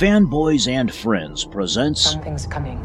Fanboys 0.00 0.70
and 0.70 0.92
Friends 0.92 1.44
presents 1.46 2.02
Something's 2.02 2.44
coming. 2.46 2.76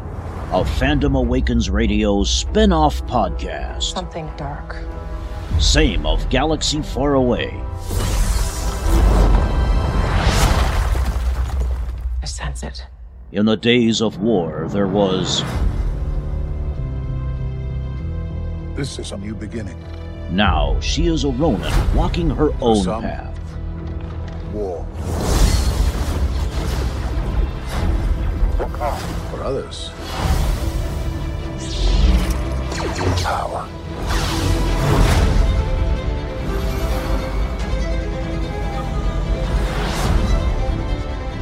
a 0.50 0.62
Fandom 0.64 1.14
Awakens 1.18 1.68
Radio 1.68 2.24
spin 2.24 2.72
off 2.72 3.02
podcast. 3.06 3.82
Something 3.82 4.30
dark. 4.38 4.76
Same 5.60 6.06
of 6.06 6.26
Galaxy 6.30 6.80
Far 6.80 7.12
Away. 7.14 7.50
I 12.22 12.24
sense 12.24 12.62
it. 12.62 12.86
In 13.30 13.44
the 13.44 13.56
days 13.58 14.00
of 14.00 14.18
war, 14.22 14.66
there 14.70 14.88
was. 14.88 15.42
This 18.74 18.98
is 18.98 19.12
a 19.12 19.18
new 19.18 19.34
beginning. 19.34 19.76
Now 20.30 20.80
she 20.80 21.08
is 21.08 21.24
a 21.24 21.28
Ronin 21.28 21.72
walking 21.94 22.30
her 22.30 22.52
own 22.62 22.82
some- 22.82 23.02
path. 23.02 23.38
War. 24.54 24.86
For 28.82 29.44
others, 29.44 29.90
power. 33.22 33.68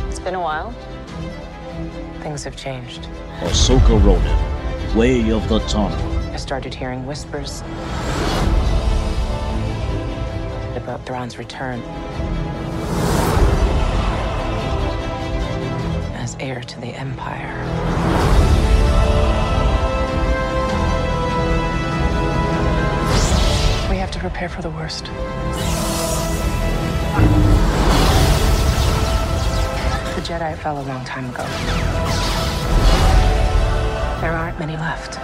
It's 0.06 0.20
been 0.20 0.34
a 0.34 0.38
while. 0.38 0.72
Things 2.20 2.44
have 2.44 2.56
changed. 2.56 3.04
Ahsoka 3.38 3.98
Ronin, 4.04 4.94
Way 4.94 5.30
of 5.32 5.48
the 5.48 5.60
Tano. 5.60 5.96
I 6.34 6.36
started 6.36 6.74
hearing 6.74 7.06
whispers 7.06 7.62
about 10.76 11.06
Thrawn's 11.06 11.38
return 11.38 11.80
heir 16.40 16.62
to 16.62 16.80
the 16.80 16.88
Empire. 16.88 17.54
We 23.90 23.96
have 23.98 24.10
to 24.12 24.18
prepare 24.18 24.48
for 24.48 24.62
the 24.62 24.70
worst. 24.70 25.04
The 30.14 30.22
Jedi 30.22 30.56
fell 30.56 30.80
a 30.80 30.84
long 30.84 31.04
time 31.04 31.28
ago. 31.28 31.44
There 34.20 34.32
aren't 34.32 34.58
many 34.58 34.76
left. 34.76 35.18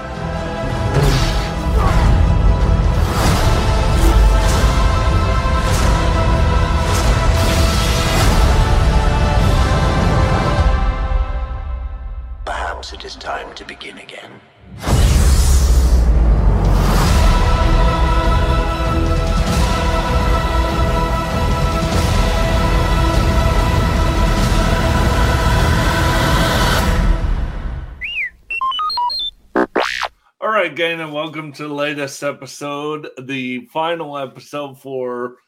Perhaps 12.87 13.05
it 13.05 13.07
is 13.09 13.17
time 13.17 13.53
to 13.57 13.65
begin 13.65 13.99
again. 13.99 14.41
All 30.41 30.53
right, 30.53 30.73
gang, 30.73 31.01
and 31.01 31.13
welcome 31.13 31.51
to 31.55 31.67
the 31.67 31.75
latest 31.75 32.23
episode, 32.23 33.09
the 33.21 33.67
final 33.73 34.17
episode 34.17 34.81
for 34.81 35.39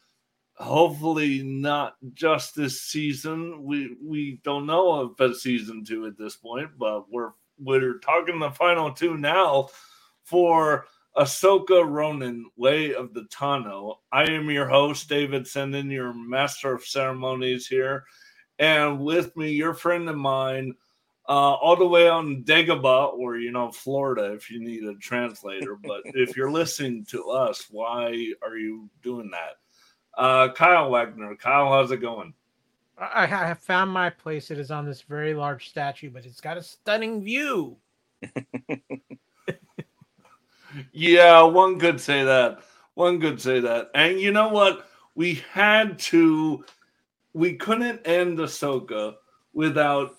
hopefully 0.58 1.42
not 1.42 1.96
just 2.14 2.54
this 2.54 2.82
season. 2.82 3.64
We 3.64 3.96
we 4.02 4.40
don't 4.44 4.66
know 4.66 5.02
if 5.02 5.20
it's 5.20 5.42
season 5.42 5.84
two 5.84 6.06
at 6.06 6.18
this 6.18 6.36
point, 6.36 6.70
but 6.78 7.10
we're 7.10 7.32
we're 7.58 7.98
talking 7.98 8.38
the 8.38 8.50
final 8.50 8.92
two 8.92 9.16
now 9.16 9.68
for 10.24 10.86
Ahsoka 11.16 11.84
Ronin, 11.88 12.44
Way 12.56 12.94
of 12.94 13.14
the 13.14 13.22
Tano. 13.22 13.96
I 14.12 14.24
am 14.24 14.50
your 14.50 14.68
host, 14.68 15.08
David 15.08 15.44
Senden, 15.44 15.90
your 15.90 16.12
master 16.12 16.74
of 16.74 16.84
ceremonies 16.84 17.66
here, 17.66 18.04
and 18.58 19.00
with 19.00 19.36
me, 19.36 19.50
your 19.50 19.74
friend 19.74 20.08
of 20.08 20.16
mine 20.16 20.74
uh, 21.28 21.54
all 21.54 21.76
the 21.76 21.86
way 21.86 22.08
on 22.08 22.42
Dagobah, 22.44 23.12
or 23.12 23.36
you 23.36 23.52
know, 23.52 23.70
Florida, 23.70 24.32
if 24.32 24.50
you 24.50 24.60
need 24.60 24.84
a 24.84 24.94
translator. 24.94 25.76
But 25.76 26.02
if 26.04 26.36
you're 26.36 26.50
listening 26.50 27.04
to 27.10 27.30
us, 27.30 27.66
why 27.70 28.32
are 28.42 28.56
you 28.56 28.88
doing 29.02 29.30
that? 29.32 29.56
Uh, 30.18 30.52
Kyle 30.52 30.90
Wagner, 30.90 31.34
Kyle, 31.36 31.70
how's 31.70 31.90
it 31.90 31.98
going? 31.98 32.34
I, 32.98 33.24
have 33.26 33.60
found 33.60 33.92
my 33.92 34.10
place. 34.10 34.50
It 34.50 34.58
is 34.58 34.72
on 34.72 34.84
this 34.84 35.02
very 35.02 35.32
large 35.32 35.68
statue, 35.68 36.10
but 36.10 36.26
it's 36.26 36.40
got 36.40 36.56
a 36.56 36.62
stunning 36.62 37.22
view. 37.22 37.76
Yeah, 40.92 41.42
one 41.42 41.78
could 41.78 42.00
say 42.00 42.24
that. 42.24 42.60
One 42.94 43.20
could 43.20 43.40
say 43.40 43.60
that. 43.60 43.90
And 43.94 44.20
you 44.20 44.32
know 44.32 44.48
what? 44.48 44.88
We 45.14 45.42
had 45.52 45.98
to. 46.00 46.64
We 47.32 47.54
couldn't 47.54 48.06
end 48.06 48.38
the 48.38 48.44
Ahsoka 48.44 49.14
without, 49.52 50.16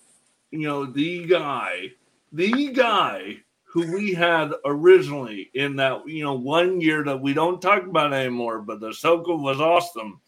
you 0.52 0.68
know, 0.68 0.86
the 0.86 1.26
guy, 1.26 1.92
the 2.32 2.72
guy 2.72 3.38
who 3.72 3.92
we 3.94 4.14
had 4.14 4.52
originally 4.66 5.52
in 5.54 5.76
that, 5.76 6.08
you 6.08 6.24
know, 6.24 6.34
one 6.34 6.82
year 6.82 7.04
that 7.04 7.22
we 7.22 7.34
don't 7.34 7.62
talk 7.62 7.84
about 7.84 8.14
anymore, 8.14 8.60
but 8.60 8.80
the 8.80 8.90
Ahsoka 8.90 9.40
was 9.40 9.62
awesome. 9.62 10.20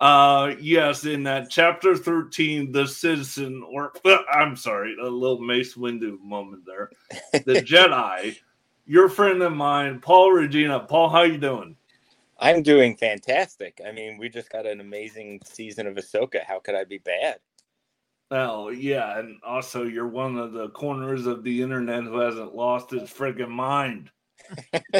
Uh, 0.00 0.54
yes, 0.60 1.04
in 1.04 1.24
that 1.24 1.50
chapter 1.50 1.96
13, 1.96 2.70
the 2.70 2.86
citizen, 2.86 3.64
or 3.68 3.92
I'm 4.32 4.54
sorry, 4.54 4.96
a 5.00 5.08
little 5.08 5.40
Mace 5.40 5.74
Windu 5.74 6.20
moment 6.20 6.64
there. 6.66 6.90
The 7.32 7.54
Jedi, 7.62 8.36
your 8.86 9.08
friend 9.08 9.42
of 9.42 9.52
mine, 9.52 10.00
Paul 10.00 10.32
Regina. 10.32 10.80
Paul, 10.80 11.08
how 11.08 11.22
you 11.22 11.38
doing? 11.38 11.76
I'm 12.38 12.62
doing 12.62 12.96
fantastic. 12.96 13.80
I 13.86 13.90
mean, 13.90 14.18
we 14.18 14.28
just 14.28 14.50
got 14.50 14.66
an 14.66 14.80
amazing 14.80 15.40
season 15.44 15.86
of 15.86 15.94
Ahsoka. 15.94 16.44
How 16.44 16.60
could 16.60 16.74
I 16.74 16.84
be 16.84 16.98
bad? 16.98 17.38
Oh, 18.36 18.70
yeah, 18.70 19.18
and 19.20 19.38
also 19.46 19.84
you're 19.84 20.08
one 20.08 20.36
of 20.36 20.52
the 20.52 20.68
corners 20.70 21.26
of 21.26 21.44
the 21.44 21.62
internet 21.62 22.02
who 22.02 22.18
hasn't 22.18 22.52
lost 22.54 22.90
his 22.90 23.02
freaking 23.08 23.48
mind. 23.48 24.10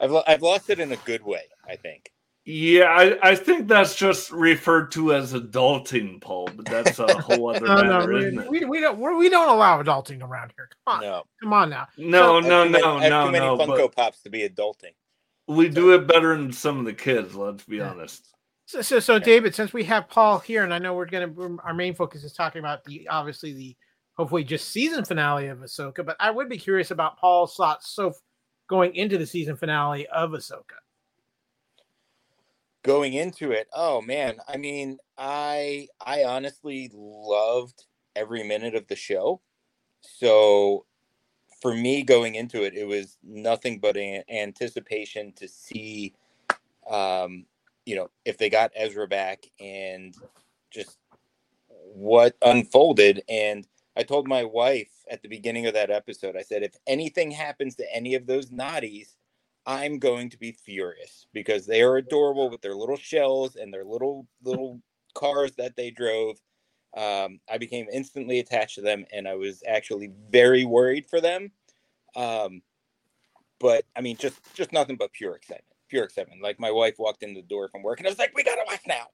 I've 0.00 0.10
lo- 0.10 0.22
I've 0.26 0.40
lost 0.42 0.70
it 0.70 0.80
in 0.80 0.90
a 0.92 0.96
good 0.96 1.22
way. 1.22 1.42
I 1.68 1.76
think. 1.76 2.10
Yeah, 2.46 2.84
I, 2.84 3.18
I 3.32 3.34
think 3.34 3.68
that's 3.68 3.94
just 3.94 4.30
referred 4.32 4.90
to 4.92 5.12
as 5.12 5.34
adulting, 5.34 6.18
Paul, 6.22 6.48
but 6.56 6.64
that's 6.64 6.98
a 6.98 7.12
whole 7.20 7.50
other 7.54 7.66
No, 7.66 7.82
no, 7.82 7.98
matter, 7.98 8.12
we, 8.14 8.18
isn't 8.24 8.38
it? 8.38 8.50
we, 8.50 8.64
we 8.64 8.80
don't 8.80 8.98
we're, 8.98 9.14
we 9.18 9.28
don't 9.28 9.50
allow 9.50 9.82
adulting 9.82 10.22
around 10.22 10.54
here. 10.56 10.70
Come 10.86 10.94
on, 10.96 11.00
No, 11.02 11.22
come 11.42 11.52
on 11.52 11.68
now. 11.68 11.86
No, 11.98 12.38
I 12.38 12.40
have 12.40 12.44
no, 12.46 12.64
too 12.64 12.70
many- 12.70 12.82
no, 12.84 12.96
I 12.96 13.02
have 13.02 13.10
no, 13.10 13.26
too 13.26 13.32
many 13.32 13.44
no. 13.44 13.58
Funko 13.58 13.94
Pops 13.94 14.22
to 14.22 14.30
be 14.30 14.48
adulting. 14.48 14.94
we 15.46 15.68
do 15.68 15.92
it 15.94 16.06
better 16.06 16.34
than 16.38 16.50
some 16.50 16.78
of 16.78 16.86
the 16.86 16.94
kids, 16.94 17.34
let's 17.34 17.64
be 17.64 17.76
Yeah. 17.76 17.90
honest. 17.90 18.26
So, 18.68 18.82
so, 18.82 19.00
so 19.00 19.18
David, 19.18 19.54
since 19.54 19.72
we 19.72 19.82
have 19.84 20.10
Paul 20.10 20.40
here, 20.40 20.62
and 20.62 20.74
I 20.74 20.78
know 20.78 20.92
we're 20.92 21.06
gonna 21.06 21.32
our 21.64 21.72
main 21.72 21.94
focus 21.94 22.22
is 22.22 22.34
talking 22.34 22.58
about 22.58 22.84
the 22.84 23.08
obviously 23.08 23.54
the 23.54 23.74
hopefully 24.12 24.44
just 24.44 24.68
season 24.68 25.06
finale 25.06 25.46
of 25.46 25.60
Ahsoka, 25.60 26.04
but 26.04 26.18
I 26.20 26.30
would 26.30 26.50
be 26.50 26.58
curious 26.58 26.90
about 26.90 27.16
Paul's 27.16 27.54
thoughts 27.54 27.88
so 27.88 28.12
going 28.68 28.94
into 28.94 29.16
the 29.16 29.24
season 29.24 29.56
finale 29.56 30.06
of 30.08 30.32
Ahsoka. 30.32 30.76
Going 32.82 33.14
into 33.14 33.52
it, 33.52 33.68
oh 33.72 34.02
man, 34.02 34.36
I 34.46 34.58
mean, 34.58 34.98
I 35.16 35.88
I 35.98 36.24
honestly 36.24 36.90
loved 36.92 37.86
every 38.14 38.42
minute 38.42 38.74
of 38.74 38.86
the 38.86 38.96
show. 38.96 39.40
So 40.02 40.84
for 41.62 41.72
me 41.72 42.02
going 42.02 42.34
into 42.34 42.64
it, 42.64 42.74
it 42.74 42.84
was 42.84 43.16
nothing 43.22 43.78
but 43.78 43.96
an 43.96 44.24
anticipation 44.28 45.32
to 45.36 45.48
see 45.48 46.12
um, 46.90 47.46
you 47.88 47.96
know, 47.96 48.10
if 48.26 48.36
they 48.36 48.50
got 48.50 48.70
Ezra 48.76 49.08
back 49.08 49.46
and 49.58 50.14
just 50.70 50.98
what 51.94 52.36
unfolded. 52.42 53.22
And 53.30 53.66
I 53.96 54.02
told 54.02 54.28
my 54.28 54.44
wife 54.44 54.90
at 55.10 55.22
the 55.22 55.28
beginning 55.28 55.66
of 55.66 55.72
that 55.72 55.90
episode, 55.90 56.36
I 56.36 56.42
said, 56.42 56.62
if 56.62 56.76
anything 56.86 57.30
happens 57.30 57.76
to 57.76 57.86
any 57.90 58.14
of 58.14 58.26
those 58.26 58.50
Notis, 58.50 59.14
I'm 59.64 59.98
going 59.98 60.28
to 60.28 60.38
be 60.38 60.52
furious 60.52 61.28
because 61.32 61.64
they 61.64 61.80
are 61.80 61.96
adorable 61.96 62.50
with 62.50 62.60
their 62.60 62.74
little 62.74 62.98
shells 62.98 63.56
and 63.56 63.72
their 63.72 63.86
little 63.86 64.26
little 64.42 64.82
cars 65.14 65.52
that 65.56 65.74
they 65.74 65.90
drove. 65.90 66.36
Um, 66.94 67.40
I 67.50 67.56
became 67.56 67.86
instantly 67.90 68.38
attached 68.38 68.74
to 68.74 68.82
them, 68.82 69.06
and 69.14 69.26
I 69.26 69.34
was 69.34 69.62
actually 69.66 70.12
very 70.30 70.66
worried 70.66 71.06
for 71.08 71.22
them. 71.22 71.52
Um, 72.14 72.60
but 73.58 73.84
I 73.96 74.02
mean, 74.02 74.18
just 74.18 74.40
just 74.54 74.72
nothing 74.74 74.96
but 74.96 75.14
pure 75.14 75.36
excitement, 75.36 75.64
pure 75.88 76.04
excitement. 76.04 76.42
Like 76.42 76.60
my 76.60 76.70
wife 76.70 76.94
walked 76.98 77.22
in 77.22 77.34
the 77.34 77.42
door 77.42 77.68
from 77.68 77.82
work, 77.82 78.00
and 78.00 78.06
I 78.06 78.10
was 78.10 78.18
like, 78.18 78.32
"We 78.34 78.42
gotta 78.44 78.62
watch 78.66 78.80
now." 78.86 79.08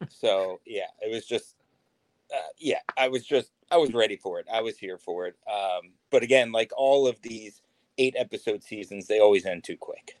so 0.08 0.60
yeah, 0.66 0.86
it 1.00 1.10
was 1.12 1.26
just, 1.26 1.56
uh, 2.32 2.50
yeah, 2.58 2.80
I 2.96 3.08
was 3.08 3.24
just, 3.24 3.52
I 3.70 3.76
was 3.76 3.92
ready 3.92 4.16
for 4.16 4.38
it. 4.38 4.46
I 4.52 4.60
was 4.60 4.78
here 4.78 4.98
for 4.98 5.26
it. 5.26 5.36
Um, 5.50 5.92
but 6.10 6.22
again, 6.22 6.52
like 6.52 6.70
all 6.76 7.06
of 7.08 7.20
these 7.22 7.62
eight 7.98 8.14
episode 8.16 8.62
seasons, 8.62 9.06
they 9.06 9.20
always 9.20 9.44
end 9.46 9.64
too 9.64 9.76
quick. 9.76 10.18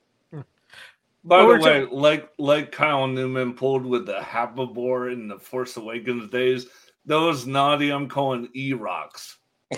By 1.24 1.44
Well, 1.44 1.58
the 1.58 1.64
way, 1.64 1.84
ta- 1.84 1.94
like 1.94 2.30
like 2.38 2.72
Kyle 2.72 3.06
Newman 3.06 3.54
pulled 3.54 3.84
with 3.84 4.06
the 4.06 4.18
Happabore 4.20 5.12
in 5.12 5.28
the 5.28 5.38
Force 5.38 5.76
Awakens 5.76 6.30
days, 6.30 6.66
those 7.04 7.46
Noti 7.46 7.90
I'm 7.90 8.08
calling 8.08 8.48
E 8.54 8.72
rocks. 8.72 9.38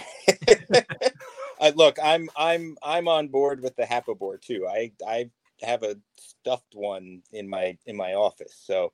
I, 1.60 1.70
look, 1.74 1.98
I'm 2.02 2.28
I'm 2.36 2.76
I'm 2.82 3.08
on 3.08 3.28
board 3.28 3.62
with 3.62 3.76
the 3.76 3.82
Happa 3.82 4.18
board 4.18 4.42
too. 4.42 4.66
I 4.68 4.92
I 5.06 5.30
have 5.62 5.82
a 5.82 5.96
stuffed 6.16 6.74
one 6.74 7.22
in 7.32 7.48
my 7.48 7.76
in 7.86 7.96
my 7.96 8.14
office. 8.14 8.54
So. 8.64 8.92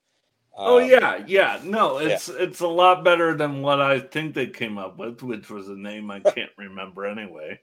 oh 0.57 0.81
um, 0.83 0.89
yeah, 0.89 1.23
yeah. 1.27 1.61
No, 1.65 1.99
it's 1.99 2.29
it's 2.29 2.61
a 2.61 2.69
lot 2.69 3.05
better 3.05 3.37
than 3.37 3.63
what 3.63 3.81
I 3.81 4.01
think 4.01 4.35
they 4.35 4.47
came 4.47 4.79
up 4.79 4.99
with, 4.99 5.23
which 5.23 5.51
was 5.51 5.69
a 5.69 5.77
name 5.77 6.11
I 6.11 6.21
can't 6.35 6.51
remember 6.57 7.07
anyway. 7.07 7.61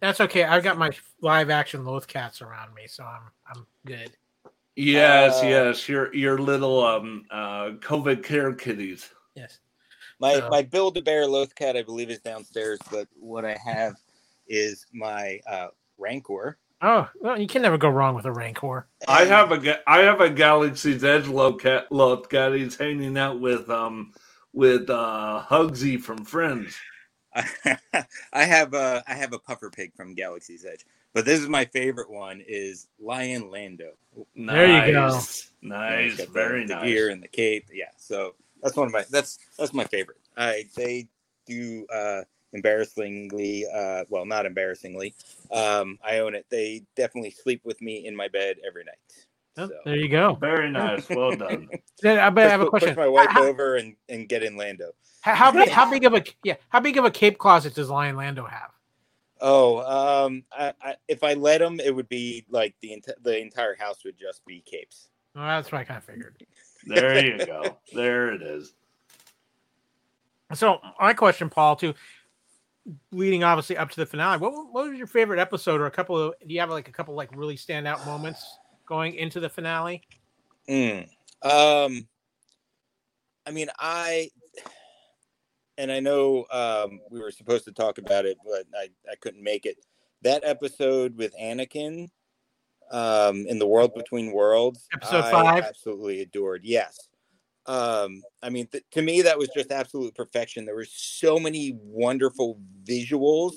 That's 0.00 0.20
okay. 0.20 0.42
I've 0.42 0.64
got 0.64 0.78
my 0.78 0.90
live 1.20 1.48
action 1.48 1.84
Loth 1.84 2.08
cats 2.08 2.42
around 2.42 2.74
me, 2.74 2.88
so 2.88 3.04
I'm 3.04 3.30
I'm 3.46 3.66
good. 3.86 4.10
Yes, 4.74 5.42
Uh, 5.42 5.46
yes. 5.46 5.88
Your 5.88 6.12
your 6.14 6.38
little 6.38 6.84
um 6.84 7.24
uh 7.30 7.70
COVID 7.80 8.24
care 8.24 8.52
kitties. 8.52 9.08
Yes. 9.36 9.60
My 10.18 10.34
So- 10.40 10.48
my 10.50 10.62
Build 10.62 10.96
a 10.96 11.02
Bear 11.02 11.26
Loth 11.26 11.54
cat, 11.54 11.76
I 11.76 11.82
believe, 11.82 12.10
is 12.10 12.20
downstairs. 12.20 12.80
But 12.90 13.06
what 13.14 13.44
I 13.44 13.56
have 13.64 13.94
is 14.48 14.86
my 14.92 15.40
uh, 15.48 15.68
Rancor. 15.98 16.58
Oh, 16.84 17.08
well, 17.20 17.40
you 17.40 17.46
can 17.46 17.62
never 17.62 17.78
go 17.78 17.88
wrong 17.88 18.14
with 18.16 18.24
a 18.24 18.32
Rancor. 18.32 18.86
I 19.06 19.24
have 19.24 19.52
a 19.52 19.58
ga- 19.58 19.80
I 19.86 20.00
have 20.00 20.20
a 20.20 20.28
Galaxy's 20.28 21.04
Edge 21.04 21.28
Loth 21.28 21.60
cat 21.60 21.90
Loth 21.92 22.28
cat. 22.28 22.54
He's 22.54 22.76
hanging 22.76 23.16
out 23.16 23.38
with 23.40 23.70
um 23.70 24.12
with 24.52 24.90
uh 24.90 25.42
Hugsy 25.48 26.00
from 26.00 26.24
Friends. 26.24 26.74
I 27.34 28.44
have 28.44 28.74
a 28.74 29.02
I 29.06 29.14
have 29.14 29.32
a 29.32 29.38
puffer 29.38 29.70
pig 29.70 29.94
from 29.94 30.14
Galaxy's 30.14 30.64
Edge, 30.64 30.84
but 31.14 31.24
this 31.24 31.38
is 31.40 31.48
my 31.48 31.64
favorite 31.66 32.10
one 32.10 32.42
is 32.46 32.88
Lion 33.00 33.50
Lando. 33.50 33.92
Nice. 34.34 34.56
There 34.56 34.86
you 34.88 34.92
go. 34.92 35.20
Nice, 35.62 36.10
He's 36.10 36.16
got 36.18 36.26
the- 36.26 36.32
very 36.32 36.66
the 36.66 36.74
nice. 36.74 36.84
gear 36.84 37.10
and 37.10 37.22
the 37.22 37.28
cape. 37.28 37.66
Yeah, 37.72 37.86
so 37.96 38.34
that's 38.62 38.76
one 38.76 38.88
of 38.88 38.92
my 38.92 39.04
that's 39.10 39.38
that's 39.56 39.72
my 39.72 39.84
favorite. 39.84 40.18
I 40.36 40.64
they 40.76 41.08
do 41.46 41.86
uh 41.94 42.22
embarrassingly 42.52 43.66
uh 43.74 44.04
well 44.08 44.26
not 44.26 44.44
embarrassingly 44.46 45.14
um 45.50 45.98
I 46.04 46.18
own 46.18 46.34
it. 46.34 46.46
They 46.50 46.82
definitely 46.96 47.30
sleep 47.30 47.62
with 47.64 47.80
me 47.80 48.06
in 48.06 48.14
my 48.14 48.28
bed 48.28 48.56
every 48.66 48.84
night. 48.84 49.26
Oh, 49.58 49.68
So 49.68 49.74
there 49.84 49.96
you 49.96 50.08
go. 50.08 50.34
Very 50.34 50.70
nice. 50.70 51.08
Well 51.08 51.36
done. 51.36 51.68
Then 52.02 52.18
I, 52.18 52.30
but 52.30 52.46
I 52.46 52.50
have 52.50 52.60
a 52.62 52.66
question. 52.66 52.88
push 52.90 52.96
my 52.96 53.06
wife 53.06 53.28
How, 53.30 53.44
over 53.44 53.76
and 53.76 53.94
and 54.08 54.28
get 54.28 54.42
in 54.42 54.56
Lando. 54.56 54.90
how, 55.20 55.34
how 55.36 55.52
big? 55.52 55.68
How 55.68 55.88
big 55.90 56.04
of 56.04 56.14
a 56.14 56.24
yeah? 56.42 56.56
How 56.68 56.80
big 56.80 56.96
of 56.96 57.04
a 57.04 57.10
cape 57.12 57.38
closet 57.38 57.74
does 57.74 57.88
Lion 57.90 58.16
Lando 58.16 58.44
have? 58.44 58.70
Oh, 59.40 59.78
um, 60.26 60.44
I, 60.52 60.72
I, 60.82 60.96
if 61.08 61.22
I 61.24 61.34
let 61.34 61.60
him, 61.60 61.80
it 61.80 61.94
would 61.94 62.08
be 62.08 62.44
like 62.48 62.74
the 62.80 62.92
ent- 62.92 63.22
the 63.22 63.38
entire 63.38 63.76
house 63.76 64.04
would 64.04 64.16
just 64.18 64.44
be 64.46 64.62
capes. 64.66 65.08
Well, 65.34 65.44
that's 65.44 65.70
what 65.70 65.80
I 65.80 65.84
kind 65.84 65.98
of 65.98 66.04
figured. 66.04 66.44
There 66.86 67.24
you 67.24 67.44
go. 67.46 67.78
There 67.92 68.32
it 68.32 68.42
is. 68.42 68.72
So 70.54 70.80
my 71.00 71.14
question, 71.14 71.48
Paul, 71.50 71.76
too, 71.76 71.94
leading 73.10 73.44
obviously 73.44 73.76
up 73.76 73.90
to 73.90 73.96
the 73.96 74.06
finale. 74.06 74.38
What 74.38 74.52
what 74.72 74.88
was 74.88 74.98
your 74.98 75.06
favorite 75.06 75.38
episode, 75.38 75.80
or 75.80 75.86
a 75.86 75.90
couple 75.90 76.18
of? 76.18 76.34
Do 76.46 76.52
you 76.52 76.60
have 76.60 76.70
like 76.70 76.88
a 76.88 76.92
couple 76.92 77.14
like 77.14 77.34
really 77.36 77.56
standout 77.56 78.04
moments 78.06 78.58
going 78.86 79.14
into 79.14 79.40
the 79.40 79.48
finale? 79.48 80.02
Mm. 80.68 81.08
Um, 81.42 82.06
I 83.46 83.50
mean, 83.50 83.68
I 83.78 84.30
and 85.78 85.90
I 85.90 86.00
know 86.00 86.46
um, 86.50 87.00
we 87.10 87.20
were 87.20 87.30
supposed 87.30 87.64
to 87.64 87.72
talk 87.72 87.98
about 87.98 88.26
it, 88.26 88.38
but 88.44 88.66
I, 88.74 88.88
I 89.10 89.16
couldn't 89.20 89.42
make 89.42 89.66
it. 89.66 89.78
That 90.22 90.44
episode 90.44 91.16
with 91.16 91.34
Anakin 91.40 92.08
um, 92.92 93.46
in 93.46 93.58
the 93.58 93.66
world 93.66 93.94
between 93.94 94.32
worlds, 94.32 94.86
Episode 94.92 95.24
I 95.24 95.30
five? 95.30 95.64
absolutely 95.64 96.20
adored. 96.20 96.60
Yes, 96.62 97.08
um, 97.66 98.22
I 98.42 98.50
mean, 98.50 98.66
th- 98.66 98.84
to 98.92 99.02
me, 99.02 99.22
that 99.22 99.38
was 99.38 99.48
just 99.54 99.70
absolute 99.70 100.14
perfection. 100.14 100.64
There 100.64 100.74
were 100.74 100.86
so 100.88 101.38
many 101.38 101.76
wonderful 101.80 102.58
visuals 102.84 103.52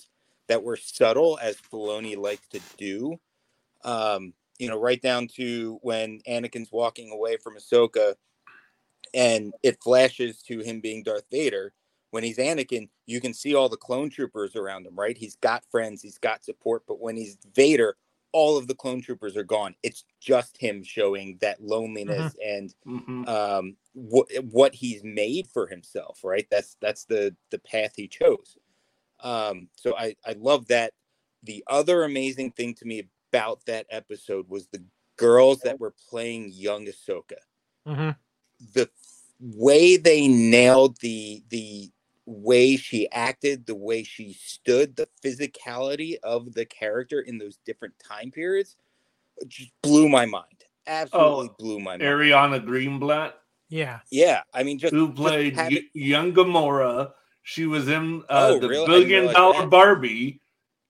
that 0.48 0.64
were 0.64 0.78
subtle, 0.78 1.40
as 1.42 1.58
Filoni 1.58 2.16
likes 2.16 2.48
to 2.50 2.60
do. 2.78 3.18
Um, 3.84 4.34
you 4.60 4.70
know, 4.70 4.80
right 4.80 5.02
down 5.02 5.28
to 5.36 5.80
when 5.82 6.20
Anakin's 6.28 6.72
walking 6.72 7.12
away 7.12 7.38
from 7.38 7.58
Ahsoka, 7.58 8.16
and 9.14 9.54
it 9.64 9.82
flashes 9.82 10.42
to 10.44 10.60
him 10.60 10.82
being 10.82 11.04
Darth 11.04 11.26
Vader. 11.32 11.74
When 12.12 12.24
he's 12.24 12.38
Anakin, 12.38 12.90
you 13.08 13.20
can 13.20 13.34
see 13.34 13.56
all 13.56 13.70
the 13.70 13.76
clone 13.76 14.10
troopers 14.10 14.56
around 14.56 14.86
him, 14.86 14.96
right? 14.96 15.18
He's 15.18 15.36
got 15.36 15.64
friends, 15.70 16.02
he's 16.02 16.18
got 16.18 16.46
support, 16.46 16.84
but 16.88 17.02
when 17.02 17.18
he's 17.18 17.38
Vader, 17.56 17.98
all 18.38 18.58
of 18.58 18.68
the 18.68 18.76
clone 18.76 19.02
troopers 19.02 19.38
are 19.38 19.46
gone. 19.46 19.74
It's 19.82 20.04
just 20.20 20.58
him 20.58 20.84
showing 20.84 21.38
that 21.40 21.64
loneliness 21.64 22.36
and 22.46 22.76
Mhm. 22.86 23.26
um, 23.30 23.78
what 23.94 24.28
what 24.52 24.76
he's 24.76 25.04
made 25.06 25.48
for 25.48 25.68
himself, 25.68 26.20
right? 26.22 26.46
That's 26.52 26.76
that's 26.82 27.06
the 27.06 27.34
the 27.52 27.60
path 27.60 27.94
he 27.96 28.10
chose. 28.10 28.58
Um, 29.22 29.70
so 29.78 29.96
I 29.96 30.16
I 30.26 30.34
love 30.34 30.68
that. 30.68 30.92
The 31.44 31.64
other 31.68 32.04
amazing 32.04 32.52
thing 32.52 32.74
to 32.76 32.86
me 32.86 33.08
about 33.32 33.66
that 33.68 33.86
episode 33.90 34.50
was 34.50 34.68
the 34.68 34.84
girls 35.16 35.60
that 35.62 35.80
were 35.80 35.96
playing 36.10 36.52
young 36.52 36.88
Ahsoka. 36.88 37.40
Mm-hmm. 37.88 38.10
The 38.74 38.90
way 39.40 39.96
they 39.96 40.28
nailed 40.28 40.98
the 41.00 41.42
the 41.48 41.90
way 42.26 42.76
she 42.78 43.10
acted, 43.12 43.66
the 43.66 43.76
way 43.76 44.04
she 44.04 44.34
stood, 44.34 44.96
the 44.96 45.08
physicality 45.24 46.16
of 46.24 46.54
the 46.54 46.66
character 46.66 47.22
in 47.22 47.38
those 47.38 47.58
different 47.66 47.94
time 48.00 48.32
periods 48.32 48.76
just 49.48 49.72
blew 49.84 50.08
my 50.10 50.26
mind. 50.26 50.64
Absolutely 50.88 51.50
Oh, 51.50 51.56
blew 51.60 51.80
my 51.80 51.98
mind. 51.98 52.02
Ariana 52.02 52.64
Greenblatt, 52.66 53.34
Yeah. 53.70 54.00
Yeah, 54.12 54.42
I 54.54 54.64
mean, 54.64 54.78
just 54.80 54.94
who 54.94 55.08
just 55.10 55.18
played 55.18 55.56
having- 55.56 55.78
y- 55.78 55.90
young 55.94 56.34
Gamora. 56.34 57.14
She 57.44 57.66
was 57.68 57.88
in 57.90 58.22
uh, 58.30 58.54
Oh, 58.54 58.60
the 58.60 58.70
really? 58.70 58.86
billion 58.88 59.34
dollar 59.34 59.62
that. 59.62 59.70
Barbie, 59.70 60.42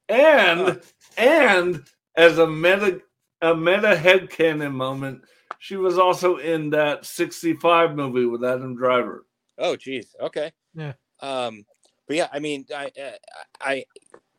and 0.10 0.60
Huh. 0.60 0.76
and 1.18 1.84
as 2.16 2.38
a 2.38 2.48
meta 2.48 3.02
a 3.42 3.54
meta 3.56 3.94
headcanon 3.96 4.72
moment, 4.74 5.24
she 5.60 5.76
was 5.76 5.98
also 5.98 6.38
in 6.38 6.70
that 6.70 7.06
'65 7.06 7.96
movie 7.96 8.26
with 8.26 8.44
Adam 8.46 8.76
Driver. 8.76 9.26
Oh, 9.58 9.76
geez. 9.76 10.16
Okay. 10.22 10.52
Yeah. 10.74 10.94
Um, 11.22 11.66
but 12.08 12.18
yeah, 12.18 12.28
I 12.32 12.40
mean, 12.40 12.66
I, 12.76 12.92
I, 12.98 13.14
I, 13.62 13.86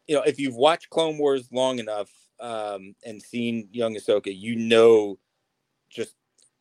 you 0.06 0.14
know, 0.14 0.22
if 0.22 0.38
you've 0.38 0.54
watched 0.54 0.90
Clone 0.90 1.18
Wars 1.18 1.48
long 1.52 1.78
enough, 1.78 2.10
um, 2.40 2.94
and 3.04 3.22
seen 3.22 3.68
young 3.72 3.94
Ahsoka, 3.94 4.26
you 4.26 4.56
know, 4.56 5.18
just 5.88 6.14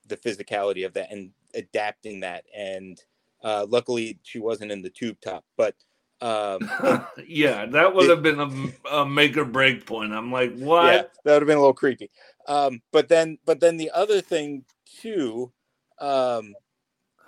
the 0.07 0.17
physicality 0.17 0.85
of 0.85 0.93
that 0.93 1.11
and 1.11 1.31
adapting 1.53 2.21
that. 2.21 2.45
And 2.55 3.01
uh, 3.43 3.65
luckily, 3.67 4.19
she 4.23 4.39
wasn't 4.39 4.71
in 4.71 4.81
the 4.81 4.89
tube 4.89 5.17
top, 5.21 5.43
but 5.57 5.75
um, 6.21 6.69
yeah, 7.27 7.65
that 7.65 7.93
would 7.93 8.09
have 8.09 8.23
been 8.23 8.39
a, 8.39 8.97
a 8.97 9.05
make 9.05 9.37
or 9.37 9.45
break 9.45 9.85
point. 9.85 10.13
I'm 10.13 10.31
like, 10.31 10.55
what? 10.57 10.85
yeah, 10.85 11.01
that 11.23 11.33
would 11.33 11.41
have 11.41 11.47
been 11.47 11.57
a 11.57 11.61
little 11.61 11.73
creepy. 11.73 12.09
Um, 12.47 12.81
but 12.91 13.09
then, 13.09 13.37
but 13.45 13.59
then 13.59 13.77
the 13.77 13.91
other 13.93 14.21
thing 14.21 14.63
too, 15.01 15.51
um, 15.99 16.53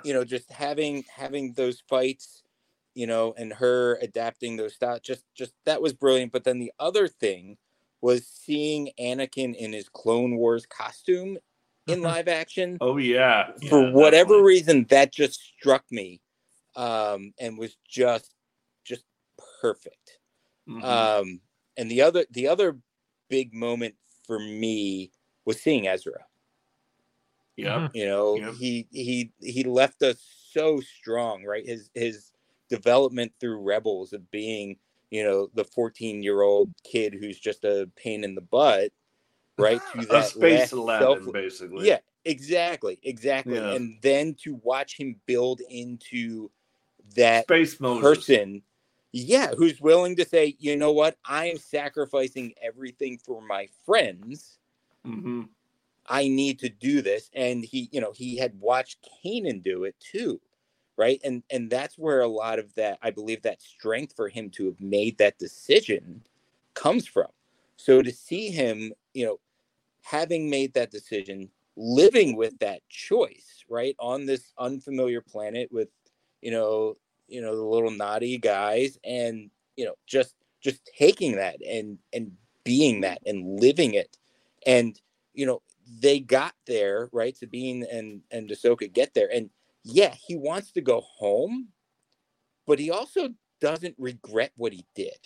you 0.04 0.14
know, 0.14 0.24
just 0.24 0.52
having 0.52 1.04
having 1.14 1.54
those 1.54 1.82
fights, 1.88 2.44
you 2.98 3.06
know, 3.06 3.34
and 3.38 3.54
her 3.54 3.98
adapting 4.02 4.58
those 4.58 4.74
styles, 4.74 5.02
just 5.02 5.24
just 5.36 5.54
that 5.66 5.82
was 5.84 5.94
brilliant. 5.94 6.32
But 6.32 6.44
then 6.46 6.58
the 6.60 6.74
other 6.80 7.08
thing 7.08 7.58
was 8.02 8.28
seeing 8.28 8.90
Anakin 9.00 9.56
in 9.56 9.72
his 9.72 9.88
Clone 9.88 10.36
Wars 10.38 10.66
costume 10.66 11.38
in 11.88 12.02
live 12.04 12.28
action. 12.28 12.80
Oh 12.82 12.98
yeah. 12.98 13.52
For 13.70 13.80
Yeah, 13.80 13.92
whatever 13.92 14.30
definitely. 14.30 14.44
reason, 14.44 14.86
that 14.90 15.14
just 15.14 15.40
struck 15.60 15.86
me, 15.92 16.22
um, 16.76 17.34
and 17.40 17.58
was 17.60 17.78
just 17.88 18.34
just 18.84 19.06
perfect. 19.62 20.20
Mhm. 20.68 20.84
Um, 20.84 21.42
and 21.78 21.92
the 21.92 22.02
other 22.02 22.26
the 22.32 22.48
other 22.48 22.80
big 23.30 23.54
moment 23.54 23.96
for 24.26 24.40
me 24.40 25.12
was 25.46 25.62
seeing 25.62 25.88
Ezra. 25.88 26.26
Yeah. 27.58 27.90
You 27.94 28.06
know, 28.08 28.36
Yep. 28.38 28.54
he 28.56 28.88
he 28.92 29.32
he 29.40 29.64
left 29.64 30.02
us 30.02 30.18
so 30.52 30.80
strong, 30.80 31.44
right? 31.44 31.66
His 31.66 31.90
his 31.94 32.32
development 32.70 33.34
through 33.40 33.62
Rebels 33.62 34.14
of 34.14 34.30
being, 34.32 34.78
you 35.10 35.24
know, 35.24 35.50
the 35.54 35.64
14 35.64 36.24
year 36.24 36.42
old 36.42 36.74
kid 36.84 37.14
who's 37.14 37.40
just 37.40 37.64
a 37.64 37.90
pain 37.96 38.24
in 38.24 38.36
the 38.36 38.42
butt, 38.42 38.92
right? 39.58 39.82
To 39.94 40.00
a 40.02 40.06
that 40.06 40.26
space 40.26 40.72
Aladdin, 40.72 41.24
self- 41.24 41.34
basically. 41.34 41.88
yeah, 41.88 42.00
exactly, 42.26 43.00
exactly. 43.04 43.56
Yeah. 43.56 43.72
And 43.72 43.98
then 44.02 44.36
to 44.44 44.56
watch 44.64 44.98
him 44.98 45.16
build 45.26 45.62
into 45.70 46.52
that 47.16 47.44
Space 47.44 47.80
Moses. 47.80 48.02
person 48.02 48.62
yeah 49.14 49.52
who's 49.58 49.80
willing 49.82 50.16
to 50.16 50.26
say 50.26 50.56
you 50.60 50.76
know 50.76 50.92
what 50.92 51.16
i'm 51.26 51.58
sacrificing 51.58 52.54
everything 52.62 53.18
for 53.18 53.42
my 53.42 53.68
friends 53.86 54.60
hmm 55.06 55.44
i 56.08 56.28
need 56.28 56.60
to 56.60 56.70
do 56.70 57.02
this 57.02 57.30
and 57.34 57.64
he 57.64 57.90
you 57.92 58.02
know 58.02 58.12
he 58.12 58.38
had 58.38 58.60
watched 58.60 59.08
Kanan 59.26 59.64
do 59.64 59.86
it 59.86 59.96
too 60.00 60.40
right 60.98 61.22
and 61.24 61.44
and 61.52 61.70
that's 61.70 61.98
where 61.98 62.22
a 62.22 62.28
lot 62.28 62.60
of 62.60 62.74
that 62.76 62.98
i 63.02 63.12
believe 63.12 63.42
that 63.42 63.62
strength 63.62 64.16
for 64.16 64.30
him 64.30 64.50
to 64.50 64.66
have 64.66 64.80
made 64.82 65.18
that 65.18 65.38
decision 65.38 66.22
comes 66.74 67.08
from 67.08 67.28
so 67.78 68.02
to 68.02 68.12
see 68.12 68.50
him 68.50 68.92
you 69.14 69.26
know 69.26 69.40
having 70.02 70.50
made 70.50 70.74
that 70.74 70.92
decision 70.92 71.50
living 71.76 72.36
with 72.36 72.58
that 72.60 72.82
choice 72.90 73.64
right 73.70 73.96
on 74.00 74.26
this 74.26 74.52
unfamiliar 74.58 75.22
planet 75.22 75.70
with 75.72 75.90
you 76.42 76.52
know, 76.52 76.96
you 77.28 77.42
know, 77.42 77.56
the 77.56 77.64
little 77.64 77.92
Noti 77.92 78.38
guys 78.38 78.98
and, 79.04 79.50
you 79.76 79.86
know, 79.86 79.96
just 80.06 80.36
just 80.62 80.90
taking 80.98 81.36
that 81.36 81.58
and 81.68 81.98
and 82.14 82.32
being 82.64 83.02
that 83.02 83.20
and 83.26 83.60
living 83.60 83.94
it. 83.94 84.18
And, 84.66 85.00
you 85.34 85.46
know, 85.46 85.62
they 86.00 86.20
got 86.20 86.54
there, 86.66 87.10
right? 87.12 87.36
Sabine 87.36 87.86
and 87.92 88.22
and 88.32 88.50
Ahsoka 88.50 88.92
get 88.92 89.14
there. 89.14 89.30
And 89.34 89.50
yeah, 89.88 90.14
he 90.28 90.36
wants 90.36 90.72
to 90.74 90.82
go 90.82 91.02
home, 91.02 91.70
but 92.66 92.78
he 92.80 92.92
also 92.92 93.30
doesn't 93.62 93.96
regret 93.98 94.52
what 94.58 94.74
he 94.74 94.86
did. 94.96 95.18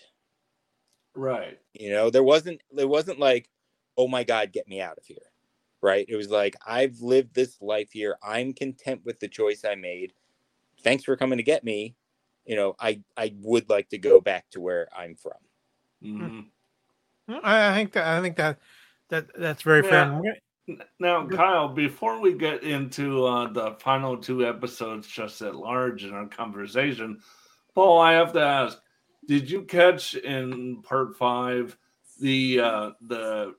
Right. 1.16 1.60
You 1.74 1.92
know, 1.92 2.10
there 2.10 2.24
wasn't 2.24 2.62
there 2.72 2.88
wasn't 2.88 3.20
like, 3.20 3.50
oh 3.98 4.08
my 4.08 4.24
God, 4.24 4.52
get 4.54 4.68
me 4.68 4.80
out 4.80 4.98
of 4.98 5.06
here. 5.06 5.18
Right. 5.82 6.06
It 6.08 6.16
was 6.16 6.30
like, 6.30 6.56
I've 6.66 7.02
lived 7.02 7.34
this 7.34 7.60
life 7.62 7.90
here. 7.92 8.16
I'm 8.24 8.54
content 8.54 9.02
with 9.04 9.20
the 9.20 9.28
choice 9.28 9.66
I 9.66 9.76
made. 9.76 10.14
Thanks 10.84 11.04
for 11.04 11.18
coming 11.18 11.38
to 11.38 11.44
get 11.44 11.64
me. 11.64 11.96
You 12.46 12.56
know, 12.56 12.76
I 12.80 13.02
I 13.18 13.34
would 13.42 13.70
like 13.70 13.90
to 13.90 13.98
go 13.98 14.22
back 14.22 14.46
to 14.52 14.62
where 14.62 14.88
I'm 14.96 15.16
from. 15.16 15.34
Mhm. 16.04 16.46
I, 17.44 17.70
I 17.72 17.74
think 17.76 17.94
that 17.94 18.08
I 18.08 18.22
think 18.22 18.36
that 18.38 18.60
that 19.10 19.28
that's 19.38 19.64
very 19.64 19.82
fair. 19.84 19.92
Yeah. 19.92 20.04
And 20.04 20.16
we're 20.16 20.24
gonna- 20.24 20.40
Now, 21.00 21.28
Kyle, 21.28 21.68
before 21.68 22.20
we 22.20 22.34
get 22.34 22.64
into 22.64 23.26
uh, 23.26 23.52
the 23.52 23.76
final 23.80 24.18
two 24.18 24.46
episodes 24.46 25.08
just 25.08 25.42
at 25.42 25.56
large 25.56 26.04
in 26.04 26.14
our 26.14 26.28
conversation, 26.28 27.20
Paul, 27.74 28.00
I 28.00 28.14
have 28.14 28.34
to 28.34 28.42
ask: 28.42 28.80
Did 29.28 29.50
you 29.50 29.64
catch 29.64 30.16
in 30.16 30.82
part 30.82 31.18
five 31.18 31.78
the 32.20 32.60
uh, 32.60 32.92
the 33.02 33.56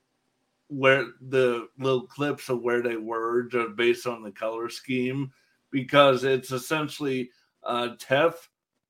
where 0.68 1.06
the 1.20 1.68
little 1.78 2.06
clips 2.06 2.48
of 2.48 2.62
where 2.62 2.82
they 2.82 2.96
were 2.96 3.44
just 3.44 3.76
based 3.76 4.06
on 4.06 4.22
the 4.22 4.32
color 4.32 4.68
scheme? 4.68 5.32
Because 5.70 6.24
it's 6.24 6.52
essentially 6.52 7.30
uh, 7.64 7.90
Teth, 7.98 8.48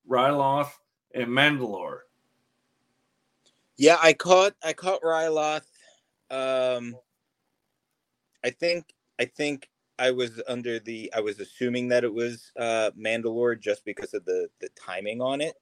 Ryloth, 0.09 0.71
and 1.13 1.27
Mandalore. 1.27 1.99
Yeah, 3.77 3.97
I 4.01 4.13
caught 4.13 4.53
I 4.63 4.73
caught 4.73 5.01
Ryloth. 5.01 5.65
Um 6.29 6.95
I 8.43 8.49
think 8.49 8.93
I 9.19 9.25
think 9.25 9.69
I 9.99 10.11
was 10.11 10.41
under 10.47 10.79
the 10.79 11.11
I 11.15 11.19
was 11.21 11.39
assuming 11.39 11.87
that 11.89 12.03
it 12.03 12.13
was 12.13 12.51
uh 12.59 12.91
Mandalore 12.97 13.59
just 13.59 13.85
because 13.85 14.13
of 14.13 14.25
the 14.25 14.49
the 14.59 14.69
timing 14.69 15.21
on 15.21 15.41
it. 15.41 15.55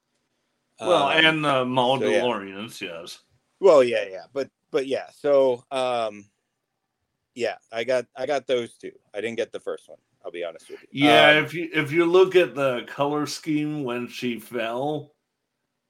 Well, 0.79 1.09
Um, 1.09 1.25
and 1.25 1.45
the 1.45 1.49
yeah. 1.49 1.63
Mandalorians, 1.65 2.81
yes. 2.81 3.19
well 3.59 3.83
yeah, 3.83 4.05
yeah. 4.09 4.25
But 4.33 4.49
but 4.71 4.87
yeah, 4.87 5.07
so 5.15 5.63
um 5.71 6.25
yeah, 7.35 7.55
I 7.71 7.83
got 7.83 8.05
I 8.15 8.25
got 8.25 8.47
those 8.47 8.73
two. 8.75 8.91
I 9.13 9.21
didn't 9.21 9.37
get 9.37 9.51
the 9.51 9.59
first 9.59 9.87
one. 9.89 9.99
I'll 10.23 10.31
be 10.31 10.43
honest 10.43 10.69
with 10.69 10.81
you. 10.91 11.05
Yeah, 11.05 11.37
Um, 11.37 11.45
if 11.45 11.53
you 11.53 11.69
if 11.73 11.91
you 11.91 12.05
look 12.05 12.35
at 12.35 12.55
the 12.55 12.83
color 12.87 13.25
scheme 13.25 13.83
when 13.83 14.07
she 14.07 14.39
fell, 14.39 15.13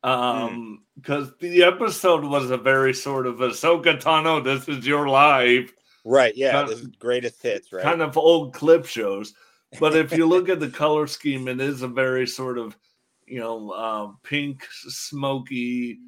um, 0.03 0.83
because 0.95 1.33
the 1.39 1.63
episode 1.63 2.23
was 2.23 2.49
a 2.49 2.57
very 2.57 2.93
sort 2.93 3.27
of 3.27 3.35
Ahsoka 3.37 3.99
Tano, 4.01 4.43
this 4.43 4.67
is 4.67 4.85
your 4.87 5.07
life, 5.07 5.73
right, 6.03 6.35
yeah, 6.35 6.51
kind- 6.51 6.71
is 6.71 6.87
greatest 6.99 7.41
hits, 7.41 7.71
right? 7.71 7.83
kind 7.83 8.01
of 8.01 8.17
old 8.17 8.53
clip 8.53 8.85
shows. 8.85 9.33
But 9.79 9.95
if 9.95 10.11
you 10.11 10.25
look 10.25 10.49
at 10.49 10.59
the 10.59 10.69
color 10.69 11.07
scheme, 11.07 11.47
it 11.47 11.61
is 11.61 11.81
a 11.81 11.87
very 11.87 12.27
sort 12.27 12.57
of 12.57 12.77
you 13.25 13.39
know 13.39 13.69
uh, 13.71 14.11
pink, 14.23 14.65
smoky. 14.71 15.99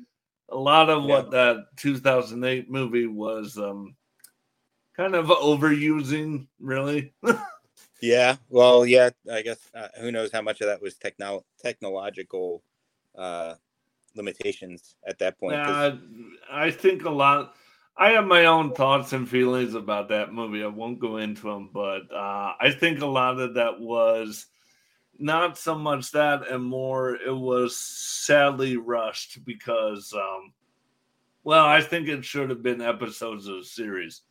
A 0.49 0.57
lot 0.57 0.89
of 0.89 1.05
what 1.05 1.31
that 1.31 1.65
2008 1.77 2.69
movie 2.69 3.07
was 3.07 3.57
um, 3.57 3.95
kind 4.95 5.15
of 5.15 5.27
overusing, 5.27 6.47
really. 6.59 7.13
Yeah, 8.01 8.35
well, 8.49 8.85
yeah, 8.85 9.11
I 9.31 9.41
guess 9.41 9.59
uh, 9.73 9.87
who 10.01 10.11
knows 10.11 10.29
how 10.29 10.41
much 10.41 10.59
of 10.59 10.67
that 10.67 10.81
was 10.81 10.95
techno- 10.95 11.45
technological 11.61 12.61
uh, 13.17 13.55
limitations 14.13 14.95
at 15.07 15.17
that 15.19 15.39
point. 15.39 15.55
Uh, 15.55 15.95
I 16.51 16.69
think 16.69 17.05
a 17.05 17.09
lot. 17.09 17.55
I 17.95 18.09
have 18.11 18.25
my 18.25 18.45
own 18.45 18.73
thoughts 18.73 19.13
and 19.13 19.29
feelings 19.29 19.75
about 19.75 20.09
that 20.09 20.33
movie. 20.33 20.63
I 20.63 20.67
won't 20.67 20.99
go 20.99 21.17
into 21.17 21.43
them, 21.43 21.69
but 21.73 22.11
uh, 22.11 22.53
I 22.59 22.71
think 22.71 23.01
a 23.01 23.05
lot 23.05 23.39
of 23.39 23.53
that 23.55 23.79
was 23.79 24.47
not 25.19 25.57
so 25.59 25.75
much 25.75 26.11
that, 26.11 26.47
and 26.49 26.63
more 26.63 27.15
it 27.15 27.35
was 27.35 27.77
sadly 27.77 28.77
rushed 28.77 29.45
because, 29.45 30.11
um, 30.13 30.53
well, 31.43 31.65
I 31.65 31.81
think 31.81 32.07
it 32.07 32.25
should 32.25 32.49
have 32.49 32.63
been 32.63 32.81
episodes 32.81 33.47
of 33.47 33.57
the 33.57 33.63
series. 33.63 34.21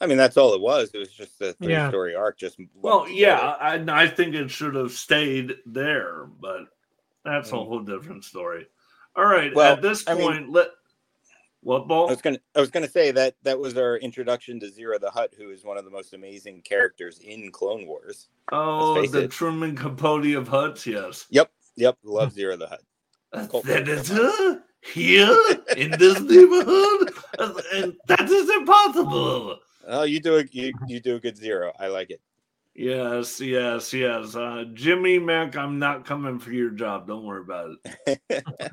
I 0.00 0.06
mean, 0.06 0.18
that's 0.18 0.36
all 0.36 0.54
it 0.54 0.60
was. 0.60 0.90
It 0.94 0.98
was 0.98 1.12
just 1.12 1.40
a 1.40 1.56
Yeah. 1.60 1.84
three-story 1.88 2.14
arc. 2.14 2.38
Just 2.38 2.58
Well, 2.74 3.08
yeah. 3.08 3.56
I, 3.60 3.74
I 3.88 4.06
think 4.08 4.34
it 4.36 4.50
should 4.50 4.76
have 4.76 4.92
stayed 4.92 5.56
there, 5.66 6.26
but 6.40 6.66
that's 7.24 7.50
a 7.50 7.54
Mm. 7.54 7.66
whole 7.66 7.80
different 7.80 8.24
story. 8.24 8.66
All 9.16 9.26
right, 9.26 9.54
Well, 9.54 9.74
at 9.74 9.82
this 9.82 10.08
I 10.08 10.14
mean- 10.14 10.22
point, 10.22 10.50
let 10.50 10.68
what 11.62 11.82
I 11.90 12.10
was 12.10 12.20
gonna, 12.20 12.38
I 12.56 12.60
was 12.60 12.70
gonna 12.70 12.88
say 12.88 13.12
that 13.12 13.36
that 13.42 13.58
was 13.58 13.76
our 13.76 13.96
introduction 13.98 14.58
to 14.60 14.66
Ziro 14.66 14.98
the 15.00 15.10
Hutt, 15.10 15.32
who 15.36 15.50
is 15.50 15.64
one 15.64 15.78
of 15.78 15.84
the 15.84 15.90
most 15.90 16.12
amazing 16.12 16.62
characters 16.62 17.20
in 17.20 17.52
Clone 17.52 17.86
Wars. 17.86 18.28
Oh, 18.50 19.06
the 19.06 19.24
it. 19.24 19.30
Truman 19.30 19.76
Capote 19.76 20.34
of 20.34 20.48
Hutts, 20.48 20.86
yes. 20.86 21.26
Yep, 21.30 21.50
yep, 21.76 21.96
love 22.02 22.34
Ziro 22.34 22.58
the 22.58 22.66
Hutt. 22.66 23.64
that 23.64 23.88
is 23.88 24.10
here 24.92 25.36
in 25.76 25.92
this 25.92 26.20
neighborhood, 26.20 27.14
and 27.74 27.94
that 28.08 28.28
is 28.28 28.50
impossible. 28.50 29.58
Oh, 29.86 30.02
you 30.02 30.20
do 30.20 30.38
a 30.38 30.44
you, 30.50 30.72
you 30.88 31.00
do 31.00 31.16
a 31.16 31.20
good 31.20 31.38
Ziro. 31.38 31.72
I 31.78 31.86
like 31.86 32.10
it. 32.10 32.20
Yes, 32.74 33.40
yes, 33.40 33.92
yes. 33.92 34.34
Uh, 34.34 34.64
Jimmy 34.72 35.18
Mac, 35.18 35.56
I'm 35.56 35.78
not 35.78 36.06
coming 36.06 36.38
for 36.38 36.52
your 36.52 36.70
job. 36.70 37.06
Don't 37.06 37.24
worry 37.24 37.42
about 37.42 37.70
it. 38.06 38.44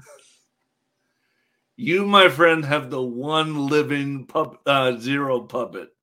You, 1.82 2.06
my 2.06 2.28
friend, 2.28 2.66
have 2.66 2.90
the 2.90 3.02
one 3.02 3.68
living 3.68 4.26
pup, 4.26 4.62
uh, 4.66 4.98
Ziro 4.98 5.48
puppet 5.48 5.96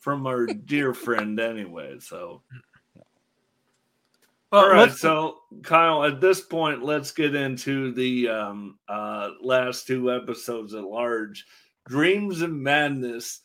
from 0.00 0.26
our 0.26 0.44
dear 0.44 0.92
friend, 1.06 1.38
anyway. 1.38 2.00
So, 2.00 2.42
all 4.50 4.68
right. 4.68 4.90
So, 4.90 5.38
Kyle, 5.62 6.02
at 6.02 6.20
this 6.20 6.40
point, 6.40 6.82
let's 6.82 7.12
get 7.12 7.36
into 7.36 7.92
the 7.92 8.28
um, 8.28 8.78
uh, 8.88 9.30
last 9.40 9.86
two 9.86 10.12
episodes 10.12 10.74
at 10.74 10.82
large 10.82 11.46
Dreams 11.86 12.42
and 12.42 12.60
Madness, 12.60 13.42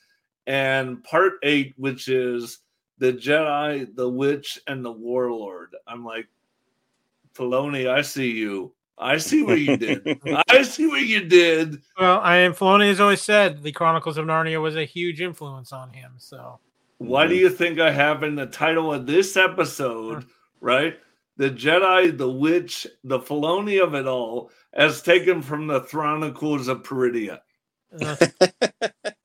and 0.48 1.04
part 1.04 1.34
eight, 1.44 1.76
which 1.78 2.08
is 2.08 2.62
the 2.98 3.14
Jedi, 3.14 3.96
the 3.96 4.10
Witch, 4.10 4.60
and 4.66 4.84
the 4.84 4.92
Warlord. 4.92 5.76
I'm 5.86 6.04
like, 6.04 6.26
Filoni, 7.36 7.88
I 7.88 8.02
see 8.02 8.32
you. 8.32 8.74
I 9.00 9.18
see 9.18 9.44
what 9.44 9.60
you 9.62 9.78
did. 9.78 10.20
I 10.50 10.62
see 10.64 10.88
what 10.88 11.04
you 11.04 11.24
did. 11.24 11.82
well, 11.98 12.20
I 12.20 12.38
am 12.38 12.54
Filoni 12.54 12.88
has 12.90 13.00
always 13.00 13.22
said 13.22 13.64
the 13.64 13.72
Chronicles 13.72 14.18
of 14.18 14.26
Narnia 14.26 14.62
was 14.62 14.76
a 14.76 14.86
huge 14.86 15.22
influence 15.22 15.72
on 15.72 15.92
him. 15.92 16.14
So 16.18 16.60
Why 16.98 17.26
do 17.28 17.36
you 17.36 17.50
think 17.50 17.80
I 17.80 17.92
have 17.92 18.24
in 18.24 18.36
the 18.36 18.46
title 18.46 18.94
of 18.94 19.06
this 19.06 19.38
episode, 19.38 20.26
right? 20.62 21.00
The 21.38 21.50
Jedi, 21.50 22.18
the 22.18 22.30
Witch, 22.30 22.86
the 23.04 23.20
Filoni 23.20 23.82
of 23.82 23.96
it 23.96 24.08
all, 24.08 24.52
as 24.74 25.02
taken 25.02 25.42
from 25.42 25.68
the 25.68 25.82
Thrawnacles 25.82 26.68
of 26.68 26.84
Peridia. 26.84 27.40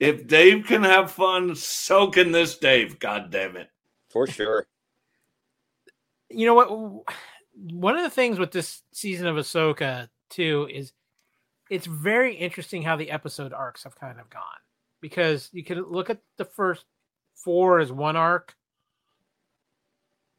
If 0.05 0.27
Dave 0.27 0.67
can 0.67 0.83
have 0.83 1.11
fun, 1.11 1.55
so 1.55 2.09
can 2.09 2.31
this 2.31 2.59
Dave. 2.59 2.99
God 2.99 3.31
damn 3.31 3.57
it. 3.57 3.69
For 4.11 4.27
sure. 4.27 4.67
you 6.29 6.47
know 6.47 6.53
what? 6.53 7.15
One 7.57 7.97
of 7.97 8.03
the 8.03 8.11
things 8.11 8.39
with 8.39 8.51
this 8.51 8.83
season 8.93 9.27
of 9.27 9.37
Ahsoka 9.37 10.09
too 10.31 10.69
is 10.73 10.93
it's 11.71 11.87
very 11.87 12.35
interesting 12.35 12.83
how 12.83 12.97
the 12.97 13.11
episode 13.11 13.53
arcs 13.53 13.85
have 13.85 13.99
kind 13.99 14.21
of 14.21 14.29
gone. 14.31 14.43
Because 15.01 15.51
you 15.53 15.65
can 15.65 15.83
look 15.83 16.11
at 16.11 16.21
the 16.37 16.45
first 16.45 16.85
four 17.35 17.79
as 17.79 17.93
one 17.93 18.17
arc, 18.17 18.55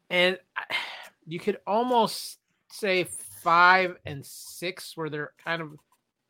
and 0.10 0.40
you 1.28 1.40
could 1.40 1.60
almost 1.68 2.40
say 2.72 3.06
five 3.44 3.98
and 4.06 4.26
six 4.26 4.98
where 4.98 5.10
they're 5.10 5.34
kind 5.44 5.62
of 5.62 5.70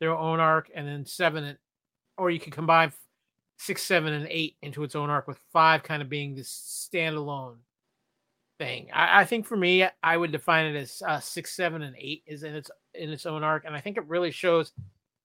their 0.00 0.14
own 0.16 0.40
arc, 0.40 0.70
and 0.74 0.86
then 0.86 1.06
seven 1.06 1.44
and 1.44 1.58
or 2.18 2.30
you 2.30 2.40
could 2.40 2.52
combine 2.52 2.92
six, 3.58 3.82
seven, 3.82 4.12
and 4.12 4.26
eight 4.30 4.56
into 4.62 4.82
its 4.84 4.94
own 4.94 5.10
arc 5.10 5.26
with 5.26 5.38
five 5.52 5.82
kind 5.82 6.02
of 6.02 6.08
being 6.08 6.34
this 6.34 6.88
standalone 6.92 7.56
thing. 8.58 8.88
I, 8.92 9.22
I 9.22 9.24
think 9.24 9.46
for 9.46 9.56
me, 9.56 9.86
I 10.02 10.16
would 10.16 10.32
define 10.32 10.66
it 10.66 10.78
as 10.78 11.02
uh, 11.06 11.20
six, 11.20 11.54
seven, 11.54 11.82
and 11.82 11.96
eight 11.98 12.22
is 12.26 12.42
in 12.42 12.54
its 12.54 12.70
in 12.94 13.10
its 13.10 13.26
own 13.26 13.42
arc, 13.42 13.64
and 13.64 13.74
I 13.74 13.80
think 13.80 13.96
it 13.96 14.06
really 14.06 14.30
shows 14.30 14.72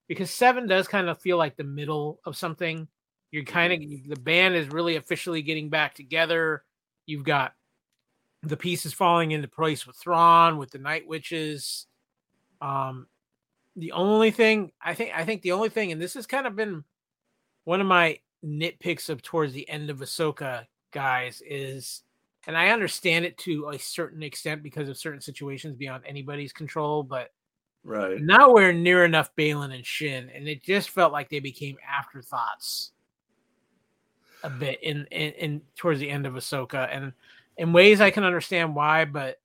because 0.07 0.31
seven 0.31 0.67
does 0.67 0.87
kind 0.87 1.09
of 1.09 1.21
feel 1.21 1.37
like 1.37 1.55
the 1.55 1.63
middle 1.63 2.19
of 2.25 2.37
something. 2.37 2.87
You're 3.31 3.45
kind 3.45 3.71
of 3.71 3.79
the 4.09 4.19
band 4.21 4.55
is 4.55 4.67
really 4.67 4.97
officially 4.97 5.41
getting 5.41 5.69
back 5.69 5.95
together. 5.95 6.63
You've 7.05 7.23
got 7.23 7.53
the 8.43 8.57
pieces 8.57 8.93
falling 8.93 9.31
into 9.31 9.47
place 9.47 9.87
with 9.87 9.95
Thrawn, 9.95 10.57
with 10.57 10.71
the 10.71 10.79
Night 10.79 11.07
Witches. 11.07 11.87
Um, 12.59 13.07
the 13.75 13.93
only 13.93 14.31
thing 14.31 14.71
I 14.81 14.93
think 14.93 15.11
I 15.15 15.23
think 15.23 15.41
the 15.41 15.53
only 15.53 15.69
thing, 15.69 15.91
and 15.91 16.01
this 16.01 16.13
has 16.15 16.27
kind 16.27 16.45
of 16.45 16.55
been 16.55 16.83
one 17.63 17.79
of 17.79 17.87
my 17.87 18.19
nitpicks 18.45 19.09
of 19.09 19.21
towards 19.21 19.53
the 19.53 19.69
end 19.69 19.89
of 19.89 19.99
Ahsoka, 19.99 20.65
guys, 20.91 21.41
is 21.45 22.03
and 22.47 22.57
I 22.57 22.69
understand 22.69 23.25
it 23.25 23.37
to 23.39 23.69
a 23.69 23.79
certain 23.79 24.23
extent 24.23 24.63
because 24.63 24.89
of 24.89 24.97
certain 24.97 25.21
situations 25.21 25.75
beyond 25.75 26.03
anybody's 26.05 26.53
control, 26.53 27.03
but 27.03 27.31
Right. 27.83 28.21
nowhere 28.21 28.73
near 28.73 29.05
enough 29.05 29.35
Baylan 29.35 29.73
and 29.73 29.85
Shin, 29.85 30.29
and 30.29 30.47
it 30.47 30.63
just 30.63 30.89
felt 30.91 31.11
like 31.11 31.29
they 31.29 31.39
became 31.39 31.77
afterthoughts 31.87 32.91
a 34.43 34.49
bit 34.49 34.81
in 34.83 35.05
in, 35.11 35.31
in 35.33 35.61
towards 35.75 35.99
the 35.99 36.09
end 36.09 36.25
of 36.25 36.33
Ahsoka, 36.33 36.87
and 36.91 37.13
in 37.57 37.73
ways 37.73 38.01
I 38.01 38.11
can 38.11 38.23
understand 38.23 38.75
why, 38.75 39.05
but 39.05 39.39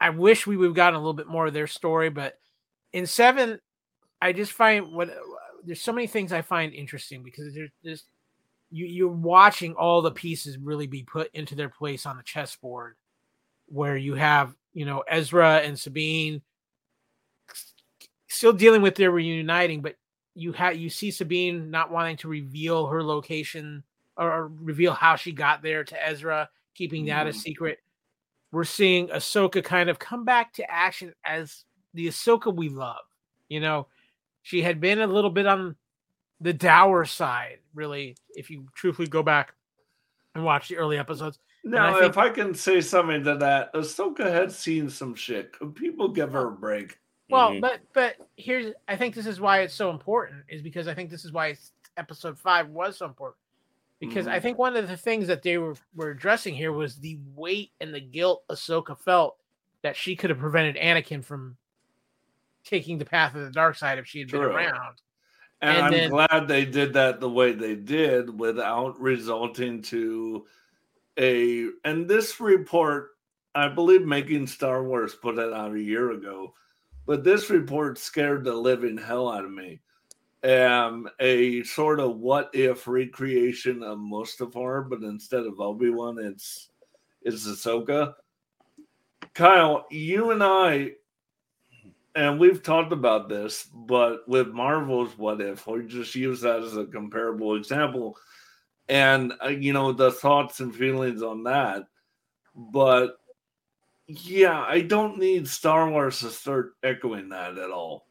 I 0.00 0.10
wish 0.10 0.46
we 0.46 0.56
would 0.56 0.66
have 0.66 0.74
gotten 0.74 0.94
a 0.94 0.98
little 0.98 1.12
bit 1.12 1.26
more 1.26 1.46
of 1.46 1.52
their 1.52 1.66
story. 1.66 2.08
But 2.08 2.38
in 2.92 3.06
seven, 3.06 3.60
I 4.22 4.32
just 4.32 4.52
find 4.52 4.92
what 4.92 5.10
there's 5.64 5.82
so 5.82 5.92
many 5.92 6.06
things 6.06 6.32
I 6.32 6.42
find 6.42 6.72
interesting 6.72 7.22
because 7.22 7.54
there's 7.54 7.70
just 7.84 8.06
you 8.70 8.86
you're 8.86 9.08
watching 9.08 9.74
all 9.74 10.02
the 10.02 10.10
pieces 10.10 10.58
really 10.58 10.86
be 10.86 11.02
put 11.02 11.30
into 11.34 11.54
their 11.54 11.68
place 11.68 12.06
on 12.06 12.16
the 12.16 12.22
chessboard, 12.22 12.96
where 13.66 13.96
you 13.96 14.14
have 14.14 14.54
you 14.72 14.84
know 14.84 15.02
Ezra 15.08 15.58
and 15.58 15.78
Sabine 15.78 16.42
still 18.28 18.52
dealing 18.52 18.80
with 18.80 18.94
their 18.94 19.10
reuniting, 19.10 19.82
but 19.82 19.96
you 20.34 20.52
have 20.52 20.76
you 20.76 20.88
see 20.88 21.10
Sabine 21.10 21.70
not 21.70 21.90
wanting 21.90 22.16
to 22.18 22.28
reveal 22.28 22.86
her 22.86 23.02
location 23.02 23.82
or, 24.16 24.30
or 24.32 24.48
reveal 24.48 24.92
how 24.92 25.16
she 25.16 25.32
got 25.32 25.62
there 25.62 25.84
to 25.84 26.08
Ezra, 26.08 26.48
keeping 26.74 27.06
that 27.06 27.26
a 27.26 27.30
mm-hmm. 27.30 27.38
secret. 27.38 27.78
We're 28.52 28.64
seeing 28.64 29.08
Ahsoka 29.08 29.62
kind 29.62 29.88
of 29.88 29.98
come 29.98 30.24
back 30.24 30.52
to 30.54 30.70
action 30.70 31.14
as 31.24 31.64
the 31.94 32.08
Ahsoka 32.08 32.54
we 32.54 32.68
love. 32.68 33.04
You 33.48 33.60
know, 33.60 33.86
she 34.42 34.62
had 34.62 34.80
been 34.80 35.00
a 35.00 35.06
little 35.06 35.30
bit 35.30 35.46
on 35.46 35.76
the 36.40 36.52
dour 36.52 37.04
side, 37.04 37.58
really, 37.74 38.16
if 38.34 38.50
you 38.50 38.66
truthfully 38.74 39.08
go 39.08 39.22
back 39.22 39.54
and 40.34 40.44
watch 40.44 40.68
the 40.68 40.76
early 40.76 40.98
episodes. 40.98 41.38
Now, 41.64 41.88
I 41.94 42.00
think- 42.00 42.10
if 42.10 42.18
I 42.18 42.30
can 42.30 42.54
say 42.54 42.80
something 42.80 43.22
to 43.24 43.36
that, 43.36 43.72
Ahsoka 43.74 44.24
had 44.30 44.50
seen 44.52 44.88
some 44.88 45.14
shit. 45.14 45.52
Could 45.52 45.74
people 45.74 46.08
give 46.08 46.32
her 46.32 46.48
a 46.48 46.50
break? 46.52 46.98
Well, 47.28 47.50
Mhm. 47.52 47.60
but 47.60 47.80
but 47.92 48.16
here's 48.36 48.72
I 48.88 48.96
think 48.96 49.14
this 49.14 49.26
is 49.26 49.40
why 49.40 49.60
it's 49.60 49.74
so 49.74 49.90
important 49.90 50.44
is 50.48 50.62
because 50.62 50.88
I 50.88 50.94
think 50.94 51.10
this 51.10 51.24
is 51.24 51.32
why 51.32 51.48
it's- 51.48 51.72
episode 51.96 52.38
five 52.38 52.68
was 52.70 52.96
so 52.96 53.06
important 53.06 53.36
because 53.98 54.26
I 54.26 54.38
Mhm. 54.38 54.42
think 54.42 54.58
one 54.58 54.76
of 54.76 54.88
the 54.88 54.96
things 54.96 55.26
that 55.26 55.42
they 55.42 55.58
were 55.58 55.74
were 55.94 56.10
addressing 56.10 56.54
here 56.54 56.72
was 56.72 56.98
the 56.98 57.18
weight 57.34 57.72
and 57.80 57.92
the 57.94 58.00
guilt 58.00 58.42
Ahsoka 58.48 58.98
felt 58.98 59.36
that 59.82 59.96
she 59.96 60.16
could 60.16 60.30
have 60.30 60.38
prevented 60.38 60.76
Anakin 60.76 61.22
from 61.24 61.56
taking 62.64 62.98
the 62.98 63.04
path 63.04 63.34
of 63.34 63.42
the 63.42 63.50
dark 63.50 63.76
side 63.76 63.98
if 63.98 64.06
she 64.06 64.20
had 64.20 64.30
been 64.30 64.40
around. 64.42 65.00
And, 65.62 65.76
And 65.76 65.86
I'm 65.86 65.92
then- 65.92 66.10
glad 66.10 66.48
they 66.48 66.64
did 66.64 66.92
that 66.94 67.20
the 67.20 67.28
way 67.28 67.52
they 67.52 67.74
did 67.74 68.38
without 68.38 68.98
resulting 69.00 69.82
to 69.82 70.46
a. 71.18 71.68
And 71.84 72.08
this 72.08 72.40
report, 72.40 73.10
I 73.54 73.68
believe, 73.68 74.06
making 74.06 74.46
Star 74.46 74.82
Wars 74.84 75.14
put 75.14 75.38
it 75.38 75.52
out 75.52 75.74
a 75.74 75.80
year 75.82 76.12
ago, 76.12 76.54
but 77.06 77.24
this 77.24 77.50
report 77.50 77.98
scared 77.98 78.44
the 78.44 78.54
living 78.54 78.96
hell 78.96 79.28
out 79.28 79.44
of 79.44 79.50
me. 79.50 79.80
Um, 80.42 81.10
a 81.18 81.62
sort 81.64 82.00
of 82.00 82.16
what 82.16 82.48
if 82.54 82.88
recreation 82.88 83.82
of 83.82 83.98
Mustafar, 83.98 84.88
but 84.88 85.02
instead 85.02 85.44
of 85.44 85.60
Obi 85.60 85.90
Wan, 85.90 86.18
it's 86.18 86.70
it's 87.20 87.46
Ahsoka. 87.46 88.14
Kyle, 89.34 89.86
you 89.90 90.30
and 90.30 90.42
I 90.42 90.92
and 92.14 92.38
we've 92.38 92.62
talked 92.62 92.92
about 92.92 93.28
this, 93.28 93.64
but 93.72 94.28
with 94.28 94.48
Marvel's 94.48 95.16
What 95.16 95.40
If, 95.40 95.66
we 95.66 95.84
just 95.86 96.14
use 96.14 96.40
that 96.40 96.62
as 96.62 96.76
a 96.76 96.84
comparable 96.84 97.56
example. 97.56 98.16
And, 98.88 99.32
uh, 99.44 99.48
you 99.48 99.72
know, 99.72 99.92
the 99.92 100.10
thoughts 100.10 100.60
and 100.60 100.74
feelings 100.74 101.22
on 101.22 101.44
that. 101.44 101.84
But 102.56 103.18
yeah, 104.08 104.64
I 104.66 104.80
don't 104.80 105.18
need 105.18 105.46
Star 105.46 105.88
Wars 105.88 106.18
to 106.20 106.30
start 106.30 106.72
echoing 106.82 107.28
that 107.28 107.56
at 107.58 107.70
all. 107.70 108.06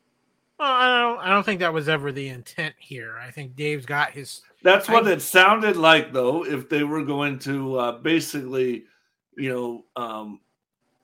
Well, 0.58 0.72
I 0.72 1.02
don't 1.02 1.20
I 1.20 1.30
don't 1.30 1.44
think 1.44 1.60
that 1.60 1.74
was 1.74 1.90
ever 1.90 2.12
the 2.12 2.30
intent 2.30 2.76
here. 2.80 3.18
I 3.18 3.32
think 3.32 3.56
Dave's 3.56 3.86
got 3.86 4.12
his 4.12 4.42
That's 4.64 4.88
what 4.90 5.08
I- 5.08 5.12
it 5.14 5.22
sounded 5.22 5.76
like, 5.76 6.14
though, 6.14 6.46
if 6.46 6.70
they 6.70 6.84
were 6.84 7.04
going 7.04 7.40
to 7.40 7.78
uh, 7.78 7.92
basically, 8.00 8.86
you 9.38 9.50
know, 9.50 9.86
um, 10.02 10.40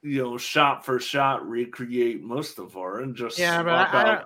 you 0.05 0.21
know, 0.23 0.37
shot 0.37 0.85
for 0.85 0.99
shot 0.99 1.47
recreate 1.47 2.23
Mustafar 2.23 3.01
and 3.01 3.15
just 3.15 3.39
Yeah, 3.39 3.61
swap 3.61 3.93
I- 3.93 3.97
I 3.97 4.11
out 4.17 4.25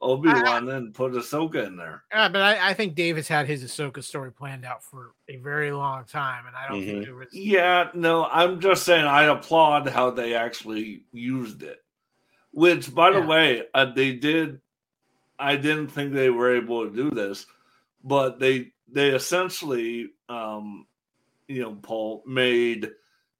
Obi 0.00 0.30
Wan 0.42 0.68
and 0.70 0.92
put 0.92 1.12
Ahsoka 1.12 1.64
in 1.66 1.76
there. 1.76 2.02
Yeah, 2.10 2.28
but 2.28 2.40
I, 2.40 2.70
I 2.70 2.74
think 2.74 2.94
Dave's 2.96 3.28
had 3.28 3.46
his 3.46 3.62
Ahsoka 3.62 4.02
story 4.02 4.32
planned 4.32 4.64
out 4.64 4.82
for 4.82 5.12
a 5.28 5.36
very 5.36 5.70
long 5.70 6.04
time, 6.06 6.46
and 6.46 6.56
I 6.56 6.66
don't 6.66 6.84
think 6.84 7.04
there 7.04 7.14
was 7.14 7.28
Yeah, 7.32 7.88
no, 7.94 8.24
I'm 8.24 8.58
just 8.58 8.84
saying 8.84 9.04
I 9.04 9.24
applaud 9.24 9.88
how 9.88 10.10
they 10.10 10.34
actually 10.34 11.04
used 11.12 11.62
it. 11.62 11.84
Which, 12.50 12.92
by 12.94 13.12
the 13.12 13.20
way, 13.22 13.64
uh, 13.74 13.92
they 13.94 14.12
did. 14.14 14.60
I 15.38 15.56
didn't 15.56 15.88
think 15.88 16.12
they 16.12 16.30
were 16.30 16.54
able 16.56 16.84
to 16.84 16.94
do 16.94 17.10
this, 17.10 17.46
but 18.02 18.38
they 18.38 18.72
they 18.88 19.10
essentially, 19.10 20.10
um, 20.28 20.86
you 21.48 21.62
know, 21.62 21.74
Paul 21.74 22.22
made 22.26 22.90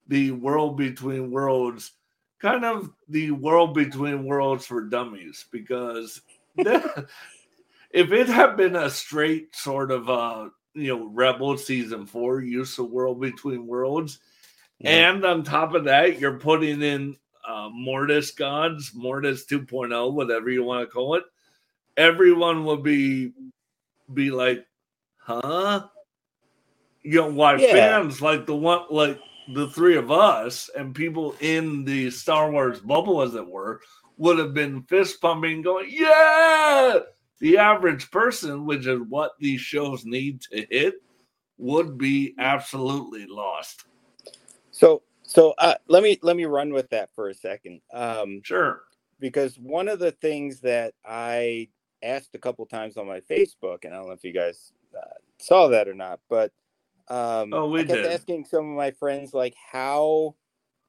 the 0.09 0.31
world 0.33 0.77
between 0.77 1.31
worlds 1.31 1.93
kind 2.41 2.65
of 2.65 2.91
the 3.09 3.31
world 3.31 3.73
between 3.75 4.25
worlds 4.25 4.67
for 4.67 4.83
dummies 4.83 5.47
because 5.53 6.21
that- 6.57 7.07
if 7.93 8.11
it 8.11 8.27
had 8.29 8.57
been 8.57 8.77
a 8.77 8.91
straight 8.91 9.55
sort 9.55 9.91
of 9.91 10.09
uh 10.11 10.49
you 10.75 10.89
know 10.97 11.07
rebel 11.09 11.57
season 11.57 12.07
four 12.07 12.41
use 12.41 12.79
of 12.79 12.91
world 12.91 13.21
between 13.21 13.67
worlds 13.67 14.19
and 14.85 15.25
on 15.25 15.45
top 15.45 15.75
of 15.75 15.85
that 15.85 16.19
you're 16.19 16.39
putting 16.39 16.83
in 16.83 17.17
uh 17.47 17.69
mortis 17.73 18.31
gods 18.33 18.93
mortis 18.95 19.45
2.0 19.47 20.13
whatever 20.13 20.51
you 20.51 20.65
want 20.65 20.81
to 20.89 20.93
call 20.93 21.15
it 21.15 21.25
everyone 21.97 22.65
would 22.65 22.83
be 22.83 23.33
be 24.15 24.31
like 24.31 24.67
huh 25.19 25.87
you 27.03 27.21
know 27.21 27.31
why 27.31 27.57
Yeah. 27.57 27.73
fans 27.73 28.21
like 28.23 28.47
the 28.47 28.57
one 28.57 28.87
like 28.91 29.21
the 29.49 29.69
three 29.69 29.97
of 29.97 30.11
us 30.11 30.71
and 30.77 30.95
people 30.95 31.35
in 31.41 31.85
the 31.85 32.11
star 32.11 32.51
wars 32.51 32.81
bubble 32.81 33.23
as 33.23 33.35
it 33.35 33.47
were 33.47 33.81
would 34.17 34.39
have 34.39 34.55
been 34.55 34.83
fist 34.83 35.21
pumping 35.21 35.63
going 35.63 35.89
yeah! 35.91 36.99
The 37.41 37.59
average 37.59 38.11
person 38.11 38.67
which 38.67 38.87
is 38.87 39.01
what 39.09 39.33
these 39.41 39.61
shows 39.61 40.05
need 40.05 40.41
to 40.53 40.67
hit 40.71 40.95
would 41.59 41.99
be 41.99 42.35
absolutely 42.39 43.27
lost. 43.27 43.85
So 44.71 45.03
so 45.23 45.55
uh, 45.59 45.75
let 45.89 46.03
me 46.03 46.19
let 46.23 46.37
me 46.37 46.45
run 46.45 46.73
with 46.73 46.91
that 46.91 47.11
for 47.15 47.29
a 47.29 47.35
second. 47.35 47.81
Um, 47.93 48.43
sure. 48.45 48.83
because 49.21 49.57
one 49.59 49.89
of 49.89 49.99
the 49.99 50.11
things 50.13 50.61
that 50.61 50.95
I 51.05 51.69
asked 52.03 52.35
a 52.35 52.39
couple 52.39 52.67
times 52.67 52.97
on 52.97 53.07
my 53.07 53.21
Facebook, 53.21 53.85
and 53.85 53.95
I 53.95 53.99
don't 53.99 54.09
know 54.09 54.13
if 54.13 54.25
you 54.25 54.33
guys 54.33 54.73
uh, 54.97 55.15
saw 55.39 55.69
that 55.69 55.89
or 55.89 55.95
not, 55.95 56.21
but 56.29 56.53
um, 57.13 57.61
Oh, 57.61 57.69
we 57.69 57.83
I 57.83 57.85
kept 57.85 58.05
did. 58.05 58.07
asking 58.07 58.47
some 58.47 58.71
of 58.71 58.77
my 58.77 58.93
friends 58.93 59.35
like 59.35 59.55
how 59.73 60.37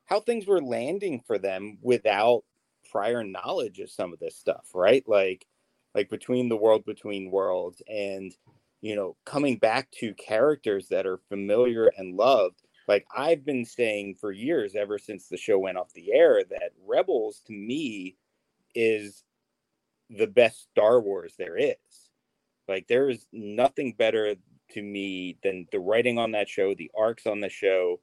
how 0.05 0.19
things 0.19 0.47
were 0.47 0.61
landing 0.61 1.21
for 1.21 1.37
them 1.39 1.77
without 1.81 2.43
prior 2.91 3.23
knowledge 3.23 3.79
of 3.79 3.91
some 3.91 4.13
of 4.13 4.19
this 4.19 4.37
stuff, 4.37 4.69
right? 4.73 5.07
Like 5.07 5.47
like 5.95 6.09
between 6.09 6.49
the 6.49 6.57
world 6.57 6.85
between 6.85 7.31
worlds 7.31 7.81
and 7.87 8.35
you 8.81 8.95
know 8.95 9.17
coming 9.25 9.57
back 9.57 9.91
to 9.91 10.13
characters 10.15 10.89
that 10.89 11.05
are 11.07 11.17
familiar 11.29 11.87
and 11.97 12.15
loved 12.15 12.61
like 12.87 13.05
I've 13.15 13.45
been 13.45 13.65
saying 13.65 14.15
for 14.15 14.31
years, 14.31 14.75
ever 14.75 14.97
since 14.99 15.29
the 15.29 15.37
show 15.37 15.57
went 15.59 15.77
off 15.77 15.93
the 15.93 16.11
air, 16.13 16.43
that 16.43 16.73
Rebels 16.85 17.41
to 17.47 17.53
me 17.53 18.17
is 18.75 19.23
the 20.09 20.27
best 20.27 20.69
Star 20.71 21.01
Wars 21.01 21.35
there 21.37 21.57
is. 21.57 21.77
Like 22.67 22.87
there 22.87 23.09
is 23.09 23.27
nothing 23.33 23.93
better 23.93 24.35
to 24.73 24.81
me 24.83 25.37
than 25.43 25.67
the 25.71 25.79
writing 25.79 26.17
on 26.19 26.31
that 26.31 26.49
show, 26.49 26.75
the 26.75 26.91
arcs 26.97 27.25
on 27.27 27.39
the 27.41 27.49
show, 27.49 28.01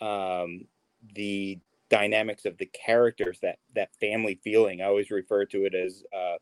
um, 0.00 0.68
the 1.14 1.60
dynamics 1.90 2.44
of 2.44 2.58
the 2.58 2.66
characters, 2.66 3.40
that 3.40 3.58
that 3.74 3.94
family 4.00 4.36
feeling. 4.42 4.82
I 4.82 4.86
always 4.86 5.10
refer 5.10 5.44
to 5.46 5.64
it 5.66 5.74
as 5.74 6.04
uh, 6.14 6.36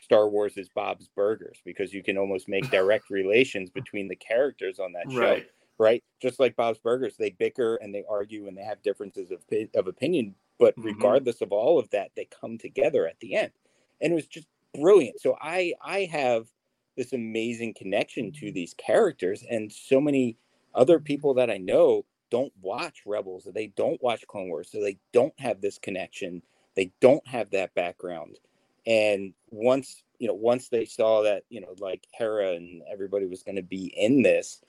Star 0.00 0.28
Wars 0.28 0.56
is 0.56 0.68
Bob's 0.68 1.08
Burgers 1.08 1.60
because 1.64 1.92
you 1.94 2.02
can 2.02 2.18
almost 2.18 2.48
make 2.48 2.68
direct 2.70 3.10
relations 3.10 3.70
between 3.70 4.08
the 4.08 4.16
characters 4.16 4.78
on 4.78 4.92
that 4.92 5.10
show 5.10 5.40
right 5.40 5.50
right? 5.78 6.04
Just 6.20 6.38
like 6.38 6.56
Bob's 6.56 6.78
Burgers, 6.78 7.16
they 7.16 7.30
bicker 7.30 7.76
and 7.76 7.94
they 7.94 8.04
argue 8.06 8.46
and 8.46 8.54
they 8.56 8.62
have 8.62 8.82
differences 8.82 9.30
of, 9.30 9.42
of 9.74 9.86
opinion, 9.86 10.34
but 10.58 10.76
Mhm. 10.76 10.84
regardless 10.84 11.40
of 11.40 11.52
all 11.52 11.78
of 11.78 11.88
that, 11.90 12.10
they 12.16 12.26
come 12.26 12.58
together 12.58 13.06
at 13.08 13.18
the 13.20 13.34
end, 13.34 13.52
and 14.00 14.12
it 14.12 14.14
was 14.14 14.26
just 14.26 14.48
brilliant. 14.74 15.20
So 15.20 15.36
I 15.40 15.74
I 15.80 16.04
have 16.04 16.48
this 16.96 17.12
amazing 17.12 17.74
connection 17.74 18.32
to 18.32 18.52
these 18.52 18.74
characters, 18.74 19.44
and 19.48 19.72
so 19.72 20.00
many 20.00 20.36
other 20.74 20.98
people 21.00 21.34
that 21.34 21.50
I 21.50 21.58
know 21.58 22.04
don't 22.30 22.52
watch 22.62 23.02
Rebels, 23.06 23.48
they 23.54 23.68
don't 23.68 24.02
watch 24.02 24.26
Clone 24.26 24.48
Wars, 24.48 24.70
so 24.70 24.80
they 24.80 24.98
don't 25.12 25.38
have 25.38 25.60
this 25.60 25.78
connection, 25.78 26.42
they 26.76 26.92
don't 27.00 27.26
have 27.26 27.50
that 27.50 27.74
background, 27.74 28.38
and 28.86 29.34
once 29.50 30.02
you 30.18 30.28
know 30.28 30.34
once 30.34 30.68
they 30.68 30.84
saw 30.84 31.22
that 31.22 31.44
you 31.48 31.60
know 31.60 31.74
like 31.78 32.06
Hera 32.12 32.52
and 32.54 32.82
everybody 32.90 33.26
was 33.26 33.42
going 33.42 33.56
to 33.56 33.62
be 33.62 33.92
in 33.96 34.22
this 34.22 34.60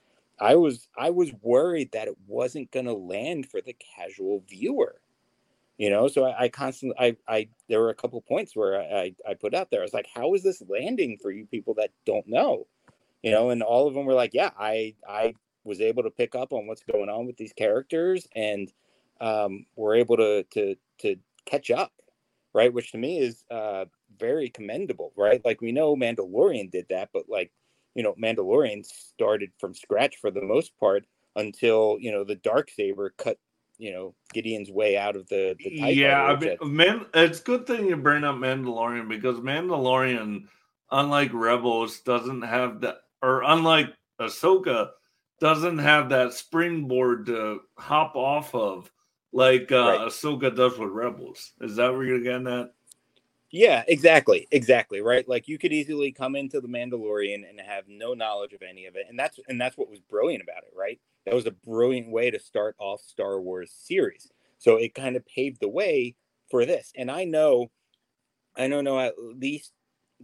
I 0.41 0.55
was 0.55 0.87
I 0.97 1.11
was 1.11 1.31
worried 1.41 1.91
that 1.93 2.07
it 2.07 2.17
wasn't 2.27 2.71
going 2.71 2.87
to 2.87 2.93
land 2.93 3.45
for 3.49 3.61
the 3.61 3.75
casual 3.95 4.43
viewer. 4.49 4.99
You 5.81 5.89
know, 5.89 6.07
so 6.07 6.25
I, 6.25 6.43
I 6.43 6.49
constantly 6.49 6.95
I 6.99 7.17
I 7.27 7.47
there 7.67 7.79
were 7.79 7.89
a 7.89 7.95
couple 7.95 8.21
points 8.21 8.55
where 8.55 8.79
I, 8.79 8.83
I 8.83 9.31
I 9.31 9.33
put 9.33 9.55
out 9.55 9.71
there. 9.71 9.79
I 9.79 9.83
was 9.83 9.95
like, 9.95 10.05
how 10.13 10.35
is 10.35 10.43
this 10.43 10.61
landing 10.69 11.17
for 11.19 11.31
you 11.31 11.47
people 11.47 11.73
that 11.73 11.89
don't 12.05 12.27
know? 12.27 12.67
You 13.23 13.31
know, 13.31 13.49
and 13.49 13.63
all 13.63 13.87
of 13.87 13.95
them 13.95 14.05
were 14.05 14.13
like, 14.13 14.35
yeah, 14.35 14.51
I 14.59 14.93
I 15.09 15.33
was 15.63 15.81
able 15.81 16.03
to 16.03 16.11
pick 16.11 16.35
up 16.35 16.53
on 16.53 16.67
what's 16.67 16.83
going 16.83 17.09
on 17.09 17.25
with 17.25 17.35
these 17.35 17.51
characters 17.53 18.27
and 18.35 18.71
um, 19.21 19.65
we're 19.75 19.95
able 19.95 20.17
to 20.17 20.43
to 20.51 20.75
to 20.99 21.15
catch 21.45 21.71
up, 21.71 21.93
right? 22.53 22.71
Which 22.71 22.91
to 22.91 22.99
me 22.99 23.17
is 23.17 23.43
uh, 23.49 23.85
very 24.19 24.49
commendable, 24.49 25.13
right? 25.17 25.43
Like 25.43 25.61
we 25.61 25.71
know 25.71 25.95
Mandalorian 25.95 26.69
did 26.69 26.89
that, 26.89 27.09
but 27.11 27.23
like 27.27 27.51
you 27.95 28.03
know, 28.03 28.13
Mandalorian 28.21 28.85
started 28.85 29.49
from 29.59 29.73
scratch 29.73 30.17
for 30.17 30.29
the 30.29 30.43
most 30.43 30.77
part 30.79 31.07
until 31.35 31.97
you 31.99 32.11
know 32.11 32.23
the 32.23 32.35
dark 32.35 32.69
saber 32.69 33.15
cut 33.17 33.39
you 33.81 33.91
know 33.91 34.13
Gideon's 34.31 34.69
way 34.69 34.95
out 34.95 35.15
of 35.15 35.27
the, 35.27 35.55
the 35.57 35.71
yeah. 35.71 36.23
I 36.23 36.37
mean, 36.37 36.57
man, 36.63 37.05
it's 37.15 37.39
good 37.39 37.65
thing 37.65 37.87
you 37.87 37.97
bring 37.97 38.23
up 38.23 38.35
Mandalorian 38.35 39.09
because 39.09 39.37
Mandalorian, 39.39 40.43
unlike 40.91 41.33
Rebels, 41.33 41.99
doesn't 42.01 42.43
have 42.43 42.81
that, 42.81 42.97
or 43.23 43.41
unlike 43.43 43.87
Ahsoka, 44.21 44.91
doesn't 45.39 45.79
have 45.79 46.09
that 46.09 46.33
springboard 46.33 47.25
to 47.25 47.61
hop 47.75 48.15
off 48.15 48.53
of 48.53 48.91
like 49.33 49.71
uh, 49.71 49.97
right. 49.97 49.99
Ahsoka 50.01 50.55
does 50.55 50.77
with 50.77 50.91
Rebels. 50.91 51.53
Is 51.59 51.77
that 51.77 51.91
where 51.91 52.03
you're 52.03 52.21
getting 52.21 52.47
at? 52.47 52.73
Yeah, 53.49 53.83
exactly, 53.87 54.47
exactly, 54.51 55.01
right. 55.01 55.27
Like 55.27 55.47
you 55.47 55.57
could 55.57 55.73
easily 55.73 56.11
come 56.11 56.35
into 56.35 56.61
the 56.61 56.67
Mandalorian 56.67 57.49
and 57.49 57.59
have 57.59 57.85
no 57.87 58.13
knowledge 58.13 58.53
of 58.53 58.61
any 58.61 58.85
of 58.85 58.95
it, 58.95 59.07
and 59.09 59.17
that's 59.17 59.39
and 59.47 59.59
that's 59.59 59.75
what 59.75 59.89
was 59.89 59.99
brilliant 60.01 60.43
about 60.43 60.63
it, 60.63 60.73
right? 60.77 60.99
That 61.31 61.35
was 61.35 61.45
a 61.45 61.51
brilliant 61.51 62.11
way 62.11 62.29
to 62.29 62.37
start 62.37 62.75
off 62.77 62.99
Star 62.99 63.39
Wars 63.39 63.71
series. 63.71 64.29
So 64.57 64.75
it 64.75 64.93
kind 64.93 65.15
of 65.15 65.25
paved 65.25 65.61
the 65.61 65.69
way 65.69 66.15
for 66.49 66.65
this. 66.65 66.91
And 66.97 67.09
I 67.09 67.23
know, 67.23 67.71
I 68.57 68.67
don't 68.67 68.83
know 68.83 68.99
at 68.99 69.13
least 69.17 69.71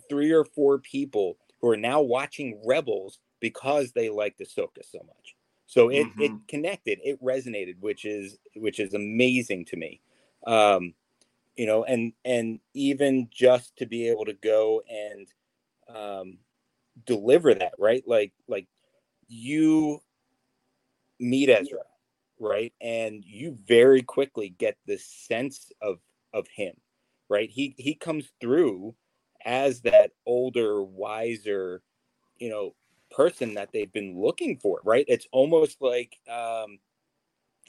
three 0.10 0.34
or 0.34 0.44
four 0.44 0.80
people 0.80 1.38
who 1.62 1.70
are 1.70 1.78
now 1.78 2.02
watching 2.02 2.62
Rebels 2.66 3.20
because 3.40 3.94
they 3.94 4.10
liked 4.10 4.42
Ahsoka 4.42 4.84
so 4.84 4.98
much. 4.98 5.38
So 5.66 5.88
it 5.88 6.08
mm-hmm. 6.08 6.22
it 6.24 6.32
connected, 6.50 7.00
it 7.02 7.24
resonated, 7.24 7.80
which 7.80 8.04
is 8.04 8.38
which 8.58 8.82
is 8.82 8.94
amazing 8.94 9.64
to 9.68 9.78
me. 9.78 10.02
Um, 10.46 10.94
you 11.56 11.68
know, 11.68 11.86
and 11.86 12.12
and 12.26 12.60
even 12.74 13.30
just 13.32 13.78
to 13.78 13.86
be 13.86 14.10
able 14.10 14.26
to 14.26 14.34
go 14.34 14.82
and 14.90 15.28
um, 15.88 16.40
deliver 17.06 17.54
that, 17.54 17.76
right? 17.80 18.04
Like 18.06 18.34
like 18.50 18.68
you 19.30 20.02
meet 21.20 21.50
Ezra, 21.50 21.84
right? 22.40 22.74
And 22.82 23.24
you 23.26 23.58
very 23.68 24.02
quickly 24.02 24.50
get 24.50 24.78
this 24.86 25.06
sense 25.06 25.72
of 25.82 26.00
of 26.34 26.48
him, 26.48 26.74
right? 27.30 27.50
He 27.50 27.76
he 27.78 27.96
comes 27.96 28.30
through 28.42 28.96
as 29.46 29.82
that 29.82 30.12
older, 30.26 30.84
wiser, 30.84 31.82
you 32.38 32.50
know, 32.50 32.76
person 33.12 33.54
that 33.56 33.70
they've 33.72 33.92
been 33.92 34.20
looking 34.20 34.58
for, 34.58 34.82
right? 34.84 35.06
It's 35.08 35.28
almost 35.32 35.82
like 35.82 36.18
um 36.30 36.80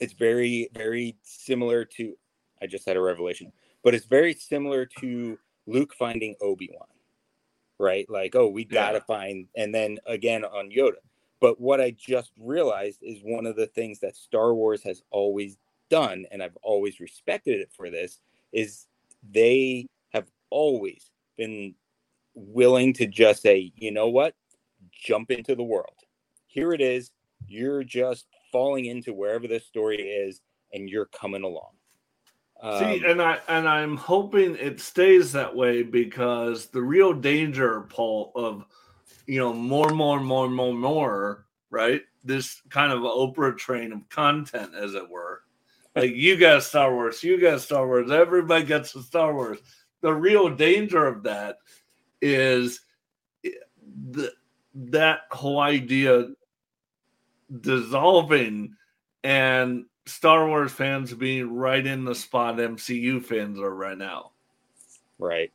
it's 0.00 0.12
very, 0.12 0.68
very 0.74 1.16
similar 1.22 1.84
to 1.84 2.16
I 2.60 2.66
just 2.66 2.86
had 2.86 2.96
a 2.96 3.00
revelation, 3.00 3.52
but 3.84 3.94
it's 3.94 4.06
very 4.06 4.34
similar 4.34 4.86
to 5.00 5.38
Luke 5.66 5.94
finding 5.96 6.34
Obi-Wan, 6.40 6.88
right? 7.78 8.08
Like, 8.08 8.34
oh, 8.34 8.48
we 8.48 8.64
gotta 8.64 8.98
yeah. 8.98 9.04
find, 9.04 9.46
and 9.56 9.72
then 9.72 9.98
again 10.06 10.44
on 10.44 10.70
Yoda. 10.70 10.96
But 11.40 11.60
what 11.60 11.80
I 11.80 11.92
just 11.92 12.32
realized 12.38 12.98
is 13.02 13.20
one 13.22 13.46
of 13.46 13.56
the 13.56 13.66
things 13.66 14.00
that 14.00 14.16
Star 14.16 14.54
Wars 14.54 14.82
has 14.82 15.02
always 15.10 15.56
done, 15.90 16.26
and 16.30 16.42
I've 16.42 16.56
always 16.62 17.00
respected 17.00 17.60
it 17.60 17.70
for 17.72 17.90
this, 17.90 18.20
is 18.52 18.86
they 19.30 19.86
have 20.12 20.26
always 20.50 21.10
been 21.36 21.74
willing 22.34 22.92
to 22.94 23.06
just 23.06 23.42
say, 23.42 23.72
you 23.76 23.90
know 23.90 24.08
what, 24.08 24.34
jump 24.92 25.30
into 25.30 25.54
the 25.54 25.62
world. 25.62 25.94
Here 26.46 26.72
it 26.72 26.80
is. 26.80 27.10
You're 27.46 27.84
just 27.84 28.26
falling 28.52 28.86
into 28.86 29.14
wherever 29.14 29.46
this 29.46 29.66
story 29.66 29.98
is, 29.98 30.40
and 30.72 30.88
you're 30.88 31.06
coming 31.06 31.44
along. 31.44 31.70
Um, 32.60 32.78
See, 32.80 33.04
and 33.04 33.22
I 33.22 33.38
and 33.48 33.68
I'm 33.68 33.96
hoping 33.96 34.56
it 34.56 34.80
stays 34.80 35.30
that 35.32 35.54
way 35.54 35.82
because 35.82 36.66
the 36.66 36.82
real 36.82 37.12
danger, 37.12 37.82
Paul, 37.82 38.32
of 38.34 38.64
you 39.28 39.38
know 39.38 39.52
more, 39.52 39.90
more, 39.90 40.18
more, 40.18 40.48
more, 40.48 40.74
more, 40.74 41.46
right? 41.70 42.00
This 42.24 42.62
kind 42.70 42.92
of 42.92 43.00
Oprah 43.00 43.56
train 43.56 43.92
of 43.92 44.08
content, 44.08 44.74
as 44.74 44.94
it 44.94 45.08
were. 45.08 45.42
Like 45.94 46.14
you 46.14 46.36
got 46.36 46.62
Star 46.62 46.92
Wars, 46.92 47.22
you 47.22 47.40
got 47.40 47.60
Star 47.60 47.86
Wars, 47.86 48.10
everybody 48.10 48.64
gets 48.64 48.92
the 48.92 49.02
Star 49.02 49.34
Wars. 49.34 49.58
The 50.00 50.12
real 50.12 50.48
danger 50.48 51.06
of 51.06 51.22
that 51.24 51.58
is 52.22 52.80
the 54.10 54.32
that 54.74 55.20
whole 55.30 55.60
idea 55.60 56.28
dissolving 57.60 58.74
and 59.24 59.84
Star 60.06 60.46
Wars 60.46 60.72
fans 60.72 61.12
being 61.12 61.54
right 61.54 61.84
in 61.84 62.04
the 62.04 62.14
spot 62.14 62.56
MCU 62.56 63.22
fans 63.22 63.58
are 63.58 63.74
right 63.74 63.98
now. 63.98 64.30
Right. 65.18 65.52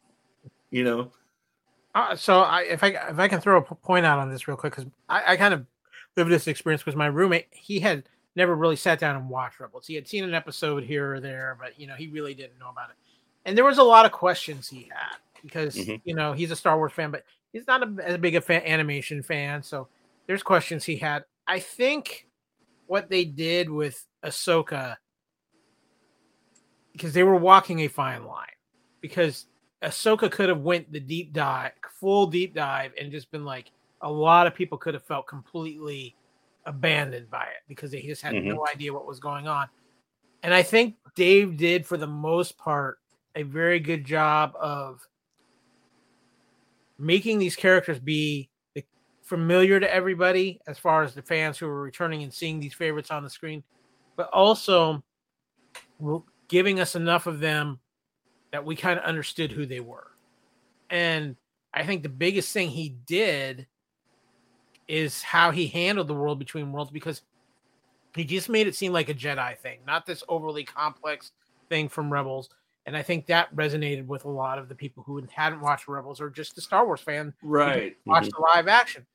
You 0.69 0.83
know. 0.83 1.11
Uh, 1.95 2.15
so 2.15 2.39
I, 2.39 2.61
if 2.61 2.83
I 2.83 2.87
if 2.87 3.19
I 3.19 3.27
can 3.27 3.39
throw 3.39 3.57
a 3.57 3.61
point 3.61 4.05
out 4.05 4.19
on 4.19 4.31
this 4.31 4.47
real 4.47 4.57
quick 4.57 4.75
because 4.75 4.89
I, 5.09 5.33
I 5.33 5.37
kind 5.37 5.53
of 5.53 5.65
lived 6.17 6.31
this 6.31 6.47
experience 6.47 6.81
because 6.81 6.95
my 6.95 7.05
roommate 7.05 7.47
he 7.51 7.79
had 7.79 8.03
never 8.35 8.55
really 8.55 8.75
sat 8.75 8.99
down 8.99 9.15
and 9.15 9.29
watched 9.29 9.59
Rebels. 9.59 9.85
He 9.85 9.95
had 9.95 10.07
seen 10.07 10.23
an 10.23 10.33
episode 10.33 10.83
here 10.83 11.13
or 11.13 11.19
there, 11.19 11.55
but 11.59 11.79
you 11.79 11.87
know 11.87 11.95
he 11.95 12.07
really 12.07 12.33
didn't 12.33 12.59
know 12.59 12.69
about 12.69 12.89
it. 12.89 12.95
And 13.45 13.57
there 13.57 13.65
was 13.65 13.77
a 13.77 13.83
lot 13.83 14.05
of 14.05 14.11
questions 14.11 14.67
he 14.67 14.89
had 14.91 15.17
because 15.43 15.75
mm-hmm. 15.75 15.95
you 16.03 16.15
know 16.15 16.33
he's 16.33 16.51
a 16.51 16.55
Star 16.55 16.77
Wars 16.77 16.93
fan, 16.93 17.11
but 17.11 17.23
he's 17.51 17.67
not 17.67 17.83
a, 17.83 17.95
as 18.03 18.17
big 18.17 18.35
a 18.35 18.41
fan, 18.41 18.63
animation 18.63 19.21
fan. 19.21 19.61
So 19.61 19.87
there's 20.25 20.41
questions 20.41 20.83
he 20.83 20.95
had. 20.95 21.25
I 21.47 21.59
think 21.59 22.27
what 22.87 23.09
they 23.09 23.25
did 23.25 23.69
with 23.69 24.03
Ahsoka 24.23 24.95
because 26.93 27.13
they 27.13 27.23
were 27.23 27.35
walking 27.35 27.81
a 27.81 27.87
fine 27.87 28.25
line 28.25 28.47
because 29.01 29.47
Ahsoka 29.83 30.31
could 30.31 30.49
have 30.49 30.61
went 30.61 30.91
the 30.91 30.99
deep 30.99 31.33
dive, 31.33 31.71
full 31.99 32.27
deep 32.27 32.55
dive, 32.55 32.91
and 32.99 33.11
just 33.11 33.31
been 33.31 33.45
like 33.45 33.71
a 34.01 34.11
lot 34.11 34.47
of 34.47 34.55
people 34.55 34.77
could 34.77 34.93
have 34.93 35.03
felt 35.03 35.27
completely 35.27 36.15
abandoned 36.65 37.29
by 37.29 37.43
it 37.43 37.63
because 37.67 37.91
they 37.91 38.01
just 38.01 38.21
had 38.21 38.33
mm-hmm. 38.33 38.49
no 38.49 38.65
idea 38.71 38.93
what 38.93 39.05
was 39.05 39.19
going 39.19 39.47
on. 39.47 39.67
And 40.41 40.53
I 40.53 40.63
think 40.63 40.95
Dave 41.15 41.57
did, 41.57 41.85
for 41.85 41.97
the 41.97 42.07
most 42.07 42.57
part, 42.57 42.99
a 43.35 43.43
very 43.43 43.79
good 43.79 44.05
job 44.05 44.53
of 44.59 45.07
making 46.97 47.39
these 47.39 47.55
characters 47.55 47.99
be 47.99 48.49
familiar 49.21 49.79
to 49.79 49.93
everybody 49.93 50.59
as 50.67 50.77
far 50.77 51.03
as 51.03 51.13
the 51.13 51.21
fans 51.21 51.57
who 51.57 51.67
are 51.67 51.81
returning 51.81 52.23
and 52.23 52.33
seeing 52.33 52.59
these 52.59 52.73
favorites 52.73 53.09
on 53.09 53.23
the 53.23 53.29
screen, 53.29 53.63
but 54.15 54.29
also 54.31 55.03
giving 56.49 56.79
us 56.79 56.95
enough 56.95 57.25
of 57.25 57.39
them 57.39 57.79
that 58.53 58.63
we 58.63 58.75
kind 58.75 58.97
of 58.97 59.03
understood 59.03 59.51
who 59.51 59.65
they 59.65 59.81
were. 59.81 60.11
And 60.89 61.35
I 61.73 61.83
think 61.85 62.03
the 62.03 62.09
biggest 62.09 62.53
thing 62.53 62.69
he 62.69 62.95
did 63.05 63.67
is 64.87 65.21
how 65.23 65.51
he 65.51 65.67
handled 65.67 66.07
the 66.07 66.13
world 66.13 66.39
between 66.39 66.71
worlds 66.71 66.91
because 66.91 67.23
he 68.15 68.23
just 68.23 68.47
made 68.47 68.67
it 68.67 68.75
seem 68.75 68.93
like 68.93 69.09
a 69.09 69.13
Jedi 69.13 69.57
thing, 69.57 69.79
not 69.85 70.05
this 70.05 70.23
overly 70.29 70.63
complex 70.63 71.31
thing 71.67 71.89
from 71.89 72.13
Rebels. 72.13 72.49
And 72.85 72.95
I 72.95 73.01
think 73.01 73.25
that 73.25 73.53
resonated 73.55 74.05
with 74.05 74.25
a 74.25 74.29
lot 74.29 74.59
of 74.59 74.69
the 74.69 74.75
people 74.75 75.03
who 75.03 75.21
hadn't 75.33 75.59
watched 75.59 75.87
Rebels 75.87 76.21
or 76.21 76.29
just 76.29 76.55
the 76.55 76.61
Star 76.61 76.85
Wars 76.85 77.01
fan, 77.01 77.33
right? 77.41 77.97
Watched 78.05 78.31
mm-hmm. 78.31 78.41
the 78.41 78.47
live 78.55 78.67
action 78.67 79.05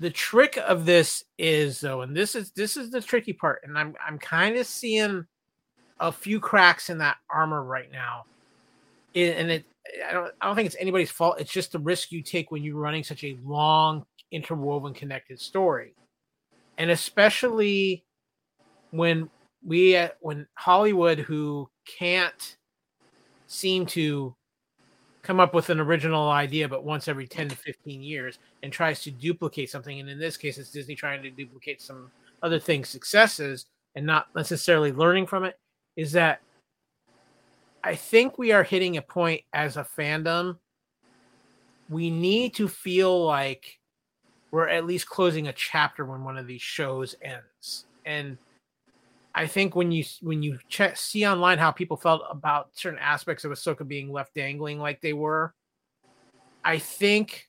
the 0.00 0.10
trick 0.10 0.56
of 0.56 0.86
this 0.86 1.24
is 1.38 1.80
though, 1.80 2.00
and 2.00 2.16
this 2.16 2.34
is 2.34 2.50
this 2.52 2.76
is 2.76 2.90
the 2.90 3.02
tricky 3.02 3.34
part, 3.34 3.60
and 3.64 3.78
I'm 3.78 3.94
I'm 4.04 4.18
kind 4.18 4.56
of 4.56 4.66
seeing 4.66 5.26
a 6.00 6.10
few 6.10 6.40
cracks 6.40 6.90
in 6.90 6.98
that 6.98 7.18
armor 7.30 7.62
right 7.62 7.90
now. 7.92 8.24
It, 9.14 9.36
and 9.36 9.50
it 9.50 9.64
I 10.08 10.12
don't 10.12 10.32
I 10.40 10.46
don't 10.46 10.56
think 10.56 10.66
it's 10.66 10.76
anybody's 10.78 11.10
fault. 11.10 11.40
It's 11.40 11.52
just 11.52 11.72
the 11.72 11.78
risk 11.78 12.12
you 12.12 12.22
take 12.22 12.50
when 12.50 12.62
you're 12.62 12.76
running 12.76 13.04
such 13.04 13.24
a 13.24 13.38
long, 13.44 14.04
interwoven, 14.30 14.94
connected 14.94 15.40
story, 15.40 15.94
and 16.78 16.90
especially 16.90 18.04
when 18.90 19.28
we 19.64 19.98
when 20.20 20.46
Hollywood, 20.54 21.18
who 21.18 21.68
can't 21.86 22.56
seem 23.46 23.84
to 23.84 24.34
come 25.22 25.40
up 25.40 25.54
with 25.54 25.70
an 25.70 25.80
original 25.80 26.30
idea, 26.30 26.68
but 26.68 26.84
once 26.84 27.08
every 27.08 27.26
10 27.26 27.50
to 27.50 27.56
15 27.56 28.02
years 28.02 28.38
and 28.62 28.72
tries 28.72 29.02
to 29.02 29.10
duplicate 29.10 29.68
something. 29.68 30.00
And 30.00 30.08
in 30.08 30.18
this 30.18 30.36
case, 30.36 30.56
it's 30.56 30.70
Disney 30.70 30.94
trying 30.94 31.22
to 31.22 31.30
duplicate 31.30 31.82
some 31.82 32.10
other 32.42 32.58
things' 32.58 32.88
successes 32.88 33.66
and 33.94 34.06
not 34.06 34.28
necessarily 34.34 34.92
learning 34.92 35.26
from 35.26 35.44
it. 35.44 35.58
Is 35.96 36.12
that 36.12 36.40
I 37.82 37.94
think 37.94 38.38
we 38.38 38.52
are 38.52 38.62
hitting 38.62 38.96
a 38.96 39.02
point 39.02 39.42
as 39.52 39.76
a 39.76 39.84
fandom. 39.84 40.58
We 41.88 42.10
need 42.10 42.54
to 42.54 42.68
feel 42.68 43.24
like 43.24 43.78
we're 44.52 44.68
at 44.68 44.86
least 44.86 45.08
closing 45.08 45.48
a 45.48 45.52
chapter 45.52 46.04
when 46.04 46.24
one 46.24 46.36
of 46.36 46.46
these 46.46 46.62
shows 46.62 47.14
ends. 47.22 47.86
And 48.04 48.36
I 49.34 49.46
think 49.46 49.76
when 49.76 49.92
you 49.92 50.04
when 50.22 50.42
you 50.42 50.58
check, 50.68 50.96
see 50.96 51.26
online 51.26 51.58
how 51.58 51.70
people 51.70 51.96
felt 51.96 52.22
about 52.30 52.70
certain 52.74 52.98
aspects 52.98 53.44
of 53.44 53.52
Ahsoka 53.52 53.86
being 53.86 54.10
left 54.10 54.34
dangling 54.34 54.78
like 54.78 55.00
they 55.00 55.12
were, 55.12 55.54
I 56.64 56.78
think 56.78 57.46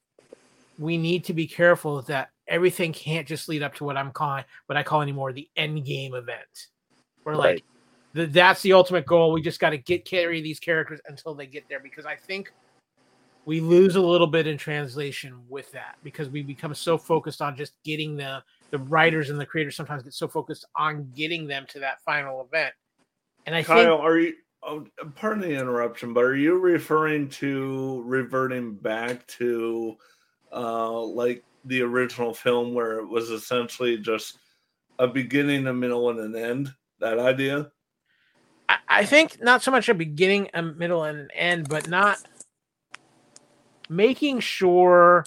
we 0.77 0.97
need 0.97 1.25
to 1.25 1.33
be 1.33 1.47
careful 1.47 2.01
that 2.03 2.29
everything 2.47 2.93
can't 2.93 3.27
just 3.27 3.49
lead 3.49 3.63
up 3.63 3.75
to 3.75 3.83
what 3.83 3.97
I'm 3.97 4.11
calling 4.11 4.43
what 4.67 4.77
I 4.77 4.83
call 4.83 5.01
anymore 5.01 5.33
the 5.33 5.49
end 5.55 5.85
game 5.85 6.13
event. 6.13 6.67
Where 7.23 7.35
like 7.35 7.55
Right. 7.55 7.63
the, 7.63 7.80
that's 8.13 8.61
the 8.61 8.73
ultimate 8.73 9.05
goal. 9.05 9.31
We 9.31 9.41
just 9.41 9.59
got 9.59 9.71
to 9.71 9.77
get 9.77 10.05
carry 10.05 10.41
these 10.41 10.59
characters 10.59 10.99
until 11.07 11.33
they 11.33 11.45
get 11.45 11.67
there 11.69 11.79
because 11.79 12.05
I 12.05 12.15
think 12.15 12.51
we 13.45 13.59
lose 13.59 13.95
a 13.95 14.01
little 14.01 14.27
bit 14.27 14.47
in 14.47 14.57
translation 14.57 15.39
with 15.49 15.71
that 15.71 15.97
because 16.03 16.29
we 16.29 16.43
become 16.43 16.75
so 16.75 16.97
focused 16.97 17.41
on 17.41 17.55
just 17.55 17.73
getting 17.83 18.15
the 18.15 18.43
the 18.69 18.77
writers 18.77 19.29
and 19.29 19.39
the 19.39 19.45
creators 19.45 19.75
sometimes 19.75 20.03
get 20.03 20.13
so 20.13 20.27
focused 20.27 20.65
on 20.75 21.11
getting 21.15 21.47
them 21.47 21.65
to 21.69 21.79
that 21.79 22.01
final 22.03 22.41
event. 22.41 22.73
And 23.45 23.55
I 23.55 23.63
Kyle, 23.63 23.97
think 23.97 24.01
are 24.01 24.17
you? 24.17 24.33
Oh, 24.63 24.85
pardon 25.15 25.41
the 25.41 25.59
interruption, 25.59 26.13
but 26.13 26.23
are 26.23 26.35
you 26.35 26.59
referring 26.59 27.29
to 27.29 28.03
reverting 28.05 28.75
back 28.75 29.25
to, 29.25 29.97
uh, 30.53 31.01
like 31.01 31.43
the 31.65 31.81
original 31.81 32.31
film 32.31 32.75
where 32.75 32.99
it 32.99 33.07
was 33.07 33.31
essentially 33.31 33.97
just 33.97 34.37
a 34.99 35.07
beginning, 35.07 35.65
a 35.65 35.73
middle, 35.73 36.11
and 36.11 36.19
an 36.19 36.35
end? 36.35 36.71
That 36.99 37.17
idea? 37.17 37.71
I, 38.71 39.01
I 39.01 39.05
think 39.05 39.41
not 39.41 39.61
so 39.61 39.71
much 39.71 39.89
a 39.89 39.93
beginning, 39.93 40.49
a 40.53 40.61
middle, 40.61 41.03
and 41.03 41.19
an 41.19 41.31
end, 41.33 41.69
but 41.69 41.89
not 41.89 42.17
making 43.89 44.39
sure 44.39 45.25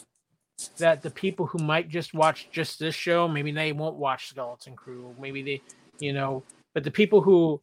that 0.78 1.02
the 1.02 1.10
people 1.10 1.46
who 1.46 1.58
might 1.58 1.88
just 1.88 2.14
watch 2.14 2.48
just 2.50 2.78
this 2.78 2.94
show, 2.94 3.28
maybe 3.28 3.52
they 3.52 3.72
won't 3.72 3.96
watch 3.96 4.28
Skeleton 4.28 4.76
Crew, 4.76 5.14
maybe 5.20 5.42
they, 5.42 5.62
you 5.98 6.12
know, 6.12 6.42
but 6.74 6.84
the 6.84 6.90
people 6.90 7.20
who 7.20 7.60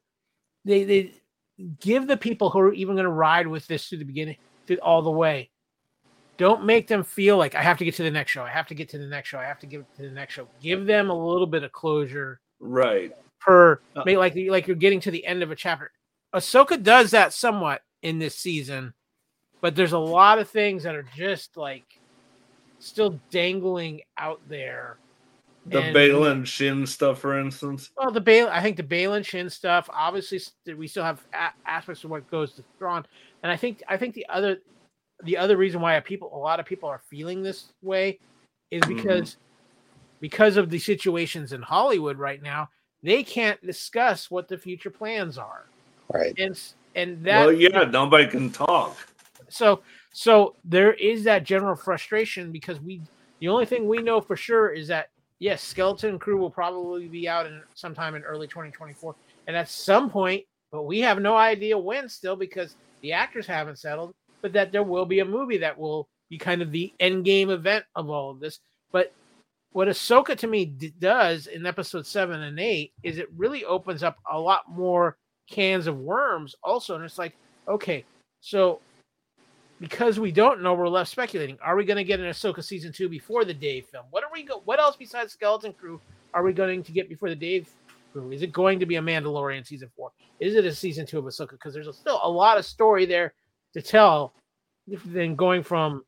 they 0.66 0.84
they 0.84 1.14
give 1.80 2.08
the 2.08 2.18
people 2.18 2.50
who 2.50 2.60
are 2.60 2.74
even 2.74 2.96
going 2.96 3.06
to 3.06 3.12
ride 3.12 3.48
with 3.48 3.66
this 3.68 3.90
to 3.90 3.98
the 3.98 4.04
beginning, 4.06 4.38
to 4.68 4.78
all 4.80 5.02
the 5.02 5.12
way. 5.12 5.50
Don't 6.38 6.66
make 6.66 6.88
them 6.88 7.04
feel 7.04 7.38
like 7.38 7.56
I 7.56 7.62
have 7.62 7.78
to 7.78 7.86
get 7.86 7.96
to 7.96 8.04
the 8.04 8.10
next 8.10 8.32
show. 8.32 8.44
I 8.44 8.50
have 8.50 8.68
to 8.68 8.76
get 8.76 8.90
to 8.90 8.98
the 8.98 9.06
next 9.06 9.30
show. 9.30 9.38
I 9.38 9.44
have 9.44 9.60
to 9.60 9.68
get 9.68 9.86
to 9.98 10.02
the 10.02 10.10
next 10.10 10.34
show. 10.34 10.48
Give 10.62 10.86
them 10.86 11.12
a 11.12 11.14
little 11.14 11.46
bit 11.46 11.64
of 11.64 11.72
closure 11.72 12.40
Right. 12.62 13.12
Per 13.42 13.82
Uh, 13.96 14.04
like 14.06 14.36
like 14.36 14.68
you're 14.68 14.76
getting 14.76 15.00
to 15.02 15.12
the 15.12 15.26
end 15.26 15.42
of 15.44 15.52
a 15.52 15.56
chapter. 15.56 15.92
Ahsoka 16.34 16.82
does 16.82 17.12
that 17.12 17.34
somewhat 17.34 17.82
in 18.04 18.20
this 18.20 18.36
season, 18.38 18.94
but 19.62 19.76
there's 19.76 19.92
a 19.94 20.00
lot 20.00 20.40
of 20.40 20.50
things 20.50 20.84
that 20.84 20.96
are 20.96 21.06
just 21.16 21.58
like 21.58 21.84
still 22.80 23.20
dangling 23.32 24.02
out 24.18 24.40
there. 24.48 24.98
The 25.68 25.82
And- 25.82 25.96
Baylan 25.96 26.46
Shin 26.46 26.86
stuff, 26.88 27.20
for 27.20 27.40
instance. 27.40 27.92
Well, 27.98 28.12
the 28.12 28.22
Bale, 28.22 28.48
I 28.48 28.62
think 28.62 28.78
the 28.78 28.84
Baylan 28.84 29.24
Shin 29.26 29.50
stuff. 29.50 29.88
Obviously, 29.94 30.40
we 30.76 30.88
still 30.88 31.04
have 31.04 31.24
a- 31.34 31.54
aspects 31.66 32.04
of 32.04 32.10
what 32.10 32.30
goes 32.32 32.54
to 32.54 32.64
Thrawn, 32.80 33.06
and 33.44 33.52
I 33.52 33.58
think 33.58 33.84
I 33.88 33.98
think 33.98 34.14
the 34.16 34.26
other 34.30 34.62
the 35.24 35.38
other 35.38 35.58
reason 35.58 35.82
why 35.82 36.00
people 36.00 36.32
a 36.34 36.38
lot 36.38 36.60
of 36.60 36.66
people 36.66 36.90
are 36.90 37.02
feeling 37.10 37.44
this 37.44 37.74
way 37.82 38.20
is 38.72 38.82
Mhm. 38.84 38.96
because 38.96 39.38
because 40.20 40.58
of 40.58 40.70
the 40.70 40.80
situations 40.80 41.52
in 41.54 41.62
Hollywood 41.62 42.18
right 42.18 42.42
now, 42.42 42.70
they 43.04 43.24
can't 43.24 43.62
discuss 43.66 44.30
what 44.30 44.48
the 44.48 44.58
future 44.58 44.90
plans 44.92 45.38
are, 45.38 45.66
Right. 46.14 46.34
and 46.38 46.60
and 46.96 47.24
that 47.26 47.46
well, 47.46 47.54
yeah, 47.54 47.84
nobody 47.86 48.28
can 48.28 48.52
talk. 48.52 48.98
so 49.50 49.82
so 50.14 50.56
there 50.66 50.94
is 50.94 51.24
that 51.24 51.44
general 51.44 51.76
frustration 51.76 52.52
because 52.52 52.80
we 52.82 53.02
the 53.40 53.48
only 53.48 53.66
thing 53.66 53.88
we 53.88 54.00
know 54.00 54.20
for 54.22 54.36
sure 54.36 54.70
is 54.70 54.88
that 54.90 55.10
yes 55.40 55.62
skeleton 55.64 56.20
crew 56.20 56.38
will 56.38 56.50
probably 56.52 57.08
be 57.08 57.28
out 57.30 57.46
in 57.46 57.62
sometime 57.76 58.14
in 58.16 58.22
early 58.24 58.46
2024 58.48 59.16
and 59.48 59.56
at 59.56 59.70
some 59.70 60.10
point 60.10 60.44
but 60.72 60.84
we 60.84 61.00
have 61.00 61.20
no 61.20 61.36
idea 61.36 61.78
when 61.78 62.08
still 62.10 62.36
because 62.36 62.76
the 63.02 63.14
actors 63.14 63.48
haven't 63.48 63.80
settled 63.80 64.14
but 64.42 64.52
that 64.54 64.72
there 64.74 64.84
will 64.84 65.06
be 65.06 65.20
a 65.22 65.26
movie 65.26 65.58
that 65.58 65.78
will 65.78 66.10
be 66.30 66.38
kind 66.38 66.62
of 66.62 66.72
the 66.72 66.94
end 67.00 67.24
game 67.26 67.50
event 67.50 67.86
of 67.96 68.10
all 68.10 68.30
of 68.32 68.40
this 68.42 68.60
but 68.92 69.14
what 69.74 69.88
Ahsoka 69.88 70.38
to 70.38 70.48
me 70.48 70.66
d- 70.66 70.94
does 71.00 71.48
in 71.48 71.66
episode 71.66 72.06
seven 72.06 72.42
and 72.42 72.60
eight 72.60 72.94
is 73.04 73.18
it 73.18 73.30
really 73.36 73.66
opens 73.66 74.04
up 74.04 74.18
a 74.32 74.40
lot 74.40 74.64
more 74.70 75.18
cans 75.50 75.88
of 75.88 75.98
worms 75.98 76.56
also 76.64 76.96
and 76.96 77.04
it's 77.04 77.18
like 77.18 77.36
okay 77.68 78.06
so 78.42 78.80
because 79.82 80.20
we 80.20 80.32
don't 80.32 80.62
know, 80.62 80.76
we're 80.76 80.88
left 80.88 81.10
speculating. 81.10 81.58
Are 81.60 81.76
we 81.76 81.86
going 81.86 81.98
to 81.98 82.04
get 82.04 82.20
an 82.20 82.28
Ahsoka 82.28 82.64
season 82.64 82.94
two 82.94 83.10
before 83.10 83.44
the 83.44 83.54
Dave 83.54 83.88
film? 83.88 84.06
What 84.12 84.24
are 84.24 84.30
we 84.32 84.44
go? 84.44 84.62
What 84.64 84.80
else 84.80 84.96
besides 84.96 85.34
Skeleton 85.34 85.74
Crew 85.74 86.00
are 86.36 86.44
we 86.44 86.54
going 86.54 86.84
to 86.84 86.92
get 86.92 87.10
before 87.10 87.30
the 87.30 87.36
Dave 87.36 87.70
crew? 88.14 88.32
Is 88.32 88.44
it 88.44 88.54
going 88.54 88.80
to 88.80 88.86
be 88.86 88.98
a 88.98 89.02
Mandalorian 89.02 89.66
season 89.66 89.90
four? 89.98 90.12
Is 90.40 90.56
it 90.56 90.66
a 90.66 90.74
season 90.74 91.06
two 91.06 91.18
of 91.18 91.26
Ahsoka? 91.26 91.52
Because 91.52 91.74
there's 91.74 91.94
still 91.98 92.20
a 92.24 92.30
lot 92.30 92.58
of 92.58 92.66
story 92.66 93.06
there 93.06 93.34
to 93.74 93.82
tell. 93.82 94.34
Than 95.06 95.36
going 95.36 95.64
from 95.64 96.04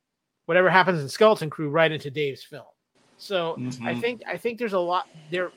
whatever 0.45 0.69
happens 0.69 1.02
in 1.02 1.08
Skeleton 1.08 1.49
Crew 1.49 1.69
right 1.69 1.91
into 1.91 2.10
Dave's 2.10 2.43
film. 2.43 2.65
So 3.17 3.62
I 3.86 3.93
Mhm. 3.93 4.02
think 4.02 4.21
I 4.28 4.38
think 4.38 4.60
there's 4.60 4.73
a 4.73 4.80
lot 4.80 5.06
there 5.30 5.54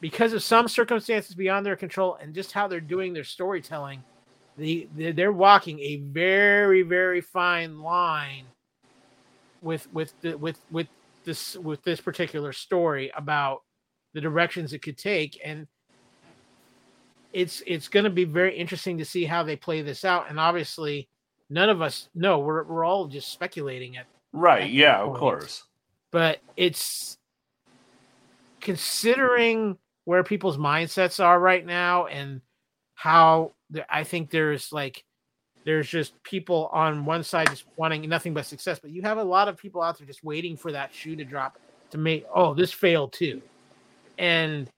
because 0.00 0.32
of 0.34 0.42
some 0.42 0.68
circumstances 0.68 1.34
beyond 1.36 1.66
their 1.66 1.76
control 1.76 2.16
and 2.16 2.34
just 2.34 2.52
how 2.52 2.68
they're 2.68 2.80
doing 2.80 3.12
their 3.12 3.24
storytelling 3.24 4.04
the, 4.56 4.88
the 4.94 5.12
they're 5.12 5.32
walking 5.32 5.80
a 5.80 5.96
very 5.98 6.82
very 6.82 7.20
fine 7.22 7.78
line 7.80 8.52
with 9.60 9.86
with 9.92 10.12
the, 10.22 10.36
with 10.36 10.58
with 10.70 10.88
this 11.24 11.56
with 11.56 11.82
this 11.82 12.00
particular 12.00 12.52
story 12.52 13.12
about 13.14 13.60
the 14.14 14.20
directions 14.20 14.72
it 14.72 14.82
could 14.82 14.98
take 14.98 15.38
and 15.44 15.66
it's 17.32 17.62
it's 17.66 17.88
going 17.88 18.04
to 18.04 18.10
be 18.10 18.24
very 18.24 18.56
interesting 18.56 18.98
to 18.98 19.04
see 19.04 19.24
how 19.24 19.42
they 19.42 19.56
play 19.56 19.82
this 19.82 20.04
out 20.04 20.28
and 20.28 20.40
obviously 20.40 21.08
none 21.48 21.68
of 21.68 21.80
us 21.80 22.08
know 22.14 22.40
we're 22.40 22.64
we're 22.64 22.84
all 22.84 23.06
just 23.06 23.32
speculating 23.32 23.94
it 23.94 24.06
Right. 24.32 24.70
Yeah, 24.70 25.00
of 25.00 25.12
course. 25.12 25.64
But 26.10 26.40
it's 26.56 27.18
considering 28.60 29.78
where 30.04 30.22
people's 30.22 30.58
mindsets 30.58 31.22
are 31.22 31.38
right 31.38 31.64
now 31.64 32.06
and 32.06 32.40
how 32.94 33.52
I 33.88 34.04
think 34.04 34.30
there's 34.30 34.72
like 34.72 35.04
there's 35.64 35.88
just 35.88 36.20
people 36.22 36.68
on 36.72 37.04
one 37.04 37.22
side 37.22 37.48
just 37.50 37.64
wanting 37.76 38.08
nothing 38.08 38.34
but 38.34 38.46
success, 38.46 38.78
but 38.78 38.90
you 38.90 39.02
have 39.02 39.18
a 39.18 39.24
lot 39.24 39.48
of 39.48 39.56
people 39.56 39.82
out 39.82 39.98
there 39.98 40.06
just 40.06 40.24
waiting 40.24 40.56
for 40.56 40.72
that 40.72 40.94
shoe 40.94 41.16
to 41.16 41.24
drop 41.24 41.58
to 41.90 41.98
make 41.98 42.26
oh 42.34 42.54
this 42.54 42.72
failed 42.72 43.12
too, 43.12 43.40
and 44.18 44.68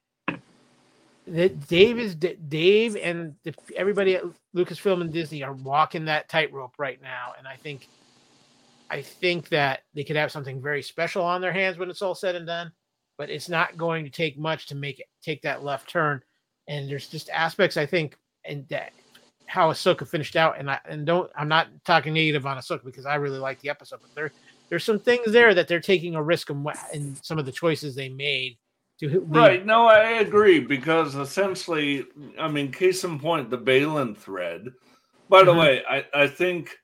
that 1.26 1.68
Dave 1.68 1.98
is 1.98 2.14
Dave 2.14 2.96
and 2.96 3.34
everybody 3.76 4.16
at 4.16 4.24
Lucasfilm 4.54 5.00
and 5.00 5.12
Disney 5.12 5.42
are 5.42 5.52
walking 5.52 6.04
that 6.06 6.28
tightrope 6.28 6.74
right 6.78 7.00
now, 7.00 7.32
and 7.38 7.46
I 7.46 7.56
think 7.56 7.88
I 8.92 9.00
think 9.02 9.48
that 9.48 9.80
they 9.94 10.04
could 10.04 10.16
have 10.16 10.30
something 10.30 10.60
very 10.60 10.82
special 10.82 11.24
on 11.24 11.40
their 11.40 11.52
hands 11.52 11.78
when 11.78 11.88
it's 11.90 12.02
all 12.02 12.14
said 12.14 12.34
and 12.36 12.46
done, 12.46 12.70
but 13.16 13.30
it's 13.30 13.48
not 13.48 13.76
going 13.78 14.04
to 14.04 14.10
take 14.10 14.38
much 14.38 14.66
to 14.66 14.74
make 14.74 15.00
it 15.00 15.06
take 15.22 15.40
that 15.42 15.64
left 15.64 15.88
turn. 15.88 16.22
And 16.68 16.88
there's 16.88 17.08
just 17.08 17.30
aspects 17.30 17.76
I 17.78 17.86
think 17.86 18.16
and 18.44 18.68
that 18.68 18.92
how 19.46 19.70
Ahsoka 19.70 20.06
finished 20.06 20.36
out, 20.36 20.58
and 20.58 20.70
I 20.70 20.78
and 20.84 21.06
don't 21.06 21.30
I'm 21.34 21.48
not 21.48 21.68
talking 21.84 22.12
negative 22.12 22.46
on 22.46 22.58
Ahsoka 22.58 22.84
because 22.84 23.06
I 23.06 23.14
really 23.16 23.38
like 23.38 23.60
the 23.60 23.70
episode, 23.70 24.00
but 24.02 24.14
there 24.14 24.30
there's 24.68 24.84
some 24.84 24.98
things 24.98 25.32
there 25.32 25.54
that 25.54 25.68
they're 25.68 25.80
taking 25.80 26.14
a 26.14 26.22
risk 26.22 26.50
in, 26.50 26.64
in 26.92 27.16
some 27.22 27.38
of 27.38 27.46
the 27.46 27.52
choices 27.52 27.94
they 27.94 28.08
made 28.10 28.56
to 29.00 29.08
leave- 29.08 29.22
Right. 29.26 29.66
No, 29.66 29.86
I 29.86 30.20
agree 30.20 30.60
because 30.60 31.14
essentially, 31.14 32.04
I 32.38 32.48
mean, 32.48 32.70
case 32.72 33.04
in 33.04 33.18
point, 33.18 33.50
the 33.50 33.58
Baylan 33.58 34.16
thread. 34.16 34.68
By 35.28 35.44
the 35.44 35.52
Mhm. 35.52 35.58
way, 35.60 35.82
I, 35.88 36.06
I 36.14 36.26
think, 36.26 36.76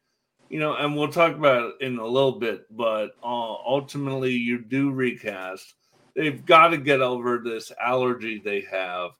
you 0.49 0.59
know, 0.59 0.75
and 0.77 0.97
we'll 0.97 1.13
talk 1.13 1.35
about 1.35 1.73
it 1.81 1.87
in 1.87 1.99
a 1.99 2.07
little 2.07 2.39
bit, 2.39 2.65
but 2.75 3.11
uh, 3.23 3.55
ultimately, 3.67 4.33
you 4.33 4.63
do 4.63 4.91
recast. 4.91 5.75
They've 6.17 6.45
got 6.45 6.69
to 6.69 6.79
get 6.79 7.01
over 7.01 7.39
this 7.39 7.71
allergy 7.83 8.41
they 8.43 8.63
have 8.71 9.11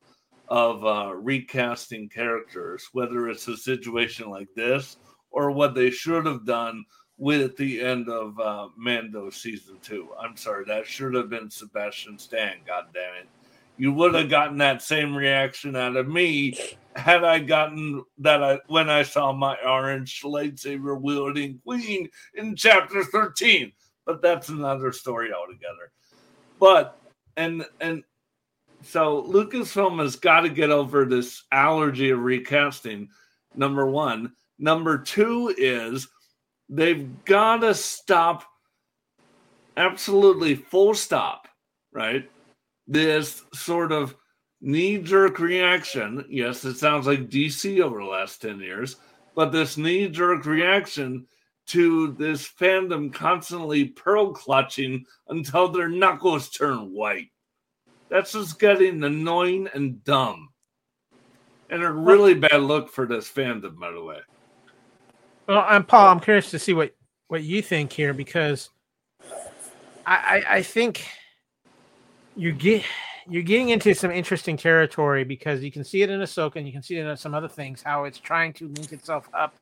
of 0.49 0.85
uh, 0.85 1.15
recasting 1.15 2.09
characters, 2.09 2.89
whether 2.93 3.29
it's 3.29 3.47
a 3.49 3.57
situation 3.57 4.31
like 4.31 4.49
this 4.57 4.97
or 5.31 5.51
what 5.51 5.75
they 5.75 5.91
should 5.91 6.25
have 6.25 6.47
done 6.47 6.85
with 7.19 7.57
the 7.57 7.81
end 7.81 8.09
of 8.09 8.39
uh, 8.41 8.69
Mando 8.77 9.29
season 9.29 9.77
two. 9.83 10.09
I'm 10.19 10.37
sorry, 10.37 10.65
that 10.67 10.87
should 10.87 11.15
have 11.15 11.29
been 11.29 11.51
Sebastian 11.51 12.19
Stan. 12.19 12.57
God 12.67 12.85
damn 12.95 13.15
it! 13.23 13.29
You 13.79 13.93
would 13.93 14.15
have 14.15 14.29
gotten 14.29 14.59
that 14.59 14.83
same 14.83 15.17
reaction 15.17 15.77
out 15.77 15.97
of 15.97 16.09
me 16.09 16.59
had 16.97 17.23
I 17.23 17.39
gotten 17.39 18.03
that 18.19 18.43
I 18.43 18.59
when 18.67 18.91
I 18.91 19.05
saw 19.05 19.33
my 19.33 19.57
orange 19.65 20.23
lightsaber 20.23 21.01
wielding 21.01 21.61
queen 21.65 22.09
in 22.35 22.57
chapter 22.57 23.05
13. 23.05 23.73
But 24.05 24.21
that's 24.21 24.49
another 24.49 24.93
story 24.93 25.33
altogether. 25.33 25.93
But 26.59 26.99
and 27.37 27.65
and 27.81 28.03
so 28.83 29.23
Lucasfilm 29.23 30.01
has 30.01 30.17
got 30.17 30.41
to 30.41 30.49
get 30.49 30.71
over 30.71 31.05
this 31.05 31.45
allergy 31.53 32.11
of 32.11 32.21
recasting. 32.21 33.09
Number 33.55 33.87
one. 33.87 34.33
Number 34.59 34.99
two 34.99 35.55
is 35.57 36.09
they've 36.69 37.25
got 37.25 37.59
to 37.59 37.75
stop 37.75 38.45
absolutely 39.77 40.57
full 40.57 40.95
stop, 40.95 41.47
right? 41.93 42.29
This 42.89 43.45
sort 43.53 43.93
of 43.93 44.17
knee 44.61 44.99
jerk 44.99 45.39
reaction. 45.39 46.25
Yes, 46.29 46.65
it 46.65 46.79
sounds 46.79 47.07
like 47.07 47.29
DC 47.29 47.81
over 47.81 48.01
the 48.01 48.07
last 48.07 48.43
10 48.43 48.59
years, 48.61 48.97
but 49.35 49.53
this 49.53 49.77
knee 49.77 50.09
jerk 50.09 50.47
reaction 50.47 51.27
to 51.67 52.13
this 52.13 52.49
fandom 52.49 53.13
constantly 53.13 53.85
pearl 53.85 54.33
clutching 54.33 55.05
until 55.29 55.69
their 55.69 55.89
knuckles 55.89 56.49
turn 56.49 56.93
white. 56.95 57.31
That's 58.09 58.33
just 58.33 58.59
getting 58.59 59.05
annoying 59.05 59.69
and 59.75 60.03
dumb. 60.03 60.49
And 61.69 61.83
a 61.83 61.93
really 61.93 62.33
bad 62.33 62.63
look 62.63 62.91
for 62.91 63.05
this 63.05 63.31
fandom, 63.31 63.79
by 63.79 63.91
the 63.91 64.03
way. 64.03 64.21
Well, 65.47 65.65
I'm 65.67 65.85
Paul. 65.85 66.09
I'm 66.09 66.21
curious 66.21 66.51
to 66.51 66.59
see 66.59 66.73
what 66.73 66.95
what 67.29 67.43
you 67.43 67.61
think 67.61 67.93
here 67.93 68.15
because 68.15 68.71
I 70.07 70.43
I, 70.47 70.57
I 70.57 70.63
think 70.63 71.07
you 72.39 72.53
get 72.53 72.83
you're 73.29 73.43
getting 73.43 73.69
into 73.71 73.95
some 73.95 74.11
interesting 74.11 74.57
territory 74.57 75.23
because 75.25 75.63
you 75.63 75.71
can 75.71 75.85
see 75.85 76.01
it 76.03 76.09
in 76.09 76.21
Ahsoka 76.21 76.57
and 76.57 76.67
you 76.67 76.73
can 76.73 76.83
see 76.83 76.97
it 76.97 77.05
in 77.07 77.17
some 77.17 77.35
other 77.35 77.49
things 77.49 77.83
how 77.83 78.05
it's 78.05 78.19
trying 78.19 78.55
to 78.55 78.69
link 78.69 78.93
itself 78.93 79.29
up 79.35 79.55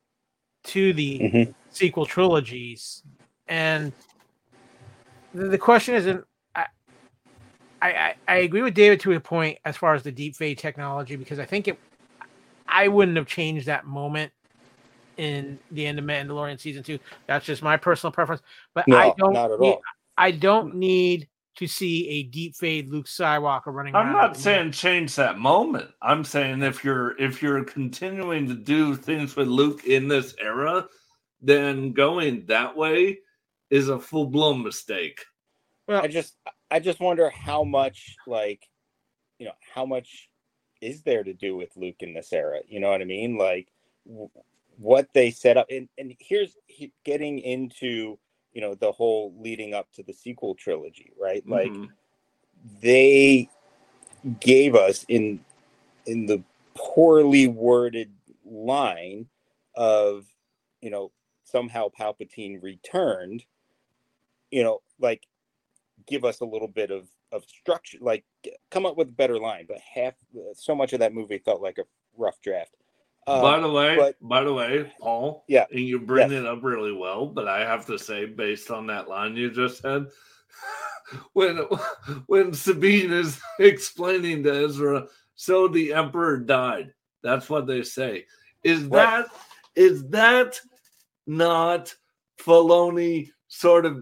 to 0.65 0.93
the 0.93 1.19
Mhm. 1.19 1.53
sequel 1.69 2.05
trilogies, 2.05 3.03
and 3.47 3.91
the, 5.33 5.47
the 5.47 5.57
question 5.57 5.95
isn't. 5.95 6.23
I, 6.55 6.65
I 7.81 7.89
I- 7.91 8.15
I 8.27 8.35
agree 8.37 8.61
with 8.61 8.73
David 8.73 8.99
to 9.01 9.13
a 9.13 9.19
point 9.19 9.57
as 9.65 9.75
far 9.77 9.93
as 9.95 10.03
the 10.03 10.11
deep 10.11 10.35
fake 10.35 10.57
technology 10.59 11.15
because 11.15 11.39
I 11.39 11.45
think 11.45 11.67
it. 11.67 11.79
I 12.67 12.89
wouldn't 12.89 13.15
have 13.17 13.27
changed 13.27 13.67
that 13.67 13.85
moment 13.85 14.31
in 15.15 15.57
the 15.71 15.85
end 15.87 15.97
of 15.99 16.05
Mandalorian 16.05 16.59
season 16.59 16.83
two. 16.83 16.99
That's 17.27 17.45
just 17.45 17.63
my 17.63 17.77
personal 17.77 18.11
preference, 18.11 18.41
but 18.73 18.87
No, 18.87 18.97
I 18.97 19.13
don't. 19.17 19.33
not 19.33 19.51
at 19.51 19.59
need- 19.59 19.69
all. 19.69 19.81
I 20.17 20.31
don't 20.31 20.75
need 20.75 21.27
to 21.57 21.67
see 21.67 22.07
a 22.09 22.23
deep 22.23 22.55
fake 22.55 22.87
Luke 22.89 23.07
Skywalker 23.07 23.67
running. 23.67 23.95
I'm 23.95 24.11
not 24.13 24.31
with- 24.31 24.39
saying 24.39 24.71
change 24.71 25.15
that 25.15 25.37
moment. 25.37 25.89
I'm 26.01 26.23
saying 26.23 26.61
if 26.63 26.83
you're 26.83 27.19
if 27.19 27.41
you're 27.41 27.63
continuing 27.63 28.47
to 28.47 28.53
do 28.53 28.95
things 28.95 29.35
with 29.35 29.47
Luke 29.47 29.85
in 29.85 30.07
this 30.07 30.35
era, 30.39 30.87
then 31.41 31.91
going 31.93 32.45
that 32.45 32.75
way 32.77 33.19
is 33.69 33.89
a 33.89 33.99
full 33.99 34.27
blown 34.27 34.63
mistake. 34.63 35.23
Well, 35.87 36.01
I 36.01 36.07
just 36.07 36.35
I 36.71 36.79
just 36.79 36.99
wonder 36.99 37.29
how 37.29 37.63
much 37.63 38.15
like 38.25 38.67
you 39.39 39.45
know 39.47 39.53
how 39.73 39.85
much 39.85 40.29
is 40.79 41.01
there 41.01 41.23
to 41.23 41.33
do 41.33 41.55
with 41.55 41.75
Luke 41.75 41.97
in 42.01 42.13
this 42.13 42.31
era? 42.31 42.59
You 42.67 42.79
know 42.79 42.89
what 42.89 43.01
I 43.01 43.05
mean? 43.05 43.37
Like 43.37 43.67
w- 44.05 44.29
what 44.77 45.07
they 45.13 45.31
set 45.31 45.57
up 45.57 45.65
and 45.71 45.89
and 45.97 46.13
here's 46.19 46.55
he, 46.67 46.93
getting 47.03 47.39
into 47.39 48.19
you 48.57 48.61
know 48.61 48.73
the 48.73 48.91
whole 48.91 49.35
leading 49.37 49.75
up 49.75 49.87
to 49.93 50.01
the 50.01 50.11
sequel 50.11 50.55
trilogy, 50.55 51.11
right? 51.21 51.47
Like 51.47 51.73
Mhm. 51.73 51.91
they 52.81 53.47
gave 54.39 54.73
us 54.73 55.05
in 55.09 55.45
in 56.07 56.25
the 56.25 56.43
poorly 56.73 57.47
worded 57.47 58.11
line 58.43 59.29
of 59.75 60.25
you 60.81 60.89
know 60.89 61.11
somehow 61.43 61.87
palpatine 61.89 62.59
returned 62.63 63.45
you 64.49 64.63
know 64.63 64.81
like 64.99 65.27
give 66.07 66.25
us 66.25 66.39
a 66.39 66.45
little 66.45 66.67
bit 66.67 66.89
of 66.89 67.07
of 67.31 67.45
structure 67.45 67.99
like 68.01 68.25
come 68.71 68.87
up 68.87 68.97
with 68.97 69.09
a 69.09 69.11
better 69.11 69.37
line 69.37 69.67
but 69.67 69.77
half 69.77 70.15
so 70.55 70.73
much 70.73 70.93
of 70.93 70.99
that 70.99 71.13
movie 71.13 71.37
felt 71.37 71.61
like 71.61 71.77
a 71.77 71.85
rough 72.17 72.41
draft 72.41 72.75
Um, 73.27 73.41
by 73.41 73.59
the 73.59 73.69
way, 73.69 73.95
but- 73.97 74.15
by 74.21 74.43
the 74.43 74.53
way, 74.53 74.91
Paul, 74.99 75.43
Yeah. 75.47 75.65
and 75.71 75.81
you 75.81 75.99
bring 75.99 76.31
Yes. 76.31 76.41
it 76.41 76.45
up 76.45 76.63
really 76.63 76.93
well, 76.93 77.25
but 77.25 77.47
I 77.47 77.59
have 77.59 77.85
to 77.87 77.99
say, 77.99 78.25
based 78.25 78.71
on 78.71 78.87
that 78.87 79.09
line 79.09 79.35
you 79.35 79.51
just 79.51 79.81
said, 79.81 80.07
when 81.33 81.57
when 82.27 82.53
Sabine 82.53 83.11
is 83.11 83.39
explaining 83.59 84.43
to 84.43 84.65
Ezra, 84.65 85.07
so 85.35 85.67
the 85.67 85.93
Emperor 85.93 86.37
died. 86.37 86.93
That's 87.21 87.49
what 87.49 87.67
they 87.67 87.83
say. 87.83 88.25
Is 88.63 88.83
Right. 88.83 89.25
that 89.25 89.27
is 89.75 90.07
that 90.09 90.59
not 91.27 91.93
Filoni 92.39 93.31
sort 93.47 93.85
of 93.85 94.01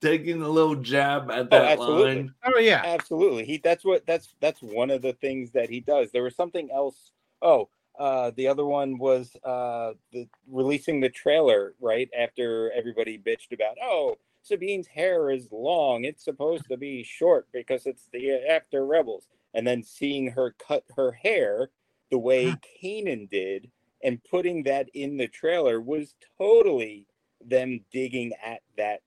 taking 0.00 0.40
a 0.42 0.48
little 0.48 0.74
jab 0.76 1.30
at 1.30 1.50
that 1.50 1.72
absolutely. 1.72 2.14
line? 2.14 2.34
oh 2.46 2.58
yeah, 2.58 2.82
absolutely 2.84 3.44
he 3.44 3.58
that's 3.58 3.84
what 3.84 4.04
that's 4.06 4.34
that's 4.40 4.62
one 4.62 4.90
of 4.90 5.02
the 5.02 5.12
things 5.14 5.50
that 5.52 5.68
he 5.68 5.80
does 5.80 6.10
there 6.10 6.22
was 6.22 6.34
something 6.34 6.70
else 6.72 7.12
oh 7.42 7.68
uh 7.98 8.30
the 8.36 8.48
other 8.48 8.64
one 8.64 8.98
was 8.98 9.36
uh 9.44 9.92
the 10.12 10.28
releasing 10.50 11.00
the 11.00 11.08
trailer 11.08 11.74
right 11.80 12.08
after 12.18 12.70
everybody 12.72 13.18
bitched 13.18 13.52
about 13.52 13.76
oh 13.82 14.16
sabine's 14.42 14.86
hair 14.86 15.30
is 15.30 15.48
long 15.52 16.04
it's 16.04 16.24
supposed 16.24 16.68
to 16.68 16.76
be 16.76 17.02
short 17.02 17.46
because 17.52 17.86
it's 17.86 18.08
the 18.12 18.32
after 18.50 18.84
rebels 18.86 19.28
and 19.54 19.66
then 19.66 19.82
seeing 19.82 20.30
her 20.30 20.54
cut 20.66 20.84
her 20.96 21.12
hair 21.12 21.70
the 22.10 22.18
way 22.18 22.58
kanan 22.82 23.28
did 23.30 23.70
and 24.02 24.22
putting 24.24 24.62
that 24.64 24.88
in 24.94 25.16
the 25.16 25.28
trailer 25.28 25.80
was 25.80 26.14
totally 26.38 27.06
them 27.44 27.80
digging 27.92 28.32
at 28.44 28.60
that 28.76 29.00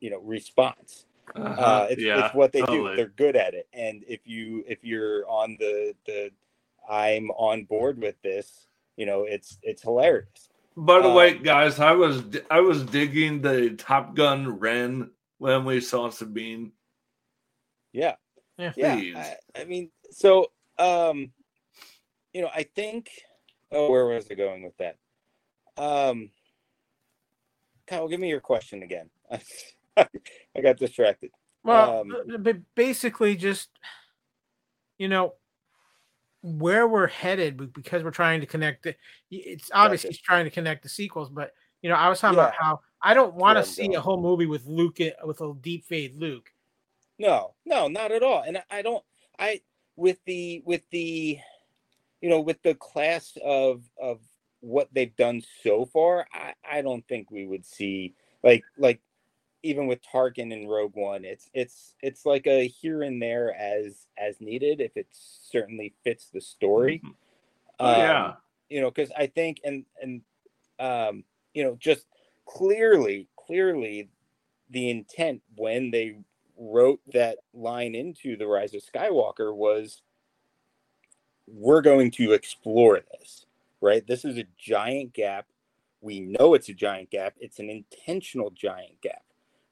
you 0.00 0.10
know 0.10 0.20
response 0.20 1.06
uh, 1.36 1.40
Uh-huh. 1.40 1.86
it's, 1.90 2.02
yeah, 2.02 2.26
it's 2.26 2.34
what 2.34 2.52
they 2.52 2.60
totally. 2.60 2.90
do. 2.90 2.96
They're 2.96 3.06
good 3.16 3.36
at 3.36 3.54
it. 3.54 3.66
And 3.72 4.04
if 4.08 4.20
you 4.26 4.64
if 4.66 4.84
you're 4.84 5.24
on 5.30 5.56
the 5.58 5.94
the 6.06 6.30
I'm 6.88 7.30
on 7.30 7.64
board 7.64 8.00
with 8.00 8.20
this, 8.22 8.66
you 8.96 9.06
know, 9.06 9.24
it's 9.24 9.58
it's 9.62 9.82
hilarious. 9.82 10.50
By 10.76 11.00
the 11.00 11.08
Uh, 11.08 11.14
way, 11.14 11.38
guys, 11.38 11.78
I 11.80 11.92
was 11.92 12.22
I 12.50 12.60
was 12.60 12.82
digging 12.84 13.42
the 13.42 13.70
Top 13.76 14.14
Gun 14.14 14.58
Wren 14.58 15.10
when 15.38 15.64
we 15.64 15.80
saw 15.80 16.10
Sabine. 16.10 16.72
Yeah, 17.92 18.14
yeah. 18.56 18.72
yeah. 18.76 19.36
I, 19.54 19.60
I 19.60 19.64
mean, 19.64 19.90
so 20.10 20.50
um, 20.78 21.32
you 22.32 22.42
know, 22.42 22.50
I 22.54 22.64
think. 22.74 23.10
Oh, 23.74 23.90
where 23.90 24.06
was 24.06 24.26
I 24.30 24.34
going 24.34 24.62
with 24.62 24.76
that? 24.78 24.96
Um, 25.78 26.30
Kyle, 27.86 28.06
give 28.08 28.20
me 28.20 28.28
your 28.28 28.40
question 28.40 28.82
again. 28.82 29.08
I 29.96 30.60
got 30.62 30.76
distracted. 30.76 31.30
Well, 31.64 32.00
Um, 32.00 32.14
but 32.40 32.58
basically, 32.74 33.36
just 33.36 33.70
you 34.98 35.08
know 35.08 35.34
where 36.42 36.88
we're 36.88 37.06
headed 37.06 37.72
because 37.72 38.02
we're 38.02 38.10
trying 38.10 38.40
to 38.40 38.46
connect 38.46 38.86
it. 38.86 38.98
It's 39.30 39.70
obviously 39.72 40.08
Gotcha. 40.08 40.18
he's 40.18 40.22
trying 40.22 40.44
to 40.44 40.50
connect 40.50 40.82
the 40.82 40.88
sequels, 40.88 41.30
but 41.30 41.52
you 41.82 41.88
know, 41.88 41.96
I 41.96 42.08
was 42.08 42.20
talking 42.20 42.38
about 42.38 42.54
how 42.58 42.80
I 43.02 43.14
don't 43.14 43.34
want 43.34 43.56
to 43.56 43.60
I'm 43.60 43.66
see 43.66 43.94
a 43.94 44.00
whole 44.00 44.20
movie 44.20 44.46
with 44.46 44.66
Luke 44.66 44.98
with 45.24 45.40
a 45.40 45.54
deep 45.60 45.84
fake 45.84 46.12
Luke. 46.16 46.50
No, 47.18 47.54
no, 47.64 47.88
not 47.88 48.12
at 48.12 48.22
all. 48.22 48.42
And 48.42 48.58
I, 48.58 48.62
I 48.70 48.82
don't. 48.82 49.04
I 49.38 49.60
with 49.96 50.18
the 50.24 50.62
with 50.64 50.82
the, 50.90 51.38
you 52.20 52.30
know, 52.30 52.40
with 52.40 52.62
the 52.62 52.74
class 52.74 53.36
of 53.44 53.82
of 54.00 54.20
what 54.60 54.88
they've 54.92 55.14
done 55.16 55.42
so 55.62 55.84
far, 55.84 56.26
I 56.32 56.54
I 56.68 56.82
don't 56.82 57.06
think 57.08 57.30
we 57.30 57.46
would 57.46 57.66
see 57.66 58.14
like 58.42 58.62
like 58.78 59.00
even 59.62 59.86
with 59.86 60.00
Tarkin 60.02 60.52
and 60.52 60.68
Rogue 60.68 60.94
One, 60.94 61.24
it's 61.24 61.48
it's 61.54 61.94
it's 62.02 62.26
like 62.26 62.46
a 62.46 62.66
here 62.66 63.02
and 63.02 63.20
there 63.20 63.54
as 63.54 64.06
as 64.18 64.40
needed 64.40 64.80
if 64.80 64.96
it 64.96 65.06
certainly 65.12 65.94
fits 66.04 66.28
the 66.32 66.40
story. 66.40 67.02
Yeah. 67.80 68.26
Um, 68.26 68.34
you 68.68 68.80
know, 68.80 68.90
because 68.90 69.12
I 69.16 69.26
think 69.26 69.60
and 69.64 69.84
and 70.00 70.22
um, 70.78 71.24
you 71.54 71.62
know, 71.64 71.76
just 71.78 72.06
clearly, 72.46 73.28
clearly, 73.36 74.08
the 74.70 74.90
intent 74.90 75.42
when 75.56 75.90
they 75.90 76.16
wrote 76.56 77.00
that 77.12 77.38
line 77.52 77.94
into 77.94 78.36
the 78.36 78.46
Rise 78.46 78.74
of 78.74 78.82
Skywalker 78.82 79.54
was, 79.54 80.02
we're 81.46 81.82
going 81.82 82.10
to 82.12 82.32
explore 82.32 83.00
this, 83.12 83.46
right? 83.80 84.06
This 84.06 84.24
is 84.24 84.38
a 84.38 84.44
giant 84.58 85.12
gap. 85.12 85.46
We 86.00 86.20
know 86.20 86.54
it's 86.54 86.68
a 86.68 86.74
giant 86.74 87.10
gap. 87.10 87.34
It's 87.38 87.58
an 87.58 87.68
intentional 87.68 88.50
giant 88.50 89.00
gap, 89.02 89.22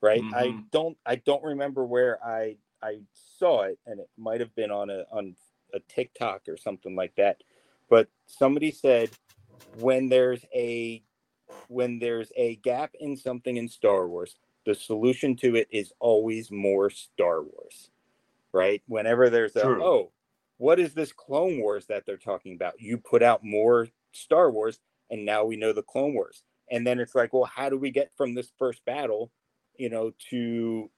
right? 0.01 0.23
I 0.35 0.47
Mhm. 0.49 0.71
don't, 0.71 0.99
I 1.07 1.17
don't 1.17 1.43
remember 1.45 1.85
where 1.85 2.23
I 2.25 2.57
I 2.83 3.03
saw 3.12 3.62
it, 3.64 3.79
and 3.87 4.01
it 4.01 4.09
might 4.16 4.41
have 4.41 4.55
been 4.55 4.70
on 4.70 4.89
a 4.91 5.05
on 5.11 5.37
a 5.74 5.81
TikTok 5.81 6.49
or 6.49 6.57
something 6.57 6.97
like 6.97 7.14
that. 7.16 7.43
But 7.89 8.09
somebody 8.27 8.70
said 8.70 9.11
when 9.79 10.09
there's 10.09 10.45
a 10.55 11.03
when 11.68 11.99
there's 11.99 12.33
a 12.37 12.57
gap 12.57 12.95
in 12.99 13.16
something 13.16 13.57
in 13.57 13.68
Star 13.68 14.09
Wars, 14.09 14.37
the 14.64 14.74
solution 14.74 15.37
to 15.37 15.57
it 15.57 15.68
is 15.70 15.93
always 16.01 16.51
more 16.51 16.91
Star 16.91 17.43
Wars. 17.43 17.91
Right? 18.53 18.83
Whenever 18.87 19.31
there's 19.31 19.55
a 19.57 19.61
True. 19.61 19.83
oh, 19.83 20.12
what 20.57 20.81
is 20.81 20.95
this 20.95 21.12
Clone 21.12 21.61
Wars 21.61 21.87
that 21.87 22.05
they're 22.07 22.16
talking 22.16 22.55
about? 22.55 22.81
You 22.81 22.99
put 22.99 23.22
out 23.22 23.45
more 23.45 23.89
Star 24.12 24.51
Wars 24.51 24.81
and 25.11 25.24
now 25.24 25.45
we 25.45 25.57
know 25.57 25.72
the 25.72 25.83
Clone 25.83 26.14
Wars. 26.14 26.43
And 26.70 26.87
then 26.87 26.99
it's 27.01 27.14
like, 27.14 27.33
well, 27.33 27.45
how 27.45 27.68
do 27.68 27.77
we 27.79 27.91
get 27.91 28.12
from 28.16 28.35
this 28.35 28.51
first 28.59 28.85
battle, 28.85 29.31
you 29.81 29.89
know, 29.89 30.12
to 30.31 30.91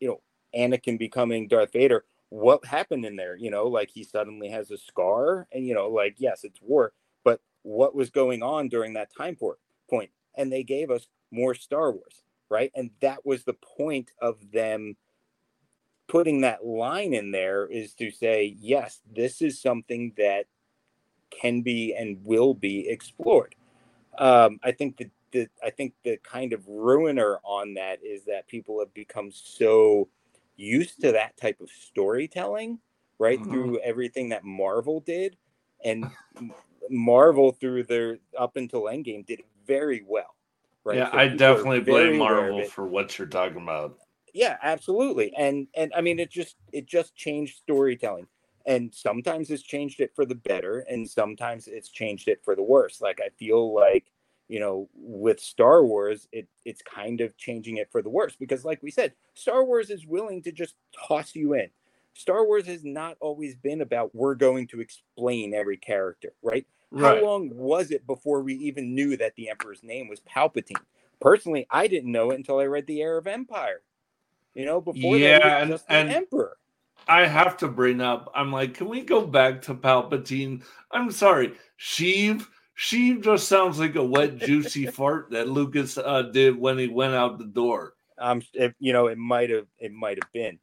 you 0.00 0.08
know, 0.08 0.20
Anakin 0.54 0.98
becoming 0.98 1.48
Darth 1.48 1.72
Vader? 1.72 2.04
What 2.30 2.64
happened 2.64 3.06
in 3.06 3.16
there? 3.16 3.36
You 3.36 3.50
know, 3.50 3.66
like 3.66 3.90
he 3.90 4.04
suddenly 4.04 4.48
has 4.50 4.70
a 4.70 4.78
scar, 4.78 5.46
and 5.52 5.66
you 5.66 5.74
know, 5.74 5.88
like 5.88 6.16
yes, 6.18 6.44
it's 6.44 6.60
war, 6.60 6.92
but 7.24 7.40
what 7.62 7.94
was 7.94 8.10
going 8.10 8.42
on 8.42 8.68
during 8.68 8.94
that 8.94 9.14
time 9.16 9.36
point? 9.36 10.10
And 10.36 10.52
they 10.52 10.62
gave 10.62 10.90
us 10.90 11.08
more 11.30 11.54
Star 11.54 11.90
Wars. 11.90 12.22
right? 12.48 12.70
And 12.74 12.90
that 13.00 13.24
was 13.24 13.44
the 13.44 13.54
point 13.54 14.12
of 14.20 14.36
them 14.52 14.96
putting 16.06 16.40
that 16.40 16.64
line 16.64 17.12
in 17.12 17.30
there 17.30 17.66
is 17.66 17.94
to 17.94 18.10
say, 18.10 18.56
yes, 18.58 19.00
this 19.14 19.42
is 19.42 19.60
something 19.60 20.12
that 20.16 20.46
can 21.30 21.60
be 21.60 21.94
and 21.94 22.24
will 22.24 22.54
be 22.54 22.88
explored. 22.88 23.54
Um, 24.16 24.58
I 24.62 24.72
think 24.72 24.96
the, 24.96 25.10
the 25.32 25.48
I 25.62 25.70
think 25.70 25.94
the 26.04 26.18
kind 26.18 26.52
of 26.52 26.66
ruiner 26.68 27.38
on 27.44 27.74
that 27.74 28.02
is 28.04 28.24
that 28.26 28.48
people 28.48 28.78
have 28.80 28.92
become 28.94 29.30
so 29.30 30.08
used 30.56 31.00
to 31.02 31.12
that 31.12 31.36
type 31.36 31.60
of 31.60 31.70
storytelling, 31.70 32.80
right? 33.18 33.38
Mhm. 33.38 33.44
Through 33.50 33.78
everything 33.80 34.30
that 34.30 34.44
Marvel 34.44 35.00
did, 35.00 35.36
and 35.84 36.10
Marvel 36.90 37.52
through 37.52 37.84
their 37.84 38.18
up 38.36 38.56
until 38.56 38.82
Endgame 38.82 39.24
did 39.26 39.40
it 39.40 39.46
very 39.66 40.02
well. 40.06 40.34
Right. 40.84 40.98
Yeah, 40.98 41.10
So 41.10 41.18
I 41.18 41.28
definitely 41.28 41.80
blame 41.80 42.18
Marvel 42.18 42.62
for 42.62 42.86
what 42.86 43.18
you're 43.18 43.28
talking 43.28 43.62
about. 43.62 43.98
Yeah, 44.32 44.56
absolutely. 44.62 45.34
And 45.36 45.68
and 45.74 45.92
I 45.94 46.00
mean 46.00 46.18
it 46.18 46.30
just 46.30 46.56
it 46.72 46.86
just 46.86 47.14
changed 47.14 47.56
storytelling. 47.58 48.26
And 48.66 48.94
sometimes 48.94 49.50
it's 49.50 49.62
changed 49.62 50.00
it 50.00 50.14
for 50.14 50.26
the 50.26 50.34
better 50.34 50.80
and 50.80 51.08
sometimes 51.08 51.68
it's 51.68 51.88
changed 51.88 52.28
it 52.28 52.44
for 52.44 52.54
the 52.54 52.62
worse. 52.62 53.00
Like 53.00 53.20
I 53.20 53.30
feel 53.38 53.72
like, 53.74 54.04
you 54.48 54.60
know, 54.60 54.88
with 54.94 55.40
Star 55.40 55.84
Wars, 55.84 56.28
it 56.32 56.48
it's 56.64 56.82
kind 56.82 57.20
of 57.20 57.36
changing 57.36 57.76
it 57.76 57.88
for 57.92 58.02
the 58.02 58.10
worse 58.10 58.36
because 58.36 58.64
like 58.64 58.82
we 58.82 58.90
said, 58.90 59.12
Star 59.34 59.64
Wars 59.64 59.90
is 59.90 60.06
willing 60.06 60.42
to 60.42 60.52
just 60.52 60.74
toss 61.06 61.34
you 61.34 61.54
in. 61.54 61.68
Star 62.14 62.44
Wars 62.46 62.66
has 62.66 62.84
not 62.84 63.16
always 63.20 63.54
been 63.54 63.80
about 63.80 64.14
we're 64.14 64.34
going 64.34 64.66
to 64.68 64.80
explain 64.80 65.54
every 65.54 65.76
character, 65.76 66.32
right? 66.42 66.66
Right. 66.90 67.18
How 67.18 67.24
long 67.24 67.50
was 67.54 67.90
it 67.90 68.06
before 68.06 68.42
we 68.42 68.54
even 68.54 68.94
knew 68.94 69.16
that 69.18 69.34
the 69.36 69.50
Emperor's 69.50 69.82
name 69.82 70.08
was 70.08 70.20
Palpatine? 70.20 70.82
Personally, 71.20 71.66
I 71.70 71.86
didn't 71.86 72.10
know 72.10 72.30
it 72.30 72.36
until 72.36 72.58
I 72.58 72.64
read 72.64 72.86
The 72.86 73.02
Heir 73.02 73.18
of 73.18 73.26
Empire. 73.26 73.82
You 74.54 74.64
know, 74.64 74.80
before 74.80 75.16
Yeah, 75.18 75.38
that, 75.40 75.62
and- 75.62 75.70
just 75.70 75.84
and- 75.88 76.08
the 76.10 76.16
Emperor. 76.16 76.56
I 77.06 77.26
have 77.26 77.56
to 77.58 77.68
bring 77.68 78.00
up. 78.00 78.30
I'm 78.34 78.50
like, 78.52 78.74
can 78.74 78.88
we 78.88 79.02
go 79.02 79.24
back 79.26 79.62
to 79.62 79.74
Palpatine? 79.74 80.62
I'm 80.90 81.10
sorry, 81.12 81.54
Sheev. 81.78 82.46
Sheev 82.78 83.22
just 83.24 83.48
sounds 83.48 83.78
like 83.78 83.96
a 83.96 84.04
wet, 84.04 84.38
juicy 84.38 84.86
fart 84.98 85.30
that 85.30 85.48
Lucas 85.48 85.98
uh, 85.98 86.22
did 86.22 86.56
when 86.58 86.78
he 86.78 86.86
went 86.86 87.14
out 87.14 87.38
the 87.38 87.44
door. 87.44 87.94
Um, 88.18 88.42
if, 88.54 88.72
you 88.78 88.92
know, 88.92 89.08
it 89.08 89.18
might 89.18 89.50
have, 89.50 89.66
it 89.78 89.92
might 89.92 90.18
have 90.22 90.32
been. 90.32 90.58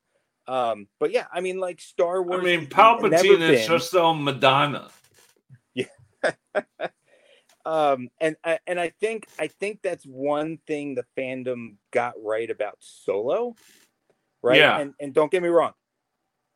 Um, 0.47 0.88
but 0.99 1.11
yeah, 1.11 1.26
I 1.34 1.41
mean, 1.41 1.59
like 1.59 1.82
Star 1.82 2.22
Wars. 2.22 2.39
I 2.41 2.43
mean, 2.43 2.68
Palpatine 2.68 3.41
is 3.41 3.68
just 3.68 3.93
on 3.95 4.24
Madonna. 4.24 4.89
um 7.66 8.09
and 8.22 8.36
I- 8.43 8.59
and 8.68 8.80
i 8.80 8.89
think 8.99 9.28
i 9.39 9.47
think 9.47 9.82
that's 9.82 10.05
one 10.05 10.59
thing 10.68 10.93
the 10.95 11.05
fandom 11.18 11.76
got 11.91 12.13
right 12.24 12.49
about 12.49 12.78
solo 12.80 13.55
right 14.43 14.59
Yeah. 14.59 14.78
and 14.80 14.93
and 14.99 15.13
don't 15.13 15.32
get 15.32 15.41
me 15.41 15.49
wrong 15.49 15.74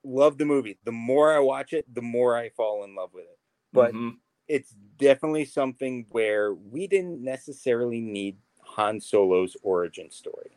love 0.03 0.37
the 0.37 0.45
movie 0.45 0.77
the 0.83 0.91
more 0.91 1.33
i 1.33 1.39
watch 1.39 1.73
it 1.73 1.91
the 1.93 2.01
more 2.03 2.35
i 2.37 2.49
fall 2.49 2.83
in 2.83 2.95
love 2.95 3.09
with 3.13 3.25
it 3.25 3.39
but 3.73 3.93
Mhm. 3.93 4.17
It's 4.49 4.75
definitely 4.97 5.45
something 5.45 6.05
where 6.09 6.53
we 6.53 6.87
didn't 6.87 7.23
necessarily 7.23 8.01
need 8.01 8.35
han 8.61 8.99
solo's 8.99 9.55
origin 9.63 10.11
story. 10.11 10.51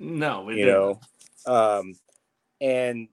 No, 0.00 0.42
we 0.42 0.56
you 0.56 0.64
didn't. 0.64 0.80
know? 0.80 1.00
Um 1.46 1.94
and 2.60 3.08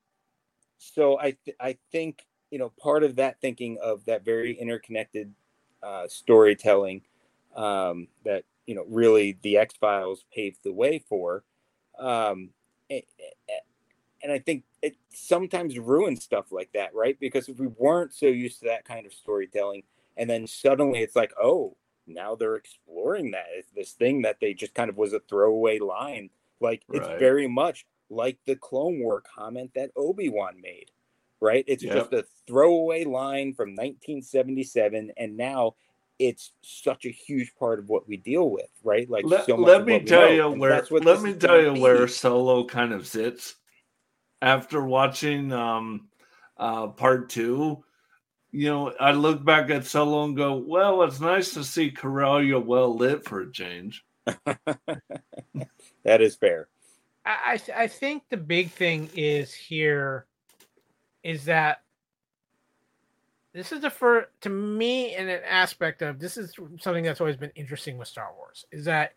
so 0.77 1.19
i 1.19 1.31
th- 1.45 1.57
i 1.59 1.77
think 1.91 2.25
you 2.49 2.57
know 2.57 2.69
part 2.81 3.03
of 3.03 3.15
that 3.15 3.39
thinking 3.39 3.77
of 3.83 4.03
that 4.05 4.25
very 4.25 4.57
interconnected 4.57 5.31
uh 5.83 6.07
storytelling 6.07 7.01
um 7.55 8.07
that 8.25 8.43
you 8.65 8.73
know 8.73 8.85
really 8.87 9.37
the 9.43 9.57
x 9.57 9.75
files 9.79 10.25
paved 10.33 10.57
the 10.63 10.73
way 10.73 10.97
for 10.97 11.43
um 11.99 12.49
and 12.89 14.31
i 14.31 14.39
think 14.39 14.63
it 14.81 14.95
sometimes 15.13 15.77
ruins 15.77 16.23
stuff 16.23 16.51
like 16.51 16.71
that 16.73 16.93
right? 16.95 17.19
Because 17.19 17.47
if 17.49 17.59
we 17.59 17.67
weren't 17.67 18.13
so 18.13 18.25
used 18.25 18.59
to 18.59 18.65
that 18.65 18.85
kind 18.85 19.05
of 19.05 19.13
storytelling 19.13 19.83
and 20.21 20.29
then 20.29 20.47
suddenly 20.47 20.99
it's 20.99 21.15
like 21.15 21.33
oh 21.41 21.75
now 22.07 22.35
they're 22.35 22.55
exploring 22.55 23.31
that 23.31 23.47
it's 23.55 23.71
this 23.71 23.91
thing 23.91 24.21
that 24.21 24.37
they 24.39 24.53
just 24.53 24.73
kind 24.73 24.89
of 24.89 24.95
was 24.97 25.11
a 25.13 25.19
throwaway 25.19 25.79
line 25.79 26.29
like 26.61 26.83
it's 26.93 27.09
very 27.19 27.47
much 27.47 27.85
like 28.11 28.37
the 28.45 28.55
Clone 28.55 28.99
War 28.99 29.23
comment 29.35 29.71
that 29.73 29.91
Obi 29.95 30.29
Wan 30.29 30.61
made, 30.61 30.91
right? 31.39 31.63
It's 31.67 31.83
Yep. 31.83 31.93
just 31.93 32.13
a 32.13 32.25
throwaway 32.45 33.05
line 33.05 33.53
from 33.53 33.69
1977, 33.69 35.11
and 35.17 35.37
now 35.37 35.75
it's 36.19 36.51
such 36.61 37.05
a 37.05 37.09
huge 37.09 37.55
part 37.55 37.79
of 37.79 37.89
what 37.89 38.07
we 38.07 38.17
deal 38.17 38.51
with, 38.51 38.69
right? 38.83 39.09
Like 39.09 39.25
let, 39.25 39.45
so 39.45 39.57
much 39.57 39.69
let 39.69 39.85
me 39.85 39.99
tell 40.03 40.27
know, 40.29 40.53
you 40.53 40.59
where 40.59 40.85
let 40.91 41.21
me 41.21 41.33
tell 41.33 41.59
you 41.59 41.73
where 41.73 42.07
solo 42.07 42.65
kind 42.65 42.93
of 42.93 43.07
sits 43.07 43.55
after 44.41 44.83
watching 44.83 45.51
um 45.51 46.09
uh 46.57 46.87
part 46.87 47.29
two 47.29 47.83
you 48.51 48.67
know 48.67 48.93
i 48.99 49.11
look 49.11 49.43
back 49.43 49.69
at 49.69 49.85
solo 49.85 50.25
and 50.25 50.35
go 50.35 50.55
well 50.55 51.03
it's 51.03 51.19
nice 51.19 51.53
to 51.53 51.63
see 51.63 51.89
corellia 51.89 52.59
well 52.59 52.95
lit 52.95 53.23
for 53.25 53.41
a 53.41 53.51
change 53.51 54.03
That 56.03 56.21
is 56.21 56.35
fair. 56.35 56.67
I 57.25 57.59
I, 57.77 57.83
I 57.83 57.87
think 57.87 58.23
the 58.29 58.37
big 58.37 58.71
thing 58.71 59.09
is 59.15 59.53
here 59.53 60.25
is 61.23 61.45
that 61.45 61.81
this 63.53 63.71
is 63.71 63.81
the 63.81 63.89
first 63.89 64.29
to 64.41 64.49
me 64.49 65.15
in 65.15 65.29
an 65.29 65.41
aspect 65.47 66.01
of 66.01 66.19
this 66.19 66.37
is 66.37 66.53
something 66.79 67.03
that's 67.03 67.21
always 67.21 67.37
been 67.37 67.51
interesting 67.55 67.97
with 67.97 68.07
Star 68.07 68.29
Wars 68.35 68.65
is 68.71 68.85
that 68.85 69.13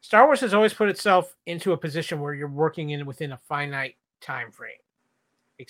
Star 0.00 0.26
Wars 0.26 0.40
has 0.40 0.52
always 0.52 0.74
put 0.74 0.90
itself 0.90 1.34
into 1.46 1.72
a 1.72 1.78
position 1.78 2.20
where 2.20 2.34
you're 2.34 2.48
working 2.48 2.90
in 2.90 3.06
within 3.06 3.32
a 3.32 3.38
finite 3.48 3.96
time 4.20 4.50
frame. 4.50 4.72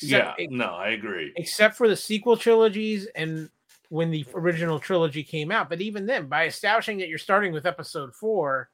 Yeah 0.01 0.35
no 0.51 0.66
i 0.66 0.89
agree 0.89 1.32
except 1.37 1.76
for 1.76 1.89
the 1.89 1.97
sequel 1.97 2.37
trilogies 2.37 3.07
and 3.14 3.51
when 3.91 4.11
the 4.11 4.24
original 4.35 4.80
trilogy 4.80 5.22
came 5.22 5.53
out. 5.53 5.68
But 5.68 5.80
even 5.80 6.05
then, 6.07 6.26
by 6.26 6.47
establishing 6.47 6.99
that 6.99 7.09
you're 7.09 7.18
starting 7.18 7.53
with 7.53 7.64
episode 7.66 8.12
four, 8.14 8.70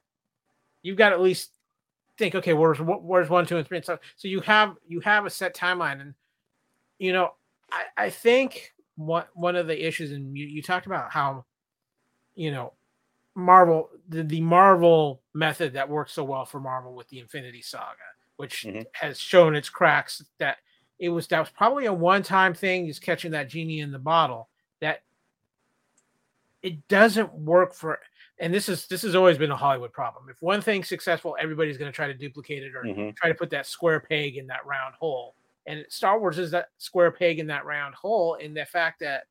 you've 0.81 0.97
got 0.97 1.09
to 1.09 1.15
at 1.15 1.21
least 1.21 1.51
think, 2.17 2.33
okay, 2.33 2.53
where's 2.53 2.79
where's 2.79 3.29
one, 3.29 3.45
two, 3.45 3.57
and 3.57 3.67
three, 3.67 3.77
and 3.77 3.85
so 3.85 3.99
so 4.15 4.27
you 4.27 4.39
have 4.41 4.77
you 4.87 4.99
have 5.01 5.25
a 5.25 5.29
set 5.29 5.55
timeline, 5.55 6.01
and 6.01 6.15
you 6.97 7.13
know, 7.13 7.33
I 7.71 8.05
I 8.05 8.09
think 8.09 8.73
one 8.95 9.25
one 9.33 9.55
of 9.55 9.67
the 9.67 9.85
issues, 9.85 10.11
and 10.11 10.35
you 10.35 10.45
you 10.47 10.63
talked 10.63 10.87
about 10.87 11.11
how, 11.11 11.45
you 12.35 12.51
know, 12.51 12.73
Marvel 13.35 13.89
the, 14.09 14.23
the 14.23 14.41
Marvel 14.41 15.21
method 15.33 15.73
that 15.73 15.87
works 15.87 16.13
so 16.13 16.23
well 16.23 16.45
for 16.45 16.59
Marvel 16.59 16.95
with 16.95 17.09
the 17.09 17.19
Infinity 17.19 17.61
Saga, 17.61 17.97
which 18.37 18.63
Mhm. 18.63 18.85
has 18.93 19.19
shown 19.19 19.55
its 19.55 19.69
cracks 19.69 20.23
that 20.39 20.57
it 21.01 21.09
was 21.09 21.27
that 21.27 21.39
was 21.39 21.49
probably 21.49 21.87
a 21.87 21.93
one 21.93 22.21
time 22.21 22.53
thing, 22.53 22.85
just 22.85 23.01
catching 23.01 23.31
that 23.31 23.49
genie 23.49 23.79
in 23.79 23.91
the 23.91 23.99
bottle. 23.99 24.49
That 24.81 25.01
it 26.61 26.87
doesn't 26.87 27.33
work 27.33 27.73
for, 27.73 27.99
and 28.37 28.53
this 28.53 28.69
is 28.69 28.85
this 28.85 29.01
has 29.01 29.15
always 29.15 29.39
been 29.39 29.49
a 29.49 29.55
Hollywood 29.55 29.91
problem. 29.91 30.29
If 30.29 30.39
one 30.43 30.61
thing's 30.61 30.87
successful, 30.87 31.35
everybody's 31.39 31.77
going 31.79 31.91
to 31.91 31.95
try 31.95 32.05
to 32.05 32.13
duplicate 32.13 32.61
it 32.61 32.75
or 32.75 32.83
Mhm. 32.83 33.15
try 33.15 33.29
to 33.29 33.35
put 33.35 33.49
that 33.49 33.65
square 33.65 33.99
peg 33.99 34.37
in 34.37 34.45
that 34.47 34.63
round 34.63 34.93
hole. 34.93 35.35
And 35.65 35.83
Star 35.89 36.19
Wars 36.19 36.37
is 36.37 36.51
that 36.51 36.69
square 36.77 37.11
peg 37.11 37.39
in 37.39 37.47
that 37.47 37.65
round 37.65 37.95
hole 37.95 38.35
in 38.35 38.53
the 38.53 38.65
fact 38.65 38.99
that 38.99 39.25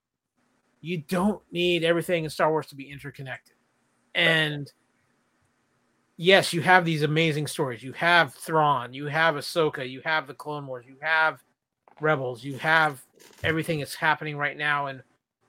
you 0.81 0.99
don't 0.99 1.41
need 1.53 1.85
everything 1.85 2.25
in 2.25 2.31
Star 2.31 2.51
Wars 2.51 2.66
to 2.66 2.75
be 2.75 2.91
interconnected. 2.91 3.55
And 4.16 4.73
yes, 6.16 6.53
you 6.53 6.62
have 6.62 6.85
these 6.85 7.03
amazing 7.03 7.47
stories. 7.47 7.81
You 7.81 7.93
have 7.93 8.35
Thrawn, 8.35 8.93
you 8.93 9.07
have 9.07 9.37
Ahsoka, 9.37 9.89
you 9.89 10.01
have 10.05 10.27
the 10.27 10.35
Clone 10.35 10.66
Wars, 10.66 10.85
you 10.89 10.97
have 11.01 11.41
Rebels, 12.01 12.45
you 12.45 12.57
have 12.59 13.03
everything 13.43 13.79
that's 13.79 13.95
happening 13.95 14.37
right 14.37 14.57
now 14.57 14.87
and 14.87 15.03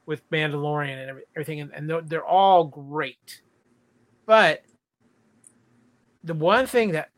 with 0.05 0.29
Mandalorian 0.29 1.01
and 1.01 1.21
everything, 1.35 1.61
and, 1.61 1.71
and 1.73 1.89
they're, 1.89 2.01
they're 2.01 2.25
all 2.25 2.65
great. 2.65 3.41
But 4.25 4.63
the 6.23 6.33
one 6.33 6.65
thing 6.65 6.91
that 6.91 7.09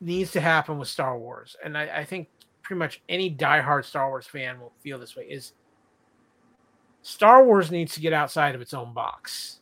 needs 0.00 0.32
to 0.32 0.40
happen 0.40 0.78
with 0.78 0.88
Star 0.88 1.18
Wars, 1.18 1.56
and 1.64 1.76
I, 1.76 1.98
I 1.98 2.04
think 2.04 2.28
pretty 2.62 2.78
much 2.78 3.02
any 3.08 3.34
diehard 3.34 3.84
Star 3.84 4.08
Wars 4.08 4.26
fan 4.26 4.60
will 4.60 4.72
feel 4.82 4.98
this 4.98 5.16
way, 5.16 5.24
is 5.24 5.52
Star 7.02 7.44
Wars 7.44 7.70
needs 7.70 7.94
to 7.94 8.00
get 8.00 8.12
outside 8.12 8.54
of 8.54 8.60
its 8.60 8.74
own 8.74 8.92
box. 8.92 9.60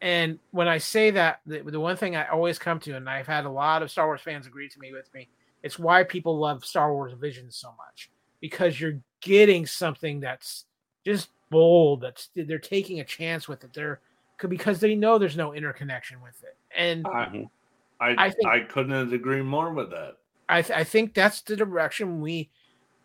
And 0.00 0.40
when 0.50 0.66
I 0.66 0.78
say 0.78 1.12
that, 1.12 1.40
the, 1.46 1.62
the 1.62 1.78
one 1.78 1.96
thing 1.96 2.16
I 2.16 2.26
always 2.26 2.58
come 2.58 2.80
to, 2.80 2.96
and 2.96 3.08
I've 3.08 3.26
had 3.26 3.44
a 3.44 3.50
lot 3.50 3.82
of 3.82 3.90
Star 3.90 4.06
Wars 4.06 4.20
fans 4.20 4.46
agree 4.46 4.68
to 4.68 4.78
me 4.80 4.92
with 4.92 5.12
me, 5.14 5.28
it's 5.62 5.78
why 5.78 6.02
people 6.04 6.38
love 6.38 6.64
Star 6.64 6.92
Wars 6.92 7.12
Visions 7.20 7.56
so 7.56 7.74
much 7.78 8.10
because 8.40 8.80
you're 8.80 9.00
getting 9.20 9.66
something 9.66 10.20
that's 10.20 10.64
just 11.04 11.28
bold. 11.50 12.00
That's 12.00 12.30
they're 12.34 12.58
taking 12.58 13.00
a 13.00 13.04
chance 13.04 13.48
with 13.48 13.64
it. 13.64 13.72
They're 13.72 14.00
because 14.48 14.80
they 14.80 14.96
know 14.96 15.18
there's 15.18 15.36
no 15.36 15.52
interconnection 15.54 16.20
with 16.20 16.42
it, 16.42 16.56
and 16.76 17.06
I. 17.06 17.48
I, 18.00 18.26
I 18.26 18.30
think- 18.30 18.48
I 18.48 18.60
couldn't 18.60 19.12
agree 19.14 19.42
more 19.42 19.72
with 19.72 19.90
that. 19.90 20.16
I, 20.48 20.60
th- 20.62 20.76
I 20.76 20.82
think 20.82 21.14
that's 21.14 21.40
the 21.42 21.54
direction 21.54 22.20
we 22.20 22.50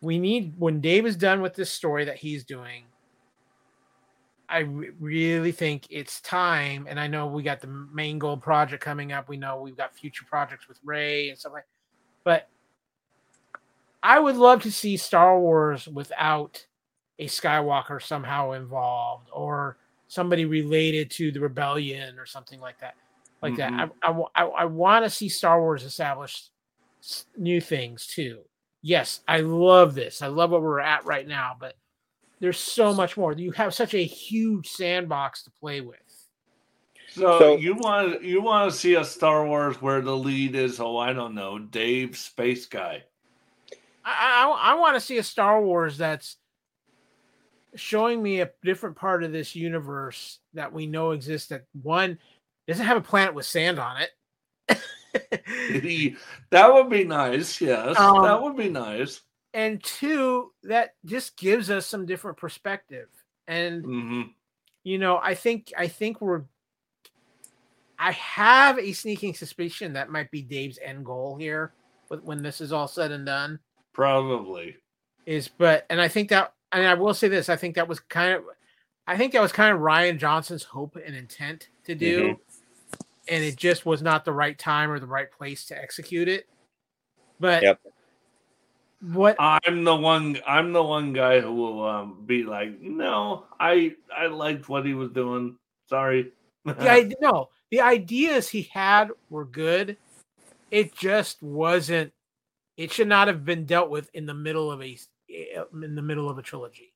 we 0.00 0.18
need 0.18 0.54
when 0.58 0.80
Dave 0.80 1.06
is 1.06 1.14
done 1.16 1.40
with 1.40 1.54
this 1.54 1.70
story 1.70 2.04
that 2.06 2.16
he's 2.16 2.42
doing. 2.44 2.82
I 4.48 4.60
re- 4.60 4.90
really 4.98 5.52
think 5.52 5.86
it's 5.90 6.20
time, 6.20 6.86
and 6.88 6.98
I 6.98 7.06
know 7.06 7.26
we 7.28 7.42
got 7.44 7.60
the 7.60 7.68
Mangold 7.68 8.42
project 8.42 8.82
coming 8.82 9.12
up. 9.12 9.28
We 9.28 9.36
know 9.36 9.60
we've 9.60 9.76
got 9.76 9.94
future 9.94 10.24
projects 10.28 10.66
with 10.66 10.78
Rey 10.84 11.28
and 11.28 11.38
stuff 11.38 11.52
like. 11.52 11.64
But 12.28 12.46
I 14.02 14.18
would 14.18 14.36
love 14.36 14.62
to 14.64 14.70
see 14.70 14.98
Star 14.98 15.40
Wars 15.40 15.88
without 15.88 16.62
a 17.18 17.26
Skywalker 17.26 18.02
somehow 18.02 18.52
involved, 18.52 19.30
or 19.32 19.78
somebody 20.08 20.44
related 20.44 21.10
to 21.12 21.32
the 21.32 21.40
rebellion, 21.40 22.18
or 22.18 22.26
something 22.26 22.60
like 22.60 22.78
that. 22.80 22.96
Like 23.40 23.54
Mhm. 23.54 23.56
that. 23.56 23.90
I, 24.02 24.42
I, 24.42 24.44
I 24.44 24.64
want 24.66 25.06
to 25.06 25.10
see 25.10 25.30
Star 25.30 25.58
Wars 25.58 25.84
establish 25.84 26.50
new 27.38 27.62
things 27.62 28.06
too. 28.06 28.42
Yes, 28.82 29.20
I 29.26 29.40
love 29.40 29.94
this. 29.94 30.20
I 30.20 30.26
love 30.26 30.50
what 30.50 30.60
we're 30.60 30.80
at 30.80 31.06
right 31.06 31.26
now, 31.26 31.56
but 31.58 31.76
there's 32.40 32.58
so 32.58 32.92
much 32.92 33.16
more. 33.16 33.32
You 33.32 33.52
have 33.52 33.72
such 33.72 33.94
a 33.94 34.04
huge 34.04 34.68
sandbox 34.68 35.44
to 35.44 35.50
play 35.50 35.80
with. 35.80 35.98
So, 37.18 37.38
So- 37.38 37.56
you 37.56 37.74
want 37.74 38.22
you 38.22 38.40
want 38.40 38.70
to 38.72 38.76
see 38.78 38.94
a 38.94 39.04
Star 39.04 39.44
Wars 39.46 39.80
where 39.82 40.00
the 40.00 40.16
lead 40.16 40.54
is 40.54 40.80
oh 40.80 40.96
I 40.96 41.12
don't 41.12 41.34
know 41.34 41.58
Dave 41.58 42.16
Space 42.16 42.66
Guy. 42.66 43.02
I 44.04 44.44
I, 44.46 44.72
I 44.72 44.74
want 44.74 44.94
to 44.94 45.00
see 45.00 45.18
a 45.18 45.22
Star 45.22 45.60
Wars 45.60 45.98
that's 45.98 46.36
showing 47.74 48.22
me 48.22 48.40
a 48.40 48.50
different 48.64 48.96
part 48.96 49.22
of 49.22 49.32
this 49.32 49.54
universe 49.54 50.38
that 50.54 50.72
we 50.72 50.86
know 50.86 51.10
exists. 51.10 51.48
That 51.48 51.64
one 51.82 52.18
doesn't 52.66 52.86
have 52.86 52.96
a 52.96 53.02
planet 53.02 53.34
with 53.34 53.46
sand 53.46 53.78
on 53.78 53.96
it. 54.00 54.10
that 56.50 56.72
would 56.74 56.90
be 56.90 57.04
nice. 57.04 57.60
Yes, 57.60 57.98
Um, 57.98 58.22
that 58.22 58.42
would 58.42 58.56
be 58.56 58.68
nice. 58.68 59.20
and 59.54 59.82
two, 59.82 60.52
that 60.64 60.94
just 61.04 61.36
gives 61.36 61.70
us 61.70 61.86
some 61.86 62.06
different 62.06 62.36
perspective. 62.38 63.08
And 63.46 63.84
hmm 63.84 64.22
you 64.84 64.96
know, 64.98 65.18
I 65.22 65.34
think 65.34 65.72
I 65.76 65.88
think 65.88 66.20
we're 66.20 66.44
I 67.98 68.12
have 68.12 68.78
a 68.78 68.92
sneaking 68.92 69.34
suspicion 69.34 69.92
that 69.94 70.10
might 70.10 70.30
be 70.30 70.42
Dave's 70.42 70.78
end 70.82 71.04
goal 71.04 71.36
here 71.36 71.72
with- 72.08 72.22
when 72.22 72.42
this 72.42 72.60
is 72.60 72.72
all 72.72 72.88
said 72.88 73.10
and 73.10 73.26
done. 73.26 73.58
Probably. 73.92 74.76
Is 75.26 75.48
but 75.48 75.84
and 75.90 76.00
I 76.00 76.08
think 76.08 76.30
that 76.30 76.54
and 76.72 76.86
I 76.86 76.94
will 76.94 77.14
say 77.14 77.28
this, 77.28 77.48
I 77.48 77.56
think 77.56 77.74
that 77.74 77.88
was 77.88 78.00
kind 78.00 78.34
of 78.34 78.44
I 79.06 79.16
think 79.16 79.32
that 79.32 79.42
was 79.42 79.52
kind 79.52 79.74
of 79.74 79.80
Rian 79.80 80.18
Johnson's 80.18 80.62
hope 80.64 80.96
and 80.96 81.16
intent 81.16 81.68
to 81.84 81.94
do. 81.94 82.38
And 83.30 83.44
it 83.44 83.56
just 83.56 83.84
was 83.84 84.00
not 84.02 84.24
the 84.24 84.32
right 84.32 84.58
time 84.58 84.90
or 84.90 84.98
the 84.98 85.06
right 85.06 85.30
place 85.30 85.66
to 85.66 85.78
execute 85.80 86.28
it. 86.28 86.46
But 87.40 87.62
Yep. 87.62 87.80
what 89.00 89.36
I'm 89.38 89.84
the 89.84 89.94
one. 89.96 90.38
I'm 90.46 90.72
the 90.72 90.82
one 90.82 91.12
guy 91.12 91.40
who 91.40 91.52
will 91.52 91.86
um, 91.86 92.22
be 92.26 92.42
like, 92.44 92.80
no, 92.80 93.46
I 93.60 93.96
I 94.14 94.26
liked 94.26 94.68
what 94.68 94.86
he 94.86 94.94
was 94.94 95.10
doing. 95.10 95.56
Sorry. 95.88 96.32
the 96.64 96.90
idea, 96.90 97.16
no, 97.20 97.48
the 97.70 97.80
ideas 97.80 98.48
he 98.48 98.62
had 98.72 99.10
were 99.30 99.44
good. 99.44 99.96
It 100.70 100.94
just 100.94 101.42
wasn't. 101.42 102.12
It 102.76 102.92
should 102.92 103.08
not 103.08 103.28
have 103.28 103.44
been 103.44 103.64
dealt 103.64 103.90
with 103.90 104.08
in 104.14 104.26
the 104.26 104.34
middle 104.34 104.70
of 104.70 104.82
a 104.82 104.96
in 105.28 105.94
the 105.94 106.02
middle 106.02 106.28
of 106.30 106.38
a 106.38 106.42
trilogy. 106.42 106.92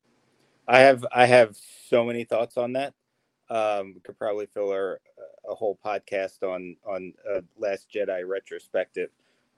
I 0.69 0.81
have 0.81 1.05
I 1.13 1.27
have 1.27 1.57
so 1.89 2.05
many 2.05 2.25
thoughts 2.25 2.57
on 2.57 2.75
that. 2.75 2.95
Um, 3.51 3.93
we 3.95 4.01
could 4.01 4.17
probably 4.19 4.47
fill 4.47 4.71
our, 4.71 5.01
a 5.49 5.55
whole 5.55 5.79
podcast 5.85 6.43
on 6.43 6.77
on 6.87 7.13
uh, 7.31 7.41
Last 7.59 7.89
Jedi 7.95 8.27
retrospective. 8.27 9.11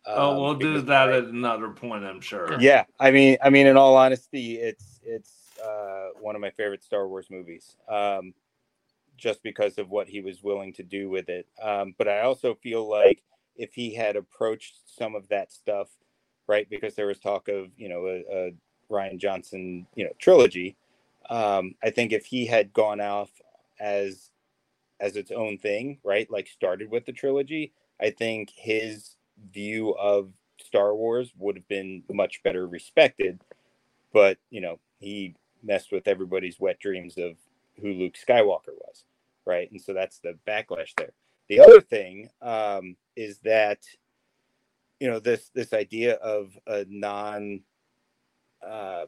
oh, 0.07 0.31
Um, 0.33 0.43
we'll 0.43 0.55
do 0.55 0.81
that 0.81 1.11
I- 1.11 1.19
at 1.19 1.25
another 1.25 1.69
point. 1.69 2.05
I'm 2.05 2.21
sure. 2.21 2.59
yeah, 2.61 2.85
I 2.99 3.11
mean, 3.11 3.37
I 3.43 3.51
mean, 3.51 3.67
in 3.67 3.77
all 3.77 3.97
honesty, 3.97 4.57
it's 4.57 5.01
it's 5.05 5.33
uh, 5.65 6.09
one 6.21 6.35
of 6.35 6.41
my 6.41 6.51
favorite 6.51 6.83
Star 6.83 7.07
Wars 7.07 7.27
movies. 7.31 7.77
Um, 7.89 8.33
just 9.17 9.43
because 9.43 9.79
of 9.79 9.91
what 9.91 10.09
he 10.09 10.21
was 10.21 10.43
willing 10.43 10.73
to 10.75 10.83
do 10.83 11.09
with 11.09 11.29
it. 11.29 11.47
Um, 11.63 11.95
but 11.99 12.09
I 12.09 12.21
also 12.23 12.55
feel 12.55 12.89
like 12.89 13.23
if 13.57 13.73
he 13.75 13.95
had 13.95 14.17
approached 14.17 14.81
some 14.87 15.15
of 15.15 15.29
that 15.29 15.53
stuff, 15.53 15.89
right, 16.47 16.69
because 16.69 16.95
there 16.95 17.07
was 17.07 17.19
talk 17.19 17.49
of 17.49 17.69
you 17.77 17.89
know 17.89 18.07
a, 18.07 18.49
a 18.49 18.53
Rian 18.91 19.19
Johnson 19.19 19.87
you 19.95 20.05
know 20.05 20.13
trilogy. 20.19 20.77
Um, 21.31 21.75
I 21.83 21.91
think 21.91 22.13
if 22.13 22.27
he 22.27 22.47
had 22.47 22.73
gone 22.73 23.01
off 23.01 23.31
as 23.81 24.31
as 25.01 25.17
its 25.17 25.31
own 25.31 25.59
thing, 25.59 25.99
right, 26.05 26.31
like 26.31 26.47
started 26.47 26.91
with 26.91 27.07
the 27.07 27.13
trilogy, 27.13 27.73
I 28.01 28.11
think 28.11 28.51
his 28.55 29.17
view 29.53 29.91
of 29.97 30.31
Star 30.61 30.95
Wars 30.95 31.33
would 31.39 31.57
have 31.57 31.69
been 31.69 32.03
much 32.11 32.43
better 32.43 32.67
respected. 32.67 33.41
But 34.13 34.39
you 34.51 34.61
know, 34.61 34.79
he 34.99 35.35
messed 35.63 35.93
with 35.93 36.07
everybody's 36.07 36.61
wet 36.61 36.79
dreams 36.79 37.17
of 37.19 37.37
who 37.81 37.93
Luke 37.93 38.15
Skywalker 38.15 38.75
was, 38.79 39.05
right? 39.45 39.71
And 39.71 39.81
so 39.81 39.93
that's 39.93 40.19
the 40.19 40.39
backlash 40.47 40.93
there. 40.97 41.13
The 41.49 41.61
other 41.61 41.81
thing 41.81 42.31
um, 42.41 42.97
is 43.17 43.39
that 43.41 43.81
you 45.01 45.11
know 45.11 45.19
this 45.19 45.51
this 45.55 45.73
idea 45.73 46.15
of 46.15 46.57
a 46.67 46.87
non 46.89 47.61
uh, 48.67 49.05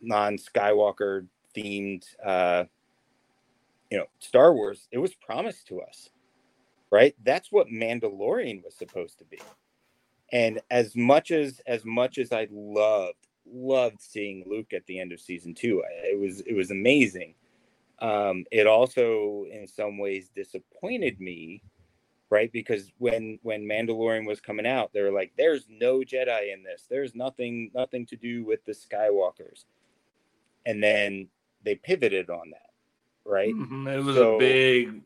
non 0.00 0.36
Skywalker 0.36 1.26
themed 1.56 2.04
uh, 2.24 2.64
you 3.90 3.98
know 3.98 4.06
Star 4.20 4.52
Wars. 4.52 4.88
It 4.92 4.98
was 4.98 5.14
promised 5.14 5.66
to 5.68 5.80
us, 5.80 6.10
right? 6.90 7.14
That's 7.24 7.50
what 7.50 7.68
Mandalorian 7.68 8.62
was 8.64 8.76
supposed 8.76 9.18
to 9.18 9.24
be. 9.24 9.40
And 10.32 10.60
as 10.70 10.94
much 10.94 11.30
as 11.30 11.60
as 11.66 11.84
much 11.84 12.18
as 12.18 12.32
I 12.32 12.48
loved 12.50 13.26
loved 13.50 14.00
seeing 14.00 14.44
Luke 14.46 14.72
at 14.74 14.84
the 14.86 15.00
end 15.00 15.12
of 15.12 15.20
season 15.20 15.54
two, 15.54 15.82
it 16.04 16.18
was 16.18 16.40
it 16.42 16.54
was 16.54 16.70
amazing. 16.70 17.34
Um, 18.00 18.44
it 18.52 18.66
also, 18.66 19.44
in 19.50 19.66
some 19.66 19.98
ways, 19.98 20.28
disappointed 20.28 21.20
me, 21.20 21.62
right? 22.30 22.50
Because 22.52 22.92
when 22.98 23.38
when 23.42 23.64
Mandalorian 23.64 24.26
was 24.26 24.40
coming 24.40 24.66
out, 24.66 24.92
they 24.92 25.02
were 25.02 25.10
like, 25.10 25.32
"There's 25.36 25.66
no 25.68 26.00
Jedi 26.00 26.52
in 26.52 26.62
this. 26.62 26.86
There's 26.88 27.14
nothing 27.14 27.70
nothing 27.74 28.06
to 28.06 28.16
do 28.16 28.44
with 28.44 28.64
the 28.64 28.72
Skywalkers," 28.72 29.64
and 30.66 30.82
then 30.82 31.28
they 31.64 31.74
pivoted 31.74 32.30
on 32.30 32.50
that, 32.50 32.70
right? 33.24 33.52
Mhm, 33.54 33.92
It 33.92 34.00
was 34.04 34.16
So- 34.16 34.36
a 34.36 34.38
big 34.38 35.02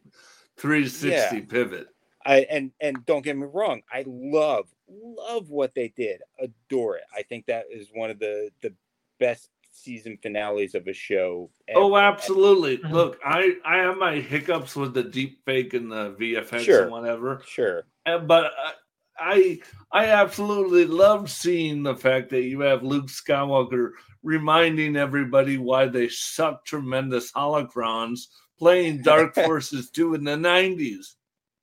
360 0.57 1.39
Yeah. 1.39 1.45
pivot. 1.47 1.89
I 2.25 2.41
and 2.43 2.73
and 2.81 3.05
don't 3.07 3.23
get 3.23 3.37
me 3.37 3.47
wrong, 3.47 3.83
I 3.91 4.05
love 4.07 4.69
love 4.89 5.49
what 5.51 5.75
they 5.75 5.89
did. 5.89 6.21
Adore 6.39 6.99
it. 6.99 7.05
I 7.17 7.23
think 7.23 7.47
that 7.47 7.67
is 7.71 7.91
one 7.93 8.11
of 8.11 8.19
the 8.19 8.53
the 8.61 8.75
best 9.19 9.51
season 9.73 10.19
finales 10.23 10.75
of 10.75 10.87
a 10.87 10.93
show. 10.93 11.51
Oh, 11.75 11.95
ever. 11.95 12.07
absolutely. 12.07 12.79
Mhm. 12.79 12.91
Look, 12.93 13.19
I 13.25 13.57
I 13.65 13.79
have 13.79 13.97
my 13.97 14.17
hiccups 14.17 14.77
with 14.77 14.95
the 14.95 15.03
deep 15.03 15.45
fake 15.45 15.75
and 15.75 15.91
the 15.91 16.15
VFX 16.19 16.61
Sure. 16.61 16.83
and 16.85 16.93
whatever, 16.93 17.43
Sure. 17.47 17.85
Uh, 18.07 18.19
but 18.19 18.53
I, 18.59 18.73
I 19.19 19.61
I 19.93 20.07
absolutely 20.09 20.85
love 20.87 21.31
seeing 21.31 21.83
the 21.83 21.95
fact 21.97 22.31
that 22.31 22.43
you 22.43 22.61
have 22.61 22.83
Luke 22.83 23.07
Skywalker 23.07 23.93
reminding 24.23 24.97
everybody 24.97 25.59
why 25.59 25.87
they 25.87 26.09
suck 26.09 26.65
tremendous 26.65 27.33
holocrons 27.33 28.27
playing 28.59 29.03
Dark 29.03 29.35
Forces 29.47 29.91
2 29.91 30.15
in 30.15 30.25
the 30.25 30.33
90s. 30.37 31.15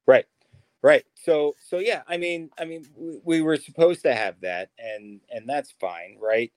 Right. 0.05 0.25
Right. 0.81 1.05
So 1.15 1.55
so 1.59 1.79
yeah, 1.79 2.01
I 2.07 2.17
mean 2.17 2.49
I 2.57 2.65
mean 2.65 2.85
we, 2.95 3.19
we 3.23 3.41
were 3.41 3.57
supposed 3.57 4.01
to 4.03 4.15
have 4.15 4.39
that 4.41 4.69
and 4.79 5.19
and 5.29 5.47
that's 5.47 5.71
fine, 5.79 6.17
right? 6.19 6.51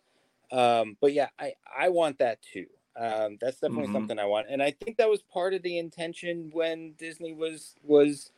Um 0.53 0.99
but 1.01 1.15
yeah, 1.15 1.31
I 1.41 1.55
I 1.77 1.91
want 1.91 2.19
that 2.21 2.43
too. 2.43 2.69
Um 2.97 3.39
that's 3.41 3.61
definitely 3.61 3.89
Mhm. 3.89 3.93
something 3.93 4.19
I 4.21 4.27
want. 4.27 4.49
And 4.51 4.63
I 4.63 4.73
think 4.73 4.99
that 4.99 5.11
was 5.11 5.23
part 5.23 5.55
of 5.55 5.63
the 5.63 5.79
intention 5.79 6.51
when 6.53 6.95
Disney 6.95 7.35
was 7.35 7.77
was 7.85 8.33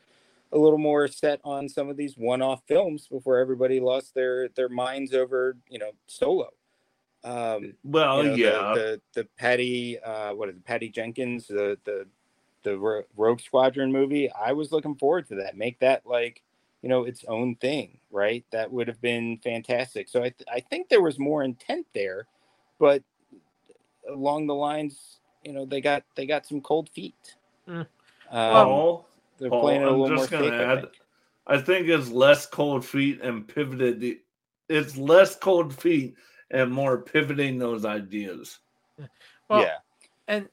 a 0.52 0.58
little 0.58 0.78
more 0.78 1.08
set 1.08 1.40
on 1.44 1.68
some 1.68 1.88
of 1.90 1.96
these 1.98 2.16
one-off 2.18 2.62
films 2.68 3.08
before 3.08 3.38
everybody 3.38 3.80
lost 3.80 4.14
their 4.14 4.48
their 4.50 4.70
minds 4.70 5.14
over, 5.14 5.58
you 5.68 5.78
know, 5.80 5.92
Solo. 6.08 6.50
Um 7.24 7.78
Well, 7.84 8.18
you 8.18 8.24
know, 8.24 8.36
yeah. 8.36 8.72
the, 8.72 9.02
the 9.14 9.22
the 9.22 9.28
Patty 9.38 9.98
uh 10.00 10.34
what 10.34 10.50
is 10.50 10.56
it, 10.56 10.64
Patty 10.64 10.90
Jenkins, 10.90 11.48
the 11.48 11.78
the 11.84 12.08
the 12.64 12.78
Rogue 13.16 13.40
Squadron 13.40 13.92
movie. 13.92 14.30
I 14.32 14.52
was 14.54 14.72
looking 14.72 14.96
forward 14.96 15.28
to 15.28 15.36
that. 15.36 15.56
Make 15.56 15.80
that 15.80 16.06
like 16.06 16.43
you 16.84 16.90
know 16.90 17.04
its 17.04 17.24
own 17.28 17.54
thing, 17.56 17.96
right? 18.10 18.44
That 18.52 18.70
would 18.70 18.88
have 18.88 19.00
been 19.00 19.38
fantastic. 19.38 20.06
So 20.06 20.20
I 20.20 20.28
th- 20.28 20.46
I 20.52 20.60
think 20.60 20.90
there 20.90 21.00
was 21.00 21.18
more 21.18 21.42
intent 21.42 21.86
there, 21.94 22.26
but 22.78 23.02
along 24.06 24.48
the 24.48 24.54
lines, 24.54 25.20
you 25.44 25.54
know, 25.54 25.64
they 25.64 25.80
got 25.80 26.02
they 26.14 26.26
got 26.26 26.44
some 26.44 26.60
cold 26.60 26.90
feet. 26.90 27.36
Mm. 27.66 27.80
Um, 27.80 27.86
Paul, 28.30 29.08
they're 29.38 29.48
Paul, 29.48 29.62
playing 29.62 29.80
it 29.80 29.84
a 29.84 29.88
I'm 29.92 29.98
little 29.98 30.16
more 30.16 30.26
just 30.26 30.30
gonna 30.30 30.44
safe. 30.44 30.52
I 30.52 30.62
add- 30.72 30.80
think. 30.82 30.92
I 31.46 31.58
think 31.58 31.88
it's 31.88 32.10
less 32.10 32.44
cold 32.44 32.84
feet 32.84 33.22
and 33.22 33.48
pivoted. 33.48 34.00
The, 34.00 34.20
it's 34.68 34.98
less 34.98 35.36
cold 35.36 35.74
feet 35.74 36.16
and 36.50 36.70
more 36.70 36.98
pivoting 36.98 37.58
those 37.58 37.86
ideas. 37.86 38.58
Well, 39.48 39.62
yeah, 39.62 39.76
and 40.28 40.50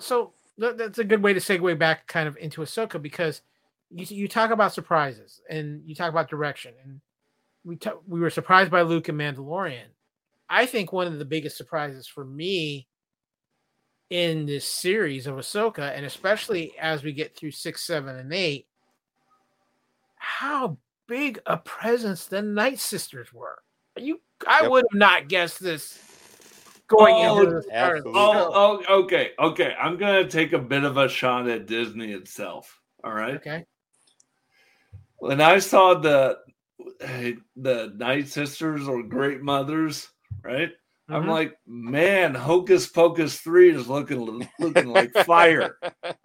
so 0.00 0.32
that's 0.58 0.98
a 0.98 1.04
good 1.04 1.22
way 1.22 1.34
to 1.34 1.40
segue 1.40 1.78
back 1.78 2.08
kind 2.08 2.26
of 2.26 2.36
into 2.38 2.62
Ahsoka 2.62 3.00
because 3.00 3.42
you 3.90 4.04
you 4.08 4.28
talk 4.28 4.50
about 4.50 4.72
surprises 4.72 5.40
and 5.48 5.82
you 5.84 5.94
talk 5.94 6.10
about 6.10 6.28
direction 6.28 6.74
and 6.84 7.00
we 7.64 7.76
ta- 7.76 7.98
we 8.06 8.20
were 8.20 8.30
surprised 8.30 8.70
by 8.70 8.82
Luke 8.82 9.08
and 9.08 9.18
Mandalorian. 9.18 9.86
I 10.48 10.66
think 10.66 10.92
one 10.92 11.06
of 11.08 11.18
the 11.18 11.24
biggest 11.24 11.56
surprises 11.56 12.06
for 12.06 12.24
me 12.24 12.86
in 14.10 14.46
this 14.46 14.64
series 14.64 15.26
of 15.26 15.34
Ahsoka, 15.34 15.96
and 15.96 16.06
especially 16.06 16.72
as 16.80 17.02
we 17.02 17.12
get 17.12 17.36
through 17.36 17.50
six, 17.50 17.84
seven, 17.84 18.16
and 18.16 18.32
eight, 18.32 18.68
how 20.14 20.78
big 21.08 21.40
a 21.46 21.56
presence 21.56 22.26
the 22.26 22.42
Night 22.42 22.78
Sisters 22.78 23.32
were. 23.32 23.58
You, 23.96 24.20
I 24.46 24.62
Yep. 24.62 24.70
would 24.70 24.84
have 24.92 24.98
not 24.98 25.28
guessed 25.28 25.60
this 25.60 25.98
going 26.86 27.16
Oh, 27.16 27.42
into 27.42 27.54
the 27.56 27.62
start 27.62 27.98
of 27.98 28.04
the 28.04 28.10
Oh, 28.14 28.82
oh, 28.88 29.02
okay, 29.02 29.32
okay. 29.38 29.74
I'm 29.80 29.96
gonna 29.96 30.28
take 30.28 30.52
a 30.52 30.58
bit 30.58 30.84
of 30.84 30.96
a 30.96 31.08
shot 31.08 31.48
at 31.48 31.66
Disney 31.66 32.12
itself. 32.12 32.80
All 33.02 33.12
right. 33.12 33.34
Okay. 33.36 33.64
When 35.18 35.40
I 35.40 35.58
saw 35.58 35.94
the 35.94 36.38
the 37.56 37.92
Night 37.96 38.28
Sisters 38.28 38.86
or 38.88 39.02
Great 39.02 39.42
Mothers, 39.42 40.08
right? 40.42 40.70
I'm 41.08 41.24
Mhm. 41.24 41.28
like, 41.28 41.58
man, 41.66 42.34
Hocus 42.34 42.86
Pocus 42.86 43.40
three 43.40 43.70
is 43.70 43.88
looking 43.88 44.48
looking 44.58 44.88
like 44.88 45.12
fire. 45.24 45.78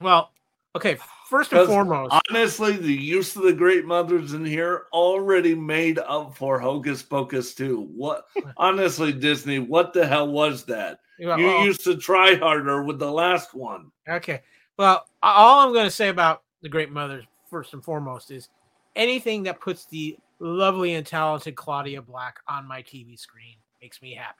Well, 0.00 0.32
okay. 0.74 0.96
First 1.28 1.52
and 1.52 1.64
foremost, 1.66 2.14
Honestly, 2.28 2.76
the 2.76 2.92
use 2.92 3.36
of 3.36 3.42
the 3.42 3.52
Great 3.52 3.84
Mothers 3.84 4.32
in 4.32 4.44
here 4.44 4.86
already 4.92 5.54
made 5.54 6.00
up 6.00 6.36
for 6.36 6.58
Hocus 6.58 7.02
Pocus 7.02 7.54
two. 7.54 7.82
What? 7.94 8.24
Honestly, 8.56 9.12
Disney, 9.12 9.60
what 9.60 9.92
the 9.92 10.04
hell 10.06 10.26
was 10.28 10.64
that? 10.64 10.98
well, 11.20 11.38
You 11.38 11.64
used 11.66 11.84
to 11.84 11.96
try 11.96 12.34
harder 12.34 12.82
with 12.82 12.98
the 12.98 13.10
last 13.10 13.54
one. 13.54 13.92
Okay. 14.08 14.42
Well, 14.76 15.06
all 15.22 15.60
I'm 15.60 15.72
going 15.72 15.84
to 15.84 15.90
say 15.90 16.08
about 16.08 16.42
the 16.62 16.68
Great 16.68 16.90
Mothers, 16.90 17.24
first 17.52 17.74
and 17.74 17.84
foremost, 17.84 18.30
is 18.30 18.48
anything 18.96 19.42
that 19.44 19.60
puts 19.60 19.84
the 19.84 20.16
lovely 20.40 20.94
and 20.94 21.06
talented 21.06 21.54
Claudia 21.54 22.00
Black 22.02 22.40
on 22.48 22.66
my 22.66 22.82
TV 22.82 23.16
screen 23.16 23.56
makes 23.80 24.00
me 24.02 24.14
happy. 24.14 24.38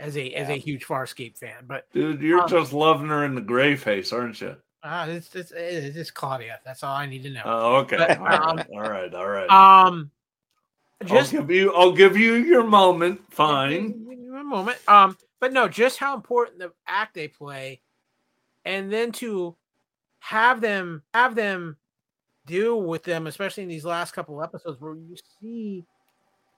As 0.00 0.16
a 0.16 0.30
as 0.34 0.48
a 0.48 0.52
Yeah. 0.52 0.58
huge 0.58 0.86
Farscape 0.86 1.36
fan, 1.36 1.64
but 1.66 1.90
Dude, 1.92 2.22
you're 2.22 2.42
Um, 2.42 2.48
just 2.48 2.72
loving 2.72 3.08
her 3.08 3.24
in 3.24 3.34
the 3.34 3.40
gray 3.40 3.74
face, 3.74 4.12
aren't 4.12 4.40
you? 4.40 4.56
uh, 4.84 5.06
it's, 5.10 5.34
it's 5.34 5.50
it's 5.50 5.96
it's 5.96 6.10
Claudia. 6.12 6.60
That's 6.64 6.84
all 6.84 6.94
I 6.94 7.04
need 7.06 7.24
to 7.24 7.30
know. 7.30 7.42
Oh, 7.44 7.76
okay. 7.78 7.96
But, 7.96 8.16
all, 8.18 8.24
right, 8.24 8.40
um, 8.40 8.62
all 8.72 8.80
right, 8.80 9.12
all 9.12 9.28
right. 9.28 9.50
um, 9.50 10.08
I'll 11.02 11.08
just 11.08 11.32
give 11.32 11.50
you 11.50 11.74
I'll 11.74 11.90
give 11.92 12.16
you 12.16 12.34
your 12.34 12.62
moment. 12.62 13.20
Fine. 13.32 14.06
a 14.38 14.44
moment. 14.44 14.78
Um, 14.86 15.16
but 15.40 15.52
no, 15.52 15.66
just 15.66 15.98
how 15.98 16.14
important 16.14 16.60
the 16.60 16.72
act 16.86 17.14
they 17.14 17.26
play, 17.26 17.80
and 18.64 18.92
then 18.92 19.10
to 19.12 19.56
have 20.20 20.60
them 20.60 21.02
have 21.12 21.34
them 21.34 21.76
deal 22.48 22.82
with 22.82 23.04
them, 23.04 23.26
especially 23.26 23.62
in 23.62 23.68
these 23.68 23.84
last 23.84 24.12
couple 24.12 24.42
episodes 24.42 24.80
where 24.80 24.94
you 24.94 25.16
see, 25.40 25.84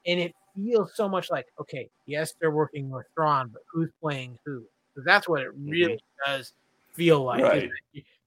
and 0.05 0.19
it 0.19 0.33
feels 0.55 0.95
so 0.95 1.07
much 1.07 1.29
like 1.29 1.45
okay, 1.59 1.89
yes, 2.05 2.33
they're 2.39 2.51
working 2.51 2.89
with 2.89 3.05
Thrawn, 3.13 3.49
but 3.51 3.61
who's 3.71 3.89
playing 4.01 4.37
who? 4.45 4.63
Because 4.93 5.05
that's 5.05 5.27
what 5.29 5.41
it 5.41 5.51
really 5.55 5.99
does 6.25 6.53
feel 6.93 7.23
like. 7.23 7.41
Right. 7.41 7.69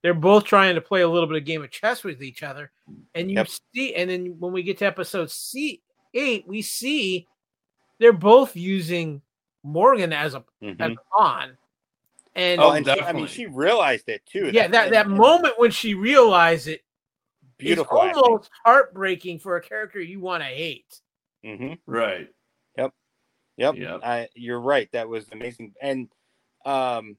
They're 0.01 0.13
both 0.13 0.43
trying 0.45 0.75
to 0.75 0.81
play 0.81 1.01
a 1.01 1.07
little 1.07 1.27
bit 1.27 1.37
of 1.37 1.45
game 1.45 1.63
of 1.63 1.71
chess 1.71 2.03
with 2.03 2.23
each 2.23 2.43
other, 2.43 2.71
and 3.13 3.29
you 3.29 3.37
Yep. 3.37 3.49
see, 3.73 3.95
and 3.95 4.09
then 4.09 4.39
when 4.39 4.53
we 4.53 4.63
get 4.63 4.77
to 4.79 4.85
episode 4.85 5.29
C 5.31 5.81
eight, 6.13 6.47
we 6.47 6.61
see 6.61 7.27
they're 7.99 8.13
both 8.13 8.55
using 8.55 9.21
Morgan 9.63 10.13
as 10.13 10.35
a 10.35 10.43
Mhm. 10.61 10.79
as 10.79 10.91
a 10.91 11.17
pawn. 11.17 11.57
And 12.35 12.61
Oh, 12.61 12.71
and 12.71 12.85
she, 12.85 13.01
I 13.01 13.13
mean, 13.13 13.27
she 13.27 13.45
realized 13.45 14.09
it 14.09 14.25
too. 14.25 14.51
yeah, 14.51 14.67
that, 14.67 14.91
that 14.91 15.09
moment 15.09 15.57
when 15.57 15.71
she 15.71 15.93
realized 15.93 16.67
it 16.67 16.84
is 17.59 17.65
beautiful. 17.65 17.99
almost 17.99 18.49
heartbreaking 18.63 19.39
for 19.39 19.57
a 19.57 19.61
character 19.61 19.99
you 19.99 20.19
want 20.19 20.43
to 20.43 20.49
hate. 20.49 21.01
hmm 21.43 21.73
Right. 21.85 22.29
Yep. 22.77 22.93
Yep. 23.57 23.75
I, 24.03 24.27
you're 24.35 24.59
right. 24.59 24.91
That 24.91 25.07
was 25.07 25.25
amazing. 25.31 25.73
And 25.81 26.09
um, 26.65 27.17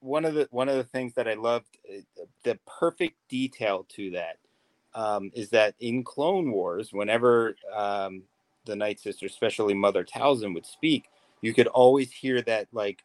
one 0.00 0.24
of 0.24 0.34
the 0.34 0.48
one 0.50 0.68
of 0.68 0.76
the 0.76 0.84
things 0.84 1.14
that 1.14 1.26
I 1.26 1.34
loved, 1.34 1.78
uh, 1.88 2.24
the 2.42 2.58
perfect 2.66 3.16
detail 3.28 3.86
to 3.96 4.10
that, 4.10 4.36
um, 4.94 5.30
is 5.34 5.48
that 5.50 5.74
in 5.80 6.04
Clone 6.04 6.52
Wars, 6.52 6.92
whenever 6.92 7.56
um, 7.74 8.22
the 8.66 8.76
Night 8.76 9.00
Sister, 9.00 9.26
especially 9.26 9.74
Mother 9.74 10.04
Talzin, 10.04 10.52
would 10.54 10.66
speak, 10.66 11.06
you 11.40 11.54
could 11.54 11.68
always 11.68 12.12
hear 12.12 12.42
that, 12.42 12.68
like, 12.72 13.04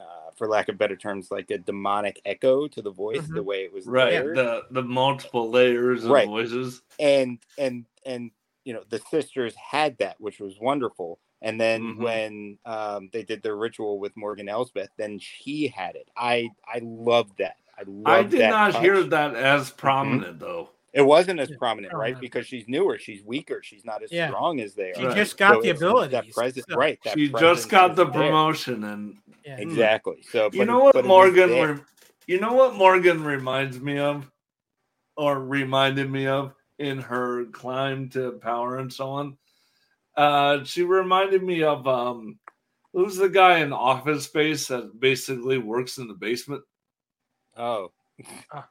uh, 0.00 0.30
for 0.36 0.48
lack 0.48 0.68
of 0.68 0.78
better 0.78 0.96
terms, 0.96 1.30
like 1.30 1.50
a 1.50 1.58
demonic 1.58 2.20
echo 2.24 2.66
to 2.68 2.80
the 2.82 2.90
voice, 2.90 3.20
Mhm. 3.22 3.34
the 3.34 3.42
way 3.42 3.64
it 3.64 3.72
was 3.72 3.86
Right. 3.86 4.12
layered. 4.14 4.36
The 4.36 4.62
the 4.70 4.82
multiple 4.82 5.50
layers 5.50 6.04
of 6.04 6.10
Right. 6.10 6.26
voices. 6.26 6.82
and 6.98 7.38
and 7.58 7.84
and 8.06 8.30
you 8.64 8.72
know 8.74 8.82
the 8.88 8.98
sisters 9.10 9.54
had 9.56 9.96
that 9.98 10.20
which 10.20 10.38
was 10.40 10.58
wonderful 10.60 11.18
and 11.42 11.58
then 11.60 11.82
Mhm. 11.96 12.02
when 12.02 12.58
um, 12.66 13.08
they 13.12 13.22
did 13.22 13.42
their 13.42 13.56
ritual 13.56 13.98
with 13.98 14.14
morgan 14.16 14.48
elsbeth 14.50 14.90
then 14.98 15.18
she 15.18 15.66
had 15.68 15.96
it 15.96 16.08
i 16.16 16.48
i 16.66 16.78
loved 16.82 17.38
that 17.38 17.56
i 17.78 17.82
loved 17.86 18.08
I 18.08 18.22
did 18.22 18.40
that 18.40 18.50
not 18.50 18.72
touch. 18.72 18.82
hear 18.82 19.02
that 19.02 19.34
as 19.34 19.70
prominent 19.70 20.38
though. 20.38 20.68
it 20.92 21.00
wasn't 21.02 21.40
as 21.40 21.50
prominent 21.58 21.94
right 21.94 22.18
because 22.20 22.46
she's 22.46 22.68
newer 22.68 22.98
she's 22.98 23.22
weaker 23.24 23.62
she's 23.62 23.84
not 23.86 24.02
as 24.02 24.12
Yeah. 24.12 24.28
strong 24.28 24.60
as 24.60 24.74
they 24.74 24.92
She 24.94 25.02
are 25.04 25.08
Right. 25.08 25.16
just 25.16 25.38
got 25.38 25.54
So 25.56 25.62
the 25.62 25.70
ability. 25.70 26.10
that 26.12 26.30
presence 26.30 26.66
so- 26.68 26.76
right 26.76 26.98
that 27.04 27.14
She 27.14 27.28
just 27.30 27.68
got 27.70 27.92
is 27.92 27.96
the 27.96 28.04
there. 28.04 28.12
promotion 28.12 28.84
and 28.84 29.16
Yeah. 29.44 29.56
exactly 29.58 30.22
so 30.30 30.50
you 30.52 30.58
but 30.60 30.66
know 30.66 30.80
what 30.80 30.94
but 30.94 31.04
Morgan 31.06 31.50
re- 31.50 31.80
you 32.26 32.40
know 32.40 32.52
what 32.52 32.74
Morgan 32.76 33.24
reminds 33.24 33.80
me 33.80 33.98
of 33.98 34.30
or 35.16 35.38
reminded 35.40 36.10
me 36.10 36.26
of 36.26 36.54
in 36.78 36.98
her 36.98 37.44
climb 37.46 38.08
to 38.10 38.32
power 38.32 38.78
and 38.78 38.92
so 38.92 39.10
on. 39.10 39.36
Uh 40.16 40.64
she 40.64 40.82
reminded 40.82 41.42
me 41.42 41.62
of 41.62 41.86
um 41.86 42.38
who's 42.92 43.16
the 43.16 43.28
guy 43.28 43.58
in 43.58 43.72
office 43.72 44.24
space 44.24 44.68
that 44.68 44.98
basically 44.98 45.58
works 45.58 45.98
in 45.98 46.08
the 46.08 46.14
basement? 46.14 46.62
oh 47.56 47.90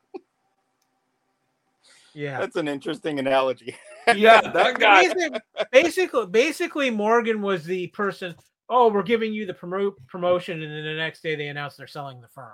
Yeah. 2.14 2.40
that's 2.40 2.56
an 2.56 2.68
interesting 2.68 3.20
analogy 3.20 3.76
Yeah, 4.16 4.42
that 4.52 4.80
guy. 4.80 5.04
Basic- 5.14 5.42
basically, 5.72 6.26
basically, 6.28 6.90
Morgan 6.90 7.42
was 7.42 7.64
the 7.64 7.88
person. 7.88 8.36
Oh, 8.70 8.92
we're 8.92 9.04
giving 9.04 9.34
you 9.34 9.46
the 9.46 9.54
promo- 9.54 9.96
promotion, 10.08 10.62
and 10.62 10.72
then 10.72 10.84
the 10.84 10.96
next 10.96 11.24
day 11.24 11.36
they 11.36 11.48
announce 11.48 11.76
they're 11.76 11.88
selling 11.88 12.22
the 12.22 12.28
firm. 12.28 12.54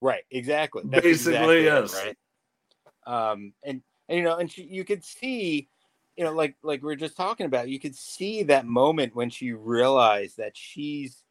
Right, 0.00 0.24
exactly. 0.30 0.82
That's 0.86 1.02
Basically, 1.02 1.34
exactly 1.34 1.64
yes. 1.64 1.94
right. 1.94 2.16
Um, 3.06 3.52
and, 3.62 3.82
and 4.08 4.18
you 4.18 4.24
know, 4.24 4.36
and 4.36 4.50
she, 4.50 4.64
you 4.64 4.84
could 4.84 5.04
see, 5.04 5.68
you 6.16 6.24
know, 6.24 6.32
like 6.32 6.56
like 6.62 6.82
we 6.82 6.92
are 6.92 6.96
just 6.96 7.16
talking 7.16 7.46
about, 7.46 7.68
you 7.68 7.78
could 7.78 7.94
see 7.94 8.42
that 8.44 8.66
moment 8.66 9.14
when 9.14 9.30
she 9.30 9.52
realized 9.52 10.36
that 10.38 10.56
she's 10.56 11.22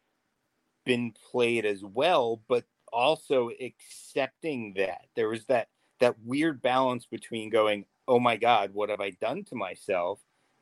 been 0.84 1.12
played 1.30 1.64
as 1.66 1.84
well, 1.84 2.40
but 2.48 2.64
also 2.92 3.50
accepting 3.60 4.74
that 4.76 5.06
there 5.16 5.28
was 5.28 5.44
that 5.46 5.68
that 6.00 6.16
weird 6.24 6.62
balance 6.62 7.06
between 7.06 7.50
going, 7.50 7.84
"Oh 8.08 8.18
my 8.18 8.36
God, 8.36 8.72
what 8.72 8.90
have 8.90 9.00
I 9.00 9.10
done 9.10 9.44
to 9.44 9.54
myself?" 9.54 10.20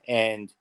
and 0.09 0.53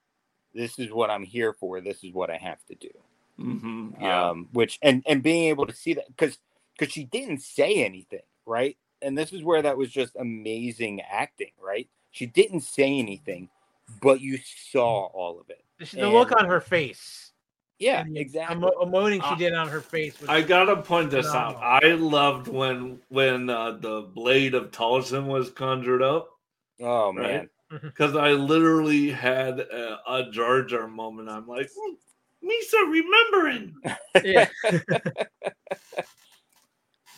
this 0.53 0.79
is 0.79 0.91
what 0.91 1.09
I'm 1.09 1.23
here 1.23 1.53
for. 1.53 1.81
This 1.81 2.03
is 2.03 2.13
what 2.13 2.29
I 2.29 2.37
have 2.37 2.63
to 2.65 2.75
do 2.75 2.89
hmm 3.37 3.89
Yeah. 3.99 4.29
um, 4.29 4.49
which 4.53 4.79
and 4.81 5.03
and 5.07 5.23
being 5.23 5.49
able 5.49 5.65
to 5.65 5.73
see 5.73 5.93
that 5.93 6.07
because 6.07 6.37
because 6.77 6.93
she 6.93 7.03
didn't 7.05 7.41
say 7.41 7.83
anything, 7.83 8.21
right? 8.45 8.77
And 9.01 9.17
this 9.17 9.33
is 9.33 9.43
where 9.43 9.61
that 9.61 9.77
was 9.77 9.89
just 9.89 10.15
amazing 10.15 11.01
acting, 11.01 11.51
right? 11.59 11.87
She 12.11 12.25
didn't 12.25 12.61
say 12.61 12.99
anything, 12.99 13.49
but 14.01 14.21
you 14.21 14.39
saw 14.71 15.05
all 15.07 15.39
of 15.39 15.49
it. 15.49 15.63
The, 15.79 16.01
the 16.01 16.09
look 16.09 16.31
on 16.31 16.45
her 16.45 16.61
face, 16.61 17.31
Yeah, 17.79 18.01
and 18.01 18.15
the 18.15 18.19
exactly. 18.19 18.57
emo- 18.57 18.71
emoting 18.83 19.23
she 19.23 19.33
Uh, 19.33 19.35
did 19.35 19.53
on 19.53 19.67
her 19.69 19.81
face. 19.81 20.19
Was, 20.19 20.29
I 20.29 20.41
gotta 20.41 20.77
point 20.81 21.09
this 21.11 21.33
out. 21.33 21.57
I 21.61 21.93
loved 21.93 22.47
when 22.47 22.99
when 23.09 23.49
uh, 23.49 23.71
the 23.71 24.01
blade 24.01 24.53
of 24.53 24.71
Talzin 24.71 25.25
was 25.27 25.49
conjured 25.49 26.01
up 26.03 26.29
oh 26.79 27.13
right? 27.13 27.49
Man, 27.71 27.81
because 27.83 28.15
I 28.15 28.31
literally 28.31 29.09
had 29.11 29.59
a, 29.59 29.99
a 30.07 30.31
Jar 30.31 30.63
Jar 30.63 30.87
moment. 30.87 31.29
I'm 31.29 31.47
like, 31.47 31.69
"Hmm, 31.75 31.93
Misa 32.47 32.91
remembering. 32.91 33.75
yeah. 34.23 34.47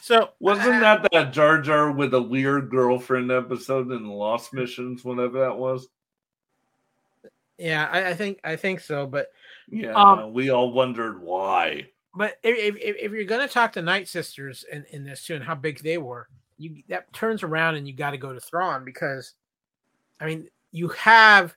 so 0.01 0.29
Wasn't 0.39 0.81
that 0.81 1.07
that 1.11 1.33
Jar 1.33 1.61
Jar 1.61 1.91
with 1.91 2.13
a 2.13 2.21
weird 2.21 2.69
girlfriend 2.69 3.31
episode 3.31 3.91
in 3.91 4.05
Lost 4.07 4.53
Missions, 4.53 5.03
whenever 5.05 5.39
that 5.39 5.57
was? 5.57 5.87
Yeah, 7.57 7.87
I, 7.91 8.09
I 8.09 8.13
think 8.13 8.39
I 8.43 8.55
think 8.55 8.79
so. 8.79 9.05
But 9.07 9.27
Yeah, 9.69 9.93
Um, 9.93 10.33
we 10.33 10.49
all 10.49 10.71
wondered 10.73 11.21
why. 11.21 11.87
but 12.15 12.37
if, 12.43 12.75
if, 12.77 12.95
if 12.97 13.11
you're 13.11 13.23
going 13.23 13.47
to 13.47 13.53
talk 13.53 13.71
to 13.73 13.81
Night 13.81 14.07
Sisters 14.07 14.65
in, 14.71 14.85
in 14.91 15.03
this 15.03 15.25
too 15.25 15.35
and 15.35 15.43
how 15.43 15.55
big 15.55 15.79
they 15.81 15.97
were, 15.97 16.27
you 16.57 16.83
that 16.89 17.11
turns 17.13 17.43
around 17.43 17.75
and 17.75 17.87
you 17.87 17.93
got 17.95 18.11
to 18.11 18.17
go 18.17 18.33
to 18.33 18.39
Thrawn 18.39 18.83
because, 18.83 19.33
I 20.19 20.25
mean, 20.25 20.47
you 20.71 20.89
have 20.89 21.55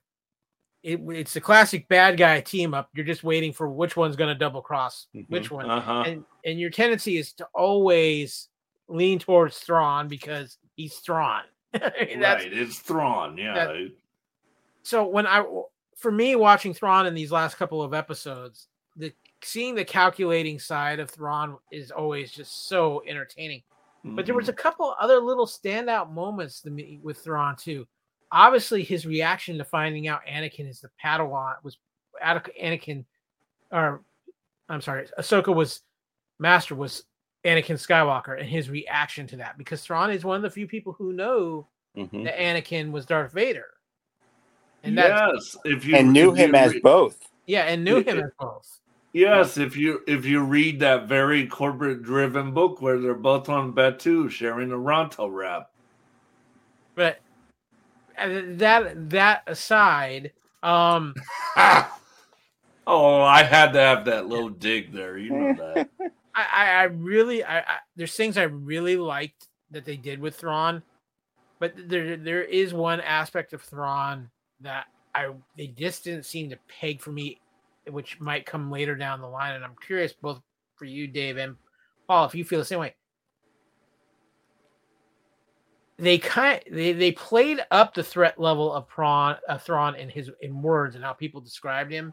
it, 0.83 1.01
it's 1.09 1.35
the 1.35 1.41
classic 1.41 1.89
bad 1.89 2.17
guy 2.17 2.41
team 2.41 2.73
up. 2.73 2.91
You're 2.95 3.05
just 3.07 3.25
waiting 3.25 3.53
for 3.53 3.69
which 3.69 3.97
one's 3.97 4.15
going 4.15 4.29
to 4.33 4.39
double 4.39 4.63
cross 4.63 5.09
Mhm. 5.15 5.29
which 5.29 5.51
one, 5.51 5.69
Uh 5.69 5.81
huh. 5.81 6.05
and 6.07 6.25
and 6.45 6.61
your 6.61 6.71
tendency 6.71 7.17
is 7.17 7.33
to 7.35 7.47
always 7.55 8.49
lean 8.89 9.19
towards 9.19 9.59
Thrawn 9.59 10.07
because 10.07 10.59
he's 10.77 10.97
Thrawn. 10.99 11.43
I 11.75 12.07
mean, 12.09 12.21
that's 12.21 12.45
Right, 12.45 12.53
it's 12.53 12.79
Thrawn. 12.79 13.37
Yeah, 13.37 13.55
that- 13.55 13.93
so 14.83 15.05
when 15.07 15.27
I 15.27 15.45
for 15.97 16.13
me 16.13 16.37
watching 16.37 16.73
Thrawn 16.75 17.07
in 17.07 17.15
these 17.15 17.33
last 17.33 17.57
couple 17.57 17.83
of 17.83 17.93
episodes, 17.95 18.69
the 18.97 19.13
seeing 19.43 19.75
the 19.75 19.85
calculating 19.85 20.59
side 20.61 21.01
of 21.01 21.11
Thrawn 21.11 21.57
is 21.73 21.91
always 21.91 22.31
just 22.31 22.69
so 22.69 23.03
entertaining. 23.07 23.63
But 24.05 24.25
there 24.25 24.37
was 24.37 24.49
a 24.49 24.53
couple 24.53 24.95
other 25.01 25.19
little 25.19 25.47
standout 25.47 26.13
moments 26.13 26.61
to 26.61 26.71
me 26.71 27.01
with 27.03 27.19
Thrawn 27.25 27.57
too. 27.57 27.89
Obviously, 28.33 28.83
his 28.83 29.07
reaction 29.07 29.57
to 29.59 29.65
finding 29.65 30.09
out 30.09 30.21
Anakin 30.27 30.69
is 30.69 30.81
the 30.81 30.91
Padawan 31.03 31.55
was 31.63 31.79
Anakin, 32.23 33.05
or 33.71 34.03
I'm 34.69 34.81
sorry, 34.81 35.07
Ahsoka 35.19 35.55
was 35.55 35.83
Master 36.39 36.75
was 36.75 37.05
Anakin 37.45 37.77
Skywalker, 37.77 38.39
and 38.39 38.49
his 38.49 38.69
reaction 38.69 39.27
to 39.29 39.37
that 39.37 39.57
because 39.57 39.83
Thrawn 39.83 40.11
is 40.11 40.25
one 40.25 40.37
of 40.37 40.43
the 40.43 40.51
few 40.51 40.67
people 40.67 40.93
who 40.93 41.13
know 41.13 41.69
Mhm. 41.97 42.25
that 42.25 42.37
Anakin 42.37 42.91
was 42.91 43.07
Darth 43.07 43.33
Vader, 43.33 43.69
and 44.83 44.99
that's 44.99 45.55
yes, 45.55 45.57
if 45.65 45.85
you 45.85 45.97
and 45.97 46.13
knew 46.13 46.33
him 46.33 46.55
as 46.55 46.73
re- 46.75 46.81
both. 46.81 47.31
yeah, 47.47 47.63
and 47.63 47.85
knew 47.85 48.03
him 48.03 48.19
as 48.19 48.31
both. 48.39 48.81
Yes, 49.13 49.57
if 49.57 49.77
you 49.77 50.03
if 50.07 50.27
you 50.27 50.43
read 50.43 50.81
that 50.81 51.07
very 51.07 51.47
corporate 51.47 52.03
driven 52.03 52.53
book 52.53 52.83
where 52.83 52.99
they're 52.99 53.15
both 53.15 53.49
on 53.49 53.73
Batuu 53.73 54.29
sharing 54.31 54.73
a 54.73 54.77
Ronto 54.77 55.33
wrap. 55.33 55.71
But 56.95 57.21
that 58.19 59.11
that 59.11 59.43
aside, 59.47 60.33
um, 60.63 61.15
oh, 62.87 63.21
I 63.23 63.43
had 63.43 63.73
to 63.73 63.81
have 63.81 64.05
that 64.07 64.27
little 64.27 64.49
dig 64.49 64.93
there. 64.93 65.19
You 65.19 65.31
know 65.31 65.55
that. 65.75 65.89
I, 66.35 66.47
I, 66.53 66.71
I 66.71 66.83
really, 66.85 67.45
I, 67.45 67.61
I 67.61 67.77
there's 67.97 68.15
things 68.15 68.37
I 68.37 68.45
really 68.45 68.97
liked 68.97 69.49
that 69.71 69.85
they 69.85 69.97
did 69.97 70.21
with 70.21 70.37
Thrawn, 70.37 70.83
but 71.59 71.75
there 71.89 72.17
there 72.17 72.45
is 72.45 72.75
one 72.75 73.01
aspect 73.01 73.53
of 73.53 73.63
Thrawn 73.63 74.31
that 74.61 74.87
I 75.15 75.31
they 75.57 75.69
just 75.69 76.05
didn't 76.05 76.27
seem 76.27 76.51
to 76.51 76.59
peg 76.69 77.01
for 77.01 77.13
me, 77.13 77.41
which 77.89 78.21
might 78.21 78.47
come 78.47 78.71
later 78.71 78.95
down 78.95 79.21
the 79.21 79.29
line. 79.29 79.55
And 79.55 79.65
I'm 79.65 79.77
curious 79.87 80.13
both 80.13 80.41
for 80.77 80.85
you, 80.85 81.07
Dave 81.07 81.39
and 81.39 81.57
Paul, 82.07 82.27
if 82.27 82.35
you 82.35 82.45
feel 82.45 82.59
the 82.59 82.65
same 82.65 82.81
way. 82.81 82.95
They 85.99 86.19
kind 86.19 86.61
they 86.71 86.93
they 86.93 87.13
played 87.13 87.65
up 87.71 87.95
the 87.95 88.03
threat 88.03 88.39
level 88.39 88.73
of 88.73 88.87
Prawn 88.87 89.37
of 89.49 89.63
Thrawn 89.63 89.95
in 89.95 90.11
his 90.11 90.31
in 90.43 90.61
words 90.61 90.95
and 90.95 91.03
how 91.03 91.15
people 91.15 91.41
described 91.41 91.91
him, 91.91 92.13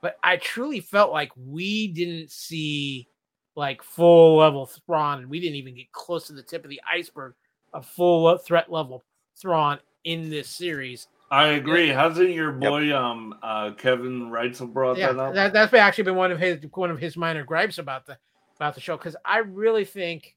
but 0.00 0.16
I 0.24 0.38
truly 0.38 0.80
felt 0.80 1.12
like 1.12 1.30
we 1.36 1.88
didn't 1.88 2.30
see 2.30 3.08
like 3.56 3.82
full 3.82 4.38
level 4.38 4.66
Thrawn, 4.86 5.18
and 5.18 5.28
we 5.28 5.38
didn't 5.38 5.56
even 5.56 5.76
get 5.76 5.92
close 5.92 6.28
to 6.28 6.32
the 6.32 6.42
tip 6.42 6.64
of 6.64 6.70
the 6.70 6.80
iceberg 6.90 7.34
of 7.74 7.84
full 7.86 8.38
threat 8.38 8.72
level 8.72 9.04
Thrawn 9.36 9.78
in 10.04 10.30
this 10.30 10.48
series. 10.48 11.06
I 11.30 11.48
agree. 11.48 11.88
Hasn't 11.88 12.30
your 12.30 12.52
boy 12.52 12.96
um 12.96 13.34
uh 13.42 13.72
Kevin 13.72 14.30
Reitzel 14.30 14.72
brought 14.72 14.96
Yeah, 14.96 15.12
that 15.12 15.20
up? 15.20 15.34
that, 15.34 15.52
that's 15.52 15.74
actually 15.74 16.04
been 16.04 16.16
one 16.16 16.32
of 16.32 16.38
his 16.38 16.58
one 16.72 16.90
of 16.90 16.98
his 16.98 17.16
minor 17.18 17.44
gripes 17.44 17.78
about 17.78 18.06
the 18.06 18.16
about 18.56 18.74
the 18.74 18.80
show 18.80 18.96
because 18.96 19.16
I 19.24 19.38
really 19.38 19.84
think 19.84 20.36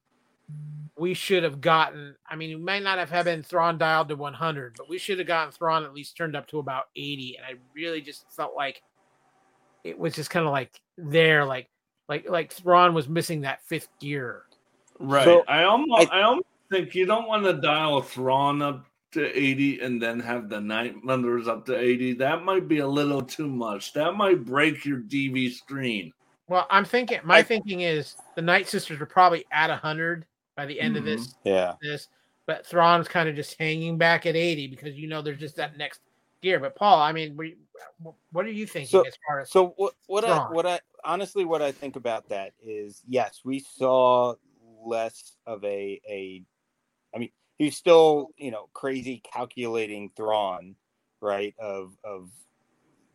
we 0.97 1.13
should 1.13 1.43
have 1.43 1.61
gotten. 1.61 2.15
I 2.29 2.35
mean, 2.35 2.57
we 2.57 2.63
might 2.63 2.83
not 2.83 2.97
have 2.97 3.09
had 3.09 3.25
been 3.25 3.43
Thrawn 3.43 3.77
dialed 3.77 4.09
to 4.09 4.15
100, 4.15 4.75
but 4.77 4.89
we 4.89 4.97
should 4.97 5.19
have 5.19 5.27
gotten 5.27 5.51
Thrawn 5.51 5.83
at 5.83 5.93
least 5.93 6.17
turned 6.17 6.35
up 6.35 6.47
to 6.47 6.59
about 6.59 6.85
80. 6.95 7.37
And 7.37 7.45
I 7.45 7.59
really 7.75 8.01
just 8.01 8.25
felt 8.35 8.55
like 8.55 8.81
it 9.83 9.97
was 9.97 10.15
just 10.15 10.29
kind 10.29 10.45
of 10.45 10.51
like 10.51 10.71
there, 10.97 11.45
like 11.45 11.69
like 12.09 12.29
like 12.29 12.51
Thrawn 12.51 12.93
was 12.93 13.07
missing 13.07 13.41
that 13.41 13.63
fifth 13.65 13.89
gear. 13.99 14.43
Right. 14.99 15.25
So, 15.25 15.43
I 15.47 15.63
almost 15.63 16.11
I- 16.11 16.19
I, 16.19 16.23
almost 16.23 16.47
think 16.71 16.95
you 16.95 17.05
don't 17.05 17.27
want 17.27 17.43
to 17.45 17.53
dial 17.53 18.01
Thrawn 18.01 18.61
up 18.61 18.85
to 19.11 19.25
80 19.39 19.79
and 19.81 20.01
then 20.01 20.19
have 20.19 20.49
the 20.49 20.59
night 20.59 21.03
members 21.03 21.47
up 21.47 21.65
to 21.67 21.77
80. 21.77 22.13
That 22.15 22.43
might 22.43 22.67
be 22.67 22.79
a 22.79 22.87
little 22.87 23.21
too 23.21 23.47
much. 23.47 23.93
That 23.93 24.15
might 24.15 24.43
break 24.43 24.83
your 24.83 24.99
DV 24.99 25.53
screen. 25.53 26.11
Well, 26.49 26.65
I'm 26.69 26.83
thinking 26.85 27.19
my 27.23 27.37
I- 27.37 27.43
thinking 27.43 27.81
is 27.81 28.15
the 28.35 28.41
Night 28.41 28.67
Sisters 28.67 28.99
are 28.99 29.05
probably 29.05 29.45
at 29.51 29.69
100 29.69 30.25
by 30.57 30.65
the 30.65 30.81
end 30.81 30.97
of 30.97 31.03
Mhm. 31.03 31.05
this 31.05 31.35
Yeah. 31.45 31.75
this, 31.81 32.09
but 32.47 32.65
Thrawn's 32.65 33.07
kind 33.07 33.29
of 33.29 33.35
just 33.35 33.57
hanging 33.57 33.97
back 33.97 34.25
at 34.25 34.35
80 34.35 34.67
because 34.67 34.95
you 34.97 35.07
know 35.07 35.21
there's 35.21 35.39
just 35.39 35.55
that 35.55 35.77
next 35.77 36.01
gear. 36.41 36.59
But 36.59 36.75
Paul, 36.75 36.99
I 36.99 37.13
mean, 37.13 37.37
we, 37.37 37.55
what 38.31 38.45
are 38.45 38.51
you 38.51 38.65
thinking 38.65 38.89
So- 38.89 39.03
as 39.07 39.15
far 39.25 39.39
as 39.39 39.51
So 39.51 39.69
what 39.77 39.93
what 40.07 40.25
I 40.25 40.49
what 40.51 40.65
I 40.65 40.81
honestly 41.05 41.45
what 41.45 41.61
I 41.61 41.71
think 41.71 41.95
about 41.95 42.27
that 42.29 42.53
is 42.61 43.03
yes, 43.07 43.41
we 43.45 43.59
saw 43.59 44.35
less 44.83 45.37
of 45.45 45.63
a 45.63 46.01
a 46.09 46.43
I 47.15 47.19
mean, 47.19 47.31
he's 47.57 47.77
still, 47.77 48.31
you 48.35 48.51
know, 48.51 48.67
crazy 48.73 49.19
calculating 49.19 50.09
Thrawn, 50.15 50.75
right? 51.21 51.55
Of 51.59 51.95
of 52.03 52.31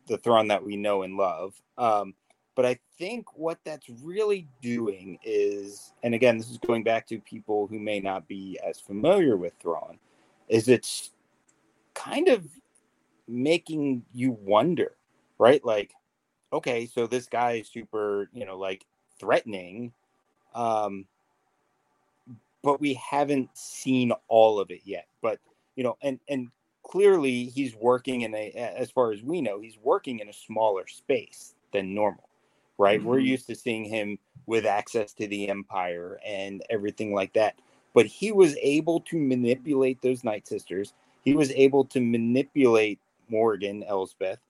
the 0.07 0.17
Thrawn 0.17 0.47
that 0.47 0.63
we 0.63 0.77
know 0.77 1.03
and 1.03 1.17
love. 1.17 1.61
Um 1.77 2.15
but 2.55 2.65
I 2.65 2.79
think 2.97 3.25
what 3.37 3.59
that's 3.63 3.89
really 4.01 4.47
doing 4.61 5.17
is, 5.23 5.93
and 6.03 6.13
again, 6.13 6.37
this 6.37 6.49
is 6.49 6.57
going 6.59 6.83
back 6.83 7.07
to 7.07 7.19
people 7.19 7.67
who 7.67 7.79
may 7.79 7.99
not 7.99 8.27
be 8.27 8.59
as 8.65 8.79
familiar 8.79 9.37
with 9.37 9.53
Thrawn, 9.61 9.97
is 10.47 10.67
it's 10.67 11.11
kind 11.93 12.27
of 12.27 12.45
making 13.27 14.03
you 14.13 14.37
wonder, 14.41 14.95
right? 15.39 15.63
Like, 15.65 15.93
okay, 16.51 16.85
so 16.85 17.07
this 17.07 17.25
guy 17.25 17.53
is 17.53 17.67
super, 17.67 18.29
you 18.33 18.45
know, 18.45 18.57
like 18.57 18.85
threatening, 19.19 19.93
um, 20.53 21.05
but 22.61 22.79
we 22.79 22.93
haven't 22.93 23.49
seen 23.57 24.11
all 24.27 24.59
of 24.59 24.71
it 24.71 24.81
yet. 24.85 25.07
But 25.21 25.39
you 25.75 25.83
know, 25.83 25.97
and 26.01 26.19
and 26.29 26.49
clearly 26.83 27.45
he's 27.45 27.75
working 27.75 28.21
in 28.21 28.35
a, 28.35 28.51
as 28.51 28.91
far 28.91 29.11
as 29.11 29.23
we 29.23 29.41
know, 29.41 29.59
he's 29.59 29.77
working 29.81 30.19
in 30.19 30.29
a 30.29 30.33
smaller 30.33 30.87
space 30.87 31.55
than 31.71 31.95
normal, 31.95 32.29
right? 32.83 33.01
We're 33.03 33.19
Mhm. 33.19 33.27
used 33.27 33.47
to 33.47 33.55
seeing 33.55 33.85
him 33.85 34.19
with 34.45 34.65
access 34.65 35.13
to 35.13 35.27
the 35.27 35.47
Empire 35.49 36.19
and 36.25 36.61
everything 36.69 37.13
like 37.13 37.33
that. 37.33 37.57
But 37.93 38.07
he 38.07 38.33
was 38.33 38.57
able 38.61 38.99
to 39.01 39.17
manipulate 39.17 40.01
those 40.01 40.25
Night 40.25 40.47
Sisters. 40.47 40.93
He 41.23 41.33
was 41.33 41.51
able 41.51 41.85
to 41.85 42.01
manipulate 42.01 42.99
Morgan 43.29 43.83
Elsbeth, 43.83 44.41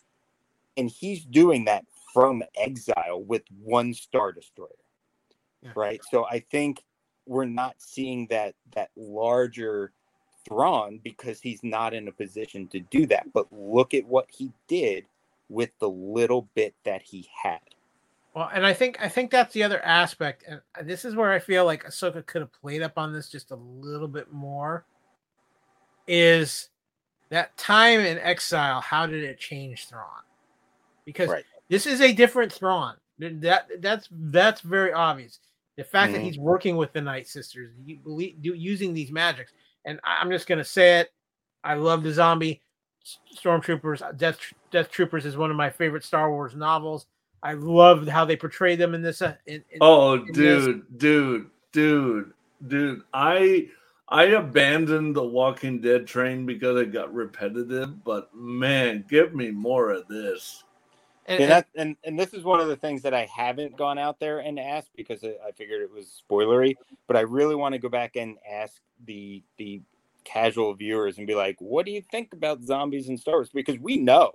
and 0.77 0.89
he's 0.89 1.23
doing 1.25 1.65
that 1.65 1.85
from 2.13 2.43
exile 2.57 3.21
with 3.21 3.43
one 3.63 3.93
Star 3.93 4.31
Destroyer, 4.31 4.69
Yeah. 5.61 5.73
right? 5.75 6.03
So 6.09 6.25
I 6.25 6.39
think 6.39 6.83
we're 7.27 7.45
not 7.45 7.75
seeing 7.79 8.27
that 8.27 8.55
that 8.71 8.89
larger 8.95 9.93
Thrawn 10.47 10.99
because 11.03 11.39
he's 11.41 11.63
not 11.63 11.93
in 11.93 12.07
a 12.07 12.11
position 12.11 12.67
to 12.69 12.79
do 12.79 13.05
that. 13.07 13.31
But 13.31 13.53
look 13.53 13.93
at 13.93 14.05
what 14.07 14.31
he 14.31 14.51
did 14.67 15.05
with 15.49 15.77
the 15.79 15.89
little 15.89 16.49
bit 16.55 16.73
that 16.83 17.03
he 17.03 17.29
had. 17.43 17.61
Well, 18.33 18.49
and 18.51 18.65
I 18.65 18.73
think 18.73 18.97
I 18.99 19.07
think 19.09 19.29
that's 19.29 19.53
the 19.53 19.63
other 19.63 19.79
aspect, 19.85 20.43
and 20.47 20.59
this 20.87 21.05
is 21.05 21.15
where 21.15 21.31
I 21.31 21.39
feel 21.39 21.65
like 21.65 21.85
Ahsoka 21.85 22.25
could 22.25 22.41
have 22.41 22.51
played 22.51 22.81
up 22.81 22.97
on 22.97 23.13
this 23.13 23.29
just 23.29 23.51
a 23.51 23.55
little 23.55 24.07
bit 24.07 24.31
more. 24.31 24.85
Is 26.07 26.69
that 27.29 27.55
time 27.57 27.99
in 27.99 28.17
exile? 28.17 28.81
How 28.81 29.05
did 29.05 29.23
it 29.23 29.37
change 29.39 29.87
Thrawn? 29.87 30.23
Because 31.05 31.29
Right. 31.29 31.45
this 31.69 31.85
is 31.85 32.01
a 32.01 32.11
different 32.11 32.51
Thrawn. 32.51 32.97
That 33.19 33.67
that's 33.81 34.07
that's 34.11 34.61
very 34.61 34.91
obvious. 34.93 35.39
The 35.77 35.83
fact 35.83 36.11
that 36.13 36.21
Mhm. 36.21 36.25
he's 36.25 36.37
working 36.39 36.75
with 36.75 36.91
the 36.93 37.01
Night 37.01 37.27
Sisters, 37.27 37.71
you 37.85 37.97
believe, 37.97 38.41
do, 38.41 38.53
using 38.53 38.93
these 38.93 39.11
magics, 39.11 39.53
and 39.85 39.99
I- 40.03 40.17
I'm 40.21 40.29
just 40.31 40.47
gonna 40.47 40.63
say 40.63 40.99
it. 41.01 41.13
I 41.63 41.75
love 41.75 42.03
the 42.03 42.11
zombie 42.11 42.61
stormtroopers. 43.35 44.17
Death 44.17 44.39
Death 44.71 44.89
Troopers 44.89 45.25
is 45.25 45.37
one 45.37 45.51
of 45.51 45.55
my 45.57 45.69
favorite 45.69 46.03
Star 46.03 46.31
Wars 46.31 46.55
novels. 46.55 47.05
I 47.43 47.53
love 47.53 48.07
how 48.07 48.23
they 48.25 48.35
portray 48.37 48.75
them 48.75 48.95
in 48.95 49.01
this. 49.01 49.21
Uh, 49.21 49.35
in, 49.45 49.55
in, 49.69 49.77
Oh, 49.81 50.13
in 50.13 50.25
this. 50.27 50.33
dude, 50.65 50.97
dude, 50.97 51.49
dude, 51.73 52.33
dude. 52.67 53.01
I 53.13 53.69
I 54.07 54.23
abandoned 54.25 55.15
the 55.15 55.23
Walking 55.23 55.81
Dead 55.81 56.07
train 56.07 56.45
because 56.45 56.79
it 56.79 56.91
got 56.93 57.13
repetitive, 57.13 58.03
but 58.03 58.33
man, 58.33 59.05
give 59.09 59.35
me 59.35 59.51
more 59.51 59.91
of 59.91 60.07
this. 60.07 60.63
and, 61.25 61.35
And 61.35 61.43
and- 61.43 61.51
that 61.51 61.67
and, 61.75 61.95
and 62.05 62.19
this 62.19 62.33
is 62.33 62.43
one 62.43 62.59
of 62.61 62.67
the 62.69 62.75
things 62.77 63.01
that 63.01 63.13
I 63.13 63.25
haven't 63.25 63.75
gone 63.77 63.97
out 63.97 64.19
there 64.19 64.39
and 64.39 64.57
asked 64.59 64.91
because 64.95 65.23
I 65.23 65.35
I 65.47 65.51
figured 65.51 65.81
it 65.81 65.91
was 65.91 66.21
spoilery, 66.29 66.75
but 67.07 67.17
I 67.17 67.21
really 67.21 67.55
want 67.55 67.73
to 67.73 67.79
go 67.79 67.89
back 67.89 68.15
and 68.15 68.37
ask 68.49 68.81
the 69.05 69.43
the 69.57 69.81
casual 70.23 70.73
viewers 70.73 71.17
and 71.17 71.27
be 71.27 71.35
like, 71.35 71.57
what 71.59 71.85
do 71.85 71.91
you 71.91 72.01
think 72.01 72.31
about 72.33 72.61
zombies 72.63 73.09
and 73.09 73.19
Star 73.19 73.33
Wars? 73.35 73.49
Because 73.53 73.77
we 73.79 73.97
know, 73.97 74.31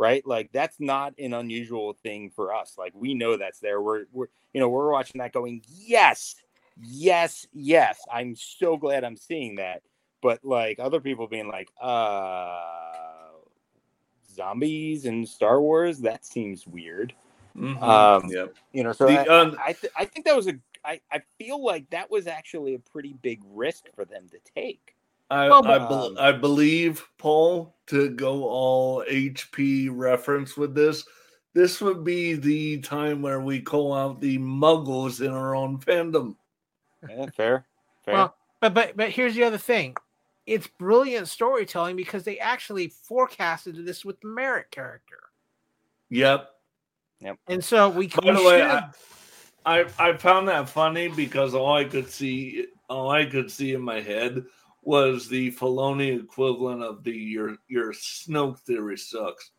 right? 0.00 0.26
Like 0.26 0.50
that's 0.50 0.80
not 0.80 1.12
an 1.18 1.34
unusual 1.34 1.92
thing 1.92 2.30
for 2.30 2.54
us. 2.54 2.76
Like 2.78 2.92
we 2.94 3.12
know 3.12 3.36
that's 3.36 3.60
there. 3.60 3.82
We're 3.82 4.06
we're 4.12 4.28
you 4.54 4.60
know, 4.60 4.68
we're 4.70 4.90
watching 4.90 5.18
that 5.20 5.32
going, 5.32 5.62
yes, 5.68 6.36
yes, 6.82 7.46
yes. 7.52 8.00
I'm 8.10 8.34
so 8.34 8.78
glad 8.78 9.04
I'm 9.04 9.16
seeing 9.16 9.56
that. 9.56 9.82
But 10.22 10.42
like 10.42 10.78
other 10.80 11.00
people 11.00 11.26
being 11.26 11.48
like, 11.48 11.68
uh 11.80 12.62
zombies 14.34 15.04
and 15.04 15.28
Star 15.28 15.60
Wars, 15.60 15.98
that 15.98 16.24
seems 16.24 16.66
weird. 16.66 17.12
Mhm. 17.54 17.82
Um, 17.82 18.30
yep. 18.30 18.54
You 18.72 18.84
know, 18.84 18.92
so 18.92 19.06
The, 19.06 19.18
I, 19.18 19.26
um, 19.26 19.56
I, 19.62 19.72
th- 19.74 19.92
I 19.96 20.04
think 20.06 20.24
that 20.24 20.36
was 20.36 20.46
a 20.46 20.54
I, 20.82 21.00
I 21.12 21.20
feel 21.36 21.62
like 21.62 21.90
that 21.90 22.10
was 22.10 22.26
actually 22.26 22.74
a 22.74 22.78
pretty 22.78 23.12
big 23.20 23.42
risk 23.52 23.84
for 23.94 24.06
them 24.06 24.28
to 24.30 24.38
take. 24.54 24.96
I, 25.30 25.46
I, 25.46 25.48
but- 25.48 25.88
bel 25.88 26.04
um, 26.06 26.16
I 26.18 26.32
believe 26.32 27.06
Paul 27.18 27.76
to 27.86 28.10
go 28.10 28.44
all 28.44 29.04
HP 29.10 29.88
reference 29.92 30.56
with 30.56 30.74
this. 30.74 31.04
this 31.54 31.80
would 31.80 32.04
be 32.04 32.34
the 32.34 32.78
time 32.78 33.22
where 33.22 33.40
we 33.40 33.60
call 33.60 33.92
out 33.92 34.20
the 34.20 34.38
muggles 34.38 35.24
in 35.24 35.32
our 35.32 35.54
own 35.54 35.78
fandom. 35.78 36.36
Yeah, 37.08 37.26
fair. 37.36 37.66
Fair. 38.04 38.14
Well, 38.14 38.36
but 38.60 38.74
but 38.74 38.96
but 38.96 39.10
here's 39.10 39.34
the 39.34 39.44
other 39.44 39.58
thing. 39.58 39.96
It's 40.46 40.66
brilliant 40.66 41.28
storytelling 41.28 41.96
because 41.96 42.24
they 42.24 42.38
actually 42.38 42.88
forecasted 42.88 43.84
this 43.86 44.04
with 44.04 44.20
the 44.20 44.28
Marrok 44.28 44.70
character. 44.70 45.20
Yep. 46.10 46.48
Yep. 47.20 47.38
And 47.48 47.62
so 47.62 47.88
we, 47.88 48.08
By 48.08 48.32
we 48.32 48.32
the 48.32 48.42
way, 48.42 48.62
I, 48.62 48.90
I 49.64 49.84
I 49.98 50.16
found 50.16 50.48
that 50.48 50.68
funny 50.68 51.08
because 51.08 51.54
all 51.54 51.72
I 51.72 51.84
could 51.84 52.08
see 52.08 52.66
all 52.88 53.10
I 53.10 53.26
could 53.26 53.50
see 53.50 53.74
in 53.74 53.82
my 53.82 54.00
head 54.00 54.44
was 54.82 55.28
the 55.28 55.52
Filoni 55.52 56.22
equivalent 56.22 56.82
of 56.82 57.04
the 57.04 57.12
your 57.12 57.56
your 57.68 57.92
Snoke 57.92 58.58
theory 58.60 58.96
sucks. 58.98 59.50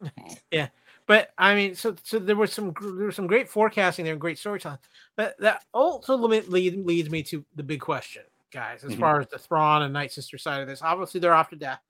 Yeah, 0.50 0.68
but 1.06 1.30
I 1.38 1.54
mean, 1.54 1.74
so 1.74 1.94
so 2.02 2.18
there 2.18 2.36
was 2.36 2.52
some 2.52 2.74
there 2.80 3.06
was 3.06 3.16
some 3.16 3.26
great 3.26 3.48
forecasting 3.48 4.04
there 4.04 4.12
and 4.14 4.20
great 4.20 4.38
storytelling. 4.38 4.78
But 5.16 5.36
that 5.38 5.64
ultimately 5.74 6.40
lead, 6.42 6.84
leads 6.84 7.10
me 7.10 7.22
to 7.24 7.44
the 7.56 7.62
big 7.62 7.80
question, 7.80 8.22
guys. 8.50 8.84
As 8.84 8.92
Mhm. 8.92 9.00
far 9.00 9.20
as 9.20 9.28
the 9.28 9.38
Thrawn 9.38 9.82
and 9.82 9.92
Night 9.92 10.12
Sister 10.12 10.36
side 10.38 10.60
of 10.60 10.68
this, 10.68 10.82
obviously 10.82 11.20
they're 11.20 11.32
off 11.34 11.50
to 11.50 11.56
death, 11.56 11.80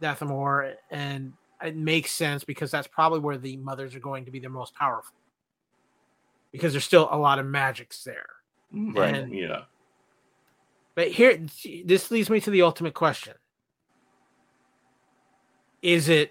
Dathomir, 0.00 0.76
and 0.90 1.32
it 1.62 1.76
makes 1.76 2.12
sense 2.12 2.44
because 2.44 2.70
that's 2.70 2.86
probably 2.88 3.18
where 3.20 3.36
the 3.38 3.56
mothers 3.56 3.94
are 3.94 4.00
going 4.00 4.24
to 4.26 4.30
be 4.30 4.38
the 4.38 4.48
most 4.48 4.74
powerful, 4.74 5.14
because 6.52 6.72
there's 6.72 6.84
still 6.84 7.08
a 7.10 7.18
lot 7.18 7.38
of 7.38 7.46
magics 7.46 8.04
there. 8.04 8.26
Right. 8.72 9.14
And- 9.16 9.32
Yeah. 9.34 9.62
But 11.00 11.08
here, 11.08 11.46
this 11.86 12.10
leads 12.10 12.28
me 12.28 12.40
to 12.40 12.50
the 12.50 12.60
ultimate 12.60 12.92
question: 12.92 13.32
Is 15.80 16.10
it 16.10 16.30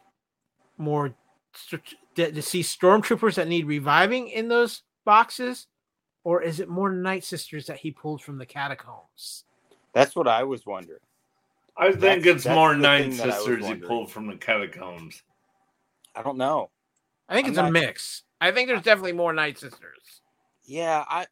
more 0.77 1.15
to, 1.69 2.31
to 2.31 2.41
see 2.43 2.61
stormtroopers 2.61 3.33
that 3.33 3.47
need 3.47 3.65
reviving 3.65 4.27
in 4.27 4.47
those 4.47 4.83
boxes, 5.05 5.65
or 6.23 6.43
is 6.43 6.59
it 6.59 6.69
more 6.69 6.91
Night 6.91 7.23
Sisters 7.23 7.65
that 7.65 7.77
he 7.77 7.89
pulled 7.89 8.21
from 8.21 8.37
the 8.37 8.45
catacombs? 8.45 9.45
That's 9.93 10.15
what 10.15 10.27
I 10.27 10.43
was 10.43 10.67
wondering. 10.67 10.99
I 11.75 11.85
think 11.85 12.01
That's- 12.01 12.25
it's 12.27 12.43
that's 12.43 12.55
more 12.55 12.75
the 12.75 12.81
Night 12.81 13.01
thing 13.01 13.17
that 13.17 13.23
I 13.23 13.25
was 13.25 13.37
Sisters 13.37 13.65
he 13.65 13.73
pulled 13.73 14.11
from 14.11 14.27
the 14.27 14.35
catacombs. 14.35 15.23
I 16.13 16.21
don't 16.21 16.37
know. 16.37 16.69
I 17.27 17.33
think 17.33 17.47
I'm 17.47 17.53
it's 17.53 17.59
a 17.59 17.71
mix. 17.71 18.21
I 18.39 18.51
think 18.51 18.67
there's 18.67 18.83
definitely 18.83 19.13
more 19.13 19.33
Night 19.33 19.57
Sisters. 19.57 20.21
Yeah, 20.63 21.03
I 21.09 21.25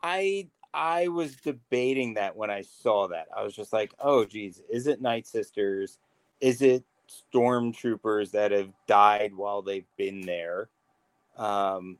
I 0.00 0.48
I 0.74 1.08
was 1.08 1.36
debating 1.36 2.14
that 2.16 2.36
when 2.36 2.50
I 2.50 2.62
saw 2.62 3.08
that. 3.08 3.28
I 3.36 3.44
was 3.44 3.54
just 3.56 3.72
like, 3.74 3.94
"Oh 4.00 4.26
geez, 4.26 4.62
is 4.70 4.88
it 4.88 5.02
Night 5.02 5.26
Sisters? 5.28 5.98
Is 6.40 6.62
it 6.62 6.84
stormtroopers 7.34 8.32
that 8.32 8.52
have 8.52 8.72
died 8.88 9.34
while 9.36 9.62
they've 9.62 9.88
been 9.98 10.22
there?" 10.22 10.70
Um 11.36 11.98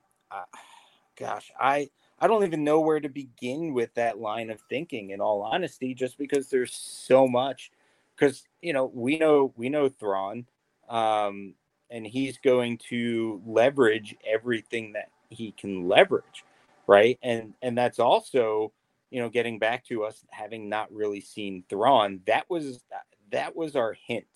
gosh, 1.16 1.53
I 1.59 1.91
I 2.18 2.27
don't 2.29 2.45
even 2.45 2.64
know 2.64 2.81
where 2.81 3.01
to 3.01 3.09
begin 3.09 3.75
with 3.75 3.95
that 3.95 4.18
line 4.20 4.51
of 4.51 4.61
thinking 4.70 5.11
in 5.11 5.20
all 5.20 5.43
honesty 5.43 5.95
just 5.95 6.18
because 6.18 6.49
there's 6.51 6.75
so 6.75 7.27
much 7.29 7.70
cuz 8.16 8.45
you 8.62 8.72
know, 8.72 8.87
we 8.95 9.18
know 9.18 9.53
we 9.57 9.68
know 9.68 9.89
Thrawn 9.89 10.47
um 10.89 11.55
and 11.91 12.07
he's 12.07 12.39
going 12.39 12.79
to 12.79 13.43
leverage 13.47 14.16
everything 14.27 14.93
that 14.95 15.11
he 15.31 15.53
can 15.53 15.89
leverage 15.89 16.45
right? 16.87 17.18
And 17.22 17.55
and 17.62 17.76
that's 17.76 17.99
also 17.99 18.72
you 19.11 19.20
know 19.20 19.28
getting 19.30 19.59
back 19.59 19.85
to 19.87 20.05
us 20.05 20.24
having 20.30 20.68
not 20.68 20.93
really 20.93 21.20
seen 21.20 21.64
Thrawn 21.68 22.20
that 22.26 22.49
was 22.51 22.85
that 23.32 23.57
was 23.57 23.76
our 23.76 23.95
hint 24.07 24.26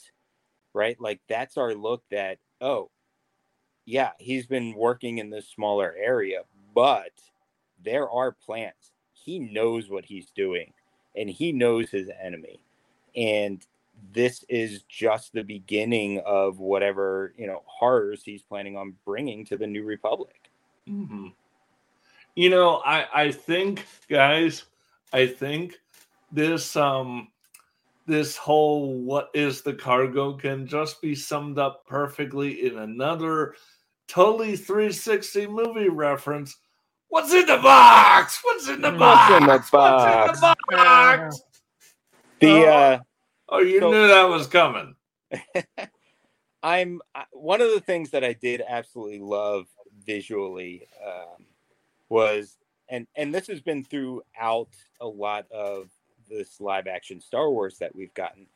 right? 0.75 1.01
Like 1.01 1.21
that's 1.29 1.57
our 1.57 1.75
look 1.75 2.03
that 2.11 2.39
oh 2.61 2.91
yeah 3.87 4.11
he's 4.19 4.47
been 4.47 4.75
working 4.77 5.19
in 5.19 5.31
this 5.31 5.49
smaller 5.49 5.95
area 5.99 6.43
but 6.75 7.13
there 7.85 8.11
are 8.11 8.33
plans. 8.33 8.93
He 9.15 9.39
knows 9.41 9.91
what 9.91 10.05
he's 10.07 10.31
doing 10.31 10.73
and 11.17 11.29
he 11.31 11.53
knows 11.53 11.91
his 11.91 12.11
enemy. 12.23 12.61
And 13.17 13.67
this 14.15 14.45
is 14.49 14.83
just 14.89 15.33
the 15.33 15.43
beginning 15.45 16.21
of 16.27 16.61
whatever 16.61 17.35
you 17.39 17.47
know 17.47 17.63
horrors 17.67 18.23
he's 18.25 18.43
planning 18.43 18.77
on 18.77 18.95
bringing 19.05 19.45
to 19.47 19.57
the 19.59 19.67
new 19.67 19.85
republic. 19.85 20.51
Mhm. 20.89 21.35
You 22.39 22.51
know, 22.51 22.77
I 22.87 23.07
I 23.25 23.33
think 23.33 23.85
guys, 24.09 24.63
I 25.13 25.27
think 25.27 25.75
this 26.31 26.77
um 26.77 27.33
this 28.07 28.37
whole 28.37 29.01
what 29.01 29.31
is 29.35 29.63
the 29.63 29.75
cargo 29.75 30.35
can 30.35 30.65
just 30.65 31.03
be 31.03 31.17
summed 31.17 31.59
up 31.59 31.85
perfectly 31.85 32.65
in 32.65 32.79
another 32.79 33.57
totally 34.07 34.55
360 34.55 35.49
movie 35.49 35.89
reference. 35.89 36.57
What's 37.09 37.33
in 37.33 37.45
the 37.45 37.57
box? 37.57 38.39
What's 38.45 38.69
in 38.69 38.83
the 38.83 38.91
What's 38.93 39.01
box? 39.01 39.35
in 39.35 39.47
the 39.49 39.59
What's 39.59 39.73
in 40.37 40.41
the 40.41 40.57
box? 40.87 41.41
the 42.39 42.51
Oh. 42.53 42.69
uh 42.69 42.99
Oh, 43.49 43.59
you 43.59 43.81
So- 43.81 43.91
knew 43.91 44.07
that 44.07 44.29
was 44.29 44.47
coming. 44.47 44.95
I'm 46.63 47.01
one 47.33 47.61
of 47.61 47.73
the 47.73 47.81
things 47.81 48.11
that 48.11 48.23
I 48.23 48.35
did 48.35 48.63
absolutely 48.69 49.19
love 49.19 49.67
visually 50.07 50.87
um, 51.05 51.45
was, 52.11 52.59
and 52.91 53.07
and 53.17 53.35
this 53.35 53.49
has 53.49 53.61
been 53.61 53.85
throughout 53.85 54.71
a 55.01 55.07
lot 55.07 55.47
of 55.53 55.91
this 56.31 56.61
live 56.61 56.87
action 56.89 57.21
Star 57.21 57.51
Wars 57.51 57.79
that 57.79 57.95
we've 57.97 58.15
gotten, 58.15 58.47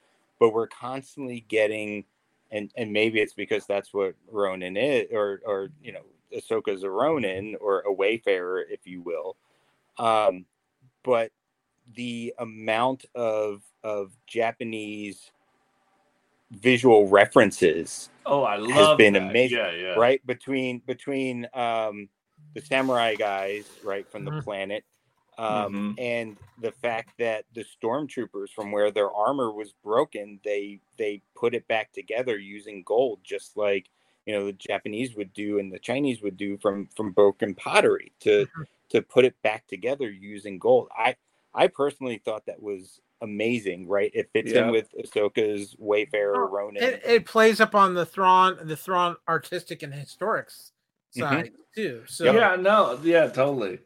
but 0.41 0.55
we're 0.55 0.69
constantly 0.69 1.45
getting, 1.49 2.05
and 2.53 2.73
and 2.77 2.93
maybe 2.93 3.21
it's 3.21 3.35
because 3.35 3.67
that's 3.67 3.95
what 3.95 4.15
Ronin 4.31 4.77
is, 4.77 5.09
or 5.13 5.41
or 5.47 5.71
you 5.83 5.93
know, 5.93 6.05
Ahsoka's 6.37 6.85
a 6.85 6.91
Ronin 6.91 7.57
or 7.61 7.83
a 7.83 7.93
Wayfarer, 7.93 8.63
if 8.71 8.87
you 8.87 9.03
will, 9.03 9.37
um, 9.99 10.47
but 11.05 11.33
the 11.97 12.35
amount 12.39 13.07
of 13.15 13.63
of 13.85 14.13
Japanese 14.27 15.33
visual 16.53 17.09
references 17.09 18.11
Oh, 18.27 18.45
I 18.45 18.57
love 18.57 18.69
has 18.69 18.91
been 18.95 19.17
that. 19.17 19.17
amazing, 19.17 19.51
Yeah, 19.51 19.73
yeah. 19.73 20.01
right 20.01 20.25
between 20.27 20.81
between 20.87 21.49
um 21.55 22.09
the 22.55 22.61
samurai 22.61 23.15
guys 23.15 23.65
right 23.85 24.11
from 24.11 24.25
the 24.25 24.31
Mhm. 24.33 24.43
planet 24.45 24.85
um 25.39 25.97
Mhm. 25.97 26.03
and 26.03 26.37
the 26.61 26.73
fact 26.73 27.11
that 27.19 27.45
the 27.55 27.65
stormtroopers 27.65 28.51
from 28.51 28.71
where 28.71 28.91
their 28.91 29.11
armor 29.11 29.51
was 29.53 29.73
broken 29.73 30.39
they 30.45 30.81
they 30.99 31.23
put 31.35 31.55
it 31.55 31.67
back 31.69 31.91
together 31.93 32.37
using 32.39 32.83
gold 32.83 33.19
just 33.25 33.57
like 33.57 33.89
you 34.27 34.35
know 34.35 34.45
the 34.47 34.53
japanese 34.53 35.15
would 35.17 35.33
do 35.33 35.59
and 35.59 35.73
the 35.73 35.79
chinese 35.79 36.21
would 36.23 36.37
do 36.37 36.59
from 36.59 36.87
from 36.95 37.13
broken 37.13 37.55
pottery 37.55 38.13
to 38.21 38.47
Mhm. 38.47 38.67
to 38.91 39.01
put 39.03 39.25
it 39.25 39.41
back 39.43 39.67
together 39.67 40.11
using 40.11 40.59
gold 40.59 40.89
i 40.97 41.17
i 41.55 41.67
personally 41.67 42.19
thought 42.19 42.45
that 42.47 42.63
was 42.63 43.01
amazing 43.23 43.87
right 43.89 44.11
it 44.15 44.29
fits 44.33 44.53
Yeah. 44.53 44.67
in 44.67 44.71
with 44.71 44.93
ahsoka's 45.03 45.75
wayfarer 45.79 46.45
Oh, 46.45 46.49
ronin 46.51 46.83
It, 46.83 47.03
it 47.05 47.25
plays 47.25 47.61
up 47.61 47.75
on 47.75 47.95
the 47.95 48.05
Thrawn, 48.05 48.59
the 48.67 48.77
Thrawn 48.77 49.17
artistic 49.29 49.83
and 49.83 49.93
historics 49.95 50.73
side 51.13 51.53
too. 51.75 52.03
So 52.07 52.25
yeah, 52.25 52.57
no, 52.57 52.99
yeah, 53.03 53.27
totally. 53.29 53.79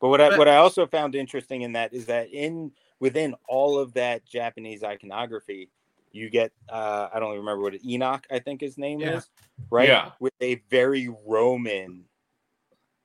But 0.00 0.08
what 0.08 0.20
I 0.20 0.36
what 0.38 0.48
I 0.48 0.56
also 0.56 0.86
found 0.86 1.14
interesting 1.14 1.62
in 1.62 1.72
that 1.72 1.92
is 1.92 2.06
that 2.06 2.32
in 2.32 2.72
within 3.00 3.34
all 3.48 3.78
of 3.78 3.92
that 3.94 4.24
Japanese 4.24 4.82
iconography, 4.82 5.70
you 6.12 6.30
get 6.30 6.52
uh 6.68 7.08
I 7.12 7.18
don't 7.18 7.28
even 7.30 7.40
remember 7.40 7.62
what 7.62 7.74
it, 7.74 7.84
Enoch 7.84 8.26
I 8.30 8.38
think 8.38 8.60
his 8.60 8.78
name 8.78 9.00
Yeah. 9.00 9.16
is, 9.18 9.28
right? 9.70 9.88
Yeah. 9.88 10.12
With 10.20 10.34
a 10.40 10.56
very 10.70 11.08
Roman, 11.26 12.04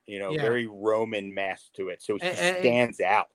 you 0.06 0.18
know, 0.18 0.30
Yeah. 0.32 0.42
very 0.42 0.66
Roman 0.66 1.32
mask 1.34 1.72
to 1.74 1.88
it, 1.88 2.02
so 2.02 2.14
he 2.16 2.22
And- 2.22 2.38
and- 2.38 2.56
stands 2.58 3.00
out. 3.00 3.28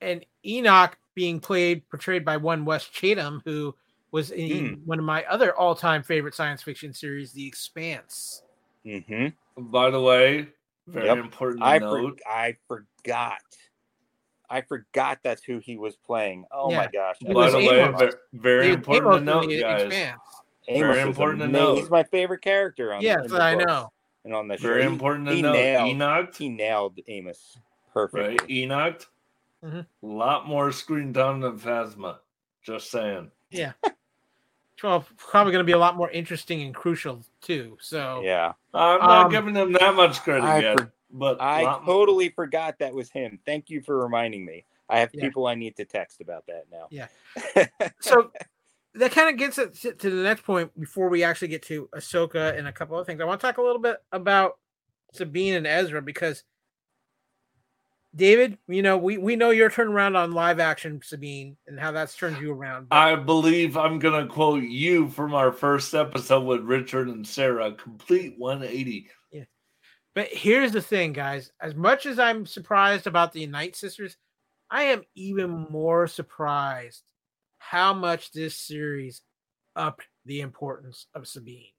and 0.00 0.24
Enoch 0.44 0.96
being 1.14 1.40
played 1.40 1.88
portrayed 1.88 2.24
by 2.24 2.36
one 2.36 2.64
Wes 2.64 2.84
Chatham, 2.86 3.42
who 3.44 3.74
was 4.12 4.30
in 4.30 4.68
Hmm. 4.68 4.74
one 4.86 4.98
of 4.98 5.04
my 5.04 5.24
other 5.24 5.54
all-time 5.56 6.02
favorite 6.02 6.34
science 6.34 6.62
fiction 6.62 6.92
series, 6.92 7.32
The 7.32 7.46
Expanse. 7.46 8.42
Hmm 8.88 9.26
By 9.56 9.90
the 9.90 10.00
way, 10.00 10.48
very 10.86 11.06
Yep. 11.06 11.18
important 11.18 11.60
to 11.60 11.66
I 11.66 11.78
for, 11.78 12.00
note. 12.02 12.20
I 12.26 12.56
forgot. 12.66 13.38
I 14.50 14.62
forgot 14.62 15.18
that's 15.22 15.42
who 15.44 15.58
he 15.58 15.76
was 15.76 15.96
playing. 15.96 16.46
Oh 16.50 16.70
my 16.70 16.86
gosh! 16.92 17.16
He 17.20 17.26
By 17.32 17.50
the 17.50 17.60
just 17.60 17.70
way, 17.70 17.80
Amos. 17.80 18.14
very 18.32 18.66
He 18.68 18.72
important 18.72 19.06
Amos 19.06 19.14
to 19.14 19.18
in 19.18 19.24
note, 19.60 19.60
guys. 19.60 19.82
Expanse. 19.82 20.20
Amos 20.68 20.80
very 20.86 21.00
is 21.00 21.06
important 21.06 21.38
to 21.40 21.44
amazing. 21.46 21.64
note. 21.66 21.78
He's 21.78 21.90
my 21.90 22.02
favorite 22.04 22.40
character 22.42 22.92
on 22.94 23.02
Yes, 23.02 23.24
in 23.24 23.30
the 23.30 23.42
I 23.42 23.54
books 23.54 23.66
know. 23.66 23.92
and 24.24 24.34
on 24.34 24.48
the 24.48 24.56
show. 24.56 24.68
Very 24.68 24.82
He- 24.82 24.86
important 24.88 25.26
to 25.28 25.34
he 25.34 25.42
note. 25.42 25.52
nailed- 25.52 25.88
Enoch, 25.88 26.34
he 26.36 26.48
nailed 26.48 26.98
Amos 27.08 27.58
perfectly. 27.92 28.36
right? 28.38 28.50
Enoch, 28.50 29.06
Mhm. 29.64 29.86
a 30.02 30.06
lot 30.06 30.46
more 30.46 30.72
screen 30.72 31.12
time 31.12 31.40
than 31.40 31.58
Phasma. 31.58 32.18
Just 32.62 32.90
saying. 32.90 33.30
Yeah. 33.50 33.72
Well, 34.82 35.04
probably 35.16 35.52
going 35.52 35.64
to 35.64 35.66
be 35.66 35.72
a 35.72 35.78
lot 35.78 35.96
more 35.96 36.10
interesting 36.10 36.62
and 36.62 36.74
crucial 36.74 37.24
too. 37.40 37.76
So 37.80 38.22
Yeah, 38.24 38.52
I'm 38.74 39.00
not 39.00 39.26
Um, 39.26 39.30
giving 39.32 39.54
them 39.54 39.72
that 39.72 39.94
much 39.94 40.20
credit 40.22 40.44
I 40.44 40.58
yet, 40.60 40.78
for- 40.80 40.92
but 41.10 41.40
I 41.40 41.62
lot- 41.62 41.84
totally 41.84 42.28
forgot 42.30 42.78
that 42.78 42.94
was 42.94 43.10
him. 43.10 43.38
Thank 43.46 43.70
you 43.70 43.80
for 43.82 43.98
reminding 43.98 44.44
me. 44.44 44.64
I 44.88 45.00
have 45.00 45.10
Yeah. 45.12 45.22
people 45.24 45.46
I 45.46 45.54
need 45.54 45.76
to 45.76 45.84
text 45.84 46.20
about 46.20 46.46
that 46.46 46.64
now. 46.70 46.86
Yeah. 46.90 47.08
so 48.00 48.30
that 48.94 49.12
kind 49.12 49.28
of 49.30 49.36
gets 49.36 49.58
us 49.58 49.80
to 49.80 49.92
to 49.94 50.10
the 50.10 50.22
next 50.22 50.44
point 50.44 50.78
before 50.78 51.08
we 51.08 51.22
actually 51.24 51.48
get 51.48 51.62
to 51.64 51.88
Ahsoka 51.94 52.56
and 52.56 52.66
a 52.68 52.72
couple 52.72 52.96
other 52.96 53.04
things. 53.04 53.20
I 53.20 53.24
want 53.24 53.40
to 53.40 53.46
talk 53.46 53.58
a 53.58 53.62
little 53.62 53.80
bit 53.82 53.98
about 54.12 54.58
Sabine 55.12 55.54
and 55.54 55.66
Ezra 55.66 56.00
because 56.02 56.44
David, 58.14 58.58
you 58.66 58.82
know, 58.82 58.96
we, 58.96 59.18
we 59.18 59.36
know 59.36 59.50
your 59.50 59.70
turnaround 59.70 60.16
on 60.16 60.32
live 60.32 60.60
action 60.60 61.00
Sabine 61.04 61.56
and 61.66 61.78
how 61.78 61.92
that's 61.92 62.16
turned 62.16 62.38
you 62.40 62.52
around. 62.52 62.88
but- 62.88 62.96
I 62.96 63.14
believe 63.16 63.76
I'm 63.76 63.98
going 63.98 64.26
to 64.26 64.32
quote 64.32 64.62
you 64.64 65.08
from 65.08 65.34
our 65.34 65.52
first 65.52 65.94
episode 65.94 66.44
with 66.44 66.62
Richard 66.62 67.08
and 67.08 67.26
Sarah 67.26 67.72
complete 67.72 68.34
180. 68.38 69.08
Yeah. 69.30 69.44
But 70.14 70.28
here's 70.28 70.72
the 70.72 70.80
thing, 70.82 71.12
guys. 71.12 71.52
As 71.60 71.74
much 71.74 72.06
as 72.06 72.18
I'm 72.18 72.46
surprised 72.46 73.06
about 73.06 73.32
the 73.32 73.46
Night 73.46 73.76
Sisters, 73.76 74.16
I 74.70 74.84
am 74.84 75.02
even 75.14 75.66
more 75.70 76.06
surprised 76.06 77.02
how 77.58 77.92
much 77.92 78.32
this 78.32 78.56
series 78.56 79.22
upped 79.76 80.06
the 80.24 80.40
importance 80.40 81.06
of 81.14 81.28
Sabine. 81.28 81.72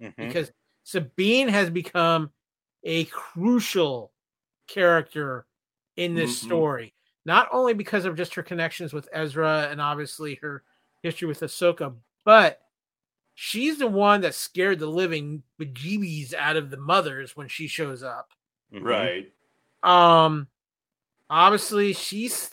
Mhm. 0.00 0.14
Because 0.16 0.50
Sabine 0.82 1.48
has 1.48 1.68
become 1.70 2.30
a 2.84 3.04
crucial 3.06 4.12
character 4.66 5.46
in 5.96 6.14
this 6.14 6.32
Mhm. 6.40 6.44
story. 6.44 6.94
Not 7.24 7.48
only 7.52 7.74
because 7.74 8.04
of 8.04 8.16
just 8.16 8.34
her 8.34 8.42
connections 8.42 8.92
with 8.92 9.08
Ezra 9.12 9.68
and 9.70 9.80
obviously 9.80 10.36
her 10.36 10.62
history 11.02 11.28
with 11.28 11.40
Ahsoka, 11.40 11.94
but 12.24 12.60
she's 13.34 13.78
the 13.78 13.86
one 13.86 14.20
that 14.22 14.34
scared 14.34 14.78
the 14.78 14.86
living 14.86 15.42
bejeebies 15.60 16.34
out 16.34 16.56
of 16.56 16.70
the 16.70 16.76
mothers 16.76 17.36
when 17.36 17.48
she 17.48 17.66
shows 17.66 18.02
up. 18.02 18.32
Mhm. 18.72 18.84
Right. 18.84 19.32
Um, 19.82 20.48
obviously, 21.30 21.92
she's 21.92 22.50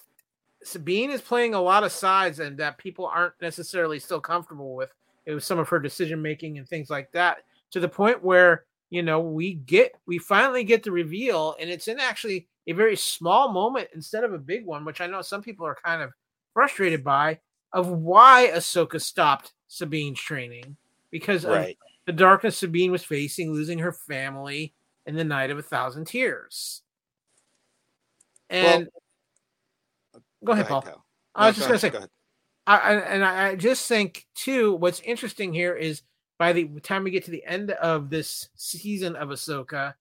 Sabine 0.64 1.10
is 1.12 1.22
playing 1.22 1.56
a 1.56 1.62
lot 1.62 1.84
of 1.84 1.92
sides, 1.92 2.40
and 2.40 2.58
that 2.60 2.78
people 2.78 3.08
aren't 3.08 3.34
necessarily 3.42 4.00
still 4.00 4.22
comfortable 4.22 4.76
with. 4.76 4.94
It 5.26 5.34
was 5.34 5.46
some 5.46 5.58
of 5.60 5.70
her 5.70 5.80
decision 5.80 6.22
making 6.22 6.58
and 6.60 6.68
things 6.70 6.90
like 6.90 7.12
that, 7.14 7.46
to 7.72 7.80
the 7.80 7.90
point 7.90 8.24
where 8.24 8.66
you 8.92 9.02
know 9.04 9.20
we 9.22 9.56
get 9.56 9.94
we 10.06 10.20
finally 10.20 10.64
get 10.64 10.84
the 10.84 10.92
reveal, 10.92 11.56
and 11.60 11.70
it's 11.70 11.88
in 11.88 12.00
actually 12.00 12.48
a 12.68 12.74
very 12.74 12.96
small 12.96 13.52
moment 13.52 13.90
instead 13.94 14.24
of 14.24 14.34
a 14.34 14.38
big 14.38 14.66
one, 14.66 14.86
which 14.86 15.02
I 15.02 15.08
know 15.08 15.22
some 15.22 15.42
people 15.42 15.66
are 15.66 15.78
kind 15.84 16.02
of 16.02 16.12
frustrated 16.54 17.04
by, 17.04 17.40
of 17.74 17.88
why 17.88 18.52
Ahsoka 18.54 19.02
stopped 19.02 19.54
Sabine's 19.68 20.20
training 20.20 20.76
because 21.10 21.46
of 21.46 21.66
the 22.06 22.14
darkness 22.14 22.58
Sabine 22.58 22.92
was 22.92 23.04
facing, 23.04 23.52
losing 23.52 23.80
her 23.80 23.92
family 23.92 24.74
in 25.06 25.16
the 25.16 25.24
night 25.24 25.50
of 25.50 25.58
a 25.58 25.64
thousand 25.64 26.06
tears. 26.06 26.82
And 28.50 28.90
go 30.44 30.52
ahead, 30.52 30.68
Paul. 30.68 30.82
Kyle. 30.82 31.06
I 31.34 31.48
was 31.48 31.56
just 31.56 31.68
go 31.68 31.70
gonna 31.70 31.80
say, 31.80 31.90
go 31.90 31.98
ahead. 32.00 32.10
I, 32.68 32.94
and 32.94 33.24
I 33.24 33.50
I 33.50 33.56
just 33.56 33.88
think 33.88 34.28
too. 34.36 34.76
What's 34.76 35.00
interesting 35.02 35.54
here 35.54 35.74
is 35.76 36.04
by 36.38 36.54
the 36.54 36.68
time 36.82 37.04
we 37.04 37.12
get 37.12 37.26
to 37.26 37.32
the 37.32 37.46
end 37.46 37.72
of 37.72 38.10
this 38.10 38.50
season 38.56 39.16
of 39.16 39.30
Ahsoka, 39.30 39.94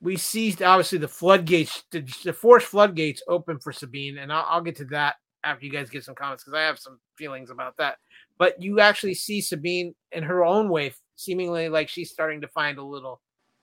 we 0.00 0.16
see 0.16 0.52
obviously 0.64 0.98
the 0.98 1.08
floodgates, 1.08 1.84
the, 1.90 2.00
the 2.24 2.32
force 2.32 2.64
floodgates 2.64 3.22
open 3.28 3.58
for 3.58 3.72
Sabine, 3.72 4.18
and 4.18 4.32
I'll, 4.32 4.44
I'll 4.48 4.60
get 4.60 4.76
to 4.76 4.84
that 4.86 5.16
after 5.44 5.64
you 5.64 5.72
guys 5.72 5.90
get 5.90 6.04
some 6.04 6.14
comments 6.14 6.44
because 6.44 6.56
I 6.56 6.62
have 6.62 6.78
some 6.78 6.98
feelings 7.16 7.50
about 7.50 7.76
that. 7.78 7.98
But 8.38 8.60
you 8.62 8.80
actually 8.80 9.14
see 9.14 9.40
Sabine 9.40 9.94
in 10.12 10.22
her 10.22 10.44
own 10.44 10.68
way, 10.68 10.92
seemingly 11.16 11.68
like 11.68 11.88
she's 11.88 12.10
starting 12.10 12.40
to 12.42 12.48
find 12.48 12.78
a 12.78 12.82
little 12.82 13.20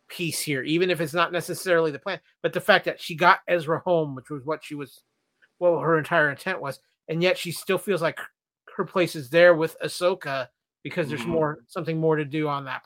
peace 0.09 0.39
here, 0.41 0.61
even 0.63 0.89
if 0.89 0.99
it's 1.01 1.13
not 1.13 1.31
necessarily 1.31 1.91
the 1.91 1.99
plan. 1.99 2.19
But 2.43 2.53
the 2.53 2.61
fact 2.61 2.85
that 2.85 3.01
she 3.01 3.15
got 3.15 3.39
Ezra 3.47 3.79
home, 3.79 4.15
which 4.15 4.29
was 4.29 4.43
what 4.45 4.63
she 4.63 4.75
was, 4.75 5.01
well, 5.59 5.79
her 5.79 5.97
entire 5.97 6.29
intent 6.29 6.61
was, 6.61 6.79
and 7.07 7.23
yet 7.23 7.37
she 7.37 7.51
still 7.51 7.77
feels 7.77 8.01
like 8.01 8.19
her 8.75 8.83
place 8.85 9.15
is 9.15 9.29
there 9.29 9.55
with 9.55 9.77
Ahsoka 9.83 10.47
because 10.83 11.07
there's 11.07 11.21
Mhm. 11.23 11.27
more 11.29 11.59
something 11.67 11.97
more 11.97 12.17
to 12.17 12.25
do 12.25 12.47
on 12.49 12.65
that 12.65 12.83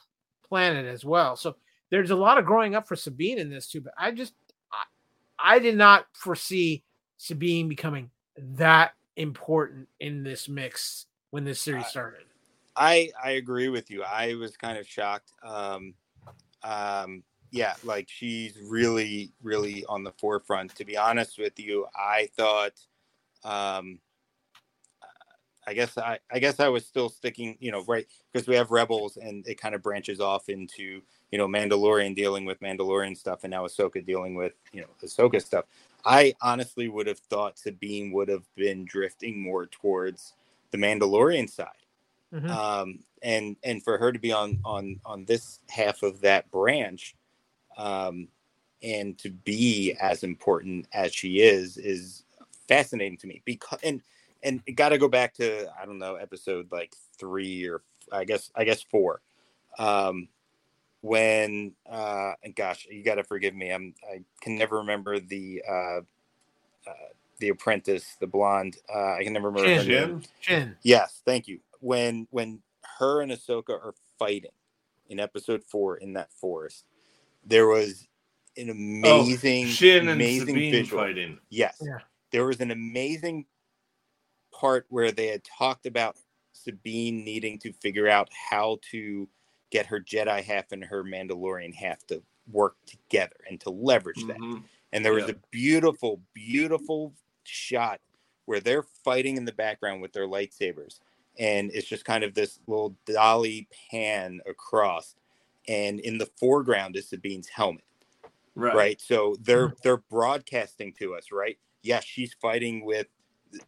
planet 0.47 0.85
as 0.85 1.03
well. 1.03 1.35
So 1.35 1.57
there's 1.89 2.11
a 2.11 2.15
lot 2.15 2.37
of 2.37 2.45
growing 2.45 2.75
up 2.75 2.87
for 2.87 2.95
Sabine 2.95 3.39
in 3.39 3.49
this 3.49 3.67
too. 3.67 3.81
But 3.81 3.93
I 3.97 4.11
just 4.11 4.33
I, 4.71 5.55
I 5.55 5.59
did 5.59 5.75
not 5.75 6.05
foresee 6.13 6.83
Sabine 7.17 7.67
becoming 7.67 8.09
that 8.37 8.93
important 9.15 9.87
in 9.99 10.23
this 10.23 10.47
mix 10.47 11.05
when 11.31 11.43
this 11.43 11.61
series 11.61 11.87
started. 11.87 12.23
I 12.75 13.11
I 13.21 13.31
agree 13.31 13.69
with 13.69 13.91
you. 13.91 14.03
I 14.03 14.35
was 14.35 14.55
kind 14.55 14.77
of 14.77 14.87
shocked. 14.87 15.33
Um, 15.43 15.93
um, 16.63 17.23
yeah, 17.51 17.73
like 17.83 18.07
she's 18.09 18.57
really, 18.63 19.31
really 19.41 19.85
on 19.85 20.03
the 20.03 20.11
forefront. 20.13 20.75
To 20.75 20.85
be 20.85 20.97
honest 20.97 21.37
with 21.37 21.59
you, 21.59 21.85
I 21.95 22.29
thought, 22.37 22.73
um, 23.43 23.99
I 25.65 25.73
guess 25.73 25.97
I, 25.97 26.19
I 26.31 26.39
guess 26.39 26.59
I 26.59 26.67
was 26.67 26.85
still 26.85 27.09
sticking, 27.09 27.57
you 27.59 27.71
know, 27.71 27.83
right 27.87 28.07
because 28.31 28.47
we 28.47 28.55
have 28.55 28.71
Rebels 28.71 29.17
and 29.17 29.47
it 29.47 29.59
kind 29.59 29.75
of 29.75 29.81
branches 29.81 30.19
off 30.19 30.49
into, 30.49 31.01
you 31.31 31.37
know, 31.37 31.47
Mandalorian 31.47 32.15
dealing 32.15 32.45
with 32.45 32.59
Mandalorian 32.59 33.15
stuff 33.15 33.43
and 33.43 33.51
now 33.51 33.65
Ahsoka 33.65 34.05
dealing 34.05 34.35
with, 34.35 34.53
you 34.73 34.81
know, 34.81 34.87
Ahsoka 35.03 35.41
stuff. 35.41 35.65
I 36.05 36.33
honestly 36.41 36.87
would 36.87 37.07
have 37.07 37.19
thought 37.19 37.59
Sabine 37.59 38.11
would 38.13 38.29
have 38.29 38.45
been 38.55 38.85
drifting 38.85 39.41
more 39.41 39.65
towards 39.67 40.33
the 40.71 40.77
Mandalorian 40.77 41.49
side 41.49 41.67
Mhm. 42.33 42.49
um, 42.49 42.99
and 43.23 43.57
and 43.63 43.83
for 43.83 43.97
her 43.97 44.11
to 44.11 44.19
be 44.19 44.31
on 44.31 44.59
on 44.63 44.99
on 45.05 45.25
this 45.25 45.59
half 45.69 46.03
of 46.03 46.21
that 46.21 46.49
branch 46.51 47.15
um, 47.77 48.27
and 48.81 49.17
to 49.17 49.29
be 49.29 49.93
as 49.99 50.23
important 50.23 50.87
as 50.93 51.13
she 51.13 51.41
is 51.41 51.77
is 51.77 52.23
fascinating 52.67 53.17
to 53.17 53.27
me 53.27 53.41
because 53.45 53.79
and 53.83 54.01
and 54.43 54.61
it 54.67 54.73
got 54.73 54.89
to 54.89 54.97
go 54.97 55.07
back 55.07 55.33
to 55.33 55.67
I 55.81 55.85
don't 55.85 55.99
know 55.99 56.15
episode 56.15 56.71
like 56.71 56.93
three 57.17 57.65
or 57.67 57.81
I 58.11 58.23
guess 58.25 58.51
I 58.55 58.63
guess 58.63 58.81
four 58.81 59.21
um, 59.79 60.27
when 61.01 61.73
uh, 61.89 62.33
and 62.43 62.55
gosh 62.55 62.85
you 62.89 63.03
got 63.03 63.15
to 63.15 63.23
forgive 63.23 63.55
me 63.55 63.71
I'm 63.71 63.93
I 64.11 64.21
can 64.41 64.57
never 64.57 64.77
remember 64.77 65.19
the 65.19 65.61
uh, 65.69 65.99
uh, 66.87 67.09
the 67.39 67.49
apprentice 67.49 68.15
the 68.19 68.27
blonde 68.27 68.77
uh, 68.93 69.13
I 69.13 69.23
can 69.23 69.33
never 69.33 69.49
remember 69.49 69.77
her 69.77 69.83
Shin. 69.83 70.09
name. 70.09 70.21
Shin. 70.41 70.77
Yes, 70.83 71.21
thank 71.25 71.47
you. 71.47 71.59
When 71.79 72.27
when 72.31 72.61
her 72.99 73.21
and 73.21 73.31
Ahsoka 73.31 73.69
are 73.71 73.95
fighting 74.17 74.51
in 75.07 75.19
episode 75.19 75.63
four 75.63 75.97
in 75.97 76.13
that 76.13 76.31
forest, 76.33 76.85
there 77.45 77.67
was 77.67 78.07
an 78.57 78.69
amazing, 78.69 79.65
Oh, 79.65 79.69
Shin 79.69 80.01
and 80.01 80.09
amazing 80.11 80.47
Sabine 80.47 80.71
visual. 80.71 81.03
fighting. 81.03 81.39
Yes, 81.49 81.81
Yeah. 81.81 81.99
there 82.31 82.45
was 82.45 82.59
an 82.59 82.71
amazing 82.71 83.45
part 84.51 84.85
where 84.89 85.11
they 85.11 85.27
had 85.27 85.43
talked 85.43 85.85
about 85.85 86.17
Sabine 86.51 87.23
needing 87.23 87.57
to 87.59 87.71
figure 87.73 88.09
out 88.09 88.29
how 88.49 88.79
to 88.91 89.27
get 89.69 89.85
her 89.87 89.99
Jedi 89.99 90.43
half 90.43 90.71
and 90.71 90.83
her 90.85 91.03
Mandalorian 91.03 91.73
half 91.73 92.05
to 92.07 92.23
work 92.51 92.77
together 92.85 93.35
and 93.47 93.59
to 93.61 93.69
leverage 93.69 94.23
that. 94.25 94.37
Mhm. 94.37 94.63
And 94.91 95.05
there 95.05 95.13
was 95.13 95.25
Yeah. 95.25 95.31
a 95.31 95.47
beautiful, 95.51 96.21
beautiful 96.33 97.13
shot 97.43 98.01
where 98.45 98.59
they're 98.59 98.83
fighting 98.83 99.37
in 99.37 99.45
the 99.45 99.51
background 99.53 100.01
with 100.01 100.13
their 100.13 100.27
lightsabers. 100.27 100.99
And 101.37 101.71
it's 101.71 101.87
just 101.87 102.05
kind 102.05 102.23
of 102.23 102.33
this 102.33 102.59
little 102.67 102.97
dolly 103.05 103.67
pan 103.91 104.41
across. 104.47 105.15
And 105.67 105.99
in 105.99 106.17
the 106.17 106.25
foreground 106.25 106.95
is 106.95 107.09
Sabine's 107.09 107.47
helmet. 107.49 107.83
Right. 108.55 108.75
Right. 108.75 109.01
So 109.01 109.35
they're 109.39 109.75
they're 109.83 109.97
broadcasting 109.97 110.93
to 110.93 111.15
us, 111.15 111.31
right? 111.31 111.57
Yes, 111.81 112.03
she's 112.03 112.33
fighting 112.33 112.83
with 112.83 113.07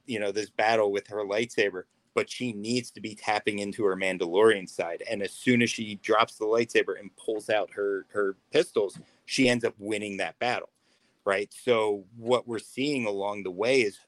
you 0.05 0.19
know 0.19 0.31
this 0.31 0.49
battle 0.49 0.91
with 0.91 1.07
her 1.07 1.23
lightsaber, 1.23 1.83
but 2.13 2.29
she 2.29 2.53
needs 2.53 2.91
to 2.91 3.01
be 3.01 3.15
tapping 3.15 3.59
into 3.59 3.83
her 3.85 3.95
Mandalorian 3.95 4.67
side. 4.67 5.03
And 5.09 5.21
as 5.21 5.31
soon 5.31 5.61
as 5.61 5.69
she 5.69 5.95
drops 5.95 6.35
the 6.35 6.45
lightsaber 6.45 6.99
and 6.99 7.15
pulls 7.15 7.49
out 7.49 7.69
her 7.71 8.05
her 8.09 8.35
pistols, 8.51 8.99
she 9.25 9.49
ends 9.49 9.63
up 9.63 9.75
winning 9.77 10.17
that 10.17 10.37
battle. 10.39 10.69
Right. 11.23 11.53
So 11.53 12.05
what 12.17 12.47
we're 12.47 12.59
seeing 12.59 13.05
along 13.05 13.43
the 13.43 13.51
way 13.51 13.81
is 13.81 13.99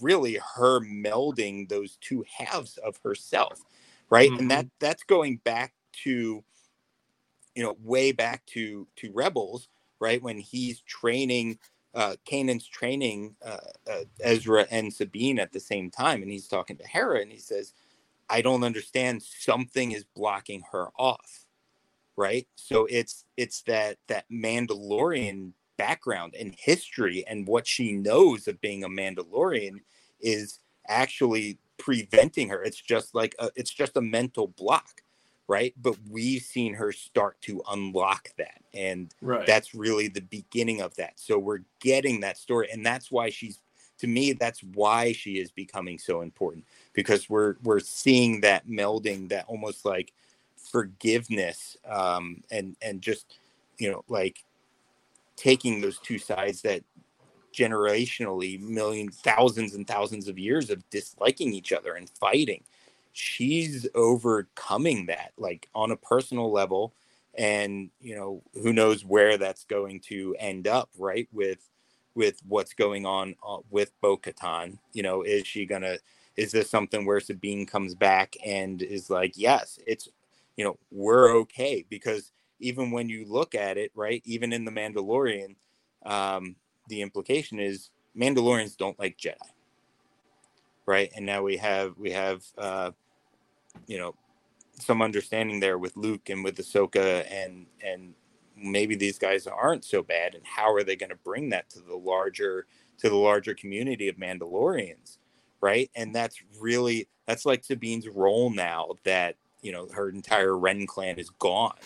really 0.00 0.38
her 0.56 0.80
melding 0.80 1.68
those 1.68 1.96
two 2.00 2.24
halves 2.28 2.78
of 2.78 2.98
herself. 3.02 3.60
Right. 4.10 4.30
And 4.30 4.50
that 4.50 4.66
mm-hmm. 4.66 4.74
that's 4.78 5.02
going 5.04 5.38
back 5.38 5.72
to 6.04 6.44
you 7.54 7.62
know 7.62 7.76
way 7.82 8.12
back 8.12 8.44
to 8.46 8.86
to 8.96 9.12
rebels 9.12 9.68
right 9.98 10.22
when 10.22 10.38
he's 10.38 10.80
training 10.82 11.58
uh 11.94 12.14
kanan's 12.24 12.66
training 12.66 13.34
uh, 13.44 13.58
uh 13.90 14.04
ezra 14.20 14.66
and 14.70 14.92
sabine 14.92 15.38
at 15.38 15.52
the 15.52 15.60
same 15.60 15.90
time 15.90 16.22
and 16.22 16.30
he's 16.30 16.46
talking 16.46 16.76
to 16.76 16.86
hera 16.86 17.20
and 17.20 17.32
he 17.32 17.38
says 17.38 17.72
i 18.30 18.40
don't 18.40 18.64
understand. 18.64 19.22
Something 19.22 19.92
is 19.92 20.04
blocking 20.04 20.62
her 20.72 20.88
off. 20.96 21.44
Right? 22.16 22.46
So 22.54 22.86
it's 22.88 23.24
it's 23.36 23.62
that 23.62 23.96
that 24.08 24.26
mandalorian 24.30 25.52
background 25.76 26.34
and 26.38 26.54
history 26.56 27.24
and 27.26 27.46
what 27.46 27.66
she 27.66 27.92
knows 27.92 28.46
of 28.46 28.60
being 28.60 28.84
a 28.84 28.88
mandalorian 28.88 29.80
is 30.20 30.60
actually 30.86 31.58
preventing 31.78 32.50
her. 32.50 32.62
It's 32.62 32.80
just 32.80 33.14
like 33.14 33.34
a, 33.38 33.50
it's 33.56 33.72
just 33.72 33.96
a 33.96 34.02
mental 34.02 34.48
block 34.48 35.02
right 35.50 35.74
but 35.82 35.96
we've 36.08 36.42
seen 36.42 36.72
her 36.74 36.92
start 36.92 37.36
to 37.42 37.60
unlock 37.72 38.30
that 38.38 38.62
and 38.72 39.12
Right. 39.20 39.44
that's 39.46 39.74
really 39.74 40.06
the 40.08 40.22
beginning 40.22 40.80
of 40.80 40.94
that 40.96 41.14
so 41.18 41.38
we're 41.38 41.64
getting 41.80 42.20
that 42.20 42.38
story 42.38 42.68
and 42.72 42.86
that's 42.86 43.10
why 43.10 43.30
she's 43.30 43.58
to 43.98 44.06
me 44.06 44.32
that's 44.32 44.62
why 44.62 45.12
she 45.12 45.32
is 45.40 45.50
becoming 45.50 45.98
so 45.98 46.20
important 46.22 46.64
because 46.92 47.28
we're 47.28 47.56
we're 47.64 47.80
seeing 47.80 48.40
that 48.42 48.68
melding 48.68 49.28
that 49.30 49.44
almost 49.48 49.84
like 49.84 50.12
forgiveness 50.56 51.76
um 51.88 52.42
and 52.52 52.76
and 52.80 53.02
just 53.02 53.38
you 53.78 53.90
know 53.90 54.04
like 54.08 54.44
taking 55.36 55.80
those 55.80 55.98
two 55.98 56.18
sides 56.18 56.62
that 56.62 56.82
generationally 57.52 58.60
millions 58.60 59.16
thousands 59.16 59.74
and 59.74 59.86
thousands 59.86 60.28
of 60.28 60.38
years 60.38 60.70
of 60.70 60.88
disliking 60.90 61.52
each 61.52 61.72
other 61.72 61.94
and 61.94 62.08
fighting 62.08 62.62
she's 63.12 63.86
overcoming 63.94 65.06
that 65.06 65.32
like 65.36 65.68
on 65.74 65.90
a 65.90 65.96
personal 65.96 66.50
level 66.50 66.94
and 67.36 67.90
you 68.00 68.14
know 68.14 68.42
who 68.54 68.72
knows 68.72 69.04
where 69.04 69.36
that's 69.36 69.64
going 69.64 70.00
to 70.00 70.34
end 70.38 70.66
up 70.66 70.88
right 70.98 71.28
with 71.32 71.70
with 72.14 72.40
what's 72.46 72.74
going 72.74 73.06
on 73.06 73.34
uh, 73.46 73.58
with 73.70 73.92
Bo-Katan. 74.00 74.78
You 74.92 75.02
know, 75.02 75.22
is 75.22 75.46
she 75.46 75.66
gonna? 75.66 75.98
Is 76.36 76.52
this 76.52 76.70
something 76.70 77.04
where 77.04 77.20
Sabine 77.20 77.66
comes 77.66 77.94
back 77.94 78.36
and 78.44 78.80
is 78.82 79.10
like, 79.10 79.32
yes, 79.36 79.78
it's, 79.86 80.08
you 80.56 80.64
know, 80.64 80.78
we're 80.90 81.36
okay 81.38 81.84
because 81.88 82.32
even 82.60 82.90
when 82.90 83.08
you 83.08 83.26
look 83.26 83.54
at 83.54 83.76
it, 83.76 83.90
right, 83.94 84.22
even 84.24 84.52
in 84.52 84.64
the 84.64 84.70
Mandalorian, 84.70 85.56
um, 86.06 86.56
the 86.88 87.02
implication 87.02 87.58
is 87.58 87.90
Mandalorians 88.16 88.76
don't 88.76 88.98
like 88.98 89.18
Jedi, 89.18 89.36
right? 90.90 91.12
And 91.14 91.24
now 91.24 91.42
we 91.42 91.56
have 91.58 91.96
we 91.96 92.10
have 92.10 92.42
uh, 92.58 92.90
you 93.86 93.96
know 93.96 94.16
some 94.74 95.00
understanding 95.00 95.60
there 95.60 95.78
with 95.78 95.96
Luke 95.96 96.28
and 96.28 96.42
with 96.42 96.56
Ahsoka 96.56 97.24
and 97.30 97.66
and 97.80 98.14
maybe 98.56 98.96
these 98.96 99.18
guys 99.18 99.46
aren't 99.46 99.84
so 99.84 100.02
bad 100.02 100.34
and 100.34 100.44
how 100.44 100.74
are 100.74 100.82
they 100.82 100.96
going 100.96 101.10
to 101.10 101.16
bring 101.16 101.48
that 101.50 101.70
to 101.70 101.80
the 101.80 101.96
larger 101.96 102.66
to 102.98 103.08
the 103.08 103.16
larger 103.16 103.54
community 103.54 104.08
of 104.08 104.16
mandalorians 104.16 105.16
right 105.62 105.90
and 105.94 106.14
that's 106.14 106.36
really 106.60 107.08
that's 107.24 107.46
like 107.46 107.64
sabine's 107.64 108.06
role 108.06 108.50
now 108.50 108.90
that 109.04 109.36
you 109.62 109.72
know 109.72 109.88
her 109.94 110.10
entire 110.10 110.58
Wren 110.58 110.86
clan 110.86 111.18
is 111.18 111.30
gone 111.30 111.78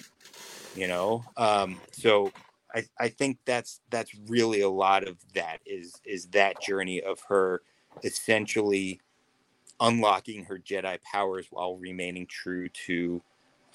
you 0.74 0.88
know 0.88 1.24
um 1.36 1.80
so 1.92 2.32
i 2.74 2.84
i 2.98 3.08
think 3.08 3.38
that's 3.44 3.80
that's 3.90 4.12
really 4.26 4.62
a 4.62 4.68
lot 4.68 5.06
of 5.06 5.16
that 5.34 5.58
is 5.64 5.94
is 6.04 6.26
that 6.28 6.60
journey 6.60 7.00
of 7.00 7.20
her 7.28 7.62
essentially 8.02 9.00
unlocking 9.80 10.44
her 10.44 10.58
jedi 10.58 11.00
powers 11.02 11.46
while 11.50 11.76
remaining 11.76 12.26
true 12.26 12.68
to 12.70 13.22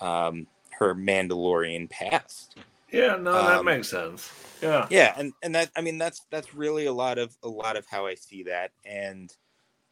um 0.02 0.48
her 0.72 0.96
mandalorian 0.96 1.90
past 1.90 2.58
yeah, 2.92 3.18
no, 3.18 3.44
that 3.46 3.60
Um, 3.60 3.66
makes 3.66 3.90
sense. 3.90 4.32
Yeah. 4.62 4.90
yeah 4.90 5.14
and 5.18 5.34
and 5.44 5.56
that 5.56 5.72
i 5.76 5.82
mean 5.82 5.98
that's 5.98 6.26
that's 6.32 6.54
really 6.54 6.86
a 6.88 6.94
lot 6.94 7.18
of 7.18 7.36
a 7.44 7.50
lot 7.50 7.78
of 7.78 7.86
how 7.88 8.06
i 8.08 8.16
see 8.16 8.44
that 8.44 8.72
and 8.86 9.36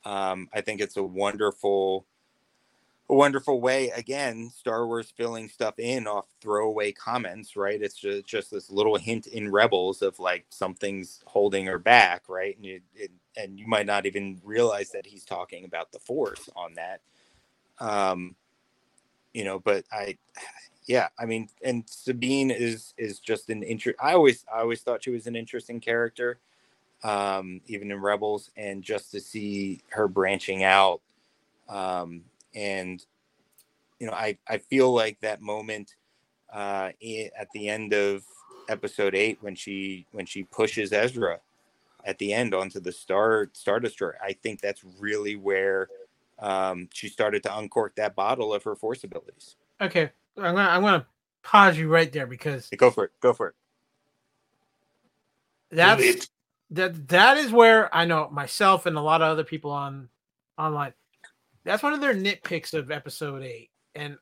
um 0.05 0.49
i 0.53 0.61
think 0.61 0.81
it's 0.81 0.97
a 0.97 1.03
wonderful 1.03 2.05
a 3.09 3.15
wonderful 3.15 3.61
way 3.61 3.89
again 3.91 4.49
star 4.55 4.87
wars 4.87 5.11
filling 5.15 5.47
stuff 5.49 5.79
in 5.79 6.07
off 6.07 6.25
throwaway 6.41 6.91
comments 6.91 7.55
right 7.55 7.81
it's 7.81 7.95
just, 7.95 8.25
just 8.25 8.51
this 8.51 8.71
little 8.71 8.97
hint 8.97 9.27
in 9.27 9.51
rebels 9.51 10.01
of 10.01 10.19
like 10.19 10.45
something's 10.49 11.21
holding 11.27 11.65
her 11.65 11.79
back 11.79 12.29
right 12.29 12.55
and 12.57 12.65
you 12.65 12.81
it, 12.95 13.11
and 13.37 13.59
you 13.59 13.67
might 13.67 13.85
not 13.85 14.05
even 14.05 14.41
realize 14.43 14.89
that 14.91 15.05
he's 15.05 15.23
talking 15.23 15.63
about 15.63 15.91
the 15.91 15.99
force 15.99 16.49
on 16.55 16.73
that. 16.75 17.01
Um 17.79 18.35
you 19.37 19.43
know 19.43 19.59
but 19.59 19.85
i 19.91 20.17
yeah 20.87 21.07
i 21.19 21.25
mean 21.25 21.47
and 21.63 21.83
sabine 21.85 22.49
is 22.49 22.93
is 22.97 23.19
just 23.19 23.49
an 23.49 23.61
inter 23.61 23.93
i 24.01 24.13
always 24.13 24.43
i 24.53 24.59
always 24.59 24.81
thought 24.81 25.03
she 25.03 25.11
was 25.11 25.27
an 25.27 25.35
interesting 25.35 25.79
character 25.79 26.39
um 27.03 27.61
even 27.67 27.91
in 27.91 28.01
rebels 28.01 28.49
and 28.57 28.81
just 28.83 29.11
to 29.11 29.19
see 29.19 29.81
her 29.89 30.07
branching 30.07 30.63
out 30.63 31.01
um 31.69 32.21
and 32.55 33.05
you 33.99 34.07
know 34.07 34.13
i 34.13 34.35
i 34.47 34.57
feel 34.57 34.91
like 34.91 35.19
that 35.19 35.41
moment 35.41 35.95
uh 36.53 36.89
at 37.37 37.47
the 37.53 37.69
end 37.69 37.93
of 37.93 38.23
episode 38.69 39.13
8 39.13 39.37
when 39.41 39.55
she 39.55 40.07
when 40.13 40.25
she 40.25 40.43
pushes 40.43 40.91
ezra 40.93 41.39
at 42.07 42.17
the 42.17 42.33
end 42.33 42.55
onto 42.55 42.79
the 42.79 42.91
star 42.91 43.49
star 43.53 43.79
destroyer 43.79 44.17
i 44.23 44.33
think 44.33 44.59
that's 44.61 44.83
really 44.99 45.35
where 45.35 45.87
um 46.39 46.87
she 46.91 47.07
started 47.09 47.43
to 47.43 47.55
uncork 47.55 47.95
that 47.95 48.15
bottle 48.15 48.51
of 48.53 48.63
her 48.63 48.75
force 48.75 49.03
abilities 49.03 49.55
Okay, 49.79 50.09
I'm 50.37 50.55
gonna 50.55 50.69
I'm 50.69 50.81
gonna 50.81 51.05
pause 51.43 51.77
you 51.77 51.87
right 51.87 52.11
there 52.11 52.25
because 52.25 52.67
go 52.77 52.89
for 52.89 53.03
it 53.05 53.11
go 53.21 53.31
for 53.33 53.49
it 53.49 53.55
that's 55.69 56.01
It- 56.01 56.29
that 56.71 57.07
that 57.09 57.37
is 57.37 57.51
where 57.51 57.93
I 57.95 58.05
know 58.05 58.29
myself 58.29 58.85
and 58.87 58.97
a 58.97 59.01
lot 59.01 59.21
of 59.21 59.29
other 59.29 59.43
people 59.43 59.71
on 59.71 60.09
online. 60.57 60.93
That's 61.63 61.83
one 61.83 61.93
of 61.93 62.01
their 62.01 62.13
nitpicks 62.15 62.73
of 62.73 62.89
episode 62.91 63.43
eight, 63.43 63.69
and 63.95 64.17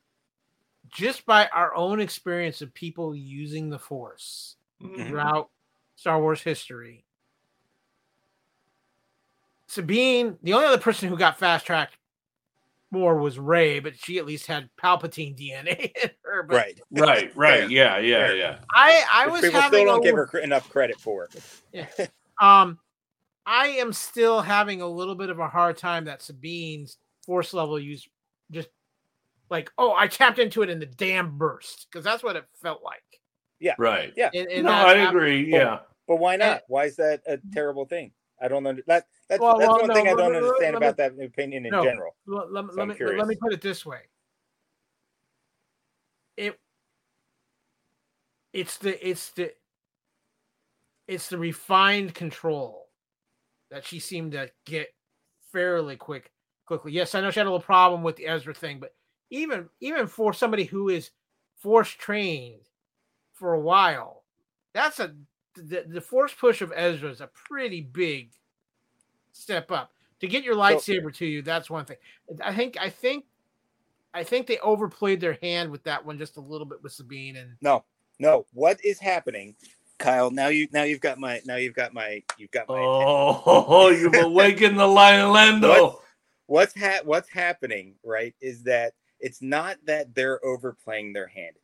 just 0.88 1.24
by 1.26 1.46
our 1.48 1.74
own 1.74 2.00
experience 2.00 2.60
of 2.62 2.72
people 2.74 3.16
using 3.16 3.70
the 3.70 3.78
Force 3.78 4.56
Mhm. 4.82 5.08
throughout 5.08 5.50
Star 5.96 6.20
Wars 6.20 6.40
history, 6.42 7.04
Sabine, 9.66 10.38
the 10.42 10.52
only 10.54 10.66
other 10.66 10.78
person 10.78 11.08
who 11.08 11.16
got 11.16 11.38
fast 11.38 11.66
tracked 11.66 11.96
more 12.92 13.16
was 13.18 13.38
Rey, 13.38 13.80
but 13.80 13.96
she 13.98 14.18
at 14.18 14.26
least 14.26 14.46
had 14.46 14.70
Palpatine 14.80 15.36
DNA 15.36 15.90
in 16.02 16.10
her. 16.24 16.42
But 16.44 16.54
right 16.56 16.80
Right, 16.90 17.36
right. 17.36 17.60
Fair. 17.62 17.70
Yeah, 17.70 17.98
yeah, 17.98 18.32
yeah. 18.32 18.58
I 18.72 19.04
I 19.12 19.26
Which 19.26 19.32
was 19.32 19.40
people 19.42 19.60
having 19.60 19.80
still 19.80 19.96
don't 19.96 20.06
a 20.06 20.10
give 20.10 20.16
her 20.30 20.38
enough 20.38 20.68
credit 20.70 21.00
for 21.00 21.28
it. 21.72 22.10
Um, 22.40 22.78
I 23.44 23.68
am 23.68 23.92
still 23.92 24.40
having 24.40 24.82
a 24.82 24.86
little 24.86 25.14
bit 25.14 25.30
of 25.30 25.38
a 25.38 25.48
hard 25.48 25.76
time 25.78 26.04
that 26.04 26.20
Sabine's 26.20 26.98
force 27.24 27.52
level 27.54 27.78
use 27.78 28.08
just 28.50 28.68
like, 29.50 29.70
oh, 29.78 29.94
I 29.96 30.06
tapped 30.06 30.38
into 30.38 30.62
it 30.62 30.70
in 30.70 30.78
the 30.78 30.86
damn 30.86 31.38
burst 31.38 31.86
because 31.90 32.04
that's 32.04 32.22
what 32.22 32.36
it 32.36 32.44
felt 32.62 32.82
like. 32.84 33.02
Yeah. 33.58 33.74
Right. 33.78 34.12
Yeah. 34.16 34.30
And, 34.34 34.48
and 34.48 34.64
no, 34.64 34.72
I 34.72 34.94
that- 34.94 35.08
agree. 35.08 35.50
Yeah. 35.50 35.78
but 36.06 36.16
why 36.16 36.36
not 36.36 36.62
why 36.68 36.84
is 36.84 36.96
that 36.96 37.20
a 37.26 37.38
terrible 37.52 37.84
thing 37.84 38.12
i 38.40 38.46
don't 38.46 38.64
under 38.66 38.82
that 38.86 39.06
that's, 39.28 39.40
Well, 39.40 39.58
that's 39.58 39.68
well, 39.68 39.78
one 39.80 39.88
no, 39.88 39.94
thing 39.94 40.08
i 40.08 40.14
don't 40.14 40.32
me- 40.32 40.38
understand 40.38 40.72
me- 40.72 40.76
about 40.78 40.96
that 40.96 41.12
opinion 41.20 41.66
in 41.66 41.72
no. 41.72 41.82
general 41.82 42.16
Let, 42.26 42.52
let, 42.52 42.64
So 42.66 42.74
let 42.76 42.88
me 42.88 42.94
curious. 42.94 43.18
let 43.18 43.28
me 43.28 43.36
put 43.36 43.52
it 43.52 43.60
this 43.60 43.84
way. 43.86 44.00
It 46.36 46.58
it's 48.52 48.78
the 48.78 49.08
it's 49.08 49.30
the 49.30 49.52
it's 51.08 51.28
the 51.28 51.38
refined 51.38 52.14
control 52.14 52.88
that 53.70 53.84
she 53.84 53.98
seemed 54.00 54.32
to 54.32 54.50
get 54.64 54.88
fairly 55.52 55.96
quick 55.96 56.32
quickly. 56.66 56.92
Yes, 56.92 57.14
I 57.14 57.20
know 57.20 57.30
she 57.30 57.40
had 57.40 57.46
a 57.46 57.50
little 57.50 57.60
problem 57.64 58.02
with 58.02 58.16
the 58.16 58.26
Ezra 58.26 58.54
thing, 58.54 58.80
but 58.80 58.94
even 59.30 59.68
even 59.80 60.06
for 60.06 60.32
somebody 60.32 60.64
who 60.64 60.88
is 60.88 61.10
force 61.56 61.90
trained 61.90 62.68
for 63.32 63.54
a 63.54 63.60
while, 63.60 64.24
that's 64.74 65.00
a 65.00 65.14
the, 65.54 65.84
the 65.88 66.00
force 66.00 66.34
push 66.34 66.60
of 66.60 66.72
Ezra 66.74 67.10
is 67.10 67.20
a 67.20 67.30
pretty 67.48 67.80
big 67.80 68.32
step 69.36 69.70
up. 69.70 69.92
To 70.20 70.26
get 70.26 70.44
your 70.44 70.54
lightsaber 70.54 71.14
to 71.16 71.26
you, 71.26 71.42
that's 71.42 71.68
one 71.68 71.84
thing. 71.84 71.98
I 72.42 72.54
think 72.54 72.78
I 72.80 72.88
think 72.88 73.24
I 74.14 74.24
think 74.24 74.46
they 74.46 74.58
overplayed 74.60 75.20
their 75.20 75.38
hand 75.42 75.70
with 75.70 75.84
that 75.84 76.04
one 76.04 76.16
just 76.16 76.38
a 76.38 76.40
little 76.40 76.66
bit 76.66 76.82
with 76.82 76.92
Sabine 76.92 77.36
and 77.36 77.50
no 77.60 77.84
no 78.18 78.46
what 78.54 78.82
is 78.82 78.98
happening 78.98 79.54
kyle 79.98 80.30
now 80.30 80.48
you 80.48 80.68
now 80.72 80.84
you've 80.84 81.00
got 81.00 81.18
my 81.18 81.40
now 81.44 81.56
you've 81.56 81.74
got 81.74 81.92
my 81.92 82.22
you've 82.38 82.50
got 82.50 82.66
my 82.66 82.76
attention. 82.76 83.04
Oh, 83.06 83.88
you've 83.90 84.14
awakened 84.14 84.78
the 84.78 84.86
Lion 84.86 85.32
Lando. 85.32 86.00
what's 86.46 86.78
ha- 86.78 87.00
what's 87.04 87.28
happening 87.28 87.94
right 88.04 88.34
is 88.40 88.62
that 88.62 88.94
it's 89.20 89.42
not 89.42 89.76
that 89.84 90.14
they're 90.14 90.42
overplaying 90.44 91.12
their 91.12 91.26
hand 91.26 91.56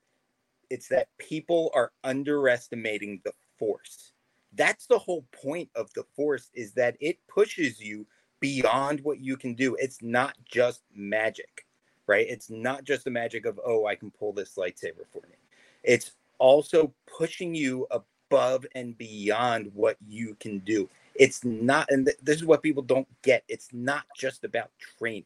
it's 0.69 0.89
that 0.89 1.09
people 1.19 1.71
are 1.75 1.93
underestimating 2.05 3.21
the 3.25 3.33
force 3.59 4.13
that's 4.55 4.87
the 4.87 4.99
whole 4.99 5.25
point 5.33 5.71
of 5.75 5.93
the 5.95 6.05
force 6.15 6.51
is 6.55 6.73
that 6.75 6.97
it 7.01 7.19
pushes 7.29 7.81
you 7.81 8.07
beyond 8.41 9.01
what 9.01 9.21
you 9.21 9.37
can 9.37 9.55
do. 9.55 9.77
It's 9.79 10.03
not 10.03 10.37
just 10.45 10.83
magic 10.95 11.67
right? 12.07 12.27
It's 12.29 12.51
not 12.51 12.85
just 12.85 13.05
the 13.05 13.11
magic 13.11 13.47
of 13.47 13.61
oh 13.65 13.87
i 13.87 13.95
can 13.95 14.11
pull 14.11 14.33
this 14.33 14.57
lightsaber 14.57 15.07
for 15.11 15.23
me. 15.29 15.37
It's 15.83 16.13
also 16.39 16.93
pushing 17.07 17.55
you 17.55 17.87
above 17.91 18.67
and 18.75 18.97
beyond 18.99 19.71
what 19.75 19.97
you 20.07 20.37
can 20.41 20.59
do. 20.61 20.89
It's 21.15 21.45
not 21.45 21.91
and 21.91 22.07
th- 22.07 22.19
this 22.23 22.37
is 22.37 22.45
what 22.45 22.63
people 22.63 22.83
don't 22.83 23.09
get. 23.23 23.45
It's 23.49 23.69
not 23.73 24.05
just 24.17 24.45
about 24.45 24.71
training. 24.99 25.25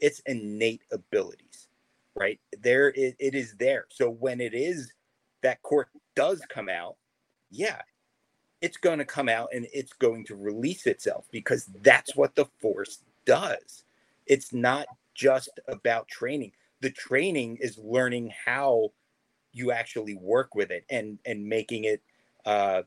It's 0.00 0.20
innate 0.20 0.82
abilities 0.92 1.68
right? 2.14 2.40
There 2.60 2.88
it, 2.88 3.14
it 3.18 3.34
is 3.34 3.54
there. 3.58 3.86
So 3.90 4.10
when 4.10 4.40
it 4.40 4.54
is 4.54 4.92
that 5.42 5.62
quirk 5.62 5.88
does 6.16 6.42
come 6.48 6.68
out 6.68 6.96
yeah 7.50 7.80
it's 8.60 8.76
going 8.76 8.98
to 8.98 9.04
come 9.04 9.28
out 9.28 9.50
and 9.52 9.66
it's 9.72 9.92
going 9.92 10.24
to 10.26 10.36
release 10.36 10.86
itself 10.86 11.26
because 11.30 11.66
that's 11.82 12.16
what 12.16 12.34
the 12.34 12.46
force 12.60 13.04
does 13.24 13.84
it's 14.26 14.52
not 14.52 14.88
just 15.14 15.60
about 15.68 16.08
training 16.08 16.52
the 16.80 16.90
training 16.90 17.56
is 17.60 17.78
learning 17.78 18.32
how 18.46 18.90
you 19.52 19.72
actually 19.72 20.14
work 20.14 20.54
with 20.54 20.70
it 20.70 20.84
and 20.90 21.18
and 21.24 21.46
making 21.46 21.84
it 21.84 22.02
uh 22.44 22.82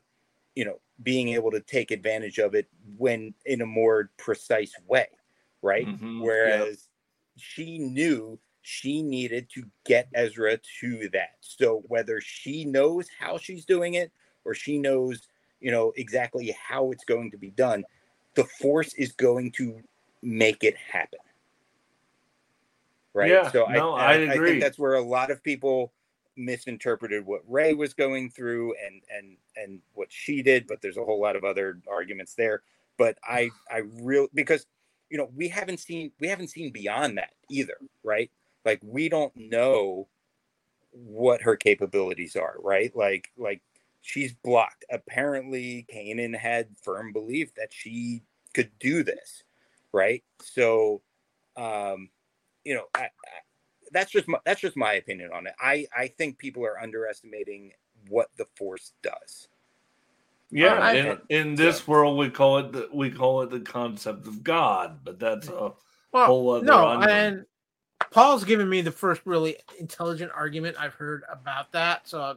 you 0.54 0.64
know, 0.64 0.80
being 1.02 1.30
able 1.30 1.50
to 1.50 1.60
take 1.60 1.90
advantage 1.90 2.38
of 2.38 2.54
it 2.54 2.68
when 2.96 3.34
in 3.46 3.60
a 3.60 3.66
more 3.66 4.10
precise 4.18 4.74
way, 4.86 5.08
right? 5.62 5.90
Mhm, 5.90 6.34
yeah. 6.42 6.66
Whereas 6.66 6.88
she 7.36 7.78
knew 7.78 8.38
she 8.60 9.02
needed 9.02 9.50
to 9.50 9.70
get 9.84 10.08
Ezra 10.14 10.58
to 10.80 11.08
that. 11.10 11.36
So 11.40 11.80
whether 11.88 12.20
she 12.20 12.64
knows 12.64 13.08
how 13.18 13.38
she's 13.38 13.64
doing 13.64 13.94
it 13.94 14.12
or 14.44 14.54
she 14.54 14.78
knows, 14.78 15.26
you 15.62 15.70
know, 15.70 15.92
exactly 15.96 16.54
how 16.68 16.90
it's 16.90 17.04
going 17.04 17.30
to 17.30 17.38
be 17.38 17.50
done, 17.50 17.84
the 18.34 18.44
force 18.44 18.94
is 18.94 19.12
going 19.12 19.52
to 19.52 19.80
make 20.22 20.64
it 20.64 20.76
happen. 20.76 21.20
Right. 23.14 23.30
Yeah, 23.30 23.50
so 23.50 23.66
no, 23.66 23.92
I, 23.92 24.04
I 24.04 24.12
I, 24.12 24.14
agree. 24.14 24.50
think 24.50 24.62
that's 24.62 24.78
where 24.78 24.94
a 24.94 25.02
lot 25.02 25.30
of 25.30 25.42
people 25.42 25.92
misinterpreted 26.36 27.26
what 27.26 27.42
Rey 27.46 27.74
was 27.74 27.92
going 27.92 28.30
through 28.30 28.74
and 28.84 29.02
and 29.14 29.36
and 29.56 29.80
what 29.94 30.08
she 30.10 30.42
did, 30.42 30.66
but 30.66 30.80
there's 30.80 30.96
a 30.96 31.04
whole 31.04 31.20
lot 31.20 31.36
of 31.36 31.44
other 31.44 31.78
arguments 31.90 32.34
there. 32.34 32.62
But 32.96 33.18
I 33.22 33.50
I 33.70 33.82
really 34.00 34.28
because 34.32 34.66
you 35.10 35.18
know 35.18 35.30
we 35.36 35.48
haven't 35.48 35.80
seen 35.80 36.10
we 36.20 36.28
haven't 36.28 36.48
seen 36.48 36.72
beyond 36.72 37.18
that 37.18 37.34
either, 37.50 37.76
right? 38.02 38.30
Like 38.64 38.80
we 38.82 39.10
don't 39.10 39.34
know 39.36 40.08
what 40.92 41.42
her 41.42 41.56
capabilities 41.56 42.34
are, 42.34 42.54
right? 42.62 42.96
Like 42.96 43.30
like 43.36 43.60
she's 44.02 44.34
blocked. 44.34 44.84
Apparently, 44.90 45.86
Kanan 45.92 46.36
had 46.36 46.68
firm 46.82 47.12
belief 47.12 47.54
that 47.54 47.72
she 47.72 48.22
could 48.52 48.70
do 48.78 49.02
this, 49.02 49.44
right? 49.92 50.22
So, 50.42 51.00
um, 51.56 52.10
you 52.64 52.74
know, 52.74 52.84
I, 52.94 53.04
I, 53.04 53.08
that's 53.92 54.10
just 54.10 54.28
my, 54.28 54.38
that's 54.44 54.60
just 54.60 54.76
my 54.76 54.94
opinion 54.94 55.30
on 55.32 55.46
it. 55.46 55.54
I 55.60 55.86
I 55.96 56.08
think 56.08 56.38
people 56.38 56.64
are 56.64 56.80
underestimating 56.80 57.72
what 58.08 58.28
the 58.36 58.46
Force 58.56 58.92
does. 59.02 59.48
Yeah, 60.50 60.74
I- 60.74 60.92
in, 60.92 61.18
in 61.30 61.54
this 61.54 61.88
world 61.88 62.18
we 62.18 62.28
call 62.28 62.58
it 62.58 62.72
the, 62.72 62.88
we 62.92 63.10
call 63.10 63.40
it 63.42 63.50
the 63.50 63.60
concept 63.60 64.26
of 64.26 64.44
God, 64.44 64.98
but 65.02 65.18
that's 65.18 65.48
a 65.48 65.72
Well, 66.12 66.26
whole 66.26 66.50
other 66.50 66.66
no, 66.66 66.88
unknown. 66.90 67.08
and 67.08 67.46
Paul's 68.10 68.44
given 68.44 68.68
me 68.68 68.82
the 68.82 68.92
first 68.92 69.22
really 69.24 69.56
intelligent 69.78 70.30
argument 70.34 70.76
I've 70.78 70.92
heard 70.92 71.22
about 71.30 71.72
that. 71.72 72.06
So 72.06 72.36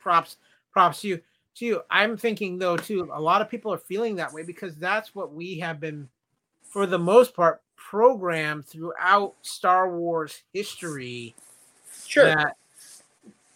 props, 0.00 0.36
props 0.76 1.00
to 1.00 1.08
you. 1.08 1.20
To 1.54 1.64
you, 1.64 1.80
I'm 1.90 2.18
thinking 2.18 2.58
though 2.58 2.76
too. 2.76 3.08
A 3.14 3.20
lot 3.20 3.40
of 3.40 3.48
people 3.48 3.72
are 3.72 3.78
feeling 3.78 4.16
that 4.16 4.30
way 4.30 4.42
because 4.42 4.76
that's 4.76 5.14
what 5.14 5.32
we 5.32 5.58
have 5.58 5.80
been, 5.80 6.06
for 6.62 6.84
the 6.84 6.98
most 6.98 7.34
part, 7.34 7.62
programmed 7.76 8.66
throughout 8.66 9.36
Star 9.40 9.96
Wars 9.96 10.42
history. 10.52 11.34
Sure. 12.06 12.26
That 12.26 12.56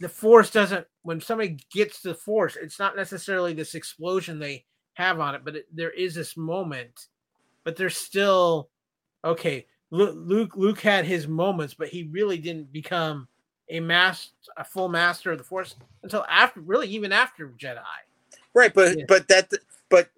the 0.00 0.08
Force 0.08 0.50
doesn't. 0.50 0.86
When 1.02 1.20
somebody 1.20 1.58
gets 1.70 2.00
the 2.00 2.14
Force, 2.14 2.56
it's 2.56 2.78
not 2.78 2.96
necessarily 2.96 3.52
this 3.52 3.74
explosion 3.74 4.38
they 4.38 4.64
have 4.94 5.20
on 5.20 5.34
it, 5.34 5.42
but 5.44 5.56
it, 5.56 5.66
there 5.70 5.90
is 5.90 6.14
this 6.14 6.38
moment. 6.38 7.08
But 7.64 7.76
there's 7.76 7.98
still 7.98 8.70
okay. 9.22 9.66
Luke 9.90 10.56
Luke 10.56 10.80
had 10.80 11.04
his 11.04 11.28
moments, 11.28 11.74
but 11.74 11.88
he 11.88 12.04
really 12.04 12.38
didn't 12.38 12.72
become 12.72 13.28
a 13.70 13.80
mass 13.80 14.30
a 14.56 14.64
full 14.64 14.88
master 14.88 15.32
of 15.32 15.38
the 15.38 15.44
Force 15.44 15.76
until 16.02 16.24
after, 16.28 16.60
really, 16.60 16.88
even 16.88 17.12
after 17.12 17.48
Jedi. 17.48 17.80
Right, 18.54 18.74
but 18.74 18.98
Yeah. 18.98 19.04
but 19.08 19.28
that 19.28 19.50
but 19.88 20.10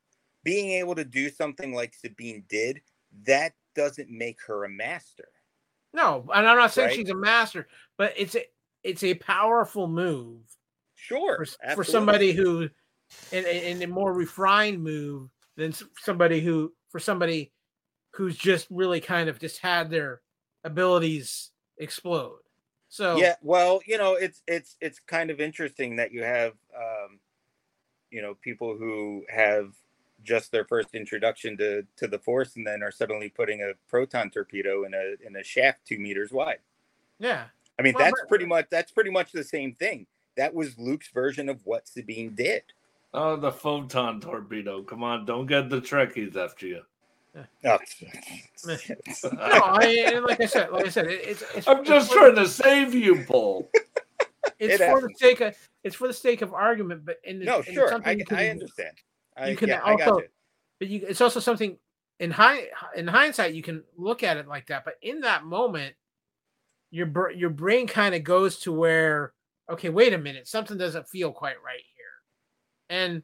being 0.43 0.71
able 0.73 0.95
to 0.95 1.05
do 1.05 1.29
something 1.31 1.73
like 1.75 1.95
Sabine 1.95 2.45
did, 2.49 2.81
that 3.25 3.53
doesn't 3.75 4.11
make 4.11 4.41
her 4.47 4.65
a 4.65 4.69
master. 4.69 5.29
No, 5.93 6.29
and 6.35 6.49
I'm 6.49 6.57
not 6.57 6.73
saying 6.73 6.89
Right. 6.89 6.97
she's 6.97 7.11
a 7.11 7.15
master, 7.15 7.69
but 7.99 8.15
it's 8.17 8.35
a 8.35 8.45
it's 8.83 9.05
a 9.05 9.15
powerful 9.15 9.87
move 9.87 10.41
Sure, 10.95 11.37
for, 11.37 11.75
for 11.75 11.85
somebody 11.85 12.33
who, 12.33 12.69
in, 13.33 13.45
in 13.45 13.83
a 13.83 13.87
more 13.87 14.13
refined 14.13 14.83
move 14.83 15.31
than 15.57 15.75
somebody 15.99 16.41
who 16.41 16.73
for 16.91 16.99
somebody 16.99 17.53
who's 18.15 18.37
just 18.37 18.67
really 18.71 19.01
kind 19.01 19.29
of 19.29 19.39
just 19.39 19.59
had 19.59 19.91
their 19.91 20.21
abilities 20.65 21.51
explode. 21.79 22.39
So 22.93 23.17
Yeah, 23.17 23.37
well, 23.41 23.81
you 23.87 23.97
know, 23.97 24.15
it's 24.17 24.43
it's 24.47 24.77
it's 24.83 25.01
kind 25.01 25.31
of 25.31 25.41
interesting 25.41 25.97
that 25.97 26.13
you 26.13 26.23
have 26.23 26.53
um 26.77 27.21
you 28.11 28.21
know, 28.21 28.35
people 28.35 28.77
who 28.77 29.25
have 29.31 29.73
just 30.23 30.53
their 30.53 30.67
first 30.67 30.95
introduction 30.95 31.57
to 31.57 31.87
to 31.97 32.07
the 32.07 32.19
force 32.19 32.55
and 32.57 32.67
then 32.67 32.83
are 32.83 32.91
suddenly 32.91 33.31
putting 33.31 33.63
a 33.63 33.73
proton 33.89 34.29
torpedo 34.31 34.85
in 34.85 34.93
a 34.93 35.15
in 35.27 35.37
a 35.37 35.43
shaft 35.43 35.87
2 35.87 35.99
meters 35.99 36.33
wide. 36.33 36.59
yeah, 37.19 37.47
I 37.79 37.83
mean, 37.83 37.95
Well, 37.95 38.05
that's 38.05 38.21
but- 38.21 38.29
pretty 38.29 38.45
much 38.45 38.67
that's 38.71 38.93
pretty 38.93 39.11
much 39.11 39.33
the 39.33 39.43
same 39.45 39.73
thing. 39.75 40.07
That 40.37 40.53
was 40.53 40.79
Luke's 40.79 41.09
version 41.09 41.49
of 41.49 41.65
what 41.65 41.89
Sabine 41.89 42.35
did. 42.35 42.65
oh, 43.15 43.37
the 43.37 43.53
photon 43.53 44.21
torpedo. 44.21 44.83
Come 44.83 45.03
on, 45.03 45.25
don't 45.25 45.47
get 45.47 45.71
the 45.71 45.81
Trekkies 45.81 46.37
after 46.37 46.67
you. 46.67 46.83
Oh, 47.65 47.79
no, 48.65 48.79
I, 49.41 50.19
like 50.27 50.41
I 50.41 50.47
said, 50.47 50.71
like 50.71 50.87
I 50.87 50.89
said, 50.91 51.07
it, 51.07 51.21
it's, 51.25 51.43
it's 51.55 51.67
I'm 51.69 51.85
just 51.85 52.07
it's 52.07 52.15
for- 52.15 52.21
trying 52.33 52.35
to 52.37 52.47
save 52.49 52.95
you, 52.95 53.25
Paul. 53.27 53.71
It's 54.59 54.75
It 54.75 54.79
for 54.79 55.01
the 55.01 55.09
happens. 55.09 55.19
sake 55.19 55.41
of 55.41 55.57
it's 55.85 55.95
for 55.97 56.09
the 56.09 56.15
sake 56.15 56.43
of 56.43 56.53
argument, 56.53 57.05
but 57.05 57.17
in 57.25 57.45
no, 57.45 57.59
in 57.61 57.75
sure. 57.75 57.89
something 57.89 58.21
I, 58.21 58.25
can- 58.25 58.37
I 58.37 58.49
understand. 58.49 58.97
I, 59.37 59.49
you 59.51 59.57
can 59.57 59.69
yeah, 59.69 59.81
I 59.85 59.97
got 59.97 60.09
also- 60.09 60.21
you. 60.21 60.29
but 60.81 60.89
you 60.89 61.05
it's 61.09 61.21
also 61.21 61.41
something 61.41 61.79
in 62.21 62.31
high 62.33 62.67
in 62.97 63.07
hindsight 63.09 63.55
you 63.55 63.63
can 63.63 63.83
look 63.97 64.23
at 64.23 64.37
it 64.37 64.47
like 64.47 64.67
that 64.67 64.85
but 64.85 64.95
in 65.01 65.21
that 65.23 65.45
moment 65.45 65.95
your 66.91 67.07
br- 67.07 67.31
your 67.31 67.51
brain 67.51 67.87
kind 67.87 68.15
of 68.15 68.23
goes 68.25 68.59
to 68.61 68.73
where 68.73 69.33
okay 69.71 69.89
wait 69.89 70.13
a 70.13 70.19
minute 70.19 70.47
something 70.47 70.77
doesn't 70.77 71.09
feel 71.09 71.33
quite 71.33 71.57
right 71.65 71.83
here 71.97 72.99
and 72.99 73.23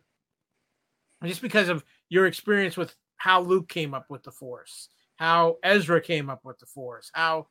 just 1.24 1.42
because 1.42 1.68
of 1.68 1.84
your 2.08 2.26
experience 2.26 2.76
with 2.76 2.94
how 3.18 3.40
Luke 3.42 3.68
came 3.68 3.94
up 3.94 4.06
with 4.08 4.22
the 4.22 4.32
force 4.32 4.88
how 5.16 5.56
Ezra 5.62 6.00
came 6.00 6.30
up 6.30 6.44
with 6.44 6.58
the 6.58 6.66
force 6.66 7.10
how 7.12 7.46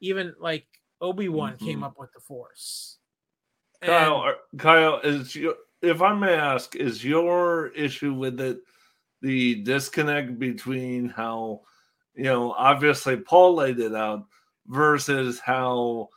even 0.00 0.34
like 0.38 0.66
Obi-Wan 1.00 1.56
came 1.56 1.80
Mhm. 1.80 1.84
up 1.86 1.98
with 1.98 2.12
the 2.12 2.20
force 2.20 2.98
Kyle, 3.80 4.14
And- 4.16 4.24
are- 4.24 4.38
Kyle, 4.58 5.00
is 5.00 5.34
your, 5.36 5.54
if 5.82 6.00
I 6.00 6.14
may 6.14 6.32
ask, 6.34 6.74
is 6.76 7.04
your 7.04 7.68
issue 7.68 8.14
with 8.14 8.40
it 8.40 8.58
the 9.20 9.56
disconnect 9.62 10.38
between 10.38 11.08
how, 11.10 11.62
you 12.14 12.24
know, 12.24 12.52
obviously 12.52 13.16
Paul 13.18 13.54
laid 13.56 13.78
it 13.80 13.94
out 13.94 14.26
versus 14.66 15.38
how, 15.40 16.08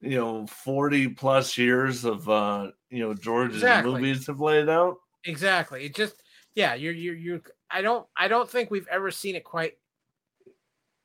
you 0.00 0.16
know, 0.16 0.46
40 0.48 1.08
plus 1.08 1.56
years 1.56 2.04
of, 2.04 2.28
uh, 2.28 2.70
you 2.90 2.98
know, 3.00 3.14
George's 3.14 3.56
Exactly. 3.56 3.92
movies 3.92 4.26
have 4.26 4.40
laid 4.40 4.68
out? 4.68 4.96
Exactly. 5.24 5.84
It 5.84 5.94
just 5.94 6.22
yeah, 6.54 6.74
you're 6.74 6.92
you're 6.92 7.14
you're 7.14 7.42
I 7.72 7.82
don't 7.82 8.06
I 8.16 8.28
don't 8.28 8.48
think 8.50 8.70
we've 8.70 8.88
ever 8.88 9.10
seen 9.10 9.34
it 9.36 9.44
quite 9.44 9.78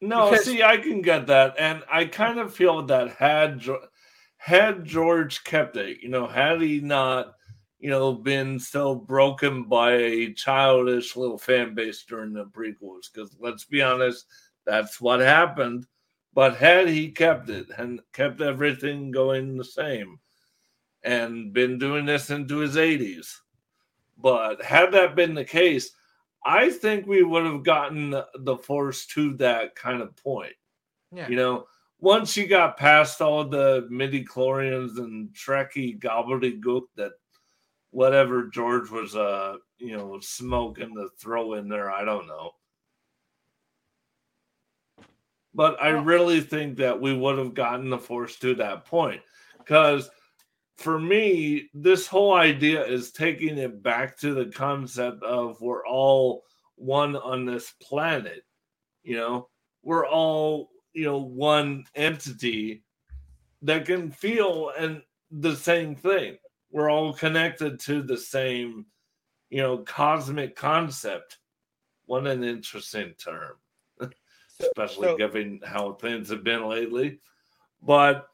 No, 0.01 0.29
Because- 0.29 0.45
see, 0.45 0.61
I 0.63 0.77
can 0.77 1.01
get 1.01 1.25
that, 1.27 1.55
and 1.57 1.83
I 1.91 2.05
kind 2.05 2.39
of 2.39 2.53
feel 2.53 2.83
that 2.83 3.11
had 3.15 3.63
had 4.37 4.85
George 4.85 5.43
kept 5.43 5.75
it, 5.77 6.01
you 6.03 6.09
know, 6.09 6.27
had 6.27 6.61
he 6.61 6.79
not, 6.79 7.33
you 7.79 7.89
know, 7.89 8.13
been 8.13 8.59
so 8.59 8.93
broken 8.93 9.63
by 9.63 9.93
a 9.93 10.33
childish 10.33 11.15
little 11.15 11.39
fan 11.39 11.73
base 11.73 12.03
during 12.03 12.33
the 12.33 12.45
prequels, 12.45 13.11
because 13.11 13.35
let's 13.39 13.65
be 13.65 13.81
honest, 13.81 14.27
that's 14.65 15.01
what 15.01 15.19
happened. 15.19 15.87
But 16.33 16.55
had 16.57 16.87
he 16.87 17.09
kept 17.11 17.49
it 17.49 17.67
and 17.77 17.99
kept 18.13 18.41
everything 18.41 19.09
going 19.09 19.57
the 19.57 19.65
same, 19.65 20.19
and 21.01 21.51
been 21.53 21.79
doing 21.79 22.05
this 22.05 22.29
into 22.29 22.57
his 22.57 22.77
eighties, 22.77 23.41
but 24.17 24.61
had 24.63 24.91
that 24.91 25.15
been 25.15 25.33
the 25.33 25.43
case, 25.45 25.91
I 26.47 26.69
think 26.69 27.05
we 27.05 27.23
would 27.23 27.43
have 27.45 27.63
gotten 27.63 28.11
the- 28.11 28.57
force 28.57 29.05
to 29.07 29.33
that 29.35 29.75
kind 29.75 30.01
of 30.01 30.15
point. 30.15 30.53
yeah. 31.11 31.27
You 31.27 31.35
know, 31.35 31.67
once 31.99 32.37
you 32.37 32.47
got 32.47 32.77
past 32.77 33.21
all 33.21 33.43
the 33.43 33.85
midi 33.89 34.23
chlorians 34.23 34.97
and 34.97 35.29
Trekkie 35.33 35.99
gobbledygook 35.99 36.83
that 36.95 37.11
whatever 37.91 38.47
George 38.47 38.89
was 38.89 39.15
uh 39.15 39.57
you 39.77 39.97
know 39.97 40.19
smoking 40.21 40.95
to 40.95 41.09
throw 41.19 41.53
in 41.55 41.67
there, 41.67 41.91
I 41.91 42.05
don't 42.05 42.27
know. 42.27 42.51
But 45.53 45.81
I 45.81 45.89
really 45.89 46.39
think 46.39 46.77
that 46.77 47.01
we 47.01 47.13
would 47.13 47.37
have 47.37 47.53
gotten 47.55 47.89
the 47.89 47.97
force 47.97 48.37
to 48.39 48.55
that 48.55 48.85
point. 48.85 49.21
Because 49.57 50.09
for 50.77 50.99
me, 50.99 51.69
this 51.73 52.07
whole 52.07 52.33
idea 52.33 52.85
is 52.85 53.11
taking 53.11 53.57
it 53.57 53.81
back 53.81 54.17
to 54.19 54.33
the 54.33 54.45
concept 54.45 55.23
of 55.23 55.59
we're 55.59 55.85
all 55.85 56.43
one 56.75 57.15
on 57.15 57.45
this 57.45 57.73
planet. 57.81 58.43
You 59.03 59.17
know, 59.17 59.49
we're 59.83 60.07
all, 60.07 60.69
you 60.93 61.05
know, 61.05 61.17
one 61.17 61.85
entity 61.95 62.83
that 63.63 63.85
can 63.85 64.11
feel 64.11 64.71
and 64.77 65.01
the 65.31 65.55
same 65.55 65.95
thing. 65.95 66.37
We're 66.71 66.91
all 66.91 67.13
connected 67.13 67.79
to 67.81 68.03
the 68.03 68.17
same, 68.17 68.85
you 69.49 69.61
know, 69.63 69.79
cosmic 69.79 70.55
concept. 70.55 71.39
What 72.05 72.27
an 72.27 72.43
interesting 72.43 73.15
term, 73.17 73.55
especially 74.59 75.07
so- 75.07 75.17
given 75.17 75.59
how 75.65 75.93
things 75.93 76.29
have 76.29 76.43
been 76.43 76.67
lately. 76.67 77.19
But 77.81 78.27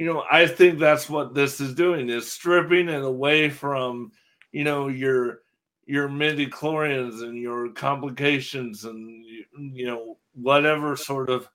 you 0.00 0.06
know, 0.06 0.24
I 0.32 0.46
think 0.46 0.78
that's 0.78 1.10
what 1.10 1.34
this 1.34 1.60
is 1.60 1.74
doing 1.74 2.08
is 2.08 2.32
stripping 2.32 2.88
it 2.88 3.02
away 3.02 3.50
from 3.50 4.12
you 4.50 4.64
know 4.64 4.88
your 4.88 5.40
your 5.84 6.08
midi 6.08 6.46
chlorians 6.46 7.22
and 7.22 7.36
your 7.36 7.68
complications 7.68 8.86
and 8.86 9.22
you 9.76 9.84
know 9.86 10.16
whatever 10.32 10.96
sort 10.96 11.28
of 11.28 11.50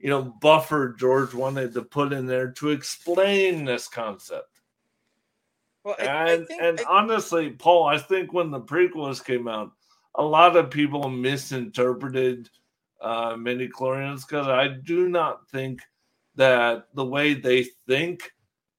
you 0.00 0.10
know 0.10 0.22
buffer 0.40 0.96
George 0.98 1.34
wanted 1.34 1.72
to 1.74 1.82
put 1.82 2.12
in 2.12 2.26
there 2.26 2.50
to 2.50 2.70
explain 2.70 3.64
this 3.64 3.86
concept. 3.86 4.60
Well, 5.84 5.94
I, 6.00 6.02
and 6.02 6.42
I 6.42 6.44
think, 6.46 6.62
and 6.62 6.80
I- 6.80 6.84
honestly, 6.88 7.50
Paul, 7.50 7.86
I 7.86 7.98
think 7.98 8.32
when 8.32 8.50
the 8.50 8.60
prequels 8.60 9.24
came 9.24 9.46
out, 9.46 9.70
a 10.16 10.24
lot 10.24 10.56
of 10.56 10.68
people 10.68 11.08
misinterpreted 11.08 12.50
uh, 13.00 13.36
midi 13.36 13.68
chlorians 13.68 14.26
because 14.26 14.48
I 14.48 14.66
do 14.66 15.08
not 15.08 15.48
think 15.48 15.80
that 16.36 16.88
the 16.94 17.04
way 17.04 17.34
they 17.34 17.64
think 17.86 18.32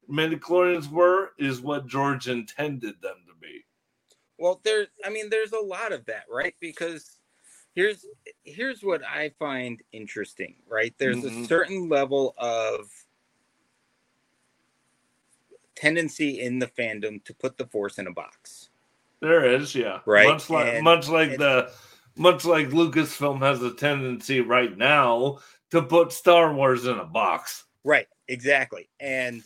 midi 0.07 0.35
chlorians 0.37 0.89
were 0.89 1.31
is 1.39 1.61
what 1.61 1.87
George 1.87 2.27
intended 2.27 3.01
them 3.01 3.17
to 3.27 3.33
be. 3.41 3.65
Well, 4.37 4.59
there's 4.63 4.87
I 5.05 5.09
mean 5.09 5.29
there's 5.29 5.53
a 5.53 5.59
lot 5.59 5.91
of 5.91 6.05
that, 6.05 6.25
right? 6.29 6.55
Because 6.59 7.19
here's 7.73 8.05
here's 8.43 8.83
what 8.83 9.03
I 9.03 9.29
find 9.39 9.81
interesting, 9.91 10.55
right? 10.67 10.93
There's 10.97 11.23
a 11.23 11.29
Mhm. 11.29 11.47
certain 11.47 11.89
level 11.89 12.33
of 12.37 12.89
tendency 15.75 16.39
in 16.41 16.59
the 16.59 16.67
fandom 16.67 17.23
to 17.25 17.33
put 17.33 17.57
the 17.57 17.67
force 17.67 17.97
in 17.97 18.07
a 18.07 18.11
box. 18.11 18.69
There 19.21 19.45
is, 19.45 19.73
yeah, 19.75 20.01
Right, 20.05 20.27
Much 20.27 20.49
like 20.49 20.67
and- 20.75 20.83
much 20.83 21.09
like 21.09 21.37
the 21.37 21.71
much 22.17 22.45
like 22.45 22.67
Lucasfilm 22.69 23.39
has 23.41 23.61
a 23.61 23.73
tendency 23.73 24.39
right 24.39 24.77
now 24.77 25.39
to 25.75 25.81
put 25.81 26.13
Star 26.13 26.53
Wars 26.53 26.85
in 26.85 26.97
a 26.97 27.05
box. 27.05 27.65
Right, 27.83 28.07
exactly. 28.27 28.89
And 28.99 29.43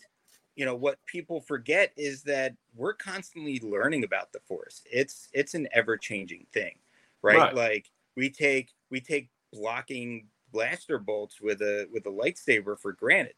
you 0.56 0.66
know 0.66 0.76
what 0.76 1.04
people 1.06 1.42
forget 1.42 1.92
is 1.98 2.22
that 2.24 2.54
we're 2.76 2.94
constantly 2.94 3.60
learning 3.62 4.04
about 4.04 4.32
the 4.32 4.40
force. 4.42 4.82
It's 4.92 5.30
it's 5.34 5.54
an 5.54 5.68
ever-changing 5.74 6.46
thing, 6.54 6.76
right? 7.22 7.38
Right. 7.38 7.56
Like 7.56 7.92
we 8.16 8.30
take 8.30 8.72
we 8.90 9.02
take 9.02 9.30
blocking 9.52 10.28
blaster 10.52 11.00
bolts 11.00 11.42
with 11.42 11.62
a 11.62 11.88
with 11.92 12.06
a 12.06 12.10
lightsaber 12.10 12.78
for 12.80 12.94
granted. 12.94 13.36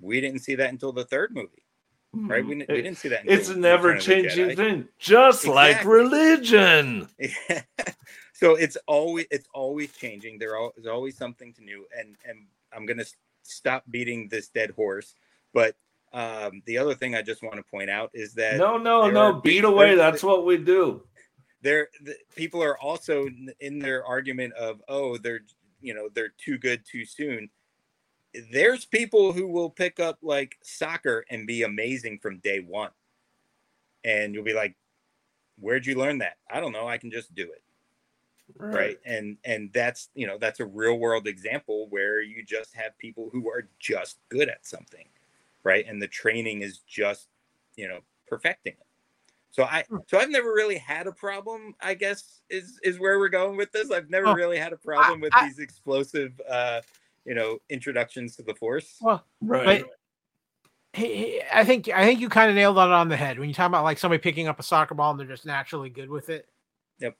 We 0.00 0.20
didn't 0.20 0.40
see 0.40 0.54
that 0.54 0.70
until 0.70 0.92
the 0.92 1.04
third 1.04 1.34
movie, 1.34 1.64
right? 2.12 2.44
We, 2.44 2.56
didn't- 2.56 2.70
we 2.70 2.82
didn't 2.82 2.98
see 2.98 3.08
that. 3.08 3.22
It's 3.26 3.48
an 3.48 3.56
Return 3.56 3.56
of 3.56 3.62
the 3.62 3.68
ever 3.68 3.98
changing 3.98 4.56
thing, 4.56 4.88
just 4.98 5.46
like 5.46 5.70
Exactly. 5.82 5.92
religion. 5.92 7.08
so 8.32 8.54
it's 8.54 8.76
always 8.86 9.26
it's 9.30 9.48
always 9.54 9.92
changing. 9.92 10.38
There 10.38 10.56
there's 10.76 10.86
always 10.86 11.16
something 11.16 11.52
to 11.54 11.62
new, 11.64 11.86
and 11.96 12.16
and 12.24 12.46
I'm 12.72 12.86
gonna 12.86 13.04
stop 13.42 13.84
beating 13.90 14.28
this 14.28 14.48
dead 14.48 14.70
horse. 14.70 15.14
But 15.52 15.76
um, 16.12 16.62
the 16.66 16.78
other 16.78 16.94
thing 16.94 17.14
I 17.14 17.22
just 17.22 17.42
want 17.42 17.56
to 17.56 17.62
point 17.62 17.90
out 17.90 18.10
is 18.14 18.34
that 18.34 18.56
No, 18.56 18.78
no, 18.78 19.10
no. 19.10 19.34
Beat 19.40 19.64
away. 19.64 19.94
That's 19.94 20.22
what 20.22 20.46
we 20.46 20.56
do. 20.56 21.02
there 21.62 21.88
the, 22.02 22.14
people 22.36 22.62
are 22.62 22.78
also 22.78 23.28
in 23.60 23.78
their 23.78 24.04
argument 24.06 24.52
of 24.54 24.80
oh 24.88 25.18
they're 25.18 25.40
you 25.80 25.92
know 25.92 26.08
they're 26.14 26.32
too 26.38 26.58
good 26.58 26.82
too 26.90 27.04
soon. 27.04 27.50
There's 28.50 28.84
people 28.84 29.32
who 29.32 29.48
will 29.48 29.70
pick 29.70 30.00
up 30.00 30.18
like 30.22 30.58
soccer 30.62 31.24
and 31.30 31.46
be 31.46 31.62
amazing 31.62 32.18
from 32.20 32.38
day 32.38 32.60
one, 32.60 32.92
and 34.04 34.34
you'll 34.34 34.44
be 34.44 34.54
like, 34.54 34.76
"Where'd 35.58 35.86
you 35.86 35.96
learn 35.96 36.18
that?" 36.18 36.38
I 36.50 36.60
don't 36.60 36.72
know. 36.72 36.88
I 36.88 36.98
can 36.98 37.10
just 37.10 37.34
do 37.34 37.52
it. 37.52 37.62
right 38.72 38.98
and 39.04 39.38
and 39.44 39.72
that's 39.72 40.10
you 40.14 40.26
know 40.26 40.36
that's 40.38 40.60
a 40.60 40.66
real 40.66 40.98
world 40.98 41.26
example 41.28 41.86
where 41.90 42.20
you 42.20 42.42
just 42.42 42.74
have 42.74 42.96
people 42.98 43.28
who 43.30 43.48
are 43.48 43.68
just 43.78 44.18
good 44.28 44.48
at 44.48 44.66
something 44.66 45.06
right 45.62 45.86
and 45.86 46.02
the 46.02 46.08
training 46.08 46.62
is 46.62 46.78
just 46.78 47.28
you 47.76 47.86
know 47.88 48.00
perfecting 48.26 48.72
it 48.74 48.86
so 49.50 49.64
i 49.64 49.84
so 50.06 50.18
i've 50.18 50.30
never 50.30 50.52
really 50.52 50.78
had 50.78 51.06
a 51.06 51.12
problem 51.12 51.74
i 51.80 51.94
guess 51.94 52.42
is 52.50 52.80
is 52.82 52.98
where 52.98 53.18
we're 53.18 53.28
going 53.28 53.56
with 53.56 53.72
this 53.72 53.90
i've 53.90 54.10
never 54.10 54.28
Oh, 54.28 54.34
really 54.34 54.58
had 54.58 54.72
a 54.72 54.78
problem 54.78 55.20
with 55.20 55.32
I- 55.34 55.46
these 55.46 55.58
explosive 55.58 56.40
uh 56.48 56.80
you 57.28 57.34
know 57.34 57.58
introductions 57.68 58.34
to 58.36 58.42
the 58.42 58.54
force 58.54 58.96
Well, 59.00 59.24
Right. 59.40 59.82
But 59.84 59.90
he, 60.94 61.14
he- 61.14 61.42
I 61.52 61.64
think 61.64 61.88
I 61.88 62.04
think 62.04 62.18
you 62.20 62.28
kind 62.28 62.48
of 62.50 62.56
nailed 62.56 62.76
it 62.78 62.80
on 62.80 63.08
the 63.08 63.16
head 63.16 63.38
when 63.38 63.48
you 63.48 63.54
talk 63.54 63.68
about 63.68 63.84
like 63.84 63.98
somebody 63.98 64.20
picking 64.20 64.48
up 64.48 64.58
a 64.58 64.62
soccer 64.62 64.94
ball 64.94 65.10
and 65.12 65.20
they're 65.20 65.26
just 65.26 65.46
naturally 65.46 65.90
good 65.90 66.08
with 66.10 66.30
it. 66.30 66.48
Yep. 66.98 67.16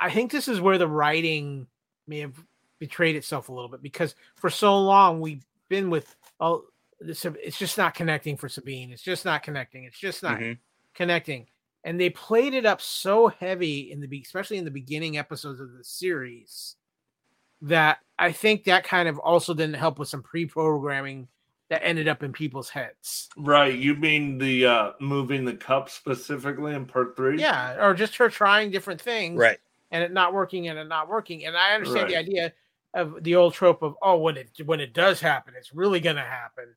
I 0.00 0.10
think 0.10 0.32
this 0.32 0.48
is 0.48 0.60
where 0.60 0.78
the 0.78 0.88
writing 0.88 1.66
may 2.08 2.18
have 2.20 2.34
betrayed 2.80 3.14
itself 3.14 3.48
a 3.48 3.52
little 3.52 3.68
bit 3.70 3.80
because 3.82 4.16
for 4.34 4.50
so 4.50 4.76
long 4.80 5.20
we've 5.20 5.46
been 5.68 5.88
with 5.88 6.16
oh 6.40 6.64
this 7.00 7.24
it's 7.24 7.58
just 7.58 7.78
not 7.78 7.94
connecting 7.94 8.36
for 8.36 8.48
Sabine. 8.48 8.92
It's 8.92 9.02
just 9.02 9.24
not 9.24 9.42
connecting. 9.44 9.84
It's 9.84 9.98
just 9.98 10.22
not 10.22 10.38
Mhm. 10.40 10.58
connecting. 10.94 11.46
And 11.84 12.00
they 12.00 12.10
played 12.10 12.54
it 12.54 12.66
up 12.66 12.80
so 12.80 13.28
heavy 13.28 13.90
in 13.92 14.00
the 14.00 14.06
be- 14.08 14.22
especially 14.24 14.58
in 14.58 14.64
the 14.64 14.70
beginning 14.70 15.16
episodes 15.18 15.60
of 15.60 15.72
the 15.72 15.82
series 15.84 16.76
that 17.62 17.98
I 18.18 18.32
think 18.32 18.64
that 18.64 18.84
kind 18.84 19.08
of 19.08 19.18
also 19.18 19.54
didn't 19.54 19.74
help 19.74 19.98
with 19.98 20.08
some 20.08 20.22
pre-programming 20.22 21.28
that 21.70 21.82
ended 21.84 22.06
up 22.06 22.22
in 22.22 22.32
people's 22.32 22.68
heads. 22.68 23.30
Right. 23.36 23.74
You 23.74 23.94
mean 23.94 24.38
the 24.38 24.66
uh 24.66 24.92
moving 25.00 25.44
the 25.44 25.54
cup 25.54 25.88
specifically 25.88 26.74
in 26.74 26.84
part 26.84 27.16
three? 27.16 27.40
Yeah, 27.40 27.82
or 27.82 27.94
just 27.94 28.16
her 28.16 28.28
trying 28.28 28.70
different 28.70 29.00
things 29.00 29.38
right 29.38 29.58
and 29.90 30.02
it 30.02 30.12
not 30.12 30.34
working 30.34 30.68
and 30.68 30.78
it 30.78 30.88
not 30.88 31.08
working. 31.08 31.46
And 31.46 31.56
I 31.56 31.74
understand 31.74 32.10
the 32.10 32.16
idea 32.16 32.52
of 32.94 33.22
the 33.22 33.36
old 33.36 33.54
trope 33.54 33.82
of 33.82 33.96
oh 34.02 34.18
when 34.18 34.36
it 34.36 34.50
when 34.66 34.80
it 34.80 34.92
does 34.92 35.20
happen, 35.20 35.54
it's 35.56 35.74
really 35.74 36.00
gonna 36.00 36.20
happen. 36.20 36.74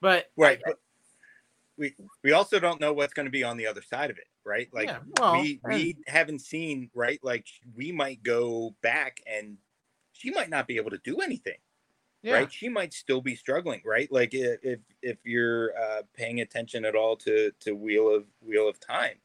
But 0.00 0.26
right 0.36 0.60
but 0.64 0.78
we 1.76 1.94
we 2.22 2.32
also 2.32 2.60
don't 2.60 2.80
know 2.80 2.92
what's 2.92 3.14
going 3.14 3.26
to 3.26 3.32
be 3.32 3.42
on 3.42 3.56
the 3.56 3.66
other 3.66 3.82
side 3.82 4.10
of 4.10 4.18
it 4.18 4.28
right 4.44 4.68
like 4.72 4.86
yeah, 4.86 4.98
well, 5.18 5.40
we 5.40 5.60
we 5.64 5.96
haven't 6.06 6.40
seen 6.40 6.90
right 6.94 7.18
like 7.22 7.46
we 7.74 7.90
might 7.90 8.22
go 8.22 8.74
back 8.82 9.20
and 9.26 9.56
she 10.24 10.30
might 10.30 10.48
not 10.48 10.66
be 10.66 10.76
able 10.76 10.90
to 10.90 10.98
do 11.04 11.18
anything 11.20 11.58
yeah. 12.22 12.32
right 12.34 12.50
she 12.52 12.68
might 12.70 12.92
still 12.94 13.20
be 13.20 13.36
struggling 13.36 13.82
right 13.84 14.10
like 14.10 14.32
i- 14.34 14.56
if 14.62 14.80
if 15.02 15.18
you're 15.24 15.76
uh 15.78 16.00
paying 16.16 16.40
attention 16.40 16.86
at 16.86 16.94
all 16.96 17.14
to 17.14 17.50
to 17.60 17.74
wheel 17.74 18.08
of 18.14 18.24
wheel 18.40 18.66
of 18.66 18.80
time 18.80 19.16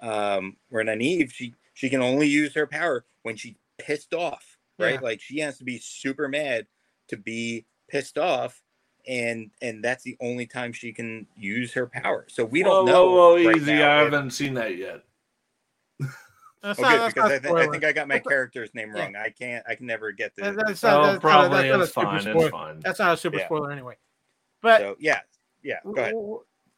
um 0.00 0.56
where 0.68 0.84
Nynaeve, 0.84 1.32
she 1.32 1.54
she 1.72 1.88
can 1.88 2.02
only 2.02 2.28
use 2.28 2.52
her 2.54 2.66
power 2.66 3.06
when 3.22 3.36
she's 3.36 3.54
pissed 3.78 4.12
off 4.12 4.58
right 4.78 4.94
Yeah. 4.94 5.00
like 5.00 5.20
she 5.22 5.38
has 5.38 5.56
to 5.58 5.64
be 5.64 5.78
super 5.78 6.28
mad 6.28 6.66
to 7.08 7.16
be 7.16 7.64
pissed 7.88 8.18
off 8.18 8.62
and 9.06 9.50
and 9.62 9.82
that's 9.82 10.02
the 10.04 10.16
only 10.20 10.46
time 10.46 10.72
she 10.72 10.92
can 10.92 11.26
use 11.36 11.72
her 11.72 11.86
power 11.86 12.26
so 12.28 12.44
we 12.44 12.62
don't 12.62 12.84
whoa, 12.86 12.92
know 12.92 13.06
Whoa, 13.10 13.34
whoa, 13.36 13.46
right 13.46 13.56
easy. 13.56 13.72
now 13.74 13.96
I 13.98 14.04
if- 14.04 14.12
haven't 14.12 14.30
seen 14.32 14.54
that 14.54 14.76
yet. 14.76 15.02
That's 16.64 16.78
Okay, 16.78 16.88
not- 16.88 16.98
that's 16.98 17.14
because 17.14 17.30
I, 17.30 17.38
th- 17.38 17.54
I 17.54 17.66
think 17.70 17.84
I 17.84 17.92
got 17.92 18.08
my 18.08 18.14
That's 18.16 18.26
character's 18.26 18.74
name 18.74 18.92
Yeah. 18.96 19.04
wrong. 19.04 19.16
I 19.16 19.28
can't. 19.28 19.62
I 19.68 19.74
can 19.74 19.84
never 19.86 20.12
get 20.12 20.34
the. 20.34 20.42
That- 20.42 20.56
that's 20.66 20.82
Oh, 20.82 20.88
not, 20.88 21.02
that's 21.02 21.12
not, 21.14 21.20
probably 21.20 21.68
that's 21.68 21.70
not 21.70 21.80
a 21.82 21.86
fine. 21.86 22.20
spoiler. 22.22 22.40
It's 22.46 22.50
fine. 22.50 22.80
That's 22.80 22.98
not 22.98 23.12
a 23.14 23.16
super 23.18 23.36
Yeah. 23.36 23.44
spoiler 23.44 23.70
anyway. 23.70 23.96
But 24.62 24.80
so 24.80 24.96
yeah, 24.98 25.20
yeah. 25.62 25.80
Go 25.84 25.92
ahead. 25.92 26.14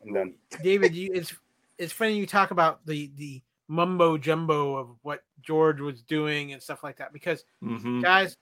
I'm 0.04 0.12
done. 0.12 0.34
David, 0.62 0.94
you, 0.94 1.10
it's 1.14 1.32
it's 1.78 1.92
funny 1.92 2.16
you 2.16 2.26
talk 2.26 2.50
about 2.50 2.84
the 2.84 3.12
the 3.16 3.40
mumbo 3.68 4.18
jumbo 4.18 4.74
of 4.76 4.88
what 5.02 5.22
George 5.40 5.80
was 5.80 6.02
doing 6.02 6.52
and 6.52 6.60
stuff 6.60 6.82
like 6.82 6.96
that 6.98 7.12
because 7.12 7.44
Mhm. 7.62 8.02
guys, 8.02 8.36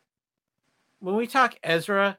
when 1.01 1.15
we 1.17 1.27
talk 1.27 1.55
Ezra, 1.63 2.19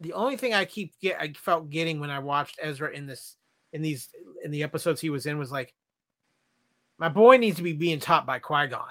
the 0.00 0.12
only 0.12 0.36
thing 0.36 0.54
I 0.54 0.64
keep 0.66 0.98
get 1.00 1.20
I 1.20 1.32
felt 1.32 1.68
getting 1.70 1.98
when 1.98 2.10
I 2.10 2.20
watched 2.20 2.58
Ezra 2.62 2.90
in 2.92 3.06
this 3.06 3.36
in 3.72 3.82
these 3.82 4.08
in 4.44 4.52
the 4.52 4.62
episodes 4.62 5.00
he 5.00 5.10
was 5.10 5.26
in 5.26 5.36
was 5.36 5.50
like, 5.50 5.74
my 6.98 7.08
boy 7.08 7.36
needs 7.36 7.56
to 7.56 7.62
be 7.62 7.72
being 7.72 8.00
taught 8.00 8.26
by 8.26 8.38
Qui 8.38 8.66
Gon 8.68 8.90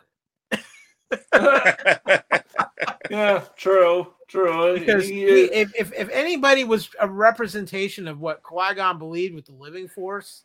yeah, 3.10 3.44
true, 3.56 4.08
true. 4.28 4.80
because 4.80 5.08
He- 5.08 5.14
he, 5.26 5.44
if, 5.46 5.72
if 5.76 5.94
if 5.94 6.10
anybody 6.10 6.64
was 6.64 6.90
a 7.00 7.08
representation 7.08 8.08
of 8.08 8.20
what 8.20 8.42
Qui 8.44 8.74
Gon 8.76 8.98
believed 8.98 9.36
with 9.36 9.46
the 9.46 9.52
Living 9.54 9.88
Force, 9.88 10.44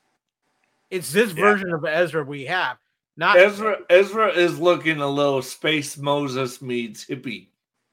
it's 0.90 1.12
this 1.12 1.30
Yeah. 1.32 1.40
version 1.40 1.72
of 1.72 1.84
Ezra 1.84 2.22
we 2.24 2.44
have. 2.46 2.76
Not 3.16 3.36
Ezra 3.36 3.78
Ezra 3.90 4.28
is 4.32 4.58
looking 4.58 5.00
a 5.00 5.08
little 5.08 5.42
space 5.42 5.96
Moses 5.98 6.60
meets 6.62 7.04
hippie. 7.06 7.48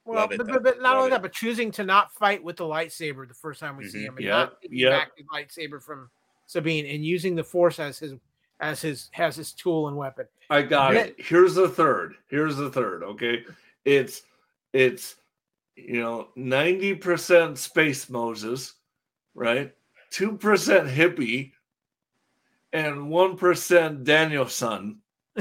Well, 0.06 0.22
Love 0.22 0.32
it, 0.34 0.38
but, 0.38 0.48
though. 0.48 0.54
but, 0.54 0.64
but 0.64 0.82
not 0.82 0.92
Love 0.92 0.98
only 0.98 1.08
it. 1.08 1.12
that, 1.12 1.22
but 1.22 1.34
choosing 1.34 1.72
to 1.72 1.84
not 1.84 2.14
fight 2.14 2.42
with 2.44 2.58
the 2.58 2.64
lightsaber 2.64 3.28
the 3.28 3.34
first 3.34 3.60
time 3.60 3.76
we 3.78 3.88
see 3.88 4.00
Mhm. 4.00 4.06
him, 4.06 4.18
and 4.18 4.26
Yeah, 4.26 4.32
not 4.38 4.62
taking 4.62 4.78
yeah. 4.78 4.90
back 4.90 5.12
the 5.18 5.24
lightsaber 5.24 5.82
from 5.84 6.10
Sabine, 6.46 6.86
and 6.86 7.04
using 7.06 7.36
the 7.36 7.44
Force 7.44 7.80
as 7.80 8.00
his 8.00 8.14
as 8.60 8.82
his 8.82 9.10
has 9.12 9.36
his 9.36 9.52
tool 9.54 9.88
and 9.88 9.98
weapon. 9.98 10.26
I 10.50 10.62
got 10.64 10.94
Yeah. 10.94 11.02
it. 11.02 11.16
Here's 11.20 11.56
the 11.56 11.70
third. 11.70 12.16
Here's 12.28 12.56
the 12.58 12.70
third. 12.72 13.04
Okay, 13.04 13.44
it's 13.86 14.24
it's 14.74 15.16
you 15.76 16.00
know 16.02 16.30
ninety 16.36 16.96
percent 16.96 17.58
space 17.58 18.10
Moses, 18.10 18.74
right? 19.36 19.74
Two 20.10 20.38
percent 20.38 20.88
hippie, 20.88 21.52
and 22.74 23.10
one 23.10 23.38
percent 23.38 24.04
Danielson. 24.04 25.02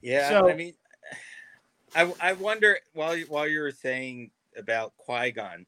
yeah, 0.00 0.28
So- 0.28 0.48
I 0.48 0.54
mean, 0.54 0.74
I 1.94 2.12
I 2.20 2.32
wonder 2.34 2.78
while 2.94 3.16
you, 3.16 3.26
while 3.28 3.46
you 3.46 3.60
were 3.60 3.72
saying 3.72 4.30
about 4.56 4.96
Qui 4.96 5.32
Gon, 5.32 5.66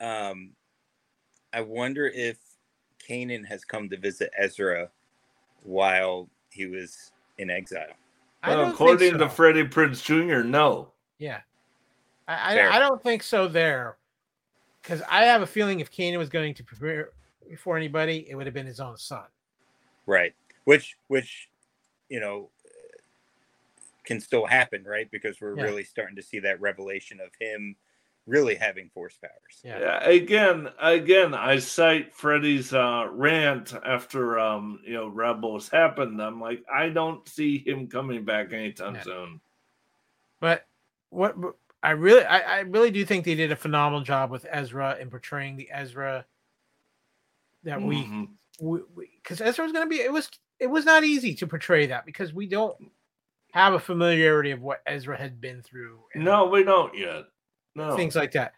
um, 0.00 0.50
I 1.52 1.60
wonder 1.62 2.06
if 2.06 2.38
Kanan 3.08 3.46
has 3.46 3.64
come 3.64 3.88
to 3.88 3.96
visit 3.96 4.30
Ezra 4.36 4.90
while 5.62 6.28
he 6.50 6.66
was 6.66 7.12
in 7.38 7.50
exile. 7.50 7.86
I 8.42 8.50
Well, 8.50 8.58
don't 8.64 8.70
according 8.72 8.98
think 8.98 9.12
to 9.14 9.18
so. 9.20 9.28
Freddie 9.28 9.64
Prinze 9.64 10.02
Jr., 10.02 10.46
no. 10.46 10.92
Yeah. 11.18 11.40
I, 12.26 12.58
I, 12.58 12.76
I 12.76 12.78
don't 12.78 13.02
think 13.02 13.22
so 13.22 13.48
there. 13.48 13.96
Because 14.82 15.02
I 15.08 15.24
have 15.24 15.42
a 15.42 15.46
feeling 15.46 15.80
if 15.80 15.90
Kanan 15.90 16.18
was 16.18 16.28
going 16.28 16.54
to 16.54 16.62
prepare 16.64 17.10
for 17.58 17.76
anybody, 17.76 18.26
it 18.28 18.34
would 18.36 18.46
have 18.46 18.54
been 18.54 18.66
his 18.66 18.80
own 18.80 18.96
son. 18.96 19.24
Right. 20.06 20.34
Which 20.64 20.96
which 21.08 21.48
you 22.08 22.20
know 22.20 22.50
can 24.04 24.20
still 24.20 24.46
happen, 24.46 24.84
right? 24.84 25.10
Because 25.10 25.40
we're 25.40 25.56
Yeah. 25.56 25.64
really 25.64 25.84
starting 25.84 26.16
to 26.16 26.22
see 26.22 26.38
that 26.40 26.60
revelation 26.60 27.20
of 27.20 27.30
him 27.38 27.76
really 28.28 28.54
having 28.54 28.90
force 28.90 29.16
powers. 29.16 29.60
Yeah. 29.64 29.78
Yeah, 29.80 30.04
again, 30.04 30.68
again, 30.78 31.34
I 31.34 31.58
cite 31.58 32.14
Freddie's 32.14 32.72
uh, 32.72 33.08
rant 33.10 33.74
after 33.74 34.38
um, 34.38 34.80
you 34.84 34.92
know 34.94 35.08
Rebels 35.08 35.68
happened. 35.68 36.20
I'm 36.22 36.40
like, 36.40 36.62
I 36.72 36.90
don't 36.90 37.26
see 37.28 37.58
him 37.58 37.88
coming 37.88 38.24
back 38.24 38.52
anytime 38.52 38.94
Yeah. 38.96 39.02
soon. 39.02 39.40
But 40.40 40.66
what 41.10 41.34
I 41.82 41.90
really 41.90 42.24
I, 42.24 42.38
I 42.38 42.60
really 42.60 42.90
do 42.90 43.04
think 43.04 43.24
they 43.24 43.34
did 43.34 43.50
a 43.50 43.56
phenomenal 43.56 44.02
job 44.02 44.30
with 44.30 44.46
Ezra 44.48 44.96
in 45.00 45.10
portraying 45.10 45.56
the 45.56 45.70
Ezra 45.72 46.26
that 47.64 47.80
we 47.82 48.04
Mhm. 48.04 48.28
because 49.22 49.40
Ezra 49.40 49.64
was 49.64 49.72
going 49.72 49.84
to 49.84 49.90
be 49.90 50.00
it 50.00 50.12
was 50.12 50.30
it 50.60 50.66
was 50.68 50.84
not 50.84 51.04
easy 51.04 51.34
to 51.36 51.46
portray 51.46 51.86
that 51.86 52.04
because 52.06 52.32
we 52.32 52.46
don't 52.46 52.76
have 53.52 53.72
a 53.74 53.78
familiarity 53.80 54.50
of 54.50 54.60
what 54.60 54.82
Ezra 54.86 55.16
had 55.16 55.40
been 55.40 55.62
through 55.62 56.04
and 56.14 56.24
No, 56.24 56.46
we 56.46 56.62
don't 56.64 56.96
yet. 56.96 57.24
No. 57.78 57.96
things 57.96 58.14
like 58.16 58.32
that. 58.32 58.52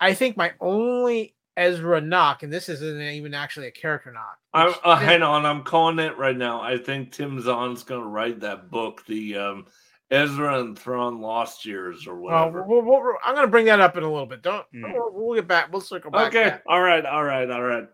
I 0.00 0.14
think 0.14 0.36
my 0.36 0.52
only 0.60 1.34
Ezra 1.56 2.00
knock, 2.00 2.42
and 2.42 2.52
this 2.52 2.68
isn't 2.68 3.00
even 3.00 3.32
actually 3.34 3.66
a 3.66 3.70
character 3.70 4.12
knock. 4.12 4.38
I'm, 4.52 4.74
uh, 4.84 4.96
hang 4.96 5.22
on, 5.22 5.46
I'm 5.46 5.62
calling 5.62 5.98
it 5.98 6.16
right 6.18 6.36
now. 6.36 6.60
I 6.60 6.76
think 6.76 7.12
Tim 7.12 7.40
Zahn's 7.40 7.82
going 7.82 8.02
to 8.02 8.08
write 8.08 8.40
that 8.40 8.70
book, 8.70 9.04
the 9.06 9.36
um, 9.38 9.66
Ezra 10.10 10.60
and 10.60 10.78
Thrawn 10.78 11.20
Lost 11.20 11.64
Years 11.64 12.06
or 12.06 12.14
well, 12.20 12.40
whatever. 12.40 12.62
we'll- 12.64 12.82
we'll- 12.82 13.02
we'll- 13.02 13.16
I'm 13.24 13.34
going 13.34 13.46
to 13.46 13.50
bring 13.50 13.64
that 13.66 13.80
up 13.80 13.96
in 13.96 14.02
a 14.02 14.10
little 14.10 14.26
bit. 14.26 14.42
Don't 14.42 14.66
Mm. 14.74 14.92
we'll, 14.92 15.10
we'll 15.12 15.34
get 15.34 15.48
back. 15.48 15.72
We'll 15.72 15.80
circle 15.80 16.10
back. 16.10 16.28
okay, 16.28 16.44
that. 16.44 16.62
all 16.66 16.80
right, 16.82 17.04
all 17.06 17.24
right, 17.24 17.50
all 17.50 17.62
right. 17.62 17.88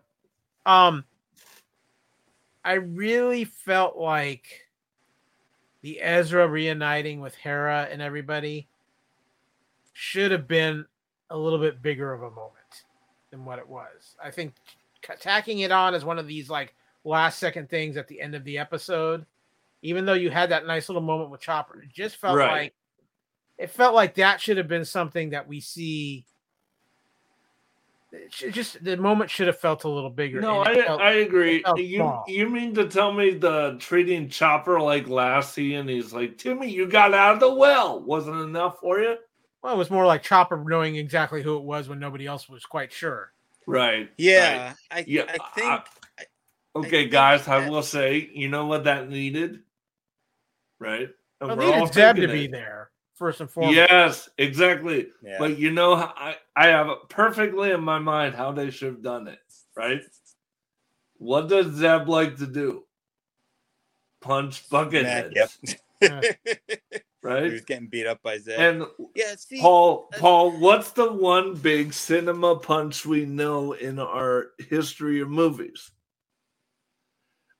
Um, 0.65 1.05
I 2.65 2.73
really 2.73 3.45
felt 3.45 3.97
like 3.97 4.45
the 5.81 6.01
Ezra 6.01 6.47
reuniting 6.47 7.19
with 7.21 7.35
Hera 7.35 7.87
and 7.91 8.01
everybody 8.01 8.67
should 9.93 10.31
have 10.31 10.47
been 10.47 10.85
a 11.29 11.37
little 11.37 11.59
bit 11.59 11.81
bigger 11.81 12.11
of 12.13 12.21
a 12.23 12.29
moment 12.31 12.83
than 13.31 13.45
what 13.45 13.59
it 13.59 13.67
was. 13.67 14.15
I 14.23 14.29
think 14.31 14.53
tacking 15.19 15.59
it 15.59 15.71
on 15.71 15.93
as 15.95 16.05
one 16.05 16.19
of 16.19 16.27
these 16.27 16.49
like 16.49 16.75
last 17.03 17.39
second 17.39 17.69
things 17.69 17.97
at 17.97 18.07
the 18.07 18.21
end 18.21 18.35
of 18.35 18.43
the 18.43 18.57
episode, 18.57 19.25
even 19.81 20.05
though 20.05 20.13
you 20.13 20.29
had 20.29 20.49
that 20.51 20.65
nice 20.67 20.89
little 20.89 21.01
moment 21.01 21.29
with 21.29 21.41
Chopper, 21.41 21.81
it 21.81 21.89
just 21.93 22.17
felt 22.17 22.37
Right. 22.37 22.51
like 22.51 22.73
it 23.57 23.69
felt 23.69 23.93
like 23.93 24.15
that 24.15 24.41
should 24.41 24.57
have 24.57 24.67
been 24.67 24.85
something 24.85 25.29
that 25.31 25.47
we 25.47 25.59
see. 25.59 26.25
It 28.11 28.51
just 28.51 28.83
the 28.83 28.95
moment 28.95 29.31
should 29.31 29.47
have 29.47 29.57
felt 29.57 29.85
a 29.85 29.89
little 29.89 30.09
bigger. 30.11 30.39
No, 30.39 30.61
I, 30.61 30.75
felt- 30.75 31.01
I 31.01 31.13
agree. 31.13 31.63
You 31.75 31.97
small. 31.97 32.23
you 32.27 32.47
mean 32.47 32.75
to 32.75 32.87
tell 32.87 33.11
me 33.11 33.31
the 33.31 33.75
treating 33.79 34.29
Chopper 34.29 34.79
like 34.79 35.07
Lassie 35.07 35.75
and 35.75 35.89
he's 35.89 36.13
like, 36.13 36.37
Timmy, 36.37 36.69
you 36.69 36.87
got 36.87 37.13
out 37.15 37.35
of 37.35 37.39
the 37.39 37.51
well 37.53 37.99
wasn't 38.01 38.39
enough 38.41 38.79
for 38.79 38.99
you? 38.99 39.15
Well, 39.63 39.73
it 39.73 39.77
was 39.77 39.89
more 39.89 40.05
like 40.05 40.21
Chopper 40.23 40.61
knowing 40.61 40.97
exactly 40.97 41.41
who 41.41 41.55
it 41.57 41.63
was 41.63 41.87
when 41.87 41.97
nobody 41.97 42.27
else 42.27 42.49
was 42.49 42.65
quite 42.65 42.91
sure. 42.91 43.31
Right. 43.65 44.11
Yeah, 44.17 44.67
right. 44.67 44.75
I 44.91 45.05
Yeah, 45.07 45.23
I 45.29 45.37
I- 45.39 45.49
think 45.55 45.81
Okay, 46.75 46.89
think 47.03 47.11
guys, 47.11 47.47
I 47.47 47.69
will 47.69 47.83
say, 47.83 48.29
you 48.33 48.49
know 48.49 48.65
what 48.65 48.83
that 48.85 49.07
needed? 49.07 49.59
Right? 50.79 51.09
And 51.39 51.49
Well, 51.49 51.57
we're 51.57 51.65
all 51.65 51.79
needed 51.81 51.93
Zeb 51.93 52.15
to 52.17 52.27
be 52.27 52.45
it. 52.45 52.51
there 52.51 52.89
first 53.13 53.39
and 53.41 53.49
foremost. 53.49 53.75
Yes, 53.75 54.29
exactly. 54.37 55.07
yeah. 55.21 55.37
But 55.39 55.57
you 55.59 55.71
know, 55.71 55.93
I, 55.93 56.35
I 56.55 56.67
have 56.67 56.89
perfectly 57.09 57.71
in 57.71 57.81
my 57.83 57.99
mind 57.99 58.33
how 58.35 58.51
they 58.51 58.69
should 58.71 58.93
have 58.93 59.01
done 59.03 59.27
it, 59.27 59.39
right? 59.77 60.01
What 61.17 61.47
does 61.47 61.73
Zeb 61.75 62.09
like 62.09 62.37
to 62.37 62.47
do? 62.47 62.83
Punch 64.19 64.67
bucket 64.69 65.05
Smack, 65.05 65.35
heads, 65.35 65.77
yep. 67.23 67.43
he 67.43 67.51
was 67.51 67.61
getting 67.61 67.87
beat 67.87 68.07
up 68.07 68.21
by 68.21 68.37
Zeb. 68.37 68.59
And 68.59 68.85
yeah, 69.15 69.35
see, 69.37 69.59
Paul, 69.59 70.07
that's- 70.11 70.21
Paul, 70.21 70.51
what's 70.59 70.91
the 70.91 71.11
one 71.11 71.55
big 71.55 71.93
cinema 71.93 72.55
punch 72.55 73.05
we 73.05 73.25
know 73.25 73.73
in 73.73 73.99
our 73.99 74.47
history 74.59 75.21
of 75.21 75.29
movies? 75.29 75.91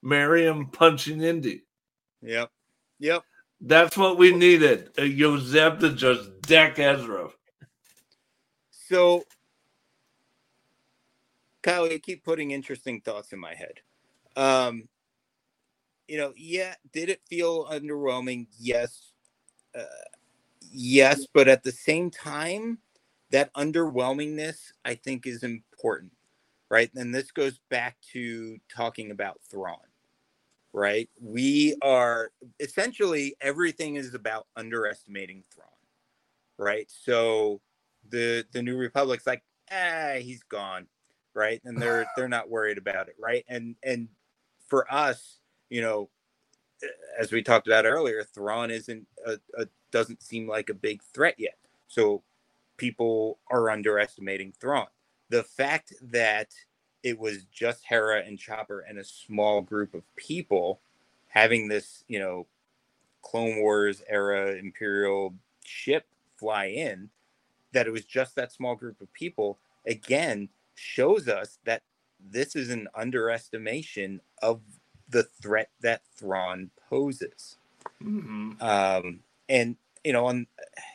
Marion 0.01 0.67
punching 0.67 1.21
Indy. 1.21 1.63
Yep. 2.21 2.51
Yep. 2.99 3.23
That's 3.61 3.95
what 3.95 4.17
we 4.17 4.35
needed. 4.35 4.89
Uh, 4.99 5.03
Yo 5.03 5.37
Zeb 5.37 5.79
to 5.79 5.93
just 5.93 6.41
deck 6.41 6.77
Ezra. 6.77 7.29
So, 8.69 9.23
Kyle, 11.61 11.89
you 11.89 11.99
keep 11.99 12.25
putting 12.25 12.51
interesting 12.51 12.99
thoughts 12.99 13.31
in 13.31 13.39
my 13.39 13.55
head. 13.55 13.79
Um, 14.35 14.89
you 16.07 16.17
know, 16.17 16.33
yeah, 16.35 16.75
did 16.91 17.09
it 17.09 17.21
feel 17.29 17.65
underwhelming? 17.65 18.47
Yes. 18.59 19.12
Yes, 20.71 21.27
but 21.33 21.47
at 21.47 21.63
the 21.63 21.71
same 21.71 22.09
time, 22.11 22.79
that 23.31 23.53
underwhelmingness, 23.55 24.73
I 24.85 24.95
think, 24.95 25.27
is 25.27 25.43
important, 25.43 26.13
right? 26.69 26.91
And 26.95 27.13
this 27.13 27.31
goes 27.31 27.59
back 27.69 27.97
to 28.13 28.59
talking 28.69 29.11
about 29.11 29.39
Thrawn, 29.49 29.77
right? 30.73 31.09
We 31.21 31.77
are 31.83 32.31
essentially 32.59 33.35
everything 33.41 33.95
is 33.97 34.13
about 34.13 34.47
underestimating 34.57 35.43
Thrawn, 35.53 35.69
right? 36.57 36.91
So, 36.91 37.61
the 38.09 38.45
the 38.53 38.61
new 38.63 38.77
republic's 38.77 39.27
like 39.27 39.43
ah 39.71 40.15
he's 40.19 40.43
gone 40.43 40.87
right 41.35 41.61
and 41.65 41.81
they're 41.81 42.05
they're 42.17 42.29
not 42.29 42.49
worried 42.49 42.77
about 42.77 43.07
it 43.09 43.15
right 43.19 43.45
and 43.49 43.75
and 43.83 44.09
for 44.67 44.91
us 44.93 45.39
you 45.69 45.81
know 45.81 46.09
as 47.19 47.31
we 47.31 47.41
talked 47.41 47.67
about 47.67 47.85
earlier 47.85 48.23
Thrawn 48.23 48.71
isn't 48.71 49.05
a, 49.25 49.39
a 49.57 49.67
doesn't 49.91 50.23
seem 50.23 50.47
like 50.47 50.69
a 50.69 50.73
big 50.73 51.01
threat 51.13 51.35
yet. 51.37 51.57
So 51.87 52.23
people 52.77 53.39
are 53.51 53.69
underestimating 53.69 54.53
Thrawn. 54.59 54.87
The 55.29 55.43
fact 55.43 55.93
that 56.01 56.49
it 57.03 57.19
was 57.19 57.45
just 57.45 57.83
Hera 57.85 58.23
and 58.25 58.39
Chopper 58.39 58.81
and 58.81 58.97
a 58.97 59.03
small 59.03 59.61
group 59.61 59.93
of 59.93 60.03
people 60.15 60.79
having 61.27 61.67
this 61.67 62.03
you 62.07 62.19
know 62.19 62.47
Clone 63.21 63.61
Wars 63.61 64.01
era 64.07 64.55
Imperial 64.55 65.33
ship 65.63 66.05
fly 66.37 66.65
in 66.65 67.09
that 67.71 67.87
it 67.87 67.91
was 67.91 68.05
just 68.05 68.35
that 68.35 68.51
small 68.51 68.75
group 68.75 69.01
of 69.01 69.11
people 69.13 69.59
again 69.87 70.49
shows 70.75 71.27
us 71.27 71.59
that 71.65 71.83
this 72.19 72.55
is 72.55 72.69
an 72.69 72.87
underestimation 72.95 74.21
of 74.41 74.61
the 75.09 75.23
threat 75.23 75.69
that 75.81 76.01
Thrawn 76.15 76.71
poses. 76.89 77.57
Mhm. 78.01 78.61
Um, 78.61 79.23
and 79.49 79.77
you 80.03 80.11
know, 80.11 80.27
and 80.27 80.47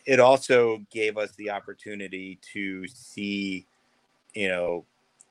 it 0.04 0.20
also 0.20 0.78
gave 0.90 1.16
us 1.16 1.34
the 1.36 1.48
opportunity 1.50 2.38
to 2.52 2.86
see, 2.88 3.66
you 4.34 4.48
know, 4.48 4.84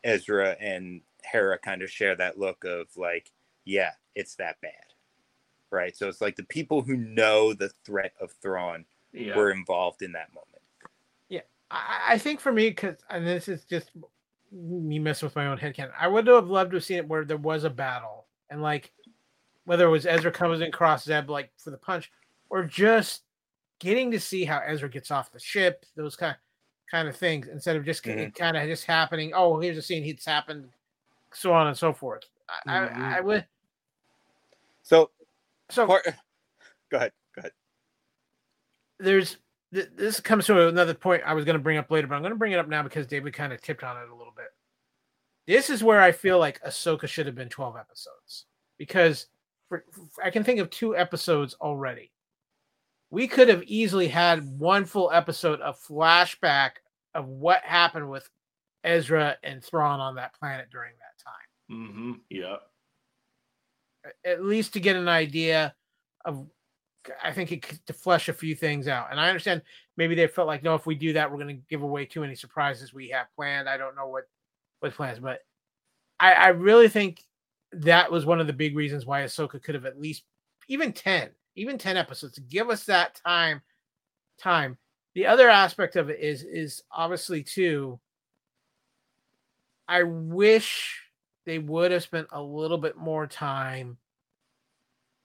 Ezra 0.04 0.58
and 0.60 1.02
Hera 1.24 1.60
kind 1.60 1.84
of 1.84 1.92
share 1.92 2.16
that 2.16 2.40
look 2.40 2.64
of 2.64 2.88
like, 2.98 3.32
yeah, 3.66 3.92
it's 4.16 4.34
that 4.36 4.60
bad, 4.62 4.72
right? 5.70 5.96
So 5.96 6.08
it's 6.10 6.22
like 6.22 6.36
the 6.36 6.44
people 6.44 6.82
who 6.82 6.98
know 6.98 7.54
the 7.54 7.70
threat 7.70 8.14
of 8.20 8.32
Thrawn 8.32 8.86
Yeah. 9.12 9.36
were 9.36 9.52
involved 9.52 10.02
in 10.02 10.12
that 10.14 10.34
moment. 10.34 10.58
I, 11.72 12.14
I 12.14 12.18
think 12.18 12.40
for 12.40 12.52
me, 12.52 12.70
because 12.70 12.96
and 13.10 13.26
this 13.26 13.48
is 13.48 13.66
just 13.66 13.92
me 14.52 15.00
messing 15.00 15.28
with 15.28 15.36
my 15.36 15.48
own 15.48 15.58
head 15.58 15.76
canon. 15.76 15.94
I 16.00 16.08
would 16.08 16.28
have 16.28 16.48
loved 16.48 16.72
to 16.72 16.78
have 16.78 16.84
seen 16.84 16.98
it 16.98 17.08
where 17.08 17.26
there 17.26 17.38
was 17.38 17.64
a 17.64 17.70
battle 17.70 18.27
and 18.50 18.62
like 18.62 18.92
whether 19.66 19.86
it 19.86 19.90
was 19.92 20.06
Ezra 20.06 20.32
comes 20.32 20.62
in 20.62 20.72
cross 20.72 21.04
Zeb 21.04 21.30
like 21.30 21.52
for 21.58 21.72
the 21.72 21.78
punch, 21.78 22.12
or 22.50 22.64
just 22.64 23.24
getting 23.80 24.12
to 24.12 24.20
see 24.20 24.46
how 24.46 24.60
Ezra 24.66 24.90
gets 24.90 25.12
off 25.12 25.32
the 25.32 25.40
ship, 25.40 25.86
those 25.96 26.16
kind 26.16 26.36
kind 26.90 27.08
of 27.08 27.16
things, 27.18 27.48
instead 27.50 27.76
of 27.76 27.84
just 27.84 28.04
Mhm. 28.04 28.34
kind 28.34 28.56
of 28.56 28.64
just 28.68 28.86
happening. 28.86 29.34
Oh, 29.36 29.60
here's 29.60 29.78
a 29.78 29.82
scene, 29.82 30.06
it's 30.06 30.26
happened, 30.26 30.70
so 31.34 31.52
on 31.54 31.68
and 31.68 31.78
so 31.78 31.92
forth. 31.92 32.24
I, 32.66 32.70
Mhm. 32.70 32.98
I, 32.98 33.18
I 33.18 33.22
would 33.22 33.46
So, 34.84 35.12
so 35.70 35.86
part, 35.86 36.06
go 36.90 36.98
ahead, 36.98 37.12
go 37.36 37.40
ahead. 37.40 37.52
there's 39.00 39.38
this 39.70 40.22
comes 40.22 40.46
to 40.46 40.70
another 40.70 40.94
point 40.94 41.24
I 41.26 41.34
was 41.34 41.44
going 41.44 41.58
to 41.58 41.62
bring 41.62 41.78
up 41.78 41.92
later, 41.92 42.08
but 42.08 42.16
I'm 42.16 42.22
going 42.22 42.32
to 42.32 42.38
bring 42.38 42.54
it 42.54 42.60
up 42.60 42.70
now 42.70 42.84
because 42.84 43.06
David 43.06 43.34
kind 43.34 43.52
of 43.52 43.62
tipped 43.62 43.84
on 43.84 43.98
it 43.98 44.10
a 44.10 44.16
little 44.16 44.32
bit. 44.34 44.37
This 45.48 45.70
is 45.70 45.84
where 45.84 46.02
I 46.02 46.12
feel 46.12 46.40
like 46.40 46.62
Ahsoka 46.64 47.08
should 47.08 47.26
have 47.26 47.36
been 47.36 47.50
12 47.50 47.78
episodes 47.78 48.46
because 48.78 49.28
for, 49.70 49.86
I 50.24 50.30
can 50.30 50.44
think 50.44 50.60
of 50.60 50.70
two 50.70 50.96
episodes 50.96 51.56
already. 51.62 52.12
We 53.10 53.28
could 53.28 53.48
have 53.48 53.64
easily 53.64 54.10
had 54.10 54.46
one 54.60 54.84
full 54.84 55.10
episode 55.12 55.62
of 55.62 55.80
flashback 55.80 56.72
of 57.16 57.28
what 57.28 57.62
happened 57.64 58.10
with 58.10 58.30
Ezra 58.84 59.38
and 59.44 59.64
Thrawn 59.64 60.02
on 60.02 60.16
that 60.16 60.34
planet 60.38 60.68
during 60.70 60.92
that 61.00 61.24
time. 61.24 61.80
Mm-hmm. 61.80 62.12
Yeah. 62.30 62.58
at 64.26 64.44
least 64.44 64.74
to 64.74 64.80
get 64.80 64.96
an 64.96 65.08
idea 65.10 65.76
of 66.26 66.48
I 67.24 67.32
think 67.32 67.54
it 67.54 67.62
could- 67.62 67.86
to 67.88 67.94
flesh 67.94 68.28
a 68.28 68.34
few 68.34 68.54
things 68.54 68.88
out. 68.90 69.08
And 69.12 69.20
I 69.20 69.30
understand 69.30 69.62
maybe 69.96 70.14
they 70.16 70.28
felt 70.28 70.48
like 70.48 70.64
no, 70.64 70.76
if 70.76 70.86
we 70.86 70.96
do 70.96 71.14
that, 71.14 71.32
we're 71.32 71.38
going 71.38 71.56
to 71.56 71.64
give 71.70 71.82
away 71.82 72.06
too 72.06 72.20
many 72.20 72.36
surprises 72.36 72.94
we 72.94 73.10
have 73.10 73.28
planned. 73.36 73.70
I 73.70 73.78
don't 73.78 73.96
know 73.96 74.08
what 74.08 74.26
what 74.80 74.94
plans, 74.94 75.20
but 75.20 75.40
I, 76.20 76.34
I 76.34 76.48
really 76.50 76.90
think 76.90 77.24
that 77.72 78.12
was 78.12 78.26
one 78.26 78.40
of 78.40 78.48
the 78.48 78.54
big 78.54 78.76
reasons 78.76 79.06
why 79.06 79.22
Ahsoka 79.22 79.62
could 79.62 79.76
have 79.76 79.86
at 79.86 80.00
least 80.00 80.24
even 80.68 80.94
ten, 80.94 81.30
even 81.56 81.78
ten 81.78 81.98
episodes 81.98 82.34
to 82.34 82.42
give 82.42 82.70
us 82.70 82.86
that 82.86 83.20
time. 83.26 83.62
Time. 84.40 84.78
The 85.16 85.26
other 85.26 85.50
aspect 85.50 85.96
of 85.96 86.10
it 86.10 86.20
is 86.20 86.44
is 86.44 86.84
obviously 86.92 87.42
too. 87.44 88.00
I 89.88 90.04
wish 90.04 91.02
they 91.46 91.60
would 91.60 91.92
have 91.92 92.04
spent 92.04 92.28
a 92.32 92.42
little 92.42 92.78
bit 92.78 92.98
more 92.98 93.26
time 93.26 93.98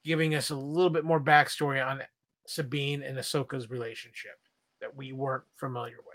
giving 0.05 0.35
us 0.35 0.51
a 0.51 0.57
little 0.57 0.91
bit 0.91 1.05
more 1.05 1.21
backstory 1.21 1.85
on 1.85 2.01
Sabine 2.47 3.03
and 3.03 3.19
Ahsoka's 3.19 3.71
relationship 3.71 4.39
that 4.81 4.97
we 4.97 5.13
weren't 5.13 5.45
familiar 5.57 5.99
with. 5.99 6.12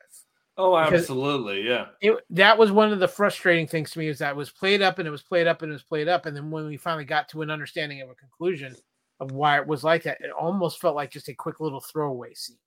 Oh, 0.60 0.76
absolutely. 0.76 1.62
Yeah. 1.68 1.88
It, 2.02 2.18
that 2.32 2.58
was 2.58 2.72
one 2.72 2.92
of 2.92 3.00
the 3.00 3.08
frustrating 3.08 3.68
things 3.68 3.92
to 3.92 4.00
me 4.00 4.08
is 4.08 4.20
that 4.20 4.32
it 4.32 4.36
was 4.36 4.50
played 4.50 4.82
up 4.82 4.98
and 4.98 5.08
it 5.08 5.12
was 5.12 5.22
played 5.22 5.46
up 5.48 5.62
and 5.62 5.72
it 5.72 5.74
was 5.74 5.84
played 5.84 6.08
up. 6.08 6.26
And 6.26 6.36
then 6.36 6.50
when 6.50 6.66
we 6.66 6.78
finally 6.78 7.06
got 7.06 7.30
to 7.30 7.44
an 7.44 7.52
understanding 7.52 8.02
of 8.02 8.10
a 8.10 8.16
conclusion 8.16 8.76
of 9.20 9.32
why 9.32 9.58
it 9.60 9.68
was 9.68 9.84
like 9.84 10.04
that, 10.04 10.18
it 10.20 10.32
almost 10.32 10.82
felt 10.82 10.96
like 10.96 11.12
just 11.12 11.30
a 11.30 11.34
quick 11.36 11.60
little 11.60 11.80
throwaway 11.80 12.34
scene. 12.34 12.58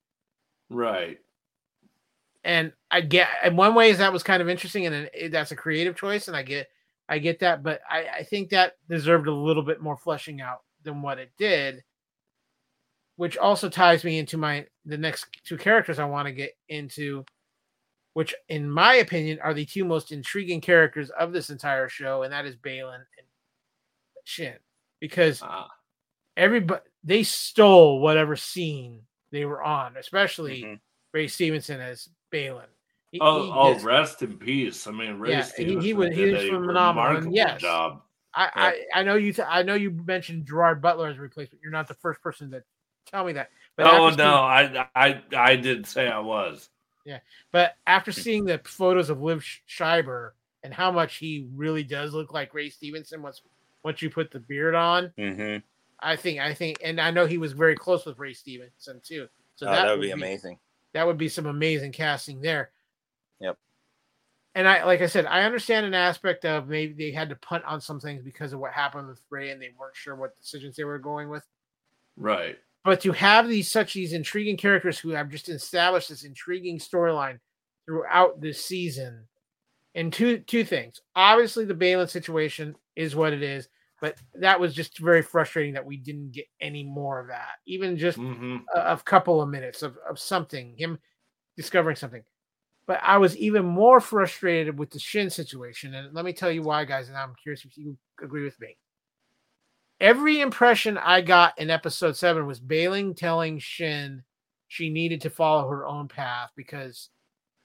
Right. 0.69 1.19
and 2.45 2.71
I 2.89 3.01
get 3.01 3.27
in 3.43 3.55
one 3.57 3.75
way 3.75 3.89
is 3.89 3.97
that 3.97 4.13
was 4.13 4.23
kind 4.23 4.41
of 4.41 4.47
interesting, 4.49 4.85
and 4.85 5.09
it- 5.13 5.31
that's 5.31 5.51
a 5.51 5.55
creative 5.55 5.95
choice, 5.97 6.27
and 6.29 6.35
I 6.37 6.43
get 6.43 6.67
I 7.09 7.19
get 7.19 7.39
that, 7.39 7.61
but 7.61 7.81
I, 7.89 8.05
I 8.19 8.23
think 8.23 8.49
that 8.51 8.75
deserved 8.89 9.27
a 9.27 9.33
little 9.33 9.63
bit 9.63 9.81
more 9.81 9.97
fleshing 9.97 10.39
out 10.39 10.59
than 10.83 11.01
what 11.01 11.19
it 11.19 11.31
did, 11.37 11.83
which 13.17 13.37
also 13.37 13.67
ties 13.67 14.03
me 14.05 14.17
into 14.17 14.37
my 14.37 14.65
the 14.85 14.97
next 14.97 15.25
two 15.45 15.57
characters 15.57 15.99
I 15.99 16.05
want 16.05 16.27
to 16.27 16.31
get 16.31 16.53
into, 16.69 17.25
which 18.13 18.35
in 18.49 18.69
my 18.69 18.95
opinion 18.95 19.39
are 19.41 19.53
the 19.53 19.65
two 19.65 19.85
most 19.85 20.11
intriguing 20.11 20.61
characters 20.61 21.09
of 21.11 21.31
this 21.33 21.49
entire 21.49 21.87
show, 21.89 22.23
and 22.23 22.33
that 22.33 22.45
is 22.45 22.55
Baylan 22.55 22.95
and 22.95 23.27
Shin, 24.23 24.55
because 24.99 25.41
Ah, 25.41 25.69
everybody 26.37 26.81
they 27.03 27.23
stole 27.23 27.99
whatever 27.99 28.35
scene 28.35 29.01
they 29.31 29.45
were 29.45 29.63
on, 29.63 29.97
especially 29.97 30.61
Mhm. 30.63 30.79
Ray 31.13 31.27
Stevenson 31.27 31.79
as 31.81 32.09
Baylan. 32.31 32.67
He- 33.11 33.19
oh, 33.19 33.43
he 33.43 33.51
oh, 33.51 33.79
rest 33.83 34.21
in 34.21 34.37
peace. 34.37 34.87
I 34.87 34.91
mean, 34.91 35.17
Ray 35.19 35.31
Yeah, 35.31 35.43
he- 35.43 35.49
Stevenson 35.49 35.81
he 35.81 35.93
was- 35.93 36.15
he 36.15 36.31
was 36.31 36.43
a 36.43 36.49
phenomenal, 36.49 37.33
yes. 37.33 37.59
job. 37.61 38.03
I, 38.33 38.85
I 38.93 38.99
I 39.01 39.03
know 39.03 39.15
you 39.15 39.33
th- 39.33 39.47
I 39.49 39.63
know 39.63 39.73
you 39.73 39.91
mentioned 39.91 40.45
Gerard 40.47 40.81
Butler 40.81 41.07
as 41.09 41.17
a 41.17 41.21
replacement. 41.21 41.61
You're 41.61 41.71
not 41.73 41.89
the 41.89 41.95
first 41.95 42.21
person 42.21 42.49
to 42.51 42.63
tell 43.05 43.25
me 43.25 43.33
that. 43.33 43.49
But 43.75 43.87
oh 43.87 44.09
no, 44.11 44.35
I, 44.35 44.87
I, 44.95 45.21
I 45.35 45.55
did 45.57 45.85
say 45.85 46.07
I 46.07 46.19
was. 46.19 46.69
Seeing, 47.05 47.19
but 47.51 47.75
after 47.87 48.11
seeing 48.11 48.45
the 48.45 48.59
photos 48.63 49.09
of 49.09 49.17
Liev 49.19 49.41
Sch- 49.41 49.61
Schreiber 49.65 50.35
and 50.63 50.73
how 50.73 50.91
much 50.91 51.15
he 51.17 51.47
really 51.55 51.83
does 51.83 52.13
look 52.13 52.33
like 52.33 52.53
Ray 52.53 52.69
Stevenson 52.69 53.21
once 53.21 53.41
once 53.83 54.01
you 54.01 54.09
put 54.09 54.29
the 54.31 54.39
beard 54.39 54.75
on, 54.75 55.09
Mhm. 55.17 55.63
I 55.99 56.15
think 56.15 56.39
I 56.39 56.53
think, 56.53 56.77
and 56.83 56.99
I 57.01 57.11
know 57.11 57.25
he 57.25 57.37
was 57.37 57.53
very 57.53 57.75
close 57.75 58.05
with 58.05 58.19
Ray 58.19 58.33
Stevenson 58.33 59.01
too. 59.03 59.27
So 59.55 59.67
oh, 59.67 59.71
that 59.71 59.91
would 59.91 60.01
be 60.01 60.11
amazing. 60.11 60.59
that 60.93 61.05
would 61.07 61.17
be 61.17 61.29
some 61.29 61.45
amazing 61.45 61.91
casting 61.91 62.41
there. 62.41 62.71
Yep. 63.39 63.57
And 64.53 64.67
I, 64.67 64.83
like 64.83 65.01
I 65.01 65.05
said, 65.07 65.25
I 65.25 65.43
understand 65.43 65.85
an 65.85 65.93
aspect 65.93 66.43
of 66.45 66.67
maybe 66.67 66.93
they 66.93 67.11
had 67.11 67.29
to 67.29 67.35
punt 67.37 67.63
on 67.65 67.79
some 67.79 67.99
things 67.99 68.21
because 68.23 68.51
of 68.53 68.59
what 68.59 68.73
happened 68.73 69.07
with 69.07 69.21
Ray, 69.29 69.49
and 69.51 69.61
they 69.61 69.71
weren't 69.79 69.95
sure 69.95 70.15
what 70.15 70.37
decisions 70.39 70.75
they 70.75 70.83
were 70.83 70.99
going 70.99 71.29
with. 71.29 71.45
Right. 72.17 72.59
But 72.83 73.01
to 73.01 73.11
have 73.11 73.47
these 73.47 73.71
such 73.71 73.93
these 73.93 74.13
intriguing 74.13 74.57
characters 74.57 74.97
who 74.97 75.09
have 75.09 75.29
just 75.29 75.49
established 75.49 76.09
this 76.09 76.23
intriguing 76.23 76.79
storyline 76.79 77.39
throughout 77.85 78.41
this 78.41 78.65
season, 78.65 79.27
and 79.95 80.11
two 80.11 80.39
two 80.39 80.63
things. 80.63 81.01
Obviously, 81.15 81.65
the 81.65 81.73
Baylan 81.75 82.09
situation 82.09 82.75
is 82.95 83.15
what 83.15 83.33
it 83.33 83.43
is, 83.43 83.69
but 83.99 84.17
that 84.35 84.59
was 84.59 84.73
just 84.73 84.97
very 84.99 85.21
frustrating 85.21 85.73
that 85.73 85.85
we 85.85 85.97
didn't 85.97 86.31
get 86.31 86.45
any 86.59 86.83
more 86.83 87.19
of 87.19 87.27
that, 87.27 87.49
even 87.67 87.97
just 87.97 88.17
hmm 88.17 88.57
a, 88.75 88.93
a 88.93 88.97
couple 88.97 89.41
of 89.41 89.49
minutes 89.49 89.83
of, 89.83 89.97
of 90.09 90.17
something, 90.19 90.75
him 90.77 90.97
discovering 91.55 91.95
something. 91.95 92.23
But 92.87 92.99
I 93.03 93.17
was 93.19 93.37
even 93.37 93.63
more 93.63 93.99
frustrated 93.99 94.77
with 94.77 94.89
the 94.89 94.99
Shin 94.99 95.29
situation. 95.29 95.93
And 95.93 96.13
let 96.13 96.25
me 96.25 96.33
tell 96.33 96.51
you 96.51 96.63
why, 96.63 96.83
guys. 96.83 97.09
And 97.09 97.17
I'm 97.17 97.35
curious 97.41 97.63
if 97.63 97.77
you 97.77 97.95
agree 98.21 98.43
with 98.43 98.59
me. 98.59 98.75
Every 100.01 100.41
impression 100.41 100.97
I 100.97 101.21
got 101.21 101.57
in 101.59 101.69
episode 101.69 102.17
seven 102.17 102.47
was 102.47 102.59
Baylan 102.59 103.15
telling 103.15 103.59
Shin 103.59 104.23
she 104.67 104.89
needed 104.89 105.21
to 105.21 105.29
follow 105.29 105.69
her 105.69 105.85
own 105.85 106.07
path 106.07 106.49
because 106.55 107.09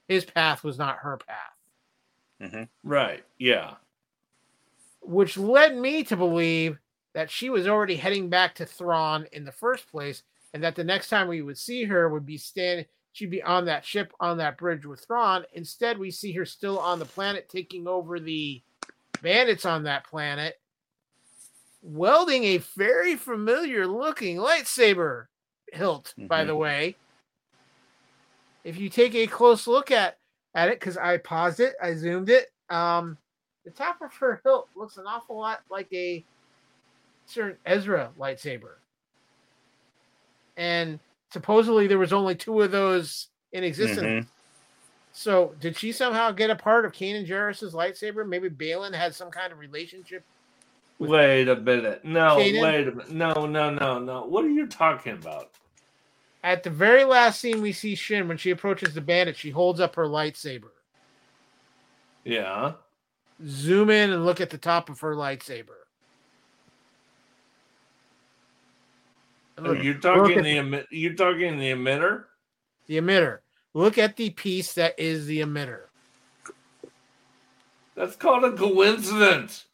his 0.07 0.23
path 0.23 0.63
was 0.63 0.77
not 0.77 0.97
her 0.97 1.17
path, 1.17 2.49
mm-hmm. 2.51 2.89
Right. 2.89 3.23
Yeah. 3.39 3.73
which 5.01 5.35
led 5.37 5.75
me 5.75 6.03
to 6.03 6.15
believe 6.15 6.77
that 7.13 7.31
she 7.31 7.49
was 7.49 7.67
already 7.67 7.95
heading 7.95 8.29
back 8.29 8.53
to 8.55 8.65
Thrawn 8.65 9.25
in 9.31 9.43
the 9.43 9.51
first 9.51 9.89
place, 9.89 10.21
and 10.53 10.63
that 10.63 10.75
the 10.75 10.83
next 10.83 11.09
time 11.09 11.27
we 11.27 11.41
would 11.41 11.57
see 11.57 11.85
her 11.85 12.07
would 12.09 12.25
be 12.25 12.37
standing, 12.37 12.85
she'd 13.13 13.31
be 13.31 13.41
on 13.41 13.65
that 13.65 13.83
ship 13.83 14.13
on 14.19 14.37
that 14.37 14.57
bridge 14.57 14.85
with 14.85 15.03
Thrawn. 15.03 15.43
Instead, 15.53 15.97
we 15.97 16.11
see 16.11 16.33
her 16.33 16.45
still 16.45 16.77
on 16.77 16.99
the 16.99 17.05
planet, 17.05 17.49
taking 17.49 17.87
over 17.87 18.19
the 18.19 18.61
bandits 19.23 19.65
on 19.65 19.83
that 19.83 20.03
planet, 20.03 20.59
welding 21.81 22.43
a 22.43 22.57
very 22.57 23.15
familiar 23.15 23.87
looking 23.87 24.37
lightsaber 24.37 25.27
hilt, 25.71 26.13
by 26.17 26.43
Mhm. 26.43 26.47
the 26.47 26.55
way. 26.55 26.95
If 28.63 28.77
you 28.77 28.89
take 28.89 29.15
a 29.15 29.27
close 29.27 29.67
look 29.67 29.91
at 29.91 30.17
at 30.53 30.69
it, 30.69 30.79
because 30.79 30.97
I 30.97 31.17
paused 31.17 31.59
it, 31.59 31.75
I 31.81 31.93
zoomed 31.93 32.29
it. 32.29 32.51
Um, 32.69 33.17
the 33.63 33.71
top 33.71 34.01
of 34.01 34.13
her 34.15 34.41
hilt 34.43 34.69
looks 34.75 34.97
an 34.97 35.05
awful 35.05 35.37
lot 35.37 35.61
like 35.69 35.91
a 35.93 36.25
certain 37.27 37.57
Ezra 37.65 38.11
lightsaber. 38.17 38.75
And 40.55 40.99
supposedly 41.31 41.85
there 41.87 41.99
was 41.99 42.13
only 42.13 42.33
two 42.33 42.61
of 42.61 42.71
those 42.71 43.27
in 43.51 43.63
existence. 43.63 44.25
Mhm. 44.25 44.27
So 45.11 45.55
did 45.59 45.75
she 45.77 45.91
somehow 45.91 46.31
get 46.31 46.49
a 46.49 46.55
part 46.55 46.85
of 46.85 46.91
Kanan 46.91 47.27
Jarrus's 47.27 47.73
lightsaber? 47.73 48.27
Maybe 48.27 48.49
Baylan 48.49 48.93
had 48.95 49.13
some 49.13 49.29
kind 49.29 49.51
of 49.53 49.59
relationship. 49.59 50.23
Wait 50.99 51.47
a 51.47 51.55
minute. 51.55 52.03
No, 52.03 52.37
wait 52.37 52.55
a 52.87 52.91
minute. 52.91 53.11
No, 53.11 53.45
no, 53.45 53.69
no, 53.69 53.99
no. 53.99 54.25
What 54.25 54.45
are 54.45 54.49
you 54.49 54.65
talking 54.67 55.13
about? 55.13 55.51
At 56.43 56.63
the 56.63 56.69
very 56.69 57.03
last 57.03 57.39
scene 57.39 57.61
we 57.61 57.71
see 57.71 57.93
Shin 57.95 58.27
when 58.27 58.37
she 58.37 58.51
approaches 58.51 58.93
the 58.93 59.01
bandit, 59.01 59.35
she 59.35 59.49
holds 59.49 59.79
up 59.79 59.95
her 59.95 60.05
lightsaber. 60.05 60.69
Yeah. 62.23 62.73
Zoom 63.45 63.89
in 63.89 64.11
and 64.11 64.25
look 64.25 64.41
at 64.41 64.49
the 64.49 64.57
top 64.57 64.89
of 64.89 64.99
her 65.01 65.13
lightsaber. 65.13 65.75
Look, 69.59 69.83
you're 69.83 69.95
talking 69.95 70.43
the 70.43 70.57
emi- 70.57 70.85
you're 70.91 71.13
talking 71.13 71.57
the 71.57 71.71
emitter. 71.71 72.25
the 72.85 72.97
emitter. 72.99 73.39
Look 73.73 73.97
at 73.97 74.15
the 74.15 74.29
piece 74.29 74.73
that 74.73 74.99
is 74.99 75.25
the 75.25 75.41
emitter. 75.41 75.85
That's 77.95 78.15
called 78.15 78.43
a 78.43 78.51
coincidence. 78.51 79.65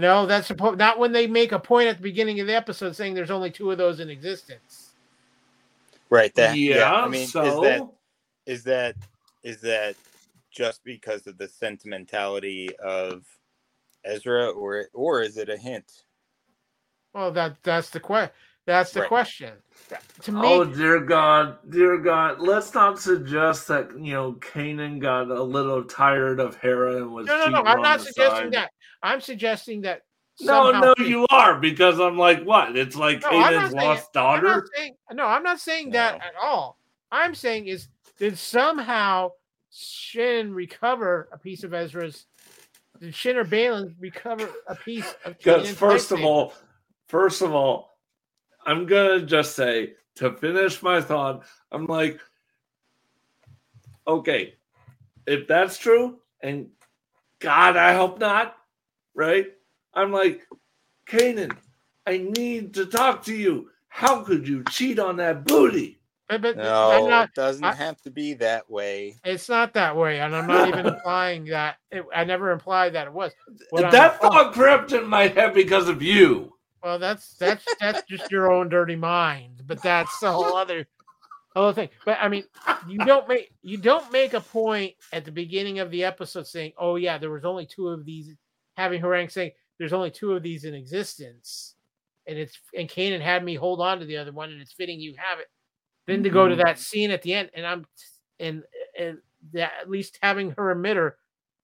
No, 0.00 0.24
that's 0.24 0.46
supposed 0.46 0.78
not 0.78 0.98
when 0.98 1.12
they 1.12 1.26
make 1.26 1.52
a 1.52 1.58
point 1.58 1.88
at 1.88 1.98
the 1.98 2.02
beginning 2.02 2.40
of 2.40 2.46
the 2.46 2.56
episode 2.56 2.96
saying 2.96 3.12
there's 3.12 3.30
only 3.30 3.50
two 3.50 3.70
of 3.70 3.76
those 3.76 4.00
in 4.00 4.08
existence. 4.08 4.92
Right. 6.08 6.34
That. 6.34 6.56
yeah. 6.56 6.76
Yeah. 6.76 6.92
I 6.94 7.08
mean, 7.08 7.28
so 7.28 7.42
is 7.44 7.60
that 7.60 7.88
is 8.46 8.64
that 8.64 8.96
is 9.42 9.60
that 9.60 9.96
just 10.50 10.82
because 10.84 11.26
of 11.26 11.36
the 11.36 11.48
sentimentality 11.48 12.74
of 12.78 13.24
Ezra, 14.04 14.48
or 14.48 14.86
or 14.94 15.22
is 15.22 15.36
it 15.36 15.50
a 15.50 15.56
hint? 15.56 16.04
Well, 17.12 17.30
that 17.32 17.62
that's 17.62 17.90
the 17.90 18.00
que- 18.00 18.30
that's 18.64 18.92
the 18.92 19.00
Right. 19.00 19.08
question. 19.08 19.52
To 20.22 20.32
me, 20.32 20.40
Oh 20.42 20.64
dear 20.64 21.00
God, 21.00 21.58
dear 21.68 21.98
God! 21.98 22.40
Let's 22.40 22.72
not 22.72 22.98
suggest 22.98 23.68
that 23.68 23.90
you 23.98 24.14
know 24.14 24.32
Kanan 24.34 24.98
got 24.98 25.30
a 25.30 25.42
little 25.42 25.84
tired 25.84 26.40
of 26.40 26.56
Hera 26.56 26.96
and 26.96 27.12
was 27.12 27.26
no, 27.26 27.36
no, 27.44 27.48
no. 27.48 27.62
I'm 27.64 27.82
not 27.82 28.00
suggesting 28.00 28.46
side. 28.46 28.52
that. 28.52 28.70
I'm 29.02 29.20
suggesting 29.20 29.82
that. 29.82 30.02
No, 30.42 30.72
somehow- 30.72 30.94
no, 30.98 31.04
you 31.04 31.26
are 31.30 31.58
because 31.58 31.98
I'm 32.00 32.16
like, 32.16 32.42
what? 32.44 32.76
It's 32.76 32.96
like 32.96 33.20
No, 33.22 33.30
not 33.30 33.52
Kanan's 33.52 33.72
saying- 33.72 33.84
lost 33.84 34.08
I'm 34.16 34.42
daughter. 34.42 34.68
saying, 34.74 34.96
no, 35.12 35.26
I'm 35.26 35.42
not 35.42 35.60
saying 35.60 35.90
that 35.90 36.14
at 36.16 36.34
all. 36.40 36.78
I'm 37.12 37.34
saying 37.34 37.66
is 37.66 37.88
did 38.18 38.38
somehow 38.38 39.32
Shin 39.72 40.54
recover 40.54 41.28
a 41.32 41.38
piece 41.38 41.62
of 41.62 41.74
Ezra's? 41.74 42.26
Did 43.00 43.14
Shin 43.14 43.36
or 43.36 43.44
Baylan 43.44 43.94
recover 43.98 44.48
a 44.66 44.74
piece 44.74 45.14
of? 45.24 45.36
Because 45.38 45.70
first 45.72 46.10
of 46.12 46.24
all, 46.24 46.54
first 47.08 47.42
of 47.42 47.52
all, 47.54 47.98
I'm 48.66 48.86
gonna 48.86 49.22
just 49.22 49.54
say 49.56 49.94
to 50.16 50.32
finish 50.32 50.82
my 50.82 51.00
thought, 51.00 51.44
I'm 51.72 51.86
like, 51.86 52.18
okay, 54.06 54.54
if 55.26 55.46
that's 55.46 55.78
true, 55.78 56.18
and 56.40 56.68
God, 57.38 57.76
I 57.76 57.94
hope 57.94 58.18
not, 58.18 58.56
right? 59.20 59.52
I'm 59.92 60.12
like, 60.12 60.46
Kanan, 61.06 61.54
I 62.06 62.18
need 62.18 62.72
to 62.74 62.86
talk 62.86 63.22
to 63.24 63.34
you. 63.34 63.68
How 63.88 64.22
could 64.22 64.48
you 64.48 64.64
cheat 64.70 64.98
on 64.98 65.16
that 65.16 65.44
booty? 65.44 65.98
But, 66.28 66.40
but 66.42 66.56
I'm 66.58 66.62
No, 66.64 67.08
not, 67.08 67.28
it 67.28 67.34
doesn't 67.34 67.64
I- 67.64 67.74
have 67.74 68.00
to 68.02 68.10
be 68.10 68.34
that 68.34 68.70
way. 68.70 69.16
it's 69.24 69.48
not 69.48 69.74
that 69.74 69.94
way, 69.96 70.20
and 70.20 70.34
I'm 70.34 70.46
not 70.46 70.68
even 70.68 70.86
implying 70.94 71.44
that. 71.46 71.76
It, 71.90 72.04
I 72.14 72.24
never 72.24 72.50
implied 72.52 72.94
that 72.94 73.08
it 73.08 73.12
was. 73.12 73.32
What 73.70 73.84
I'm- 73.84 73.92
that 73.92 74.20
thought 74.20 74.52
crept 74.54 74.92
in 74.92 75.06
my 75.06 75.26
head 75.28 75.52
because 75.54 75.88
of 75.88 76.00
you. 76.02 76.54
Well, 76.82 76.98
that's 76.98 77.34
that's 77.34 77.62
that's 77.78 78.02
just 78.08 78.30
your 78.30 78.50
own 78.50 78.70
dirty 78.70 78.96
mind, 78.96 79.64
but 79.66 79.82
that's 79.82 80.18
the 80.20 80.32
whole 80.32 80.56
other 80.56 80.86
whole 81.54 81.72
thing. 81.74 81.90
But 82.06 82.16
I 82.22 82.28
mean, 82.28 82.44
you 82.88 82.96
don't 82.98 83.28
make 83.28 83.52
you 83.60 83.76
don't 83.76 84.10
make 84.10 84.32
a 84.32 84.40
point 84.40 84.94
at 85.12 85.26
the 85.26 85.30
beginning 85.32 85.80
of 85.80 85.90
the 85.90 86.04
episode 86.04 86.46
saying, 86.46 86.72
"Oh 86.78 86.96
yeah, 86.96 87.18
there 87.18 87.28
was 87.30 87.44
only 87.44 87.66
two 87.66 87.88
of 87.88 88.06
these." 88.06 88.30
Having 88.80 89.02
Harang 89.02 89.30
saying, 89.30 89.52
"There's 89.78 89.92
only 89.92 90.10
two 90.10 90.32
of 90.32 90.42
these 90.42 90.64
in 90.64 90.74
existence," 90.74 91.76
and 92.26 92.38
it's 92.38 92.58
and 92.74 92.88
Kanan 92.88 93.20
had 93.20 93.44
me 93.44 93.54
hold 93.54 93.80
on 93.80 93.98
to 94.00 94.06
the 94.06 94.16
other 94.16 94.32
one, 94.32 94.50
and 94.50 94.60
it's 94.60 94.72
fitting 94.72 94.98
you 95.00 95.14
have 95.18 95.38
it. 95.38 95.48
Then 96.06 96.22
to 96.22 96.30
go 96.30 96.48
to 96.48 96.54
Mhm. 96.54 96.64
that 96.64 96.78
scene 96.78 97.10
at 97.10 97.22
the 97.22 97.34
end, 97.34 97.50
and 97.54 97.66
I'm 97.66 97.86
and 98.38 98.64
and 98.98 99.18
that 99.52 99.72
at 99.80 99.90
least 99.90 100.18
having 100.22 100.50
her 100.52 100.74
emitter 100.74 101.12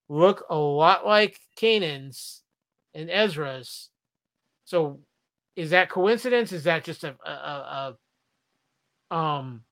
look 0.09 0.45
a 0.51 0.57
lot 0.57 1.07
like 1.07 1.41
Kanan's 1.57 2.43
and 2.95 3.11
Ezra's. 3.11 3.91
So 4.65 5.01
is 5.57 5.71
that 5.71 5.89
coincidence? 5.91 6.53
Is 6.53 6.65
that 6.65 6.85
just 6.85 7.05
a, 7.05 7.17
a, 7.25 7.31
a, 7.31 7.97
a 9.11 9.17
um 9.17 9.65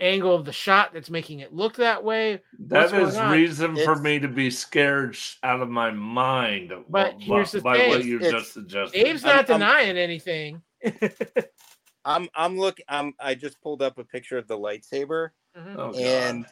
angle 0.00 0.34
of 0.34 0.44
the 0.44 0.52
shot 0.52 0.92
that's 0.92 1.10
making 1.10 1.40
it 1.40 1.52
look 1.54 1.76
that 1.76 2.02
way? 2.02 2.40
That 2.58 2.90
What's 2.92 3.08
is 3.10 3.14
going 3.14 3.26
on? 3.26 3.32
reason 3.32 3.76
for 3.84 3.96
me 3.96 4.18
to 4.18 4.28
be 4.28 4.50
scared 4.50 5.16
out 5.42 5.60
of 5.60 5.68
my 5.70 5.90
mind. 5.90 6.72
But 6.88 7.18
by- 7.18 7.24
here's 7.24 7.52
the 7.52 7.60
by 7.60 7.78
thing, 7.78 7.90
what 7.90 8.04
you 8.04 8.16
it's- 8.16 8.32
just 8.32 8.52
suggested. 8.52 9.02
Dave's 9.04 9.24
I'm- 9.24 9.36
not 9.36 9.50
I'm- 9.50 9.60
denying 9.60 9.96
anything. 9.98 10.62
I'm 12.04 12.28
I'm 12.34 12.58
looking. 12.58 12.84
I'm 12.88 13.14
I 13.18 13.34
just 13.34 13.60
pulled 13.62 13.80
up 13.80 13.98
a 13.98 14.04
picture 14.04 14.36
of 14.36 14.46
the 14.46 14.58
lightsaber, 14.58 15.30
Mhm. 15.56 15.76
Oh, 15.78 15.92
and 15.98 16.44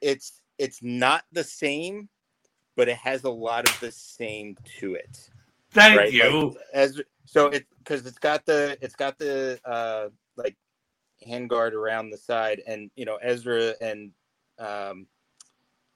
it's 0.00 0.40
it's 0.58 0.80
not 0.82 1.24
the 1.32 1.42
same, 1.42 2.08
but 2.76 2.88
it 2.88 2.96
has 2.98 3.24
a 3.24 3.30
lot 3.30 3.68
of 3.68 3.80
the 3.80 3.90
same 3.90 4.56
to 4.78 4.94
it. 4.94 5.28
Thank 5.72 5.98
right? 5.98 6.12
you. 6.12 6.48
Like, 6.50 6.56
as 6.72 7.00
so 7.24 7.48
it 7.48 7.66
because 7.78 8.06
it's 8.06 8.18
got 8.18 8.46
the 8.46 8.78
it's 8.80 8.94
got 8.94 9.18
the 9.18 9.58
uh 9.64 10.04
like 10.04 10.12
handguard 11.28 11.72
around 11.72 12.10
the 12.10 12.18
side, 12.18 12.62
and 12.66 12.90
you 12.96 13.04
know 13.04 13.16
Ezra 13.22 13.74
and 13.80 14.10
um 14.58 15.06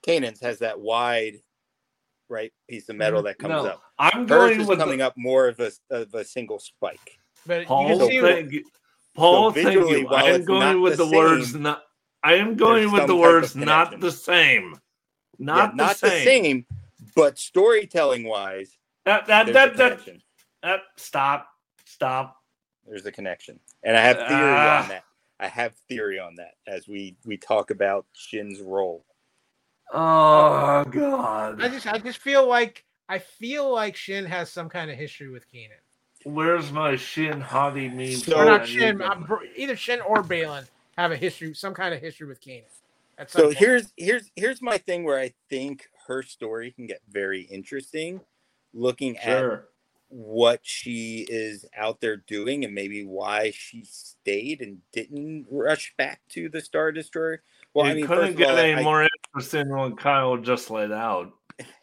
Kanan's 0.06 0.40
has 0.40 0.58
that 0.60 0.78
wide 0.78 1.40
right 2.28 2.52
piece 2.68 2.88
of 2.88 2.96
metal 2.96 3.22
that 3.22 3.38
comes 3.38 3.52
no, 3.52 3.66
up. 3.66 3.82
I'm 3.98 4.28
Hers 4.28 4.28
going 4.28 4.60
is 4.60 4.66
with 4.66 4.78
coming 4.78 4.98
the, 4.98 5.06
up 5.06 5.14
more 5.16 5.48
of 5.48 5.60
a 5.60 5.70
of 5.90 6.12
a 6.14 6.24
single 6.24 6.58
spike. 6.58 7.18
But 7.46 7.60
you 7.60 7.66
Paul. 7.66 7.98
can 7.98 8.08
see 8.08 8.20
Thank 8.20 8.52
you. 8.52 8.64
Paul, 9.14 9.50
thank 9.52 9.68
visually, 9.68 10.00
you. 10.00 10.08
I 10.08 10.24
am 10.24 10.44
going 10.44 10.82
with 10.82 10.98
the 10.98 11.06
the, 11.06 11.16
words 11.16 11.52
same, 11.52 11.62
not. 11.62 11.82
I 12.22 12.34
am 12.34 12.56
going 12.56 12.92
with 12.92 13.06
the 13.06 13.16
words 13.16 13.56
not 13.56 13.98
the 14.00 14.12
same. 14.12 14.78
Not, 15.38 15.56
Yeah, 15.56 15.70
the, 15.70 15.76
not 15.76 15.96
same. 15.96 16.10
the 16.10 16.24
same, 16.24 16.66
but 17.14 17.38
storytelling 17.38 18.24
wise, 18.24 18.76
That 19.04 19.26
that 19.26 19.52
that, 19.52 19.76
that, 19.76 20.00
that 20.62 20.80
stop 20.96 21.48
stop. 21.84 22.36
There's 22.86 23.06
a 23.06 23.12
connection, 23.12 23.58
and 23.82 23.96
I 23.96 24.00
have 24.00 24.16
theory 24.16 24.28
Ah. 24.30 24.82
on 24.82 24.88
that. 24.90 25.04
I 25.38 25.48
have 25.48 25.74
theory 25.88 26.18
on 26.18 26.36
that 26.36 26.54
as 26.66 26.88
we 26.88 27.16
we 27.24 27.36
talk 27.36 27.70
about 27.70 28.06
Shin's 28.14 28.60
role. 28.60 29.04
Oh 29.92 30.84
God. 30.84 31.62
I 31.62 31.68
just 31.68 31.86
I 31.86 31.98
just 31.98 32.18
feel 32.18 32.46
like 32.48 32.84
I 33.08 33.18
feel 33.18 33.72
like 33.72 33.96
Shin 33.96 34.24
has 34.24 34.50
some 34.50 34.68
kind 34.68 34.90
of 34.90 34.96
history 34.96 35.28
with 35.30 35.46
Kanan. 35.52 35.78
Where's 36.24 36.72
my 36.72 36.96
shin 36.96 37.40
hottie 37.40 37.92
meme? 37.92 38.16
So- 38.16 38.36
Or 38.36 38.44
not 38.44 38.66
Shin, 38.66 38.98
them. 38.98 39.28
either 39.54 39.76
Shin 39.76 40.00
or 40.00 40.22
Baylan 40.24 40.66
have 40.98 41.12
a 41.12 41.16
history, 41.16 41.54
some 41.54 41.72
kind 41.72 41.94
of 41.94 42.00
history 42.00 42.26
with 42.26 42.40
Kanan. 42.40 42.64
At 43.18 43.30
So 43.30 43.44
point. 43.44 43.58
here's 43.58 43.92
here's 43.96 44.30
here's 44.34 44.60
my 44.60 44.76
thing 44.78 45.04
where 45.04 45.18
I 45.20 45.32
think 45.48 45.88
her 46.08 46.22
story 46.22 46.72
can 46.72 46.86
get 46.86 47.00
very 47.08 47.42
interesting, 47.42 48.20
looking 48.74 49.16
at 49.18 49.38
Sure. 49.38 49.68
What 50.08 50.60
she 50.62 51.26
is 51.28 51.64
out 51.76 52.00
there 52.00 52.16
doing 52.16 52.64
and 52.64 52.74
maybe 52.74 53.04
why 53.04 53.50
she 53.54 53.84
stayed 53.84 54.60
and 54.60 54.78
didn't 54.92 55.46
rush 55.50 55.94
back 55.98 56.20
to 56.30 56.48
the 56.48 56.60
Star 56.60 56.92
Destroyer. 56.92 57.42
Well, 57.74 57.86
you 57.86 57.92
I 57.92 57.94
mean, 57.94 58.06
couldn't 58.06 58.36
get 58.36 58.50
all, 58.50 58.56
any 58.56 58.74
I, 58.74 58.82
more 58.82 59.08
interesting 59.34 59.68
than 59.68 59.96
Kyle 59.96 60.36
just 60.36 60.70
laid 60.70 60.92
out. 60.92 61.32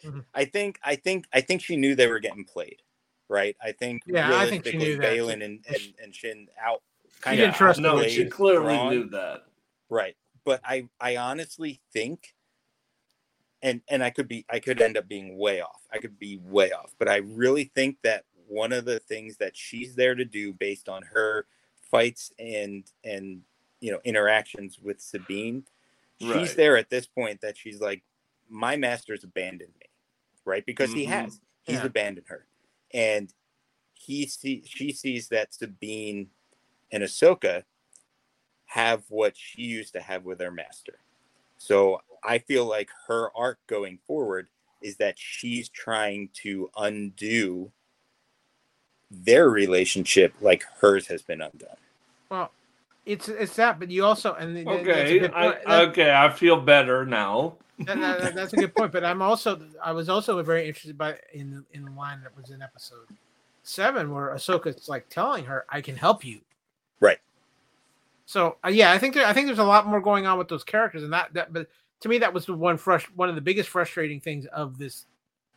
Mm-hmm. 0.06 0.20
I 0.34 0.46
think 0.46 0.80
I 0.84 0.96
think 0.96 1.26
I 1.34 1.42
think 1.42 1.62
she 1.62 1.76
knew 1.76 1.96
they 1.96 2.08
were 2.08 2.20
getting 2.20 2.46
played, 2.46 2.82
right? 3.28 3.56
I 3.62 3.74
think 3.74 4.04
Yeah, 4.08 4.38
I 4.38 4.50
think 4.50 4.66
she 4.66 4.78
knew 4.78 4.98
that, 4.98 5.04
Baylan 5.12 5.40
too. 5.40 5.44
and, 5.46 5.66
and 5.68 5.94
and 6.02 6.16
Shin 6.16 6.48
out. 6.64 6.82
She 7.30 7.36
didn't 7.38 7.56
trust 7.56 7.80
no, 7.80 8.02
she 8.08 8.26
clearly 8.26 8.76
Thrawn. 8.76 8.90
knew 8.90 9.10
that. 9.10 9.44
right? 9.90 10.16
But 10.46 10.62
I 10.64 10.88
I 11.00 11.18
honestly 11.18 11.82
think, 11.94 12.34
and 13.64 13.82
and 13.88 14.04
I 14.04 14.12
could 14.12 14.28
be 14.28 14.46
I 14.50 14.60
could 14.60 14.82
end 14.82 14.98
up 14.98 15.08
being 15.08 15.38
way 15.38 15.62
off. 15.62 15.82
I 15.92 15.98
could 15.98 16.20
be 16.20 16.40
way 16.44 16.72
off, 16.72 16.94
but 17.00 17.10
I 17.10 17.18
really 17.18 17.72
think 17.74 17.98
that 18.04 18.26
one 18.48 18.74
of 18.74 18.86
the 18.86 19.00
things 19.00 19.38
that 19.38 19.56
she's 19.58 19.96
there 19.96 20.14
to 20.14 20.26
do, 20.26 20.54
based 20.54 20.90
on 20.90 21.02
her 21.04 21.48
fights 21.90 22.32
and 22.38 22.84
and 23.04 23.42
you 23.80 23.92
know 23.92 24.00
interactions 24.04 24.80
with 24.80 25.02
Sabine, 25.02 25.64
she's 26.20 26.56
there 26.56 26.78
at 26.78 26.90
this 26.90 27.08
point 27.08 27.42
that 27.42 27.58
she's 27.58 27.80
like, 27.80 28.04
my 28.50 28.76
master's 28.76 29.24
abandoned 29.24 29.74
me, 29.80 29.88
right? 30.46 30.66
Because 30.66 30.94
he 30.94 31.06
Mhm. 31.06 31.10
has. 31.10 31.40
He's 31.64 31.78
Yeah. 31.78 31.86
abandoned 31.86 32.28
her, 32.28 32.46
and 32.94 33.34
he 33.94 34.28
see 34.28 34.62
she 34.66 34.92
sees 34.92 35.30
that 35.30 35.54
Sabine 35.54 36.30
and 36.92 37.02
Ahsoka 37.02 37.64
have 38.66 39.06
what 39.10 39.38
she 39.38 39.62
used 39.62 39.94
to 39.94 40.02
have 40.02 40.26
with 40.26 40.42
her 40.42 40.52
master. 40.52 41.00
So 41.58 42.02
I 42.26 42.40
feel 42.40 42.66
like 42.66 42.90
her 43.08 43.30
arc 43.36 43.60
going 43.68 44.00
forward 44.08 44.48
is 44.82 44.98
that 44.98 45.16
she's 45.18 45.70
trying 45.70 46.30
to 46.44 46.70
undo 46.78 47.72
their 49.12 49.50
relationship 49.50 50.34
like 50.42 50.64
hers 50.82 51.08
has 51.08 51.22
been 51.22 51.42
undone. 51.42 51.78
well, 52.30 52.52
it's 53.06 53.28
it's 53.28 53.56
that, 53.58 53.80
but 53.80 53.92
you 53.92 54.06
also 54.06 54.34
and 54.36 54.56
th- 54.56 54.66
th- 54.66 54.86
that's 54.86 55.10
a 55.12 55.26
Okay, 55.26 55.34
I. 55.34 55.48
That- 55.66 55.90
okay, 55.90 56.12
I 56.14 56.30
feel 56.30 56.60
better 56.60 57.06
now. 57.06 57.56
that- 57.80 58.00
that- 58.00 58.36
that's 58.36 58.54
a 58.54 58.56
good 58.58 58.74
point. 58.74 58.92
But 58.92 59.04
I'm 59.04 59.22
also 59.22 59.62
I 59.84 59.92
was 59.92 60.08
also 60.10 60.42
very 60.42 60.68
interested 60.68 60.98
by 60.98 61.18
in 61.34 61.52
the 61.52 61.64
in 61.78 61.86
the 61.86 61.92
line 61.92 62.22
that 62.24 62.36
was 62.38 62.50
in 62.50 62.62
episode 62.62 63.08
seven 63.64 64.12
where 64.12 64.30
Ahsoka's 64.30 64.88
like 64.90 65.10
telling 65.10 65.44
her, 65.46 65.66
"I 65.70 65.82
can 65.82 65.96
help 65.98 66.24
you." 66.24 66.42
Right. 67.02 67.20
So 68.26 68.56
uh, 68.66 68.70
yeah, 68.70 68.92
I 68.94 68.98
think 69.00 69.16
there, 69.16 69.28
I 69.28 69.34
think 69.34 69.48
there's 69.48 69.60
a 69.60 69.64
lot 69.66 69.86
more 69.86 70.00
going 70.02 70.26
on 70.26 70.38
with 70.38 70.48
those 70.48 70.64
characters, 70.64 71.04
and 71.04 71.12
that 71.14 71.34
that 71.34 71.52
but 71.52 71.68
to 72.04 72.10
me 72.10 72.18
that 72.20 72.34
was 72.34 72.46
the 72.46 72.54
one 72.54 72.78
fresh 72.78 73.06
one 73.16 73.30
of 73.30 73.36
the 73.36 73.42
biggest 73.42 73.70
frustrating 73.70 74.20
things 74.20 74.46
of 74.48 74.78
this 74.78 75.06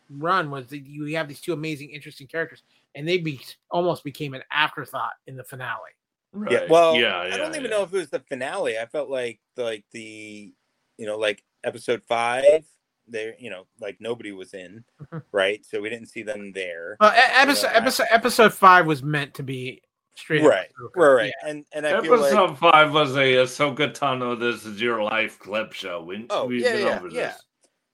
run 0.09 0.51
was 0.51 0.69
that 0.69 0.87
you 0.87 1.05
have 1.17 1.29
these 1.29 1.41
two 1.41 1.53
amazing, 1.53 1.91
interesting 1.91 2.27
characters, 2.29 2.63
and 2.95 3.07
they 3.07 3.19
be 3.19 3.41
almost 3.71 4.05
became 4.05 4.35
an 4.35 4.43
afterthought 4.53 5.15
in 5.27 5.37
the 5.37 5.45
finale. 5.45 5.91
Right. 6.33 6.53
Yeah. 6.53 6.67
Well, 6.71 6.95
yeah, 6.95 7.19
I 7.19 7.31
don't 7.37 7.53
yeah, 7.53 7.59
even 7.59 7.63
yeah. 7.65 7.69
know 7.71 7.83
if 7.83 7.93
it 7.93 7.99
was 7.99 8.11
the 8.11 8.21
finale. 8.21 8.79
I 8.79 8.87
felt 8.87 9.11
like 9.11 9.41
like 9.57 9.85
the 9.91 10.53
you 10.97 11.07
know 11.07 11.19
like 11.19 11.43
episode 11.65 12.03
five. 12.09 12.65
There, 13.09 13.35
you 13.39 13.51
know, 13.51 13.67
like 13.81 13.99
nobody 14.01 14.33
was 14.33 14.53
in, 14.53 14.83
Mhm. 15.01 15.23
right? 15.31 15.65
So 15.65 15.81
we 15.81 15.89
didn't 15.91 16.09
see 16.09 16.25
them 16.25 16.51
there. 16.51 16.97
Well, 16.99 17.13
episode 17.15 17.69
I- 17.69 17.75
episode 17.75 18.07
episode 18.11 18.53
five 18.55 18.85
was 18.87 19.01
meant 19.03 19.35
to 19.35 19.45
be 19.45 19.83
straight, 20.17 20.43
right, 20.43 20.69
Ahsoka. 20.81 20.97
right, 20.97 21.13
right. 21.15 21.33
Yeah. 21.43 21.51
And 21.51 21.65
and 21.73 21.87
I 21.87 22.01
feel 22.01 22.15
Episode 22.15 22.51
like 22.51 22.59
five 22.59 22.93
was 22.93 23.15
a 23.17 23.35
Ahsoka 23.37 23.93
Tano. 23.93 24.39
This 24.39 24.65
is 24.65 24.81
your 24.81 25.03
life 25.03 25.39
clip 25.39 25.73
show. 25.73 26.03
We, 26.03 26.27
Oh, 26.31 26.47
we've 26.47 26.63
yeah, 26.63 26.75
yeah, 26.77 27.01
yeah. 27.11 27.35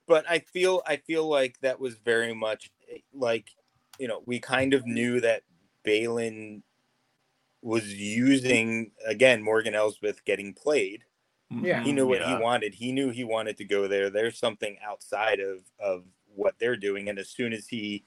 but 0.07 0.24
I 0.31 0.39
feel 0.40 0.82
I 0.86 0.97
feel 0.97 1.28
like 1.28 1.59
that 1.61 1.78
was 1.78 1.97
very 1.99 2.35
much 2.35 2.70
eh, 2.90 2.99
like 3.12 3.51
you 3.99 4.09
know 4.09 4.23
we 4.27 4.39
kind 4.40 4.73
of 4.74 4.86
knew 4.86 5.20
that 5.20 5.43
Baylan 5.85 6.62
was 7.62 7.93
using 7.94 8.90
again 9.07 9.43
Morgan 9.43 9.74
Elsbeth 9.74 10.24
getting 10.24 10.53
played. 10.55 11.05
Yeah. 11.51 11.82
He 11.82 11.93
knew 11.93 12.07
what 12.07 12.20
Yeah. 12.20 12.36
he 12.39 12.43
wanted. 12.43 12.73
He 12.74 12.93
knew 12.93 13.11
he 13.11 13.24
wanted 13.24 13.59
to 13.59 13.65
go 13.65 13.86
there. 13.86 14.09
There's 14.11 14.39
something 14.39 14.78
outside 14.82 15.39
of 15.40 15.59
of 15.78 16.05
what 16.35 16.55
they're 16.59 16.77
doing, 16.78 17.09
and 17.11 17.19
as 17.19 17.28
soon 17.28 17.53
as 17.53 17.69
he, 17.69 18.05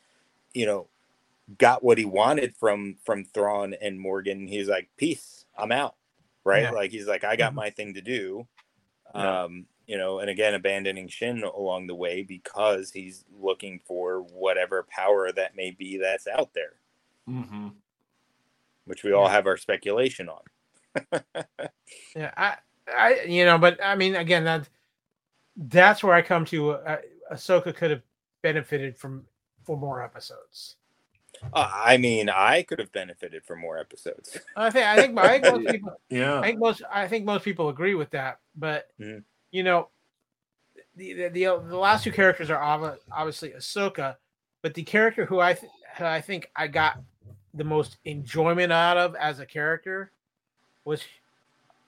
you 0.55 0.65
know, 0.65 0.87
got 1.57 1.83
what 1.83 1.97
he 1.97 2.05
wanted 2.05 2.55
from 2.57 2.97
from 3.05 3.25
Thrawn 3.25 3.73
and 3.81 3.99
Morgan, 3.99 4.47
he's 4.47 4.67
like, 4.69 4.89
"Peace, 4.97 5.45
I'm 5.57 5.71
out." 5.71 5.95
Right? 6.45 6.63
Yeah. 6.63 6.71
Like 6.71 6.91
he's 6.91 7.07
like, 7.07 7.23
"I 7.23 7.35
got 7.35 7.53
Mhm. 7.53 7.55
my 7.55 7.69
thing 7.71 7.93
to 7.95 8.01
do." 8.01 8.47
Yeah. 9.13 9.43
Um, 9.43 9.67
you 9.87 9.97
know, 9.97 10.19
and 10.19 10.29
again, 10.29 10.53
abandoning 10.55 11.07
Shin 11.09 11.43
along 11.43 11.87
the 11.87 11.95
way 11.95 12.23
because 12.23 12.91
he's 12.91 13.25
looking 13.39 13.79
for 13.85 14.21
whatever 14.21 14.83
power 14.89 15.31
that 15.31 15.55
may 15.55 15.71
be 15.71 15.97
that's 15.97 16.27
out 16.27 16.53
there, 16.53 16.73
hmm 17.27 17.69
which 18.85 19.03
we 19.03 19.13
all 19.13 19.27
have 19.27 19.47
our 19.47 19.57
speculation 19.57 20.29
on. 20.29 20.41
Yeah, 22.15 22.31
I, 22.37 22.57
I, 22.87 23.21
you 23.27 23.45
know, 23.45 23.57
but 23.57 23.83
I 23.83 23.95
mean, 23.95 24.15
again, 24.15 24.43
that 24.45 24.69
that's 25.57 26.03
where 26.03 26.13
I 26.15 26.21
come 26.21 26.45
to. 26.45 26.71
Uh, 26.71 26.97
Ahsoka 27.31 27.75
could 27.75 27.91
have 27.91 28.03
benefited 28.43 28.97
from 28.97 29.25
for 29.63 29.77
more 29.77 30.03
episodes. 30.03 30.77
Uh, 31.53 31.69
I 31.73 31.97
mean, 31.97 32.29
I 32.29 32.63
could 32.63 32.79
have 32.79 32.91
benefited 32.91 33.43
from 33.45 33.59
more 33.61 33.77
episodes. 33.77 34.37
I 34.55 34.69
think 34.69 34.85
I 34.85 34.95
think, 34.97 35.17
I 35.19 35.39
think 35.39 35.43
most 35.63 35.67
people 35.71 35.99
Yeah. 36.09 36.39
I 36.39 36.43
think 36.47 36.59
most 36.59 36.81
I 36.91 37.07
think 37.07 37.25
most 37.25 37.43
people 37.45 37.69
agree 37.69 37.95
with 37.95 38.09
that. 38.11 38.39
But 38.55 38.87
Mhm. 38.99 39.23
you 39.51 39.63
know, 39.63 39.89
the 40.95 41.13
the, 41.13 41.27
the 41.29 41.43
the 41.67 41.77
last 41.77 42.03
two 42.03 42.11
characters 42.11 42.49
are 42.49 42.61
obviously 43.11 43.51
Ahsoka, 43.51 44.15
but 44.61 44.73
the 44.73 44.83
character 44.83 45.25
who 45.25 45.39
I 45.39 45.53
th- 45.53 45.71
who 45.97 46.05
I 46.05 46.21
think 46.21 46.49
I 46.55 46.67
got 46.67 46.99
the 47.53 47.63
most 47.63 47.97
enjoyment 48.05 48.71
out 48.73 48.97
of 48.97 49.15
as 49.15 49.39
a 49.39 49.45
character 49.45 50.11
was 50.83 51.01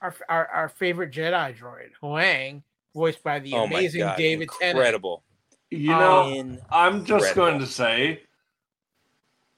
our 0.02 0.14
our, 0.30 0.48
our 0.48 0.69
favorite 0.69 1.11
Jedi 1.11 1.57
droid 1.57 1.90
Huyang, 2.02 2.61
voiced 2.94 3.24
by 3.24 3.40
the 3.40 3.53
oh 3.53 3.68
my 3.68 3.80
amazing 3.80 4.02
god, 4.02 4.18
David 4.18 4.49
Tennant. 4.60 4.78
incredible! 4.78 5.24
You 5.69 5.88
know, 5.90 6.30
In- 6.30 6.60
I'm 6.69 7.03
just 7.03 7.28
Incredible. 7.30 7.45
going 7.52 7.60
to 7.60 7.65
say, 7.68 8.22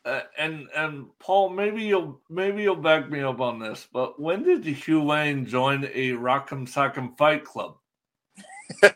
uh, 0.09 0.23
and 0.37 0.67
and 0.75 1.05
Paul, 1.19 1.49
maybe 1.49 1.83
you'll 1.83 2.19
maybe 2.29 2.63
you'll 2.63 2.75
back 2.75 3.09
me 3.09 3.21
up 3.21 3.39
on 3.39 3.59
this, 3.59 3.87
but 3.93 4.19
when 4.19 4.43
did 4.43 4.63
Huyang 4.63 5.45
join 5.47 5.85
a 5.85 6.11
Rock'em 6.11 6.67
Sock'em 6.67 7.17
Fight 7.17 7.43
Club? 7.45 7.75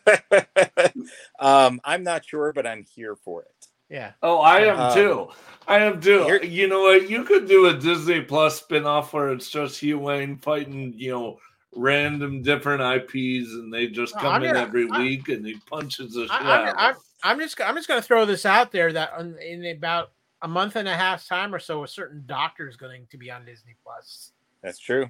um, 1.40 1.80
I'm 1.84 2.04
not 2.04 2.26
sure, 2.26 2.54
but 2.54 2.66
I'm 2.68 2.84
here 2.84 3.16
for 3.16 3.44
it. 3.44 3.68
Yeah, 3.90 4.12
Oh, 4.24 4.40
I 4.40 4.62
am 4.62 4.80
Um, 4.80 4.94
too. 4.94 5.28
I 5.68 5.78
am 5.80 6.02
too. 6.02 6.24
here- 6.24 6.44
you 6.44 6.68
know 6.68 6.82
what? 6.82 7.10
You 7.10 7.24
could 7.24 7.48
do 7.48 7.68
a 7.68 7.74
Disney 7.78 8.22
Plus 8.22 8.62
spinoff 8.62 9.14
where 9.14 9.32
it's 9.32 9.50
just 9.50 9.82
Huyang 9.82 10.42
fighting, 10.42 10.94
you 10.96 11.12
know, 11.12 11.40
random 11.76 12.42
different 12.42 12.82
IPs, 12.82 13.52
and 13.54 13.72
they 13.74 13.88
just 13.88 14.16
come 14.16 14.34
I'm 14.34 14.44
in 14.44 14.54
gonna- 14.54 14.66
every 14.66 14.88
I- 14.90 15.00
week 15.00 15.30
and 15.30 15.46
he 15.46 15.58
punches 15.70 16.14
the 16.14 16.24
shit 16.24 16.32
I, 16.32 16.36
out 16.38 16.62
I'm, 16.62 16.68
of 16.70 16.76
I'm, 16.78 16.94
them. 16.94 17.02
I'm 17.26 17.40
just 17.40 17.62
I'm 17.62 17.76
just 17.76 17.88
going 17.88 18.02
to 18.02 18.06
throw 18.08 18.26
this 18.26 18.46
out 18.46 18.72
there 18.72 18.92
that 18.94 19.14
on- 19.14 19.38
in 19.40 19.66
about 19.66 20.12
a 20.44 20.48
month 20.48 20.76
and 20.76 20.88
a 20.88 20.96
half 20.96 21.26
time 21.26 21.56
or 21.56 21.60
so, 21.60 21.84
a 21.84 21.88
certain 21.88 22.24
doctor 22.26 22.68
is 22.68 22.76
going 22.76 23.08
to 23.10 23.18
be 23.18 23.32
on 23.32 23.46
Disney 23.46 23.76
Plus. 23.84 24.34
That's 24.62 24.78
true. 24.78 25.10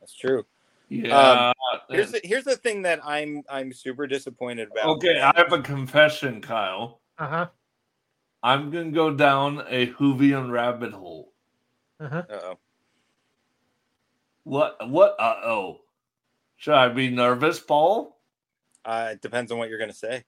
That's 0.00 0.16
true. 0.16 0.44
Yeah. 0.88 1.52
Here's 1.88 2.10
the, 2.10 2.20
here's 2.24 2.44
the 2.44 2.56
thing 2.56 2.82
that 2.82 3.00
I'm 3.04 3.44
I'm 3.48 3.72
super 3.72 4.06
disappointed 4.08 4.68
about. 4.72 4.96
okay, 4.96 5.20
I 5.20 5.32
have 5.36 5.52
a 5.52 5.62
confession, 5.62 6.40
Kyle. 6.40 7.00
Uh 7.18 7.28
huh. 7.28 7.46
I'm 8.42 8.70
gonna 8.70 8.90
go 8.90 9.14
down 9.14 9.62
a 9.68 9.88
Whovian 9.88 10.50
rabbit 10.50 10.92
hole. 10.92 11.32
Uh 12.00 12.08
huh. 12.08 12.22
Uh-oh. 12.28 12.58
What? 14.44 14.88
What? 14.88 15.16
Uh 15.20 15.36
oh. 15.44 15.80
Should 16.56 16.74
I 16.74 16.88
be 16.88 17.08
nervous, 17.08 17.60
Paul? 17.60 18.18
Uh, 18.84 19.10
it 19.12 19.22
depends 19.22 19.52
on 19.52 19.58
what 19.58 19.68
you're 19.68 19.78
gonna 19.78 19.92
say. 19.92 20.24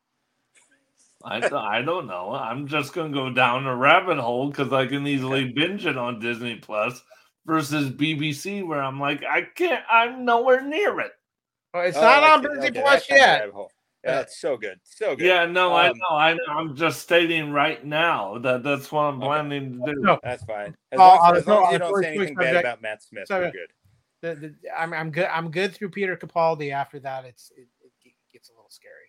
I, 1.25 1.79
I 1.79 1.83
don't 1.83 2.07
know. 2.07 2.33
I'm 2.33 2.67
just 2.67 2.93
gonna 2.93 3.13
go 3.13 3.31
down 3.31 3.67
a 3.67 3.75
rabbit 3.77 4.19
hole 4.19 4.49
because 4.51 4.73
I 4.73 4.87
can 4.87 5.07
easily 5.07 5.53
binge 5.53 5.87
it 5.87 5.97
on 5.97 6.19
Disney 6.21 6.57
Plus 6.57 7.03
versus 7.47 7.91
BBC, 7.91 8.67
where 8.67 8.83
I'm 8.83 9.01
like, 9.01 9.23
I 9.25 9.43
can't. 9.55 9.83
I'm 9.91 10.25
nowhere 10.25 10.63
near 10.63 11.01
it. 11.01 11.13
Well, 11.75 11.85
it's 11.85 11.97
Oh, 11.97 12.01
not 12.03 12.23
I 12.23 12.33
on. 12.35 12.43
Disney 12.43 12.69
Okay, 12.69 12.81
Plus 12.83 13.07
that 13.07 13.09
kind 13.09 13.21
of 13.21 13.27
yet. 13.47 13.55
rabbit. 13.55 13.69
Yeah, 14.05 14.21
it's 14.21 14.41
so 14.41 14.57
good, 14.57 14.81
so 14.83 15.15
good. 15.15 15.25
Yeah, 15.25 15.47
no, 15.47 15.73
I 15.73 15.89
Um, 15.91 15.97
know. 15.99 16.17
I 16.17 16.33
know. 16.35 16.41
I'm 16.49 16.75
just 16.75 17.01
stating 17.03 17.53
right 17.53 17.85
now 17.85 18.37
that 18.39 18.65
that's 18.65 18.91
what 18.91 19.03
I'm 19.03 19.19
Okay. 19.19 19.27
planning 19.27 19.79
to 19.85 19.93
do. 19.95 20.01
No. 20.01 20.19
That's 20.25 20.43
fine. 20.45 20.77
As 20.91 20.99
Oh, 20.99 21.07
long, 21.07 21.19
on 21.21 21.37
as, 21.37 21.45
the- 21.45 21.55
long 21.55 21.67
as 21.67 21.73
you 21.75 21.79
don't 21.79 21.91
first 21.95 22.03
say 22.09 22.15
anything 22.17 22.35
bad 22.35 22.45
subject- 22.47 22.65
about 22.65 22.83
Matt 22.83 23.03
Smith, 23.05 23.29
Sorry. 23.29 23.45
we're 23.47 23.53
good. 23.53 23.71
The, 24.23 24.35
the, 24.35 24.55
I'm, 24.77 24.93
I'm 24.93 25.11
good. 25.13 25.27
I'm 25.27 25.51
good 25.53 25.73
through 25.75 25.91
Peter 25.91 26.17
Capaldi. 26.17 26.73
After 26.73 26.99
that, 27.01 27.25
it's 27.25 27.53
it, 27.57 27.67
it 28.05 28.13
gets 28.33 28.51
a 28.51 28.53
little 28.53 28.71
scary. 28.71 29.02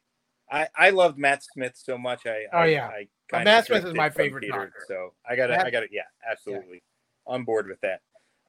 I 0.52 0.68
I 0.76 0.90
love 0.92 1.18
Matt 1.18 1.44
Smith 1.44 1.74
so 1.76 1.98
much. 1.98 2.26
I 2.26 2.46
Oh, 2.52 2.60
I, 2.60 2.66
yeah. 2.66 2.88
I 3.32 3.44
Matt 3.44 3.66
Smith 3.66 3.86
is 3.86 3.94
my 3.94 4.10
favorite 4.10 4.42
Peter, 4.42 4.54
doctor. 4.54 4.86
So 4.88 5.14
I 5.28 5.36
got 5.36 5.48
to 5.48 5.66
I 5.66 5.72
got 5.72 5.82
to 5.82 5.88
yeah, 5.92 6.04
absolutely 6.30 6.84
on 7.26 7.44
board 7.44 7.68
with 7.68 7.82
that. 7.82 8.02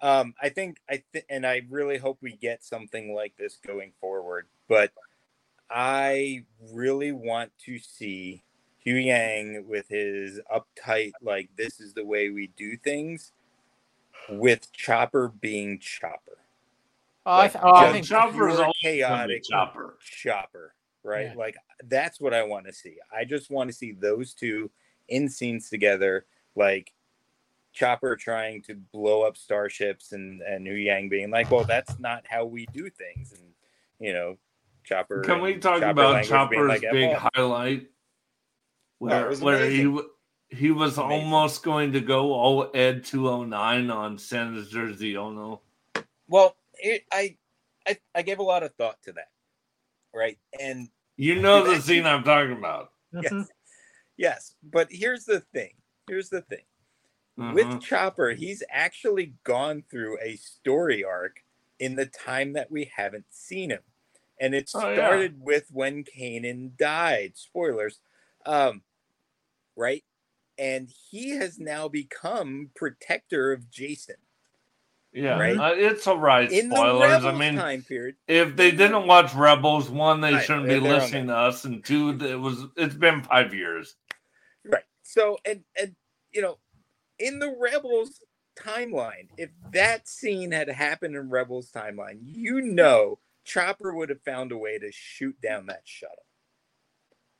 Um, 0.03 0.35
I 0.43 0.49
think 0.51 0.79
I 0.91 1.03
th- 1.13 1.25
and 1.31 1.47
I 1.47 1.63
really 1.71 1.97
hope 1.97 2.19
we 2.21 2.33
get 2.37 2.63
something 2.63 3.15
like 3.15 3.35
this 3.39 3.59
going 3.67 3.93
forward. 4.01 4.47
But 4.69 4.93
I 5.71 6.45
really 6.73 7.13
want 7.13 7.53
to 7.65 7.79
see 7.79 8.43
Huyang 8.87 9.65
with 9.65 9.89
his 9.89 10.41
uptight 10.55 11.13
like 11.23 11.49
this 11.57 11.81
is 11.81 11.95
the 11.95 12.05
way 12.05 12.29
we 12.29 12.49
do 12.49 12.77
things, 12.77 13.33
with 14.29 14.71
Chopper 14.73 15.29
being 15.29 15.79
Chopper. 15.79 16.39
Oh, 17.27 17.41
I, 17.41 17.49
th- 17.49 17.65
oh, 17.65 17.75
I 17.75 17.93
think 17.93 18.07
Chopper's 18.07 18.35
pure 18.35 18.51
always 18.51 18.75
chaotic 18.83 19.43
Chopper. 19.51 19.97
Chopper, 20.03 20.74
right? 21.05 21.27
Yeah. 21.27 21.35
Like 21.37 21.57
that's 21.85 22.21
what 22.21 22.35
I 22.35 22.43
want 22.43 22.67
to 22.67 22.73
see. 22.73 22.97
I 23.15 23.25
just 23.25 23.51
want 23.51 23.71
to 23.71 23.77
see 23.77 23.93
those 23.93 24.35
two 24.35 24.71
in 25.09 25.29
scenes 25.29 25.69
together, 25.69 26.27
like 26.57 26.93
Chopper 27.73 28.17
trying 28.17 28.63
to 28.63 28.75
blow 28.75 29.23
up 29.23 29.37
starships 29.37 30.13
and 30.13 30.41
and 30.43 30.67
Huyang 30.67 31.11
being 31.11 31.31
like, 31.31 31.51
"Well, 31.51 31.65
that's 31.65 31.99
not 31.99 32.25
how 32.29 32.45
we 32.45 32.67
do 32.73 32.89
things," 32.91 33.33
and 33.33 33.53
you 33.99 34.13
know, 34.13 34.37
Chopper. 34.85 35.23
Can 35.23 35.41
we 35.41 35.55
talk 35.55 35.81
Chopper 35.81 35.91
about 35.91 36.13
language 36.15 36.29
being 36.29 36.63
Chopper's 36.63 36.69
like, 36.69 36.93
big 36.93 37.11
"Well, 37.11 37.31
highlight? 37.35 37.91
Where, 38.99 39.29
was 39.29 39.41
where 39.41 39.69
he 39.69 39.93
he 40.49 40.71
was 40.71 40.99
Amazing. 40.99 41.25
almost 41.25 41.63
going 41.63 41.93
to 41.93 42.01
go 42.01 42.33
all 42.33 42.71
Ed 42.75 43.05
209 43.05 43.91
on 43.91 44.19
Senator 44.19 44.89
Xiono. 44.89 45.61
Well, 46.29 46.57
it, 46.75 47.05
I, 47.13 47.37
I 47.87 47.99
I 48.15 48.23
gave 48.23 48.39
a 48.39 48.43
lot 48.43 48.63
of 48.63 48.73
thought 48.75 49.03
to 49.03 49.13
that, 49.13 49.29
right? 50.15 50.39
And 50.61 50.89
You 51.17 51.41
know 51.41 51.65
the 51.65 51.75
actually- 51.75 51.97
scene 51.97 52.07
I'm 52.07 52.25
talking 52.25 52.57
about. 52.57 52.93
yes, 53.13 53.33
Mhm. 53.33 53.49
yes, 54.17 54.57
but 54.63 54.89
here's 54.91 55.25
the 55.25 55.41
thing. 55.41 55.77
Here's 56.09 56.31
the 56.31 56.43
thing. 56.43 56.65
Mhm. 57.39 57.53
with 57.55 57.83
Chopper, 57.83 58.31
he's 58.31 58.63
actually 58.71 59.35
gone 59.43 59.83
through 59.91 60.21
a 60.21 60.37
story 60.37 61.03
arc 61.03 61.41
in 61.81 61.97
the 61.97 62.07
time 62.07 62.53
that 62.53 62.71
we 62.71 62.85
haven't 62.85 63.27
seen 63.35 63.71
him. 63.71 63.83
And 64.41 64.55
it 64.55 64.71
Oh, 64.73 64.89
yeah. 64.89 64.95
started 64.95 65.41
with 65.41 65.69
when 65.73 66.05
Kanan 66.05 66.77
died. 66.77 67.37
Spoilers. 67.37 67.99
Um, 68.47 68.85
right? 69.75 70.05
And 70.59 70.89
he 71.11 71.31
has 71.31 71.59
now 71.59 71.89
become 71.89 72.71
protector 72.77 73.51
of 73.53 73.63
Jacen. 73.69 74.24
Yeah, 75.15 75.39
right? 75.39 75.57
uh, 75.57 75.75
it's 75.77 76.07
all 76.07 76.19
right. 76.19 76.51
In 76.51 76.69
the 76.69 76.77
Spoilers. 76.77 77.25
I 77.25 77.33
mean, 77.33 77.55
time 77.55 77.83
period. 77.83 78.17
if 78.27 78.57
they 78.57 78.73
didn't 78.73 79.07
watch 79.07 79.33
Rebels, 79.35 79.89
one, 79.89 80.21
they 80.21 80.35
Right, 80.35 80.45
shouldn't 80.45 80.69
be 80.69 80.81
listening 80.81 81.29
to 81.29 81.37
us, 81.37 81.65
and 81.65 81.85
two, 81.85 82.19
it 82.21 82.39
was 82.39 82.67
it's 82.77 82.97
been 82.97 83.23
five 83.23 83.55
years. 83.55 83.95
Right. 84.65 84.83
So 85.03 85.39
and 85.45 85.63
and 85.81 85.95
you 86.33 86.43
know, 86.43 86.59
in 87.21 87.39
the 87.39 87.55
Rebels 87.59 88.21
timeline, 88.59 89.29
if 89.37 89.51
that 89.73 90.09
scene 90.09 90.51
had 90.51 90.69
happened 90.69 91.15
in 91.15 91.31
Rebels 91.31 91.71
timeline, 91.71 92.19
you 92.23 92.61
know 92.61 93.21
Chopper 93.45 93.95
would 93.95 94.09
have 94.09 94.23
found 94.23 94.51
a 94.51 94.59
way 94.59 94.79
to 94.79 94.91
shoot 94.91 95.41
down 95.41 95.67
that 95.67 95.83
shuttle. 95.85 96.17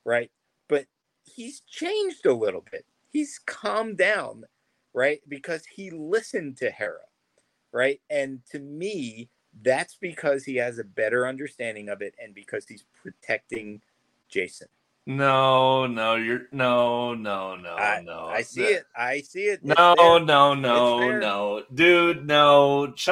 Right? 0.05 0.31
But 0.69 0.87
he's 1.25 1.61
changed 1.61 2.25
a 2.25 2.35
little 2.35 2.65
bit. 2.71 2.85
He's 3.11 3.41
calmed 3.45 3.97
down, 3.97 4.45
right? 4.93 5.21
Because 5.29 5.65
he 5.67 5.91
listened 5.91 6.57
to 6.59 6.71
Hera. 6.71 6.99
Right? 7.75 8.01
And 8.09 8.41
to 8.53 8.61
me, 8.61 9.29
that's 9.63 9.97
because 10.01 10.45
he 10.45 10.57
has 10.57 10.79
a 10.79 10.85
better 10.85 11.27
understanding 11.27 11.89
of 11.89 12.01
it 12.03 12.15
and 12.23 12.35
because 12.35 12.67
he's 12.67 12.85
protecting 13.03 13.83
Jacen. 14.33 14.69
No, 15.07 15.87
no, 15.87 16.15
you're 16.15 16.43
no, 16.53 17.13
no, 17.15 17.57
no, 17.57 17.75
I, 17.75 18.01
no. 18.03 18.27
I 18.27 18.41
see 18.43 18.63
it. 18.63 18.85
I 18.97 19.21
see 19.21 19.43
it. 19.49 19.61
It's 19.63 19.65
No, 19.65 19.95
there. 19.99 20.21
no, 20.21 20.55
no, 20.55 21.19
no, 21.19 21.63
dude, 21.75 22.27
no. 22.27 22.93
Ch- 22.93 23.11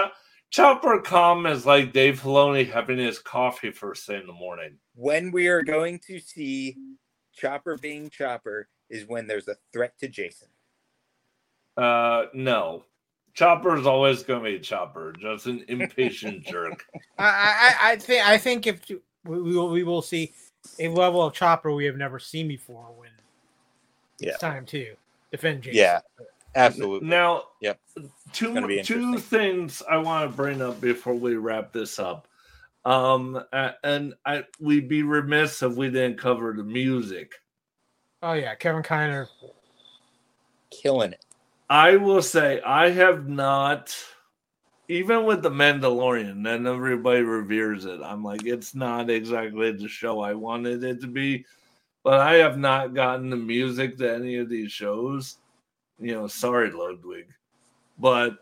Chopper 0.50 1.00
Com 1.02 1.44
is 1.46 1.66
like 1.66 1.92
Dave 1.92 2.20
Filoni 2.20 2.70
having 2.70 2.98
his 2.98 3.18
coffee 3.18 3.72
first 3.72 4.06
thing 4.06 4.20
in 4.22 4.26
the 4.26 4.32
morning. 4.32 4.78
when 4.94 5.32
we 5.32 5.48
are 5.48 5.62
going 5.62 5.98
to 6.06 6.18
see 6.20 6.76
Chopper 7.34 7.76
being 7.76 8.08
Chopper 8.10 8.68
is 8.88 9.06
when 9.06 9.26
there's 9.26 9.48
a 9.48 9.56
threat 9.72 9.98
to 9.98 10.08
Jacen. 10.08 10.48
Uh, 11.76 12.26
no, 12.34 12.84
Chopper 13.34 13.76
is 13.76 13.86
always 13.86 14.22
going 14.22 14.44
to 14.44 14.50
be 14.50 14.58
Chopper, 14.58 15.12
just 15.18 15.46
an 15.46 15.64
impatient 15.68 16.44
jerk. 16.46 16.84
I, 17.18 17.74
I, 17.80 17.92
I 17.92 17.96
think 17.96 18.26
I 18.26 18.38
think 18.38 18.66
if 18.66 18.80
we, 19.24 19.40
we 19.40 19.56
will 19.56 19.70
we 19.70 19.82
will 19.84 20.02
see 20.02 20.32
a 20.78 20.88
level 20.88 21.22
of 21.22 21.32
chopper 21.32 21.72
we 21.72 21.84
have 21.86 21.96
never 21.96 22.18
seen 22.18 22.46
before 22.46 22.86
when 22.96 23.10
Yeah. 24.18 24.30
it's 24.30 24.38
time 24.38 24.66
to 24.66 24.94
defend 25.30 25.62
Jacen. 25.62 25.72
Yeah, 25.74 26.00
absolutely. 26.54 27.08
Now, 27.08 27.44
Yep. 27.62 27.80
two 28.32 28.82
two 28.82 29.18
things 29.18 29.82
I 29.90 29.96
want 29.96 30.30
to 30.30 30.36
bring 30.36 30.60
up 30.60 30.80
before 30.80 31.14
we 31.14 31.36
wrap 31.36 31.72
this 31.72 31.98
up. 31.98 32.28
Um, 32.84 33.42
and 33.84 34.14
I 34.26 34.44
we'd 34.60 34.88
be 34.88 35.04
remiss 35.04 35.62
if 35.62 35.74
we 35.74 35.88
didn't 35.88 36.18
cover 36.18 36.52
the 36.52 36.64
music. 36.64 37.32
Oh 38.22 38.34
yeah, 38.34 38.54
Kevin 38.56 38.82
Kiner. 38.82 39.28
Killing 40.70 41.12
it. 41.12 41.24
I 41.72 41.96
will 41.96 42.20
say 42.20 42.60
I 42.60 42.90
have 42.90 43.30
not, 43.30 43.96
even 44.88 45.24
with 45.24 45.40
the 45.40 45.48
Mandalorian, 45.48 46.46
and 46.46 46.66
everybody 46.66 47.22
reveres 47.22 47.86
it. 47.86 47.98
I'm 48.04 48.22
like, 48.22 48.44
it's 48.44 48.74
not 48.74 49.08
exactly 49.08 49.72
the 49.72 49.88
show 49.88 50.20
I 50.20 50.34
wanted 50.34 50.84
it 50.84 51.00
to 51.00 51.06
be, 51.06 51.46
but 52.04 52.20
I 52.20 52.34
have 52.34 52.58
not 52.58 52.92
gotten 52.92 53.30
the 53.30 53.36
music 53.36 53.96
to 53.96 54.14
any 54.14 54.36
of 54.36 54.50
these 54.50 54.70
shows. 54.70 55.38
You 55.98 56.12
know, 56.12 56.26
sorry, 56.26 56.70
Ludwig, 56.70 57.28
but 57.98 58.36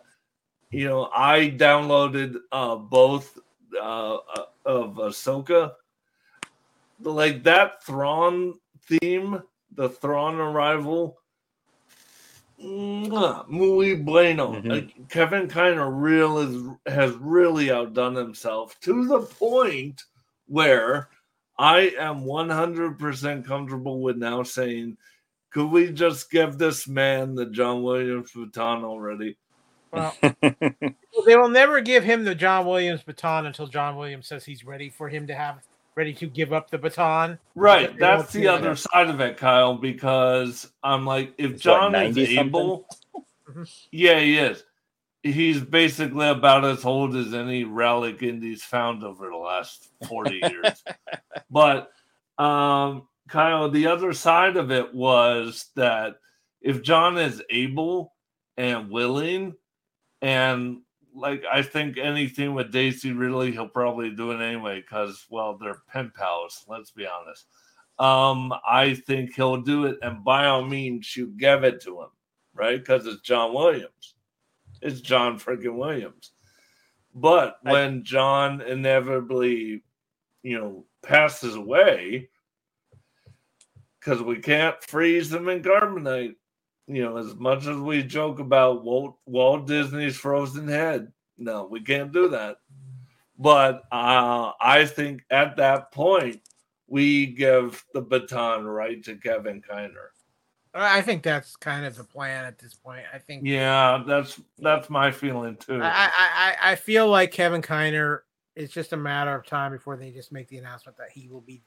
you 0.72 0.88
know, 0.88 1.08
I 1.14 1.54
downloaded 1.56 2.34
uh, 2.50 2.74
both 2.74 3.38
uh, 3.80 4.14
uh, 4.16 4.44
of 4.64 4.94
Ahsoka. 4.96 5.74
Like 7.00 7.44
that 7.44 7.84
Thrawn 7.84 8.58
theme, 8.88 9.40
the 9.76 9.88
Thrawn 9.88 10.34
arrival. 10.34 11.19
Mwah, 12.62 13.48
Muy 13.48 13.96
bueno. 13.96 14.52
Mhm. 14.52 14.68
Like, 14.68 15.08
Kevin 15.08 15.48
kind 15.48 15.78
of 15.80 15.94
real 15.94 16.38
is, 16.38 16.76
has 16.86 17.12
really 17.16 17.70
outdone 17.70 18.14
himself 18.14 18.78
to 18.80 19.06
the 19.06 19.20
point 19.20 20.02
where 20.46 21.08
I 21.58 21.92
am 21.98 22.24
100% 22.24 23.44
comfortable 23.44 24.00
with 24.00 24.16
now 24.16 24.42
saying, 24.42 24.96
could 25.50 25.70
we 25.70 25.92
just 25.92 26.30
give 26.30 26.58
this 26.58 26.86
man 26.88 27.34
the 27.34 27.46
John 27.46 27.82
Williams 27.82 28.30
baton 28.32 28.84
already? 28.84 29.36
Well, 29.92 30.14
they 30.42 31.36
will 31.36 31.48
never 31.48 31.80
give 31.80 32.04
him 32.04 32.24
the 32.24 32.34
John 32.34 32.66
Williams 32.66 33.02
baton 33.02 33.46
until 33.46 33.66
John 33.66 33.96
Williams 33.96 34.28
says 34.28 34.44
he's 34.44 34.64
ready 34.64 34.88
for 34.88 35.08
him 35.08 35.26
to 35.26 35.34
have 35.34 35.58
ready 36.00 36.14
to 36.14 36.26
give 36.26 36.50
up 36.54 36.70
the 36.70 36.78
baton. 36.78 37.38
Right. 37.54 37.94
That's 37.98 38.32
the 38.32 38.48
other 38.48 38.70
that. 38.70 38.78
side 38.78 39.10
of 39.10 39.20
it, 39.20 39.36
Kyle, 39.36 39.74
because 39.76 40.72
I'm 40.82 41.04
like, 41.04 41.34
if 41.36 41.50
He's 41.52 41.66
what, 41.66 41.92
John 41.92 41.94
is 41.94 42.16
able, 42.16 42.86
Mhm. 43.46 43.70
yeah, 43.92 44.18
he 44.18 44.38
is. 44.38 44.64
He's 45.22 45.60
basically 45.60 46.26
about 46.26 46.64
as 46.64 46.86
old 46.86 47.14
as 47.16 47.34
any 47.34 47.64
relic 47.64 48.22
Indies 48.22 48.64
found 48.64 49.04
over 49.04 49.28
the 49.28 49.36
last 49.36 49.90
40 50.08 50.40
years. 50.50 50.82
But, 51.50 51.90
um, 52.38 53.06
Kyle, 53.28 53.68
the 53.68 53.88
other 53.88 54.14
side 54.14 54.56
of 54.56 54.70
it 54.70 54.94
was 54.94 55.66
that 55.76 56.16
if 56.62 56.82
John 56.82 57.18
is 57.18 57.42
able 57.50 58.14
and 58.56 58.90
willing, 58.90 59.54
and 60.22 60.78
like 61.14 61.42
I 61.50 61.62
think 61.62 61.98
anything 61.98 62.54
with 62.54 62.72
Daisy 62.72 63.12
Ridley, 63.12 63.52
he'll 63.52 63.68
probably 63.68 64.10
do 64.10 64.30
it 64.32 64.40
anyway 64.40 64.80
because 64.80 65.26
well, 65.30 65.56
they're 65.56 65.82
pen 65.88 66.12
pals. 66.14 66.64
Let's 66.68 66.90
be 66.90 67.06
honest. 67.06 67.46
Um, 67.98 68.52
I 68.66 68.94
think 68.94 69.34
he'll 69.34 69.60
do 69.60 69.84
it, 69.84 69.98
and 70.02 70.24
by 70.24 70.46
all 70.46 70.64
means, 70.64 71.14
you 71.16 71.28
give 71.36 71.64
it 71.64 71.82
to 71.82 72.00
him, 72.00 72.08
right? 72.54 72.78
Because 72.78 73.06
it's 73.06 73.20
John 73.20 73.52
Williams. 73.52 74.14
It's 74.80 75.02
John 75.02 75.38
freaking 75.38 75.76
Williams. 75.76 76.32
But 77.14 77.58
I- 77.66 77.72
when 77.72 78.02
John 78.04 78.62
inevitably, 78.62 79.82
you 80.42 80.58
know, 80.58 80.86
passes 81.02 81.56
away, 81.56 82.30
because 83.98 84.22
we 84.22 84.38
can't 84.38 84.82
freeze 84.84 85.30
him 85.30 85.48
in 85.50 85.62
carbonite, 85.62 86.36
you 86.94 87.04
know, 87.04 87.16
as 87.16 87.34
much 87.36 87.66
as 87.66 87.76
we 87.76 88.02
joke 88.02 88.38
about 88.38 88.84
Walt, 88.84 89.16
Walt 89.26 89.66
Disney's 89.66 90.16
frozen 90.16 90.68
head, 90.68 91.12
no, 91.38 91.66
we 91.70 91.80
can't 91.80 92.12
do 92.12 92.28
that. 92.28 92.58
But 93.38 93.84
uh, 93.90 94.52
I 94.60 94.84
think 94.84 95.22
at 95.30 95.56
that 95.56 95.92
point, 95.92 96.42
we 96.86 97.26
give 97.26 97.82
the 97.94 98.02
baton 98.02 98.66
right 98.66 99.02
to 99.04 99.16
Kevin 99.16 99.62
Kiner. 99.62 100.08
I 100.74 101.02
think 101.02 101.22
that's 101.22 101.56
kind 101.56 101.84
of 101.84 101.96
the 101.96 102.04
plan 102.04 102.44
at 102.44 102.58
this 102.58 102.74
point. 102.74 103.02
I 103.12 103.18
think 103.18 103.42
Yeah, 103.44 104.02
that's 104.06 104.40
that's 104.58 104.88
my 104.88 105.10
feeling 105.10 105.56
too. 105.56 105.80
I, 105.82 105.88
I, 105.88 106.10
I 106.16 106.72
I 106.72 106.74
feel 106.76 107.08
like 107.08 107.32
Kevin 107.32 107.62
Kiner. 107.62 108.20
It's 108.54 108.72
just 108.72 108.92
a 108.92 108.96
matter 108.96 109.34
of 109.34 109.46
time 109.46 109.72
before 109.72 109.96
they 109.96 110.10
just 110.10 110.32
make 110.32 110.48
the 110.48 110.58
announcement 110.58 110.98
that 110.98 111.10
he 111.10 111.28
will 111.28 111.40
be 111.40 111.62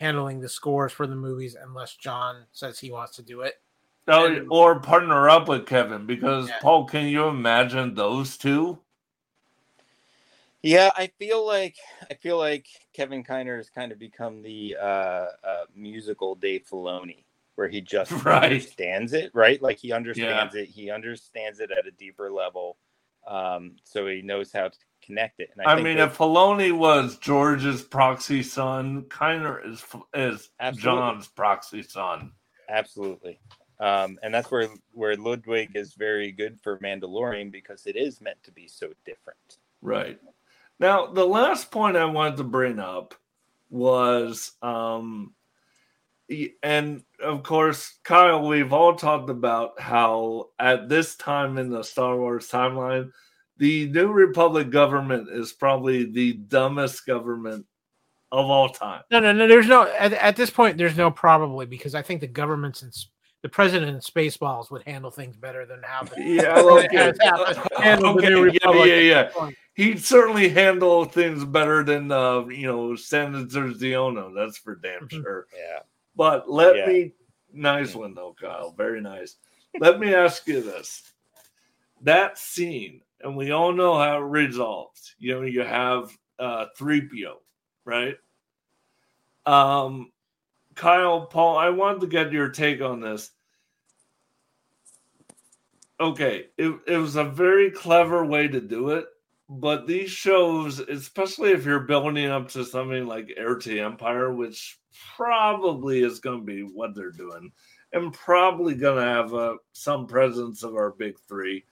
handling 0.00 0.40
the 0.40 0.48
scores 0.48 0.92
for 0.92 1.06
the 1.06 1.16
movies, 1.16 1.56
unless 1.60 1.96
John 1.96 2.44
says 2.52 2.78
he 2.78 2.90
wants 2.90 3.16
to 3.16 3.22
do 3.22 3.40
it. 3.40 3.54
Oh, 4.08 4.26
and- 4.26 4.48
or 4.50 4.80
partner 4.80 5.28
up 5.28 5.48
with 5.48 5.66
Kevin 5.66 6.06
because 6.06 6.48
Yeah. 6.48 6.58
Paul, 6.60 6.84
can 6.86 7.06
you 7.06 7.26
imagine 7.28 7.94
those 7.94 8.36
two? 8.36 8.78
Yeah, 10.62 10.90
I 10.96 11.08
feel 11.08 11.44
like 11.44 11.76
I 12.08 12.14
feel 12.14 12.38
like 12.38 12.66
Kevin 12.92 13.24
Kiner 13.24 13.56
has 13.56 13.68
kind 13.68 13.90
of 13.90 13.98
become 13.98 14.42
the 14.42 14.76
uh, 14.80 15.26
uh, 15.44 15.64
musical 15.74 16.36
Dave 16.36 16.64
Filoni, 16.70 17.24
where 17.56 17.68
he 17.68 17.80
just 17.80 18.12
Right. 18.24 18.44
understands 18.44 19.12
it, 19.12 19.32
right? 19.34 19.60
Like 19.60 19.78
he 19.78 19.92
understands 19.92 20.54
it. 20.54 20.68
He 20.68 20.90
understands 20.90 21.58
it 21.58 21.72
at 21.72 21.86
a 21.86 21.90
deeper 21.90 22.30
level, 22.30 22.76
um, 23.26 23.74
so 23.82 24.06
he 24.06 24.22
knows 24.22 24.52
how 24.52 24.68
to 24.68 24.78
connect 25.04 25.40
it. 25.40 25.50
And 25.52 25.66
I, 25.66 25.72
I, 25.72 25.74
think 25.74 25.84
mean, 25.84 25.96
that- 25.96 26.10
if 26.12 26.18
Filoni 26.18 26.70
was 26.72 27.18
George's 27.18 27.82
proxy 27.82 28.44
son, 28.44 29.02
Kiner 29.08 29.68
is 29.68 29.84
is 30.14 30.50
Absolutely. 30.60 30.80
John's 31.00 31.26
proxy 31.26 31.82
son. 31.82 32.32
absolutely, 32.68 33.40
um, 33.82 34.16
and 34.22 34.32
that's 34.32 34.48
where 34.48 34.68
where 34.92 35.16
Ludwig 35.16 35.72
is 35.74 35.94
very 35.94 36.30
good 36.30 36.60
for 36.60 36.78
Mandalorian 36.78 37.50
because 37.50 37.84
it 37.86 37.96
is 37.96 38.20
meant 38.20 38.40
to 38.44 38.52
be 38.52 38.68
so 38.68 38.92
different. 39.04 39.58
Right. 39.82 40.20
Now, 40.78 41.06
the 41.08 41.26
last 41.26 41.72
point 41.72 41.96
I 41.96 42.04
wanted 42.04 42.36
to 42.36 42.44
bring 42.44 42.78
up 42.78 43.14
was, 43.70 44.52
um, 44.62 45.34
and 46.62 47.02
of 47.20 47.42
course, 47.42 47.98
Kyle, 48.04 48.46
we've 48.46 48.72
all 48.72 48.94
talked 48.94 49.30
about 49.30 49.80
how 49.80 50.50
at 50.60 50.88
this 50.88 51.16
time 51.16 51.58
in 51.58 51.68
the 51.68 51.82
Star 51.82 52.16
Wars 52.16 52.48
timeline, 52.48 53.10
the 53.58 53.88
New 53.88 54.12
Republic 54.12 54.70
government 54.70 55.28
is 55.28 55.52
probably 55.52 56.10
the 56.10 56.34
dumbest 56.34 57.04
government 57.04 57.66
of 58.30 58.46
all 58.46 58.68
time. 58.68 59.02
No, 59.10 59.20
no, 59.20 59.32
no. 59.32 59.46
There's 59.46 59.68
no 59.68 59.88
at, 59.98 60.12
at 60.12 60.36
this 60.36 60.50
point. 60.50 60.78
There's 60.78 60.96
no 60.96 61.10
probably 61.10 61.66
because 61.66 61.94
I 61.94 62.02
think 62.02 62.20
the 62.20 62.26
governments 62.28 62.82
and 62.82 62.90
s- 62.90 63.08
the 63.42 63.48
president 63.48 63.90
and 63.90 64.00
Spaceballs 64.00 64.70
would 64.70 64.82
handle 64.84 65.10
things 65.10 65.36
better 65.36 65.66
than 65.66 65.82
how 65.82 66.04
the 66.04 66.20
Yeah, 66.22 66.58
okay. 66.60 66.96
has 66.96 67.18
happened. 67.20 67.58
The 68.02 68.08
Okay, 68.08 68.28
New 68.28 68.36
yeah, 68.46 68.52
Republic 68.52 68.88
yeah, 68.88 68.94
at 68.94 69.32
yeah. 69.36 69.50
He'd 69.74 70.00
certainly 70.04 70.48
handle 70.48 71.04
things 71.04 71.44
better 71.44 71.82
than, 71.82 72.12
uh, 72.12 72.46
you 72.48 72.66
know, 72.66 72.94
Senator 72.94 73.68
Xiono. 73.70 74.34
That's 74.34 74.58
for 74.58 74.76
damn 74.76 75.08
Mhm. 75.08 75.22
sure. 75.22 75.46
Yeah. 75.56 75.80
But 76.14 76.48
let 76.50 76.76
Yeah. 76.76 76.86
me, 76.86 77.12
nice 77.52 77.94
one 77.94 78.14
though, 78.14 78.34
Kyle. 78.38 78.72
Very 78.76 79.00
nice. 79.00 79.36
let 79.80 79.98
me 79.98 80.14
ask 80.14 80.46
you 80.46 80.60
this: 80.60 81.10
that 82.02 82.36
scene, 82.38 83.00
and 83.22 83.34
we 83.36 83.50
all 83.50 83.72
know 83.72 83.94
how 83.98 84.18
it 84.18 84.26
resolves. 84.26 85.14
You 85.18 85.34
know, 85.36 85.42
you 85.46 85.62
have 85.62 86.16
uh, 86.38 86.66
three 86.76 87.00
PO, 87.08 87.40
right? 87.86 88.16
Um, 89.46 90.11
Kyle, 90.74 91.26
Paul, 91.26 91.56
I 91.56 91.70
wanted 91.70 92.02
to 92.02 92.06
get 92.06 92.32
your 92.32 92.48
take 92.48 92.80
on 92.80 93.00
this. 93.00 93.30
Okay, 96.00 96.46
it, 96.58 96.80
it 96.86 96.96
was 96.96 97.16
a 97.16 97.24
very 97.24 97.70
clever 97.70 98.24
way 98.24 98.48
to 98.48 98.60
do 98.60 98.90
it, 98.90 99.06
but 99.48 99.86
these 99.86 100.10
shows, 100.10 100.80
especially 100.80 101.50
if 101.50 101.64
you're 101.64 101.80
building 101.80 102.26
up 102.26 102.48
to 102.50 102.64
something 102.64 103.06
like 103.06 103.32
Heir 103.36 103.56
to 103.56 103.78
Empire, 103.78 104.32
which 104.32 104.80
probably 105.16 106.02
is 106.02 106.18
going 106.18 106.40
to 106.40 106.44
be 106.44 106.62
what 106.62 106.94
they're 106.94 107.12
doing, 107.12 107.52
and 107.92 108.12
probably 108.12 108.74
going 108.74 108.96
to 108.96 109.08
have 109.08 109.34
uh, 109.34 109.56
some 109.72 110.06
presence 110.06 110.64
of 110.64 110.74
our 110.74 110.90
big 110.90 111.14
three. 111.28 111.64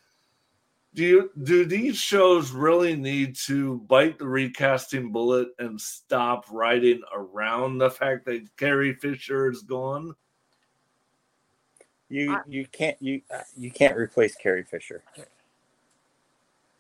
Do 0.95 1.05
you 1.05 1.31
do 1.45 1.65
these 1.65 1.97
shows 1.97 2.51
really 2.51 2.97
need 2.97 3.37
to 3.47 3.79
bite 3.81 4.19
the 4.19 4.27
recasting 4.27 5.13
bullet 5.13 5.49
and 5.59 5.81
stop 5.81 6.47
writing 6.51 7.01
around 7.15 7.79
the 7.79 7.91
fact 7.91 8.25
that 8.27 8.45
Carrie 8.57 8.95
Fisher 8.95 9.51
is 9.51 9.63
gone? 9.63 10.15
You 12.09 12.37
you 12.49 12.67
can't 12.67 12.97
you 13.01 13.23
uh, 13.33 13.43
you 13.57 13.71
can't 13.71 13.97
replace 13.97 14.35
Carrie 14.35 14.65
Fisher. 14.65 15.05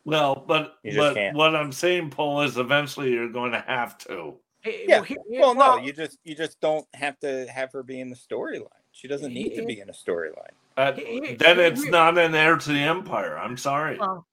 Well, 0.04 0.44
but 0.46 0.78
but 0.96 1.14
can't. 1.14 1.36
what 1.36 1.54
I'm 1.54 1.70
saying, 1.70 2.10
Paul, 2.10 2.40
is 2.42 2.58
eventually 2.58 3.12
you're 3.12 3.28
going 3.28 3.52
to 3.52 3.60
have 3.60 3.96
to. 3.98 4.34
Hey, 4.62 4.84
Yeah. 4.88 5.04
here- 5.04 5.18
Well, 5.28 5.54
no, 5.54 5.76
you 5.78 5.92
just 5.92 6.18
you 6.24 6.34
just 6.34 6.60
don't 6.60 6.86
have 6.94 7.20
to 7.20 7.46
have 7.46 7.70
her 7.72 7.84
be 7.84 8.00
in 8.00 8.10
the 8.10 8.16
storyline. 8.16 8.66
She 8.90 9.06
doesn't 9.06 9.32
need 9.32 9.54
to 9.54 9.64
be 9.64 9.78
in 9.78 9.88
a 9.88 9.92
storyline. 9.92 10.50
Uh, 10.76 10.92
then 10.92 11.58
it's 11.58 11.84
not 11.86 12.16
an 12.18 12.34
heir 12.34 12.56
to 12.56 12.68
the 12.72 12.78
empire. 12.80 13.36
I'm 13.38 13.56
sorry. 13.56 13.98
well, 13.98 14.26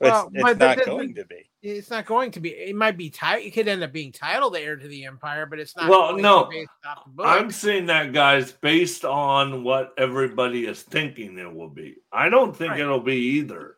Well, 0.00 0.26
it's, 0.26 0.34
it's 0.36 0.42
but 0.42 0.58
not 0.58 0.78
the- 0.78 0.84
the- 0.84 0.90
going 0.90 1.14
to 1.14 1.24
be. 1.26 1.50
it's 1.62 1.90
not 1.90 2.06
going 2.06 2.30
to 2.32 2.40
be. 2.40 2.50
It 2.50 2.74
might 2.74 2.96
be 2.96 3.10
titled. 3.10 3.46
It 3.46 3.50
could 3.50 3.68
end 3.68 3.82
up 3.82 3.92
being 3.92 4.10
titled 4.12 4.56
"Heir 4.56 4.76
to 4.76 4.88
the 4.88 5.04
Empire," 5.04 5.44
but 5.46 5.58
it's 5.60 5.76
not. 5.76 5.88
Well, 5.90 6.10
going 6.12 6.16
to 6.16 6.22
no. 6.22 6.44
be 6.46 6.56
based 6.60 6.70
off 6.86 7.04
the. 7.14 7.22
I'm 7.22 7.50
saying 7.50 7.86
that, 7.86 8.12
guys, 8.12 8.52
based 8.52 9.04
on 9.04 9.62
what 9.62 9.92
everybody 9.98 10.66
is 10.66 10.82
thinking 10.82 11.38
it 11.38 11.52
will 11.54 11.68
be. 11.68 11.96
I 12.12 12.28
don't 12.30 12.56
think 12.56 12.72
Right. 12.72 12.80
it'll 12.80 13.00
be 13.00 13.16
either. 13.16 13.76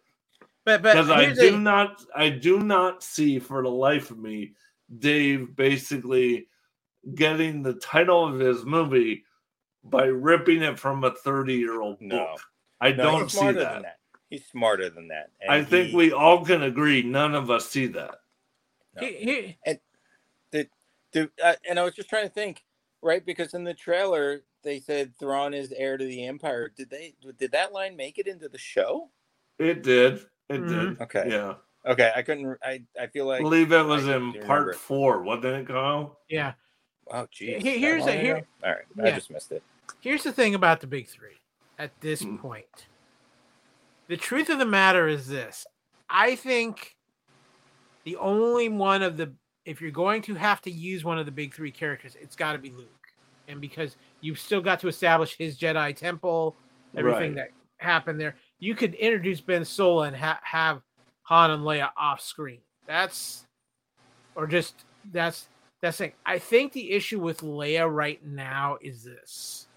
but 0.64 0.80
but 0.82 0.92
Because 0.94 1.10
I 1.10 1.32
do 1.34 1.50
the- 1.50 1.59
not 1.59 2.02
I 2.14 2.28
do 2.30 2.60
not 2.60 3.02
see 3.02 3.38
for 3.40 3.62
the 3.62 3.68
life 3.70 4.10
of 4.12 4.18
me 4.18 4.54
Dave 4.98 5.56
basically 5.56 6.46
getting 7.16 7.62
the 7.64 7.74
title 7.74 8.24
of 8.28 8.38
his 8.38 8.64
movie 8.64 9.24
by 9.84 10.04
ripping 10.04 10.62
it 10.62 10.78
from 10.78 11.04
a 11.04 11.10
30 11.10 11.54
year 11.54 11.80
old 11.80 12.00
No. 12.00 12.18
book. 12.18 12.40
I 12.80 12.92
No, 12.92 13.02
don't 13.04 13.30
see 13.30 13.52
that. 13.52 13.82
that. 13.82 13.98
He's 14.30 14.46
smarter 14.46 14.88
than 14.88 15.09
that. 15.09 15.30
And 15.40 15.50
I 15.52 15.62
think 15.64 15.94
we 15.94 16.12
all 16.12 16.44
can 16.44 16.62
agree 16.62 17.02
none 17.02 17.34
of 17.34 17.50
us 17.50 17.68
see 17.68 17.86
that. 17.88 18.20
No. 19.00 19.06
he- 19.06 19.56
he- 19.64 19.78
Dude, 21.12 21.30
uh, 21.44 21.54
and 21.68 21.78
I 21.78 21.82
was 21.84 21.94
just 21.94 22.09
trying 22.09 22.26
to 22.26 22.32
think. 22.32 22.64
right? 23.02 23.22
Because 23.26 23.52
in 23.52 23.64
the 23.64 23.74
trailer 23.74 24.44
they 24.62 24.78
said 24.80 25.14
Thrawn 25.18 25.52
is 25.52 25.70
heir 25.72 25.98
to 25.98 26.04
the 26.04 26.24
Empire. 26.24 26.68
Did 26.74 26.88
they? 26.88 27.14
Did 27.36 27.50
that 27.52 27.72
line 27.72 27.96
make 27.96 28.16
it 28.18 28.26
into 28.26 28.48
the 28.48 28.56
show? 28.56 29.10
It 29.59 29.82
did. 29.82 30.24
It 30.48 30.60
Mhm. 30.62 30.68
did. 30.96 31.00
Okay. 31.02 31.24
Yeah. 31.28 31.56
Okay. 31.84 32.12
I 32.16 32.22
couldn't. 32.22 32.56
I 32.62 32.84
I 32.98 33.09
feel 33.09 33.28
I 33.28 33.34
like. 33.34 33.42
believe 33.42 33.72
it 33.72 33.82
was 33.82 34.09
I 34.09 34.16
in 34.16 34.32
part 34.32 34.60
remember. 34.60 34.72
four, 34.74 35.22
wasn't 35.22 35.46
it, 35.46 35.66
Kyle? 35.66 36.18
Yeah. 36.28 36.54
Oh, 37.10 37.26
geez. 37.30 37.62
Here- 37.62 37.78
here's 37.78 38.06
a- 38.06 38.12
here- 38.12 38.36
ago? 38.36 38.46
All 38.64 38.70
right. 38.70 38.84
I 39.04 39.10
just 39.10 39.30
missed 39.30 39.52
it. 39.52 39.62
Here's 40.02 40.24
the 40.24 40.32
thing 40.32 40.54
about 40.54 40.80
the 40.80 40.86
big 40.88 41.06
three 41.08 41.40
at 41.78 41.92
this 42.00 42.22
Hmm. 42.22 42.36
point. 42.36 42.88
The 44.08 44.16
truth 44.16 44.50
of 44.50 44.58
the 44.58 44.66
matter 44.66 45.06
is 45.08 45.28
this 45.28 45.64
I 46.10 46.34
think 46.36 46.96
the 48.04 48.16
only 48.16 48.68
one 48.68 49.02
of 49.02 49.16
the, 49.16 49.32
if 49.64 49.80
you're 49.80 49.92
going 49.92 50.20
to 50.22 50.34
have 50.34 50.60
to 50.62 50.70
use 50.70 51.04
one 51.04 51.18
of 51.18 51.24
the 51.24 51.32
big 51.32 51.54
three 51.54 51.70
characters, 51.70 52.16
it's 52.20 52.36
got 52.36 52.52
to 52.52 52.58
be 52.58 52.70
Luke. 52.70 52.88
And 53.48 53.60
because 53.60 53.96
you've 54.20 54.38
still 54.40 54.60
got 54.60 54.80
to 54.80 54.88
establish 54.88 55.36
his 55.38 55.56
Jedi 55.56 55.94
temple, 55.96 56.56
everything 56.96 57.34
Right. 57.36 57.48
that 57.78 57.84
happened 57.84 58.20
there, 58.20 58.34
you 58.58 58.74
could 58.74 58.94
introduce 58.94 59.40
Ben 59.40 59.64
Solo 59.64 60.02
and 60.02 60.16
ha- 60.16 60.40
have 60.42 60.82
Han 61.22 61.52
and 61.52 61.62
Leia 61.62 61.90
off 61.96 62.20
screen. 62.20 62.60
That's, 62.86 63.46
or 64.34 64.46
just, 64.48 64.84
that's, 65.12 65.48
that's 65.80 65.96
thing. 65.96 66.12
I 66.26 66.38
think 66.40 66.72
the 66.72 66.90
issue 66.90 67.20
with 67.20 67.38
Leia 67.40 67.88
right 67.90 68.22
now 68.24 68.78
is 68.82 69.04
this. 69.04 69.68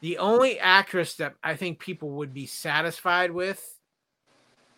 The 0.00 0.18
only 0.18 0.58
actress 0.58 1.14
that 1.14 1.34
I 1.42 1.56
think 1.56 1.78
people 1.78 2.10
would 2.12 2.34
be 2.34 2.46
satisfied 2.46 3.30
with, 3.30 3.78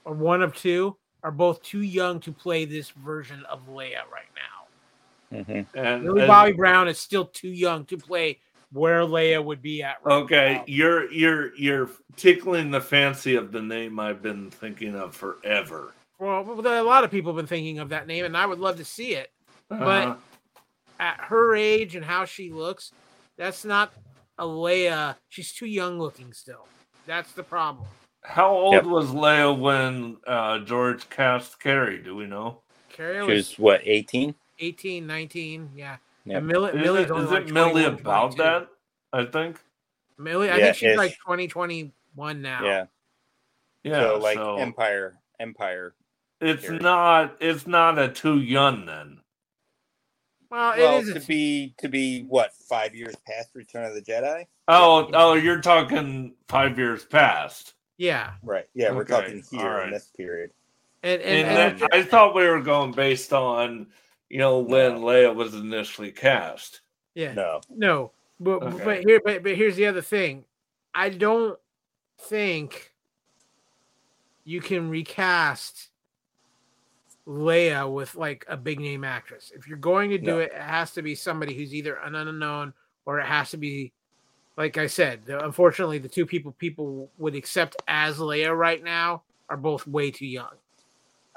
or 0.05 0.15
one 0.15 0.43
of 0.43 0.55
two, 0.55 0.97
are 1.23 1.33
both 1.33 1.63
too 1.63 1.83
young 1.83 2.21
to 2.21 2.33
play 2.33 2.65
this 2.65 2.91
version 2.91 3.45
of 3.51 3.67
Leia 3.69 4.03
right 4.13 4.31
now. 4.37 5.43
hmm 5.43 5.63
And, 5.79 6.05
Millie 6.05 6.21
and- 6.23 6.29
Bobby 6.29 6.53
Brown 6.53 6.89
is 6.89 6.99
still 6.99 7.27
too 7.27 7.49
young 7.49 7.85
to 7.87 7.97
play 7.99 8.39
where 8.73 9.01
Leia 9.01 9.43
would 9.43 9.63
be 9.63 9.83
at. 9.83 9.97
Right 10.03 10.15
okay, 10.23 10.55
now. 10.57 10.65
you're 10.67 11.11
you're 11.11 11.55
you're 11.57 11.91
tickling 12.17 12.71
the 12.71 12.81
fancy 12.81 13.35
of 13.35 13.51
the 13.51 13.63
name 13.63 13.99
I've 13.99 14.23
been 14.23 14.51
thinking 14.51 14.95
of 14.95 15.17
forever. 15.17 15.95
Well, 16.19 16.41
a 16.67 16.83
lot 16.83 17.03
of 17.05 17.11
people 17.11 17.33
have 17.33 17.37
been 17.37 17.47
thinking 17.47 17.79
of 17.79 17.89
that 17.91 18.07
name, 18.07 18.25
and 18.25 18.37
I 18.37 18.45
would 18.45 18.59
love 18.59 18.77
to 18.77 18.85
see 18.85 19.15
it. 19.15 19.31
Uh-huh. 19.71 20.17
At 21.01 21.21
her 21.21 21.55
age 21.55 21.95
and 21.95 22.05
how 22.05 22.25
she 22.25 22.51
looks, 22.51 22.93
that's 23.37 23.65
not 23.65 23.93
a 23.95 24.08
Leia. 24.45 25.17
She's 25.29 25.53
too 25.53 25.67
young 25.67 25.99
looking 25.99 26.33
still. 26.33 26.67
That's 27.07 27.33
the 27.33 27.43
problem. 27.43 27.87
How 28.25 28.51
old 28.51 28.75
Yep. 28.75 28.85
was 28.85 29.07
Leia 29.11 29.59
when 29.59 30.19
uh, 30.27 30.59
George 30.61 31.09
cast 31.11 31.61
Carrie? 31.61 32.03
Do 32.03 32.15
we 32.17 32.27
know? 32.27 32.61
Carrie 32.91 33.25
She 33.25 33.31
was 33.33 33.49
was 33.51 33.59
what 33.59 33.81
18? 33.85 34.35
18, 34.59 35.07
19, 35.07 35.71
yeah. 35.77 35.97
Yep. 36.25 36.43
Millie, 36.43 36.71
Is 36.73 36.83
Millie's 36.83 37.05
it, 37.07 37.11
only 37.13 37.25
is 37.25 37.31
like 37.31 37.47
it 37.47 37.53
Millie 37.53 37.85
about 37.85 38.35
22. 38.37 38.43
that? 38.43 38.69
I 39.13 39.25
think. 39.25 39.61
Millie, 40.19 40.51
I 40.51 40.57
Yeah, 40.57 40.65
think 40.67 40.77
she's 40.77 40.91
ish. 40.93 40.97
like 40.99 41.13
2021 41.13 42.43
now. 42.43 42.65
Yeah. 42.65 42.85
Yeah. 43.85 44.01
so 44.01 44.19
like 44.19 44.37
so 44.37 44.57
Empire, 44.59 45.21
Empire. 45.41 45.95
it's 46.41 46.63
Carrie. 46.67 46.79
not 46.81 47.37
it's 47.41 47.67
not 47.67 47.99
a 47.99 48.09
too 48.09 48.41
young 48.41 48.85
then. 48.85 49.21
Well, 50.51 50.75
well, 50.79 50.99
it 50.99 51.09
is. 51.09 51.15
to 51.15 51.21
be 51.29 51.75
to 51.79 51.89
be 51.89 52.23
what 52.23 52.55
five 52.55 52.95
years 52.95 53.15
past 53.27 53.51
Return 53.55 53.85
of 53.85 53.95
the 53.95 54.01
Jedi? 54.03 54.47
Oh, 54.69 55.11
oh, 55.13 55.35
you're 55.35 55.61
talking 55.61 56.35
five 56.49 56.79
years 56.79 57.05
past. 57.05 57.75
yeah. 57.99 58.33
Right. 58.43 58.67
Yeah, 58.75 58.93
we're 58.93 59.05
talking 59.05 59.43
here 59.51 59.61
all 59.61 59.69
right. 59.77 59.87
in 59.89 59.93
this 59.93 60.11
period. 60.17 60.51
And, 61.03 61.21
and, 61.23 61.47
And, 61.49 61.59
and 61.73 61.81
then 61.81 61.89
I 61.93 62.03
thought 62.03 62.35
we 62.35 62.47
were 62.47 62.61
going 62.61 62.93
based 62.93 63.33
on, 63.33 63.87
you 64.31 64.39
know, 64.39 64.59
when 64.61 64.95
No. 64.95 65.01
Leia 65.03 65.35
was 65.35 65.55
initially 65.55 66.11
cast. 66.13 66.81
yeah. 67.15 67.33
No. 67.35 67.61
No, 67.71 68.13
but 68.41 68.63
Okay. 68.63 68.85
but 68.85 69.01
here 69.05 69.21
but, 69.25 69.43
but 69.43 69.55
here's 69.55 69.77
the 69.77 69.87
other 69.87 70.03
thing. 70.03 70.45
I 70.95 71.11
don't 71.11 71.59
think 72.23 72.93
you 74.45 74.61
can 74.63 74.89
recast 74.89 75.88
Leia 77.29 77.93
with 77.93 78.15
like 78.15 78.45
a 78.49 78.57
big 78.57 78.81
name 78.81 79.05
actress. 79.05 79.53
If 79.55 79.69
you're 79.69 79.77
going 79.77 80.09
to 80.11 80.19
do 80.19 80.25
No. 80.27 80.39
it, 80.39 80.51
it 80.55 80.61
has 80.63 80.93
to 80.93 81.03
be 81.03 81.15
somebody 81.15 81.55
who's 81.55 81.75
either 81.75 81.97
an 81.97 82.15
unknown 82.15 82.73
or 83.05 83.21
it 83.21 83.27
has 83.27 83.51
to 83.51 83.57
be 83.59 83.93
like 84.57 84.77
I 84.79 84.87
said, 84.89 85.25
the, 85.27 85.45
unfortunately 85.45 85.99
the 85.99 86.09
two 86.09 86.27
people 86.27 86.53
people 86.53 87.11
would 87.19 87.35
accept 87.37 87.77
as 87.87 88.19
Leia 88.19 88.57
right 88.57 88.83
now 88.83 89.23
are 89.49 89.57
both 89.59 89.87
way 89.87 90.11
too 90.11 90.27
young. 90.27 90.55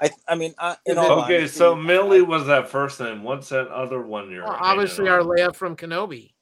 I 0.00 0.10
I 0.26 0.34
mean, 0.34 0.54
uh, 0.58 0.74
in 0.86 0.98
Okay, 0.98 1.06
all 1.08 1.20
Okay, 1.24 1.38
honesty, 1.40 1.58
so 1.58 1.74
I- 1.76 1.80
Millie 1.80 2.22
was 2.22 2.46
that 2.46 2.68
first 2.70 2.98
name. 2.98 3.22
What's 3.22 3.50
that 3.50 3.68
other 3.68 4.00
one 4.02 4.30
you're 4.30 4.44
Well, 4.44 4.54
hanging 4.54 4.64
obviously 4.80 5.08
our 5.08 5.20
on? 5.20 5.26
Leia 5.26 5.54
from 5.54 5.76
Kenobi. 5.76 6.32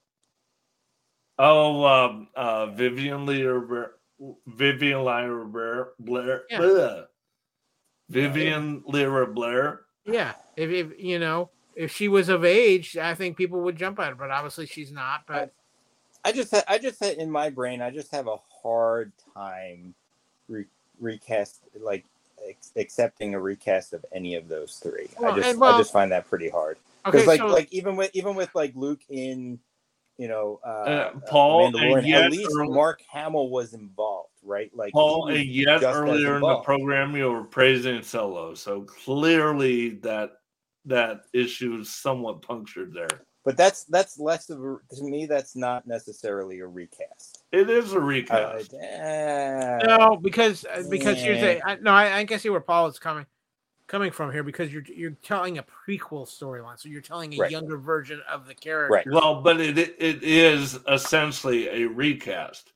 Oh, 1.38 1.84
um, 1.84 2.28
uh, 2.36 2.66
Vivian 2.66 3.26
Lear, 3.26 3.92
Vivian 4.46 5.02
Lyra 5.04 5.44
Blair, 5.46 5.88
Blair, 5.98 6.44
Yeah. 6.50 7.02
Bleh. 8.10 8.14
Vivian 8.14 8.82
Lyra 8.86 9.26
Blair. 9.26 9.80
Yeah, 10.04 10.32
if, 10.56 10.70
if 10.70 10.98
you 10.98 11.18
know, 11.18 11.50
if 11.76 11.94
she 11.94 12.08
was 12.08 12.28
of 12.28 12.44
age, 12.44 12.96
I 12.96 13.14
think 13.14 13.36
people 13.36 13.60
would 13.62 13.76
jump 13.76 13.98
at 14.00 14.08
her. 14.08 14.14
But 14.14 14.30
obviously, 14.30 14.66
she's 14.66 14.90
not. 14.92 15.22
But 15.26 15.52
I 16.24 16.32
just 16.32 16.50
ha- 16.50 16.64
I 16.68 16.78
just 16.78 17.02
ha- 17.02 17.14
in 17.16 17.30
my 17.30 17.50
brain 17.50 17.80
I 17.80 17.90
just 17.90 18.10
have 18.12 18.26
a 18.26 18.36
hard 18.62 19.12
time 19.34 19.94
re- 20.48 20.66
recast 21.00 21.60
like 21.80 22.04
ex- 22.46 22.72
accepting 22.76 23.34
a 23.34 23.40
recast 23.40 23.92
of 23.92 24.04
any 24.12 24.34
of 24.34 24.48
those 24.48 24.80
three. 24.82 25.08
Well, 25.18 25.32
I 25.32 25.36
just 25.40 25.58
well- 25.58 25.74
I 25.74 25.78
just 25.78 25.92
find 25.92 26.12
that 26.12 26.28
pretty 26.28 26.48
hard 26.48 26.76
okay, 27.06 27.26
like 27.26 27.40
so 27.40 27.46
like 27.46 27.72
even 27.72 27.96
with 27.96 28.10
even 28.14 28.34
with 28.34 28.50
like 28.54 28.72
Luke 28.74 29.00
in 29.08 29.58
you 30.18 30.28
know 30.28 30.60
uh, 30.64 30.68
uh, 30.68 31.10
Paul, 31.28 31.66
and 31.66 31.74
Mandalorian, 31.76 32.06
yet 32.06 32.24
at 32.24 32.30
least 32.30 32.50
Mark 32.54 33.02
Hamill 33.10 33.48
was 33.50 33.72
involved, 33.74 34.29
right? 34.42 34.70
Like 34.74 34.92
he 34.92 34.98
Paul, 34.98 35.26
was 35.26 35.36
and 35.38 35.48
yet 35.48 35.82
earlier 35.82 36.36
in 36.36 36.42
the 36.42 36.56
program 36.56 37.14
you 37.16 37.30
were 37.30 37.44
praising 37.44 38.02
Solo, 38.02 38.54
so 38.54 38.82
clearly 38.82 39.90
that 40.00 40.32
that 40.86 41.22
issue 41.32 41.76
is 41.78 41.90
somewhat 41.90 42.42
punctured 42.42 42.92
there. 42.94 43.22
But 43.44 43.56
that's 43.56 43.84
that's 43.84 44.18
less 44.18 44.50
of 44.50 44.58
a, 44.60 44.78
to 44.96 45.04
me. 45.04 45.26
That's 45.26 45.56
not 45.56 45.86
necessarily 45.86 46.60
a 46.60 46.66
recast. 46.66 47.44
It 47.52 47.70
is 47.70 47.92
a 47.92 47.98
Uh, 47.98 48.02
recast. 48.02 48.74
eh, 48.74 49.78
no, 49.82 50.16
because 50.20 50.64
uh, 50.66 50.82
because 50.88 51.20
here's 51.22 51.40
Yeah. 51.40 51.54
the 51.54 51.66
I, 51.66 51.76
no, 51.76 51.90
I, 51.92 52.18
I 52.18 52.24
can 52.24 52.38
see 52.38 52.50
where 52.50 52.60
Paul 52.60 52.86
is 52.86 52.98
coming 52.98 53.26
coming 53.86 54.12
from 54.12 54.30
here 54.30 54.42
because 54.42 54.72
you're 54.72 54.84
you're 54.94 55.10
telling 55.22 55.58
a 55.58 55.64
prequel 55.64 56.26
storyline, 56.28 56.78
so 56.78 56.88
you're 56.88 57.00
telling 57.00 57.32
a 57.34 57.36
Right. 57.38 57.50
younger 57.50 57.76
version 57.78 58.20
of 58.30 58.46
the 58.46 58.54
character. 58.54 59.10
Right. 59.10 59.22
well, 59.22 59.42
but 59.42 59.60
it 59.60 59.78
it 59.78 60.22
is 60.22 60.78
essentially 60.88 61.68
a 61.68 61.86
recast, 61.88 62.72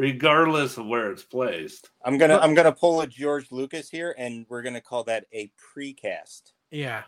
regardless 0.00 0.78
of 0.78 0.86
where 0.86 1.10
it's 1.12 1.22
placed. 1.22 1.90
I'm 2.04 2.16
gonna 2.18 2.38
I'm 2.38 2.54
gonna 2.54 2.72
pull 2.72 3.00
a 3.02 3.06
George 3.06 3.52
Lucas 3.52 3.90
here, 3.90 4.14
and 4.18 4.46
we're 4.48 4.62
gonna 4.62 4.80
call 4.80 5.04
that 5.04 5.26
a 5.32 5.52
precast. 5.76 6.52
Yeah. 6.70 7.02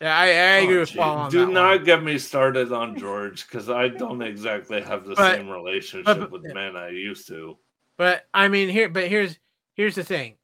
Yeah, 0.00 0.16
I, 0.18 0.24
I 0.24 0.28
agree 0.64 0.78
Oh, 0.78 0.80
with 0.80 0.96
Paul 0.96 1.16
on 1.18 1.30
Do 1.30 1.46
that 1.46 1.52
not 1.52 1.76
one. 1.76 1.84
get 1.84 2.02
me 2.02 2.18
started 2.18 2.72
on 2.72 2.98
George 2.98 3.46
because 3.46 3.70
I 3.70 3.86
don't 4.02 4.20
exactly 4.20 4.80
have 4.82 5.04
the 5.06 5.14
But- 5.14 5.36
same 5.36 5.48
relationship 5.48 6.18
but- 6.18 6.30
with 6.32 6.42
men 6.52 6.76
I 6.76 6.88
used 6.88 7.28
to. 7.28 7.56
But 7.96 8.26
I 8.34 8.48
mean, 8.48 8.68
here, 8.68 8.88
but 8.88 9.06
here's 9.08 9.38
here's 9.74 9.94
the 9.94 10.02
thing. 10.02 10.34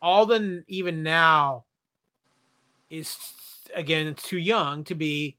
Alden 0.00 0.64
even 0.68 1.02
now 1.02 1.64
is 2.88 3.16
again 3.74 4.14
too 4.14 4.38
young 4.38 4.84
to 4.84 4.94
be 4.94 5.36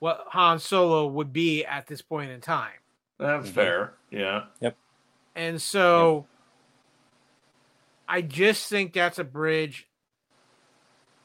what 0.00 0.24
Han 0.30 0.58
Solo 0.58 1.06
would 1.06 1.32
be 1.32 1.64
at 1.64 1.86
this 1.86 2.02
point 2.02 2.30
in 2.30 2.40
time, 2.40 2.72
That's 3.18 3.48
Mhm. 3.48 3.52
fair. 3.52 3.94
Yeah. 4.14 4.44
Yep. 4.60 4.76
And 5.34 5.60
so 5.60 6.26
I 8.08 8.20
just 8.22 8.68
think 8.68 8.92
that's 8.92 9.18
a 9.18 9.24
bridge. 9.24 9.88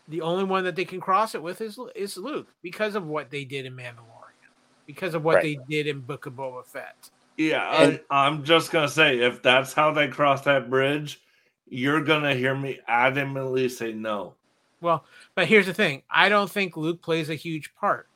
The 0.07 0.21
only 0.21 0.43
one 0.43 0.63
that 0.63 0.75
they 0.75 0.85
can 0.85 0.99
cross 0.99 1.35
it 1.35 1.43
with 1.43 1.61
is 1.61 1.79
is 1.95 2.17
Luke 2.17 2.47
because 2.63 2.95
of 2.95 3.05
what 3.05 3.29
they 3.29 3.43
did 3.45 3.65
in 3.65 3.75
Mandalorian, 3.75 4.49
because 4.87 5.13
of 5.13 5.23
what 5.23 5.35
Right. 5.35 5.43
they 5.43 5.59
did 5.69 5.87
in 5.87 5.99
Book 5.99 6.25
of 6.25 6.33
Boba 6.33 6.65
Fett. 6.65 7.09
Yeah, 7.37 7.69
And- 7.83 8.01
I, 8.09 8.25
I'm 8.25 8.43
just 8.43 8.71
gonna 8.71 8.87
say 8.89 9.19
if 9.19 9.41
that's 9.43 9.73
how 9.73 9.91
they 9.91 10.07
cross 10.07 10.41
that 10.45 10.69
bridge, 10.69 11.21
you're 11.67 12.01
gonna 12.03 12.33
hear 12.33 12.55
me 12.55 12.79
adamantly 12.89 13.69
say 13.69 13.93
no. 13.93 14.33
Well, 14.81 15.05
but 15.35 15.45
here's 15.47 15.67
the 15.67 15.73
thing: 15.73 16.01
I 16.09 16.27
don't 16.29 16.49
think 16.49 16.75
Luke 16.75 17.01
plays 17.01 17.29
a 17.29 17.35
huge 17.35 17.75
part. 17.75 18.07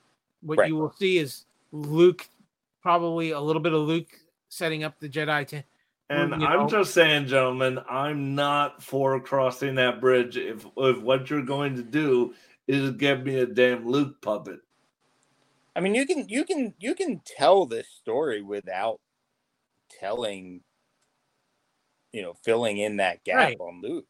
What 0.42 0.58
Right. 0.58 0.68
you 0.70 0.76
will 0.76 0.92
see 0.94 1.20
is 1.20 1.46
Luke, 1.72 2.28
probably 2.82 3.32
a 3.32 3.40
little 3.40 3.62
bit 3.62 3.74
of 3.74 3.82
Luke 3.82 4.20
setting 4.54 4.84
up 4.84 5.00
the 5.00 5.10
Jedi. 5.10 5.48
To, 5.48 5.64
And 6.10 6.42
you 6.42 6.48
I'm 6.48 6.60
know- 6.62 6.70
just 6.70 6.94
saying, 6.94 7.28
gentlemen, 7.28 7.80
I'm 7.90 8.36
not 8.36 8.82
for 8.84 9.20
crossing 9.20 9.76
that 9.76 10.00
bridge 10.00 10.38
if 10.38 10.66
if 10.78 10.98
what 11.00 11.30
you're 11.30 11.42
going 11.42 11.76
to 11.76 11.84
do 11.84 12.34
is 12.68 12.92
give 12.92 13.24
me 13.26 13.38
a 13.40 13.46
damn 13.46 13.88
Luke 13.88 14.22
puppet. 14.22 14.60
I 15.76 15.80
mean, 15.80 15.96
you 15.96 16.06
can 16.06 16.28
you 16.30 16.46
can 16.46 16.74
you 16.80 16.94
can 16.96 17.22
tell 17.26 17.66
this 17.66 17.88
story 17.90 18.42
without 18.42 19.00
telling, 20.00 20.62
you 22.12 22.22
know, 22.22 22.34
filling 22.44 22.78
in 22.78 22.98
that 22.98 23.24
gap 23.24 23.38
Right. 23.38 23.58
on 23.60 23.82
Luke. 23.82 24.06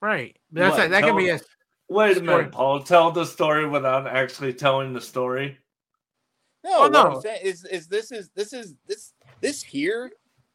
right? 0.00 0.36
That's 0.52 0.76
What, 0.76 0.90
that 0.90 1.02
can 1.02 1.16
be 1.16 1.30
a 1.30 1.40
Wait 1.88 2.12
a 2.12 2.14
Story. 2.16 2.26
minute, 2.26 2.52
Paul. 2.52 2.82
Tell 2.82 3.10
the 3.10 3.24
story 3.24 3.66
without 3.66 4.06
actually 4.06 4.52
telling 4.54 4.92
the 4.92 5.00
story. 5.00 5.56
No, 6.62 6.70
Oh, 6.76 6.80
what 6.82 6.92
no. 6.92 7.16
I'm 7.16 7.20
saying 7.22 7.40
is 7.42 7.64
is 7.64 7.88
this 7.88 8.10
is 8.12 8.28
this 8.34 8.52
is 8.52 8.74
this 8.86 9.13
this 9.44 9.62
here 9.64 10.12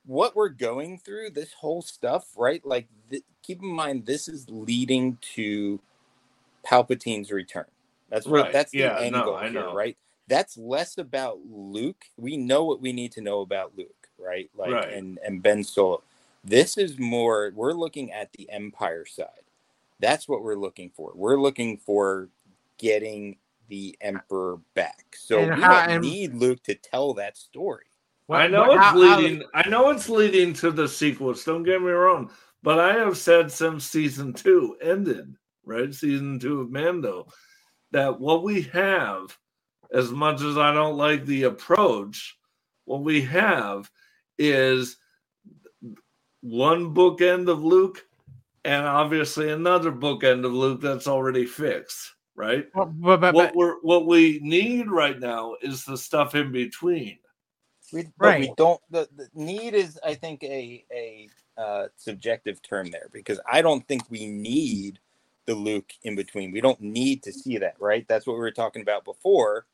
what 0.07 0.35
we're 0.35 0.49
going 0.49 0.99
through 0.99 1.31
this 1.31 1.53
whole 1.53 1.83
stuff 1.83 2.27
right 2.37 2.65
like 2.65 2.87
th- 3.11 3.23
keep 3.43 3.61
in 3.61 3.69
mind 3.69 4.05
this 4.07 4.29
is 4.29 4.47
leading 4.49 5.17
to 5.35 5.79
Palpatine's 6.65 7.31
return. 7.31 7.65
That's 8.09 8.25
what 8.25 8.43
Right. 8.43 8.53
that's 8.53 8.71
the 8.71 8.79
Yeah, 8.79 8.99
end 8.99 9.13
no, 9.13 9.25
goal 9.25 9.35
I 9.37 9.49
here, 9.49 9.53
know. 9.53 9.73
right? 9.75 9.97
That's 10.27 10.57
less 10.57 10.97
about 10.97 11.39
Luke. 11.45 12.05
We 12.17 12.37
know 12.37 12.63
what 12.63 12.81
we 12.81 12.93
need 12.93 13.11
to 13.13 13.21
know 13.21 13.41
about 13.41 13.77
Luke, 13.77 14.09
right? 14.17 14.49
Like 14.55 14.71
Right. 14.71 14.93
and 14.93 15.19
and 15.25 15.41
Ben 15.41 15.63
Solo. 15.63 16.03
This 16.43 16.77
is 16.77 16.99
more 16.99 17.51
we're 17.55 17.73
looking 17.73 18.11
at 18.11 18.31
the 18.33 18.49
Empire 18.49 19.05
side. 19.05 19.43
That's 19.99 20.27
what 20.27 20.43
we're 20.43 20.55
looking 20.55 20.89
for. 20.91 21.11
We're 21.15 21.39
looking 21.39 21.77
for 21.77 22.29
getting 22.77 23.37
the 23.67 23.97
Emperor 24.01 24.59
back. 24.73 25.15
So 25.17 25.41
And 25.41 25.55
we 25.55 25.61
don't 25.63 26.01
need 26.01 26.33
Luke 26.35 26.63
to 26.63 26.75
tell 26.75 27.13
that 27.15 27.37
story. 27.37 27.85
What- 28.29 28.41
I 28.41 28.47
know 28.47 28.59
what- 28.67 28.75
it's 28.77 28.85
how- 28.85 29.01
how- 29.01 29.17
leading. 29.19 29.43
I 29.55 29.67
know 29.69 29.89
it's 29.89 30.07
leading 30.07 30.53
to 30.53 30.69
the 30.69 30.87
sequels. 30.87 31.43
Don't 31.43 31.63
get 31.63 31.81
me 31.81 31.89
wrong, 31.89 32.29
but 32.61 32.79
I 32.79 32.93
have 32.93 33.17
said 33.17 33.51
since 33.51 33.85
season 33.85 34.33
two 34.33 34.77
ended, 34.83 35.33
right? 35.65 35.91
Season 35.91 36.37
two 36.37 36.61
of 36.61 36.69
Mando, 36.69 37.25
that 37.89 38.19
what 38.19 38.43
we 38.43 38.61
have, 38.61 39.35
as 39.91 40.11
much 40.11 40.41
as 40.43 40.59
I 40.59 40.71
don't 40.71 40.95
like 40.95 41.25
the 41.25 41.43
approach, 41.45 42.37
what 42.85 43.01
we 43.01 43.19
have 43.21 43.89
is 44.37 44.97
one 46.41 46.93
bookend 46.93 47.49
of 47.49 47.63
Luke, 47.63 48.05
and 48.63 48.85
obviously 48.85 49.49
another 49.49 49.91
bookend 49.91 50.45
of 50.45 50.53
Luke 50.53 50.81
that's 50.81 51.07
already 51.07 51.47
fixed, 51.47 52.13
right? 52.35 52.67
But, 52.75 52.89
but, 53.01 53.21
but, 53.21 53.33
what 53.33 53.55
we're 53.55 53.79
what 53.81 54.05
we 54.05 54.39
need 54.43 54.87
right 54.91 55.19
now 55.19 55.55
is 55.63 55.83
the 55.83 55.97
stuff 55.97 56.35
in 56.35 56.51
between. 56.51 57.17
We, 57.93 58.03
but 58.03 58.11
Right. 58.19 58.39
we 58.41 58.53
don't. 58.57 58.81
The, 58.89 59.07
the 59.15 59.29
need 59.33 59.73
is, 59.73 59.99
I 60.05 60.15
think, 60.15 60.43
a 60.43 60.85
a 60.91 61.29
uh, 61.57 61.87
subjective 61.97 62.61
term 62.61 62.91
there 62.91 63.09
because 63.11 63.39
I 63.51 63.61
don't 63.61 63.87
think 63.87 64.03
we 64.09 64.27
need 64.27 64.99
the 65.45 65.55
Luke 65.55 65.91
in 66.03 66.15
between. 66.15 66.51
We 66.51 66.61
don't 66.61 66.81
need 66.81 67.23
to 67.23 67.33
see 67.33 67.57
that, 67.57 67.75
right? 67.79 68.07
That's 68.07 68.27
what 68.27 68.33
we 68.33 68.39
were 68.39 68.51
talking 68.51 68.81
about 68.81 69.03
before, 69.05 69.65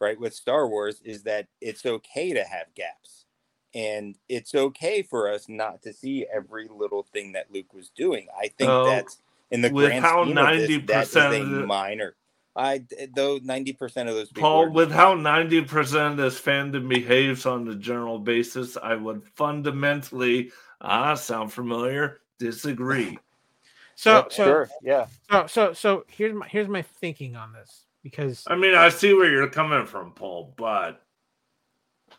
right? 0.00 0.18
With 0.18 0.34
Star 0.34 0.68
Wars, 0.68 1.00
is 1.04 1.22
that 1.24 1.46
it's 1.60 1.84
okay 1.86 2.32
to 2.32 2.44
have 2.44 2.74
gaps, 2.74 3.26
and 3.74 4.16
it's 4.28 4.54
okay 4.54 5.02
for 5.02 5.30
us 5.30 5.48
not 5.48 5.82
to 5.82 5.92
see 5.92 6.26
every 6.32 6.68
little 6.68 7.02
thing 7.12 7.32
that 7.32 7.52
Luke 7.52 7.72
was 7.74 7.90
doing. 7.90 8.26
I 8.38 8.48
think 8.48 8.70
Oh, 8.70 8.84
that's 8.86 9.18
in 9.50 9.62
the 9.62 9.70
grand 9.70 10.04
how 10.04 10.24
scheme 10.24 10.38
of 10.38 10.46
this, 10.56 10.70
that 10.86 11.04
is 11.04 11.16
a 11.16 11.44
minor. 11.66 12.16
I 12.58 12.84
though 13.14 13.38
ninety 13.42 13.72
percent 13.72 14.08
of 14.08 14.16
those 14.16 14.28
people. 14.28 14.42
Paul, 14.42 14.64
are- 14.64 14.70
with 14.70 14.90
how 14.90 15.14
90% 15.14 16.10
of 16.10 16.16
this 16.16 16.40
fandom 16.40 16.88
behaves 16.88 17.46
on 17.46 17.68
a 17.68 17.76
general 17.76 18.18
basis, 18.18 18.76
I 18.76 18.96
would 18.96 19.22
fundamentally, 19.36 20.50
ah, 20.80 21.14
sound 21.14 21.52
familiar, 21.52 22.20
disagree. 22.40 23.16
so, 23.94 24.16
Yeah, 24.16 24.22
so, 24.28 24.44
sure, 24.44 24.68
yeah. 24.82 25.06
so, 25.30 25.46
so, 25.46 25.72
so 25.72 26.04
here's 26.08 26.34
my 26.34 26.48
here's 26.48 26.68
my 26.68 26.82
thinking 26.82 27.36
on 27.36 27.52
this 27.52 27.84
because 28.02 28.42
I 28.48 28.56
mean, 28.56 28.74
I 28.74 28.88
see 28.88 29.14
where 29.14 29.30
you're 29.30 29.48
coming 29.48 29.86
from, 29.86 30.10
Paul, 30.12 30.52
but 30.56 31.00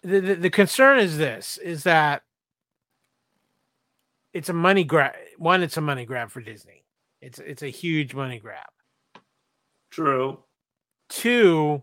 the, 0.03 0.22
the, 0.22 0.36
the 0.36 0.49
concern 0.49 0.99
is 0.99 1.18
this 1.18 1.57
is 1.57 1.84
that 1.84 2.24
it's 4.34 4.48
a 4.49 4.53
money 4.53 4.86
grab 4.86 5.14
one 5.38 5.64
it's 5.64 5.78
a 5.78 5.82
money 5.82 6.06
grab 6.06 6.30
for 6.30 6.41
disney 6.41 6.86
it's 7.22 7.40
it's 7.40 7.64
a 7.64 7.68
huge 7.70 8.14
money 8.14 8.40
grab 8.40 8.68
true. 9.91 10.40
two 11.10 11.82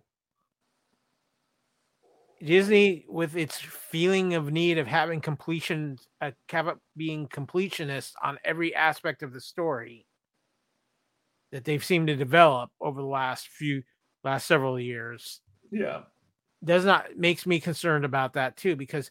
disney 2.43 3.05
with 3.09 3.35
its 3.35 3.59
feeling 3.59 4.35
of 4.35 4.53
need 4.53 4.77
of 4.79 4.87
having 4.87 5.21
completion 5.21 5.99
uh, 6.21 6.31
being 6.97 7.27
completionist 7.29 8.13
on 8.23 8.39
every 8.45 8.75
aspect 8.75 9.23
of 9.23 9.33
the 9.33 9.41
story 9.41 10.07
that 11.51 11.65
they've 11.65 11.85
seemed 11.85 12.09
to 12.09 12.15
develop 12.17 12.71
over 12.81 13.01
the 13.01 13.07
last 13.07 13.49
few 13.49 13.83
last 14.23 14.47
several 14.47 14.79
years 14.79 15.41
Yeah. 15.71 16.03
does 16.63 16.85
not 16.85 17.17
makes 17.17 17.47
me 17.47 17.59
concerned 17.59 18.05
about 18.05 18.35
that 18.35 18.57
too 18.57 18.77
because 18.77 19.11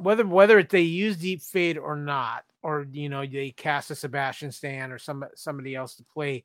whether 0.00 0.26
whether 0.26 0.62
they 0.62 0.82
use 0.82 1.16
deep 1.16 1.42
fake 1.42 1.78
or 1.82 1.96
not 1.96 2.44
or 2.62 2.86
you 2.92 3.08
know 3.08 3.26
they 3.26 3.50
cast 3.50 3.90
a 3.90 3.94
Sebastian 3.94 4.52
Stan 4.52 4.92
or 4.92 4.98
some 4.98 5.24
somebody 5.34 5.74
else 5.74 5.96
to 5.96 6.04
play 6.04 6.44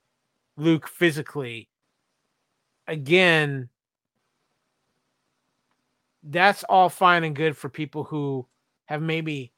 Luke 0.59 0.87
physically 0.87 1.69
again 2.87 3.69
that's 6.23 6.63
all 6.65 6.89
fine 6.89 7.23
and 7.23 7.35
good 7.35 7.55
for 7.55 7.69
people 7.69 8.03
who 8.03 8.45
have 8.85 9.01
maybe 9.01 9.53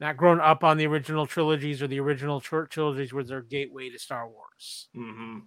not 0.00 0.16
grown 0.16 0.40
up 0.40 0.64
on 0.64 0.76
the 0.76 0.86
original 0.86 1.26
trilogies 1.26 1.82
or 1.82 1.86
the 1.86 2.00
original 2.00 2.40
tr- 2.40 2.62
trilogies 2.62 3.12
was 3.12 3.28
their 3.28 3.42
gateway 3.42 3.90
to 3.90 3.98
Star 3.98 4.28
Wars 4.28 4.88
hmm 4.94 5.38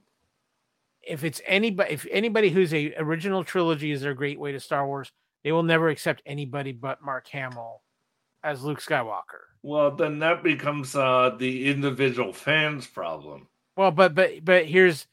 if 1.10 1.24
it's 1.24 1.41
anybody 1.46 1.94
if 1.94 2.06
anybody 2.12 2.50
who's 2.50 2.74
a 2.74 2.94
original 2.98 3.44
trilogy 3.44 3.91
is 3.91 4.02
their 4.02 4.14
great 4.14 4.40
way 4.40 4.52
to 4.52 4.60
Star 4.60 4.86
Wars, 4.86 5.12
they 5.44 5.52
will 5.52 5.64
never 5.64 5.90
accept 5.90 6.22
anybody 6.26 6.72
but 6.72 7.02
Mark 7.02 7.28
Hamill 7.30 7.82
as 8.44 8.64
Luke 8.64 8.82
Skywalker. 8.82 9.48
Well, 9.64 9.91
then 9.91 10.20
that 10.20 10.44
becomes 10.44 10.96
uh, 10.96 11.36
the 11.38 11.70
individual 11.70 12.32
fans' 12.32 12.88
problem. 12.88 13.48
Well, 13.80 13.91
but 13.91 14.14
but 14.14 14.43
but 14.43 14.65
here's 14.65 15.07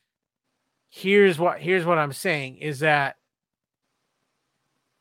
here's 0.90 1.38
what 1.38 1.60
here's 1.60 1.84
what 1.84 1.98
I'm 1.98 2.12
saying 2.12 2.56
is 2.56 2.80
that 2.80 3.14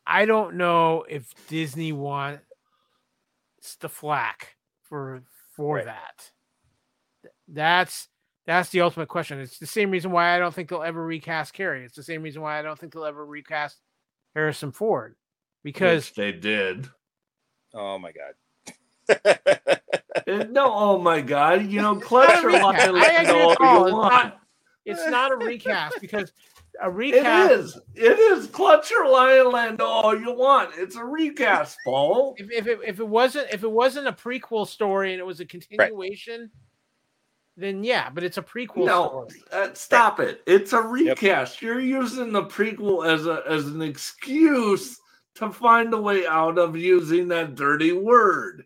I 0.05 0.25
don't 0.25 0.57
know 0.57 1.03
if 1.09 1.33
Disney 1.47 1.91
wants 1.91 2.43
the 3.79 3.89
flack 3.89 4.57
for 4.83 5.23
for 5.55 5.77
Right. 5.77 5.85
that. 5.85 6.31
That's 7.47 8.07
that's 8.45 8.69
the 8.69 8.81
ultimate 8.81 9.07
question. 9.07 9.39
It's 9.39 9.57
the 9.57 9.65
same 9.65 9.89
reason 9.89 10.11
why 10.11 10.35
I 10.35 10.37
don't 10.37 10.53
think 10.53 10.69
they'll 10.69 10.83
ever 10.83 11.03
recast 11.03 11.53
Carrie. 11.53 11.85
It's 11.85 11.95
the 11.95 12.03
same 12.03 12.21
reason 12.21 12.43
why 12.43 12.59
I 12.59 12.61
don't 12.61 12.77
think 12.77 12.93
they'll 12.93 13.05
ever 13.05 13.25
recast 13.25 13.81
Harrison 14.35 14.73
Ford 14.73 15.15
because 15.63 16.05
Which 16.09 16.13
they 16.13 16.33
did. 16.33 16.87
Oh 17.73 17.97
my 17.97 18.11
god. 18.11 19.39
No, 20.27 20.73
oh 20.73 20.99
my 20.99 21.22
God! 21.22 21.65
You 21.67 21.81
know, 21.81 21.95
clutch 21.97 22.41
your 22.41 22.51
Not 22.51 22.61
a 22.61 22.63
luck 22.63 22.73
recast. 22.76 22.88
and 22.88 22.97
I 22.97 23.01
let 23.01 23.23
agree 23.23 23.34
go 23.34 23.39
all 23.41 23.57
you 23.59 23.84
It's 23.85 23.91
want. 23.93 24.34
it's 24.85 25.07
not 25.09 25.31
a 25.31 25.35
recast 25.38 25.97
because 26.01 26.31
a 26.81 26.89
recast 26.89 27.51
is. 27.51 27.80
It 27.95 28.19
is. 28.19 28.47
Clutch 28.47 28.89
your 28.91 29.09
lion 29.09 29.51
land 29.51 29.81
all 29.81 30.17
you 30.17 30.34
want. 30.34 30.72
It's 30.77 30.95
a 30.95 31.03
recast, 31.03 31.77
Paul. 31.85 32.35
if, 32.38 32.49
if 32.51 32.67
it 32.67 32.80
if 32.85 32.99
it 32.99 33.07
wasn't 33.07 33.47
if 33.51 33.63
it 33.63 33.72
wasn't 33.72 34.07
a 34.07 34.13
prequel 34.13 34.67
story 34.67 35.13
and 35.13 35.19
it 35.19 35.26
was 35.26 35.39
a 35.39 35.45
continuation, 35.45 36.49
then 37.57 37.84
yeah, 37.84 38.09
but 38.09 38.23
it's 38.23 38.38
a 38.38 38.41
prequel 38.41 38.85
No, 38.85 39.27
story. 39.27 39.41
uh, 39.51 39.73
stop 39.73 40.19
it. 40.19 40.41
It's 40.47 40.73
a 40.73 40.81
recast. 40.81 41.61
You're 41.61 41.80
using 41.80 42.31
the 42.31 42.43
prequel 42.43 43.07
as 43.07 43.26
a 43.26 43.43
as 43.47 43.67
an 43.67 43.81
excuse 43.81 44.99
to 45.35 45.51
find 45.51 45.93
a 45.93 46.01
way 46.01 46.26
out 46.26 46.57
of 46.57 46.76
using 46.77 47.27
that 47.30 47.55
dirty 47.55 47.91
word. 47.91 48.65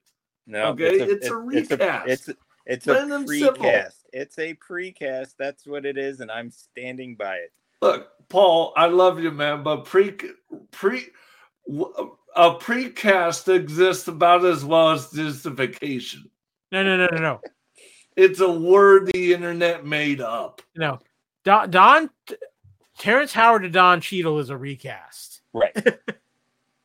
No, 0.50 0.70
Okay, 0.70 0.98
it's 1.00 1.28
a 1.28 1.36
recast. 1.36 2.08
It's 2.08 2.28
a, 2.28 2.36
it's 2.66 2.88
a, 2.88 2.96
Plain 2.96 3.12
and 3.12 3.30
simple. 3.30 3.72
It's 4.12 4.40
a 4.40 4.56
precast. 4.56 5.36
That's 5.38 5.68
what 5.68 5.86
it 5.86 5.96
is, 5.96 6.22
and 6.22 6.32
I'm 6.32 6.50
standing 6.50 7.14
by 7.14 7.36
it. 7.36 7.54
Look, 7.84 8.10
Paul, 8.30 8.74
I 8.76 8.88
love 8.88 9.20
you, 9.20 9.30
man, 9.30 9.62
but 9.62 9.86
pre 9.86 10.16
pre 10.72 11.06
w- 11.68 12.16
a 12.36 12.56
precast 12.56 13.54
exists 13.54 14.08
about 14.08 14.44
as 14.44 14.66
well 14.66 14.90
as 14.90 15.12
justification. 15.12 16.28
No, 16.72 16.84
no, 16.84 16.98
no, 16.98 17.08
no, 17.12 17.18
no, 17.20 17.42
It's 18.16 18.40
a 18.40 18.52
word 18.52 19.12
the 19.14 19.34
internet 19.34 19.86
made 19.86 20.20
up. 20.20 20.64
no. 20.76 21.00
Don, 21.46 21.70
Don 21.70 22.10
Terrence 22.98 23.34
Howard 23.34 23.62
to 23.62 23.70
Don 23.70 24.02
Cheadle 24.02 24.40
is 24.40 24.50
a 24.50 24.58
recast. 24.58 25.42
Right. 25.54 25.76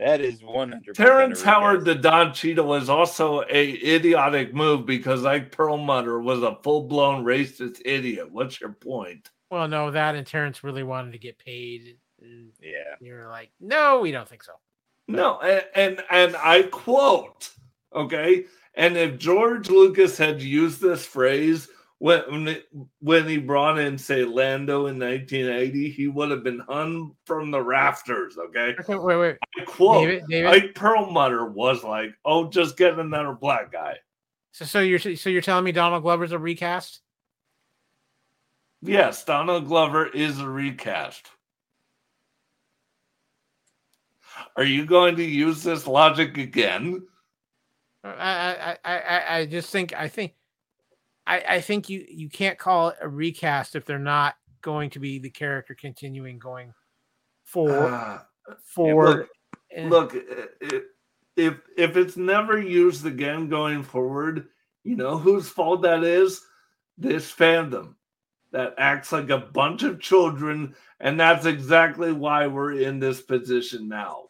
that 0.05 0.21
is 0.21 0.43
one 0.43 0.73
hundred. 0.73 0.95
Terrence 0.95 1.43
Howard 1.43 1.87
to 1.87 1.95
Don 1.95 2.35
Cheadle 2.35 2.75
is 2.75 2.91
also 2.91 3.43
a 3.51 3.95
idiotic 3.95 4.53
move 4.53 4.85
because 4.85 5.25
Ike 5.25 5.51
Perlmutter 5.51 6.21
was 6.21 6.43
a 6.43 6.59
full 6.63 6.83
blown 6.83 7.25
racist 7.25 7.81
idiot. 7.87 8.31
What's 8.31 8.61
your 8.61 8.73
point? 8.73 9.31
Well, 9.51 9.67
no, 9.67 9.91
that 9.91 10.15
and 10.15 10.27
Terrence 10.27 10.63
really 10.63 10.83
wanted 10.83 11.13
to 11.13 11.19
get 11.19 11.39
paid. 11.39 11.97
Yeah. 12.61 12.97
you're 13.01 13.29
like, 13.29 13.51
no, 13.61 14.01
we 14.01 14.11
don't 14.11 14.29
think 14.29 14.43
so. 14.43 14.53
No, 15.09 15.41
and, 15.41 15.65
and 15.75 16.05
and 16.11 16.37
I 16.37 16.65
quote, 16.65 17.51
okay, 17.95 18.45
and 18.75 18.99
if 18.99 19.19
George 19.19 19.71
Lucas 19.71 20.19
had 20.19 20.43
used 20.43 20.83
this 20.83 21.07
phrase 21.07 21.69
when 22.05 22.59
when, 23.01 23.27
he 23.27 23.39
brought 23.39 23.79
in 23.79 23.97
say 23.97 24.25
Lando 24.25 24.89
in 24.89 24.99
1980, 24.99 25.89
he 25.89 26.07
would 26.07 26.31
have 26.31 26.45
been 26.45 26.61
hung 26.69 27.17
from 27.25 27.51
the 27.51 27.63
rafters. 27.63 28.37
Okay, 28.37 28.75
Okay, 28.79 28.95
wait, 28.97 29.17
wait, 29.17 29.37
I 29.59 29.65
quote. 29.65 30.07
David, 30.07 30.25
David. 30.29 30.51
Ike 30.51 30.75
Perlmutter 30.75 31.47
was 31.47 31.83
like, 31.83 32.11
"Oh, 32.27 32.51
just 32.51 32.77
get 32.77 32.99
another 32.99 33.33
black 33.33 33.73
guy." 33.73 33.97
So, 34.53 34.67
so 34.67 34.81
you're 34.81 34.99
so 34.99 35.31
you're 35.31 35.41
telling 35.41 35.65
me 35.65 35.73
Donald 35.73 36.03
Glover's 36.03 36.33
a 36.33 36.39
recast? 36.39 37.01
Yes, 38.83 39.25
Donald 39.25 39.67
Glover 39.67 40.07
is 40.07 40.41
a 40.41 40.47
recast. 40.47 41.27
Are 44.59 44.65
you 44.65 44.85
going 44.85 45.17
to 45.17 45.25
use 45.25 45.63
this 45.63 45.87
logic 45.87 46.37
again? 46.37 47.07
I, 48.05 48.77
I, 48.85 48.93
I, 48.93 49.39
I 49.39 49.47
just 49.47 49.71
think 49.71 49.95
I 49.95 50.09
think 50.09 50.35
I, 51.27 51.45
I 51.49 51.61
think 51.61 51.89
you 51.89 52.05
you 52.09 52.29
can't 52.29 52.59
call 52.59 52.89
it 52.89 52.97
a 53.01 53.09
recast 53.09 53.77
if 53.77 53.85
they're 53.85 53.99
not 53.99 54.37
going 54.63 54.91
to 54.91 54.99
be 54.99 55.19
the 55.19 55.31
character 55.31 55.75
continuing 55.75 56.39
going 56.39 56.73
forward. 57.45 57.93
Uh, 57.93 58.19
forward. 58.65 59.29
look, 59.77 60.13
look, 60.13 60.15
i- 60.15 60.67
i- 60.75 60.83
if 61.37 61.61
if 61.77 61.97
it's 61.97 62.17
never 62.17 62.59
used 62.59 63.07
again 63.07 63.49
going 63.49 63.83
forward, 63.83 64.49
you 64.85 64.97
know 64.97 65.19
whose 65.19 65.49
fault 65.49 65.83
that 65.83 66.05
is? 66.05 66.43
This 66.97 67.33
fandom 67.33 67.95
that 68.53 68.75
acts 68.79 69.11
like 69.11 69.31
a 69.31 69.39
bunch 69.39 69.83
of 69.83 70.01
children, 70.01 70.77
and 71.01 71.19
that's 71.19 71.45
exactly 71.45 72.13
why 72.13 72.47
we're 72.47 72.75
in 72.75 73.01
this 73.01 73.21
position 73.21 73.89
now. 73.89 74.29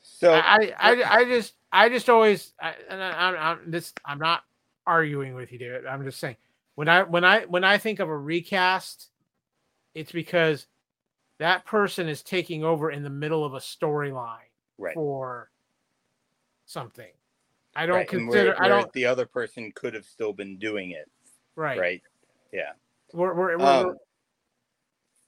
So 0.00 0.32
I, 0.32 0.72
I, 0.78 1.18
I 1.18 1.24
just, 1.24 1.52
I 1.70 1.90
just 1.90 2.08
always, 2.08 2.54
I, 2.58 2.74
and 2.88 3.02
I, 3.02 3.10
I'm, 3.10 3.36
I'm 3.36 3.70
this, 3.70 3.92
I'm 4.06 4.18
not 4.18 4.42
arguing 4.88 5.34
with 5.34 5.52
you, 5.52 5.58
David. 5.58 5.86
I'm 5.86 6.02
just 6.02 6.18
saying 6.18 6.36
when 6.74 6.88
I, 6.88 7.02
when 7.02 7.24
I, 7.24 7.44
when 7.44 7.62
I 7.62 7.78
think 7.78 8.00
of 8.00 8.08
a 8.08 8.16
recast, 8.16 9.10
it's 9.94 10.10
because 10.10 10.66
that 11.38 11.64
person 11.64 12.08
is 12.08 12.22
taking 12.22 12.64
over 12.64 12.90
in 12.90 13.02
the 13.02 13.10
middle 13.10 13.44
of 13.44 13.54
a 13.54 13.58
storyline 13.58 14.38
right, 14.78 14.94
for 14.94 15.50
something. 16.66 17.10
I 17.76 17.86
don't 17.86 17.96
right. 17.96 18.08
consider, 18.08 18.50
where- 18.50 18.62
I 18.62 18.68
don't, 18.68 18.92
The 18.92 19.04
other 19.04 19.26
person 19.26 19.70
could 19.74 19.94
have 19.94 20.04
still 20.04 20.32
been 20.32 20.56
doing 20.58 20.90
it, 20.92 21.08
right, 21.54 21.78
right? 21.78 22.02
Yeah. 22.52 22.72
We're, 23.12 23.34
we're, 23.34 23.58
we're, 23.58 23.64
Um, 23.64 23.96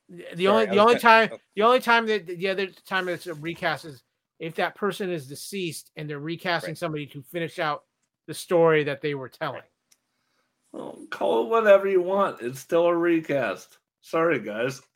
the 0.08 0.44
sorry, 0.44 0.46
only, 0.48 0.66
the 0.66 0.78
only 0.78 0.94
gonna- 0.94 0.98
time, 1.00 1.28
oh. 1.32 1.38
the 1.54 1.62
only 1.62 1.80
time 1.80 2.06
that 2.06 2.26
the 2.26 2.48
other 2.48 2.66
time 2.86 3.08
it's 3.08 3.26
a 3.26 3.34
recast 3.34 3.84
is 3.84 4.02
if 4.40 4.54
that 4.56 4.74
person 4.74 5.10
is 5.10 5.28
deceased 5.28 5.92
and 5.96 6.08
they're 6.08 6.18
recasting 6.18 6.70
Right. 6.70 6.78
somebody 6.78 7.06
to 7.06 7.22
finish 7.22 7.58
out 7.58 7.84
the 8.30 8.34
story 8.34 8.84
that 8.84 9.00
they 9.02 9.12
were 9.16 9.28
telling. 9.28 9.64
Well, 10.70 11.00
call 11.10 11.42
it 11.42 11.48
whatever 11.48 11.88
you 11.88 12.00
want. 12.00 12.40
It's 12.40 12.60
still 12.60 12.86
a 12.86 12.96
recast. 12.96 13.78
Sorry, 14.00 14.38
guys. 14.38 14.80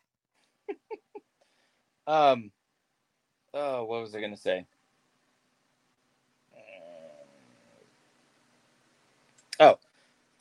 Um. 2.07 2.51
Oh, 3.55 3.85
what 3.85 4.03
was 4.03 4.15
I 4.15 4.21
gonna 4.21 4.37
say? 4.37 4.67
Oh, 9.59 9.79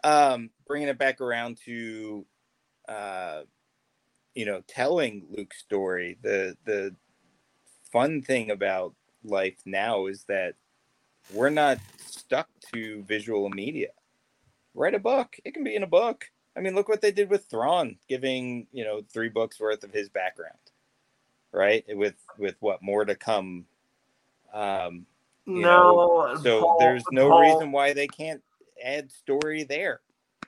um, 0.03 0.49
bringing 0.68 0.90
it 0.90 0.98
back 0.98 1.22
around 1.22 1.57
to, 1.65 2.26
uh, 2.90 3.44
you 4.36 4.45
know, 4.45 4.61
telling 4.68 5.26
Luke's 5.30 5.60
story. 5.60 6.18
The 6.22 6.57
the 6.65 6.94
fun 7.94 8.22
thing 8.22 8.52
about 8.52 8.94
life 9.24 9.57
now 9.65 10.07
is 10.07 10.26
that 10.26 10.56
we're 11.32 11.50
not 11.50 11.78
stuck 11.98 12.48
to 12.74 13.04
visual 13.04 13.50
media. 13.50 13.90
Write 14.76 14.95
a 14.95 15.00
book. 15.00 15.36
It 15.45 15.54
can 15.54 15.64
be 15.64 15.76
in 15.76 15.84
a 15.84 15.88
book. 15.88 16.26
I 16.58 16.60
mean, 16.60 16.76
look 16.76 16.90
what 16.90 17.02
they 17.02 17.12
did 17.12 17.30
with 17.30 17.45
Thrawn, 17.45 17.98
giving 18.10 18.68
you 18.72 18.84
know 18.84 19.02
three 19.12 19.30
books 19.30 19.60
worth 19.60 19.84
of 19.84 19.91
his 19.91 20.10
background, 20.10 20.58
right? 21.52 21.84
With 21.90 22.16
with 22.38 22.56
what 22.60 22.82
more 22.82 23.06
to 23.06 23.16
come. 23.16 23.66
Um, 24.54 25.06
you 25.45 25.62
know, 25.62 26.38
so 26.41 26.62
Paul- 26.62 26.78
there's 26.80 27.04
no 27.12 27.30
Paul- 27.30 27.41
reason 27.41 27.72
why 27.72 27.94
they 27.94 28.08
can't 28.08 28.41
add 28.84 29.12
story 29.12 29.64
there. 29.64 30.02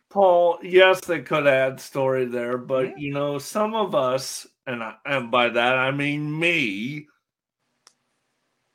Paul, 0.10 0.60
yes, 0.64 1.02
they 1.02 1.22
could 1.22 1.48
add 1.48 1.80
story 1.82 2.26
there, 2.26 2.58
but 2.58 2.90
Yeah. 2.90 2.96
you 2.98 3.14
know, 3.14 3.38
some 3.40 3.74
of 3.74 3.94
us, 3.96 4.48
and 4.68 4.82
I, 4.84 4.96
and 5.06 5.30
by 5.32 5.50
that 5.50 5.78
I 5.78 5.92
mean 5.92 6.40
me, 6.40 7.08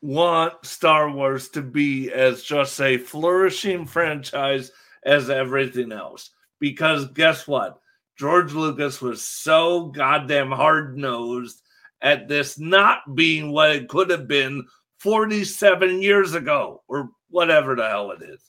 want 0.03 0.65
Star 0.65 1.11
Wars 1.11 1.49
to 1.51 1.63
be 1.63 2.13
as 2.13 2.43
just 2.43 2.81
a 2.81 2.97
flourishing 2.97 3.87
franchise 3.87 4.73
as 5.05 5.31
everything 5.31 5.93
else. 5.93 6.31
Because 6.59 7.07
guess 7.13 7.47
what? 7.47 7.81
George 8.19 8.53
Lucas 8.53 9.01
was 9.01 9.25
so 9.25 9.87
goddamn 9.87 10.51
hard 10.51 10.97
nosed 10.97 11.63
at 12.03 12.29
this 12.29 12.59
not 12.59 13.15
being 13.15 13.51
what 13.53 13.71
it 13.71 13.89
could 13.89 14.11
have 14.11 14.29
been 14.29 14.67
47 14.99 16.03
years 16.03 16.35
ago, 16.35 16.83
or 16.87 17.11
whatever 17.31 17.75
the 17.75 17.89
hell 17.89 18.11
it 18.11 18.23
is. 18.23 18.43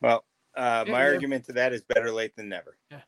Well, 0.00 0.24
uh, 0.56 0.84
my 0.88 1.00
yeah. 1.00 1.12
argument 1.12 1.44
to 1.46 1.52
that 1.54 1.72
is 1.72 1.82
better 1.82 2.10
late 2.10 2.34
than 2.36 2.48
never. 2.48 2.76
Yeah. 2.90 3.00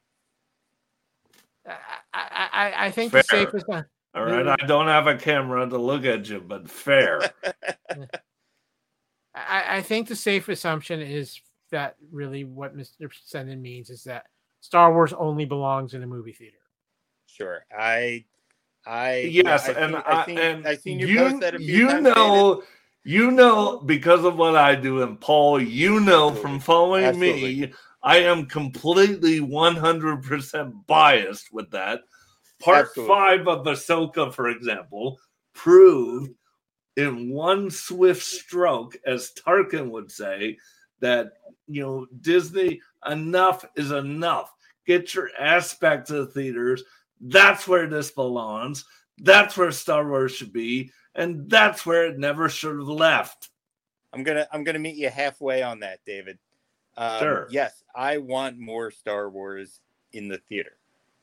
I, 2.12 2.48
I, 2.52 2.86
I 2.86 2.90
think 2.90 3.12
the 3.12 3.22
safest 3.22 3.66
one. 3.68 3.86
All 4.14 4.24
right, 4.24 4.46
I 4.46 4.56
don't 4.66 4.88
have 4.88 5.06
a 5.06 5.16
camera 5.16 5.68
to 5.68 5.78
look 5.78 6.04
at 6.04 6.28
you, 6.28 6.40
but 6.40 6.68
fair. 6.68 7.20
I, 9.34 9.76
I 9.76 9.82
think 9.82 10.08
the 10.08 10.16
safe 10.16 10.48
assumption 10.48 11.00
is 11.00 11.40
that 11.70 11.94
really 12.10 12.42
what 12.42 12.76
Mr. 12.76 13.08
Senden 13.32 13.60
means 13.60 13.88
is 13.88 14.02
that 14.04 14.26
Star 14.60 14.92
Wars 14.92 15.12
only 15.12 15.44
belongs 15.44 15.94
in 15.94 16.02
a 16.02 16.06
movie 16.06 16.32
theater. 16.32 16.56
Sure, 17.26 17.64
I, 17.76 18.24
I 18.84 19.18
yes, 19.20 19.68
yeah, 19.68 19.74
I 19.74 19.84
and 19.84 19.94
seen- 19.94 20.02
I, 20.04 20.20
I 20.20 20.26
seen, 20.26 20.38
and 20.38 20.66
I 20.66 20.74
seen 20.76 20.98
you, 20.98 21.06
you, 21.06 21.40
that 21.40 21.54
a 21.54 21.58
few 21.58 21.88
you 21.88 22.00
know, 22.00 22.62
you 23.04 23.30
know, 23.30 23.78
because 23.78 24.24
of 24.24 24.36
what 24.36 24.56
I 24.56 24.74
do, 24.74 25.02
and 25.02 25.20
Paul, 25.20 25.62
you 25.62 26.00
know 26.00 26.32
from 26.32 26.56
Absolutely. 26.56 26.60
following 26.60 27.20
me, 27.20 27.72
I 28.02 28.16
am 28.18 28.46
completely 28.46 29.38
one 29.38 29.76
hundred 29.76 30.24
percent 30.24 30.74
biased 30.88 31.52
with 31.52 31.70
that. 31.70 32.00
Part 32.60 32.88
Absolutely. 32.88 33.14
five 33.14 33.48
of 33.48 33.66
Ahsoka, 33.66 34.32
for 34.32 34.48
example, 34.48 35.18
proved 35.54 36.32
in 36.96 37.30
one 37.30 37.70
swift 37.70 38.22
stroke, 38.22 38.96
as 39.06 39.32
Tarkin 39.32 39.90
would 39.90 40.10
say, 40.10 40.58
that 41.00 41.32
you 41.66 41.82
know 41.82 42.06
Disney 42.20 42.80
enough 43.10 43.64
is 43.76 43.90
enough. 43.90 44.52
Get 44.86 45.14
your 45.14 45.30
ass 45.38 45.74
back 45.74 46.04
to 46.06 46.12
the 46.14 46.26
theaters. 46.26 46.82
That's 47.20 47.66
where 47.66 47.86
this 47.86 48.10
belongs. 48.10 48.84
That's 49.18 49.56
where 49.56 49.70
Star 49.72 50.08
Wars 50.08 50.32
should 50.32 50.52
be, 50.52 50.90
and 51.14 51.48
that's 51.48 51.84
where 51.84 52.06
it 52.06 52.18
never 52.18 52.48
should 52.48 52.76
have 52.76 52.88
left. 52.88 53.50
I'm 54.12 54.22
gonna 54.22 54.46
I'm 54.52 54.64
gonna 54.64 54.78
meet 54.78 54.96
you 54.96 55.08
halfway 55.08 55.62
on 55.62 55.80
that, 55.80 56.00
David. 56.04 56.38
Um, 56.96 57.18
Sure. 57.20 57.48
Yes, 57.50 57.82
I 57.94 58.18
want 58.18 58.58
more 58.58 58.90
Star 58.90 59.30
Wars 59.30 59.80
in 60.12 60.28
the 60.28 60.38
theater. 60.38 60.79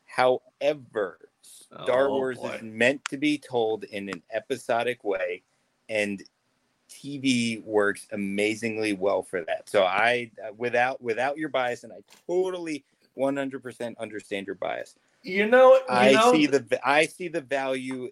However, 0.08 1.30
Star 1.42 2.10
Oh, 2.10 2.14
Wars 2.16 2.38
boy. 2.38 2.56
is 2.56 2.62
meant 2.64 3.04
to 3.06 3.18
be 3.18 3.38
told 3.38 3.84
in 3.86 4.10
an 4.10 4.24
episodic 4.32 5.04
way, 5.04 5.44
and 5.90 6.24
TV 6.90 7.62
works 7.64 8.08
amazingly 8.12 8.94
well 8.94 9.22
for 9.22 9.44
that. 9.46 9.70
So 9.70 9.84
I, 9.84 10.32
without 10.58 11.02
without 11.02 11.38
your 11.38 11.50
bias, 11.50 11.84
and 11.84 11.94
I 11.94 11.98
totally 12.28 12.84
100% 13.18 13.98
understand 13.98 14.48
your 14.48 14.56
bias. 14.56 14.96
You 15.24 15.48
know, 15.48 15.74
you 15.74 15.82
I 15.90 16.14
know, 16.14 16.32
see 16.32 16.48
the 16.48 16.80
I 16.88 17.06
see 17.06 17.28
the 17.28 17.42
value, 17.42 18.10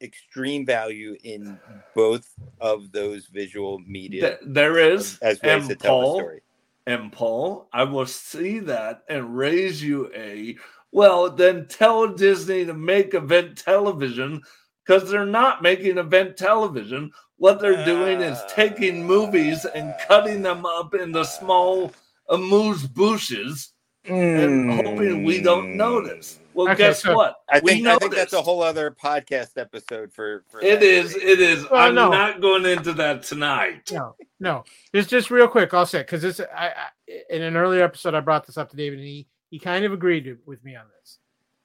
extreme 0.00 0.66
value 0.66 1.16
in 1.22 1.60
both 1.94 2.28
of 2.60 2.90
those 2.92 3.26
visual 3.26 3.78
media 3.80 4.38
th- 4.38 4.40
there 4.46 4.78
is, 4.78 5.14
um, 5.22 5.28
as 5.28 5.42
ways 5.42 5.60
and 5.60 5.68
to 5.68 5.76
tell 5.76 6.00
Paul, 6.00 6.14
the 6.14 6.20
story. 6.20 6.40
And 6.86 7.12
Paul, 7.12 7.68
I 7.72 7.84
will 7.84 8.06
see 8.06 8.58
that 8.60 9.02
and 9.08 9.36
raise 9.36 9.82
you 9.82 10.10
a 10.14 10.56
well, 10.92 11.30
then 11.30 11.66
tell 11.68 12.08
Disney 12.08 12.64
to 12.64 12.74
make 12.74 13.14
event 13.14 13.58
television 13.58 14.42
because 14.84 15.10
they're 15.10 15.26
not 15.26 15.62
making 15.62 15.98
event 15.98 16.36
television. 16.36 17.10
What 17.38 17.60
they're 17.60 17.84
doing 17.84 18.20
is 18.20 18.38
taking 18.48 19.04
movies 19.04 19.64
and 19.66 19.94
cutting 20.08 20.42
them 20.42 20.64
up 20.64 20.94
into 20.94 21.24
small 21.24 21.92
amuse 22.28 22.86
bouches 22.86 23.72
and 24.08 24.72
hoping 24.72 25.24
we 25.24 25.42
don't 25.42 25.72
hmm. 25.72 25.76
notice. 25.76 26.38
Well, 26.54 26.68
Okay, 26.68 26.78
guess 26.78 27.02
so- 27.02 27.14
what? 27.14 27.36
I 27.50 27.60
we 27.60 27.72
think 27.72 27.86
I 27.86 27.98
think 27.98 28.14
that's 28.14 28.32
a 28.32 28.40
whole 28.40 28.62
other 28.62 28.90
podcast 28.90 29.58
episode 29.58 30.12
for. 30.12 30.44
for 30.48 30.60
It 30.60 30.80
that. 30.80 30.82
is. 30.82 31.14
It 31.14 31.40
is. 31.40 31.68
Well, 31.70 31.88
I'm 31.88 31.94
no. 31.94 32.08
not 32.10 32.40
going 32.40 32.64
into 32.64 32.92
that 32.94 33.22
tonight. 33.22 33.90
No, 33.92 34.14
no. 34.40 34.64
Just 34.94 35.10
just 35.10 35.30
real 35.30 35.48
quick, 35.48 35.74
I'll 35.74 35.84
say 35.84 36.00
because 36.00 36.22
this 36.22 36.40
I, 36.40 36.68
I 36.68 37.22
in 37.28 37.42
an 37.42 37.56
earlier 37.56 37.84
episode 37.84 38.14
I 38.14 38.20
brought 38.20 38.46
this 38.46 38.56
up 38.56 38.70
to 38.70 38.76
David 38.76 38.98
and 39.00 39.06
he 39.06 39.26
he 39.50 39.58
kind 39.58 39.84
of 39.84 39.92
agreed 39.92 40.38
with 40.46 40.62
me 40.64 40.74
on 40.76 40.86
this. 41.00 41.18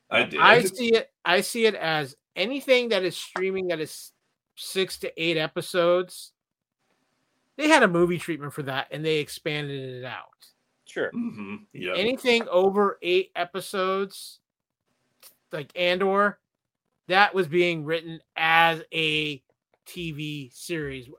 I 0.10 0.24
did. 0.24 0.40
I 0.40 0.62
see 0.62 0.94
it. 0.94 1.10
I 1.24 1.42
see 1.42 1.66
it 1.66 1.76
as 1.76 2.16
anything 2.36 2.90
that 2.90 3.04
is 3.04 3.16
streaming 3.16 3.68
that 3.68 3.80
is 3.80 4.12
six 4.56 4.98
to 5.00 5.22
eight 5.22 5.38
episodes. 5.38 6.34
They 7.58 7.68
had 7.70 7.84
a 7.84 7.88
movie 7.88 8.18
treatment 8.18 8.54
for 8.54 8.64
that, 8.64 8.88
and 8.92 9.06
they 9.06 9.18
expanded 9.18 9.98
it 9.98 10.06
out. 10.06 10.28
Sure. 10.86 11.12
hmm 11.12 11.58
Yeah. 11.74 11.94
Anything 11.96 12.48
over 12.50 12.98
eight 13.02 13.32
episodes, 13.36 14.40
like 15.52 15.72
Andor, 15.76 16.40
that 17.08 17.34
was 17.34 17.48
being 17.48 17.86
written 17.86 18.20
as 18.36 18.82
a 18.94 19.44
TV 19.86 20.52
series 20.54 21.10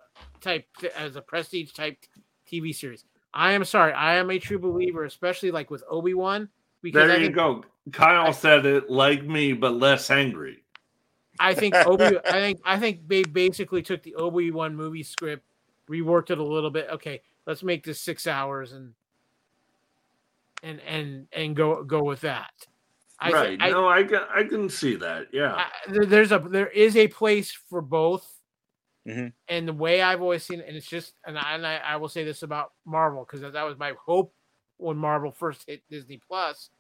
type, 0.41 0.67
as 0.97 1.17
a 1.17 1.23
prestige 1.23 1.73
type 1.73 1.97
TV 2.51 2.75
series. 2.75 3.05
I 3.35 3.53
am 3.53 3.65
sorry. 3.65 3.93
I 3.93 4.15
am 4.17 4.31
a 4.31 4.39
true 4.39 4.59
believer, 4.59 5.05
especially 5.05 5.51
like 5.51 5.71
with 5.71 5.83
Obi 5.89 6.15
Wan. 6.15 6.49
because 6.83 7.07
there 7.09 7.17
I 7.17 7.19
you 7.21 7.25
think, 7.27 7.37
go. 7.37 7.65
Kyle 7.93 8.33
said 8.33 8.67
it 8.67 8.91
like 8.91 9.25
me, 9.25 9.53
but 9.53 9.75
less 9.75 10.11
angry. 10.11 10.63
I 11.41 11.55
think 11.55 11.75
Obi. 11.87 12.19
I 12.27 12.33
think 12.33 12.61
I 12.65 12.79
think 12.79 13.09
they 13.09 13.23
basically 13.23 13.83
took 13.83 14.03
the 14.03 14.15
Obi 14.17 14.51
Wan 14.51 14.77
movie 14.77 15.03
script, 15.03 15.45
reworked 15.89 16.31
it 16.31 16.39
a 16.39 16.45
little 16.45 16.71
bit. 16.71 16.89
Okay, 16.93 17.23
let's 17.47 17.63
make 17.63 17.85
this 17.85 18.01
six 18.01 18.27
hours 18.27 18.73
and 18.73 18.93
and 20.63 20.81
and 20.81 21.27
and 21.33 21.57
go 21.57 21.83
go 21.83 22.03
with 22.05 22.21
that. 22.21 22.53
I, 23.19 23.31
right? 23.31 23.59
I, 23.63 23.71
no, 23.71 23.89
I 23.89 24.03
can 24.03 24.21
I 24.35 24.43
can 24.45 24.69
see 24.69 24.97
that. 24.97 25.29
Yeah. 25.33 25.55
I, 25.55 25.67
there- 25.89 26.07
there's 26.07 26.33
a 26.33 26.39
there 26.39 26.69
is 26.69 26.97
a 26.97 27.09
place 27.09 27.53
for 27.71 27.81
both. 27.81 28.29
Mhm. 29.07 29.33
And 29.49 29.67
the 29.69 29.73
way 29.73 30.01
I've 30.03 30.23
always 30.23 30.45
seen 30.45 30.61
it, 30.61 30.67
and 30.69 30.77
it's 30.77 30.87
just, 30.87 31.15
and 31.27 31.39
I, 31.39 31.55
and 31.55 31.67
I, 31.67 31.77
I 31.79 31.97
will 31.97 32.09
say 32.09 32.25
this 32.25 32.43
about 32.43 32.73
Marvel 32.85 33.25
because 33.25 33.41
that 33.53 33.63
was 33.65 33.79
my 33.79 33.93
hope 34.05 34.33
when 34.77 34.97
Marvel 34.97 35.33
first 35.33 35.65
hit 35.67 35.83
Disney 35.91 36.19
Plus 36.19 36.71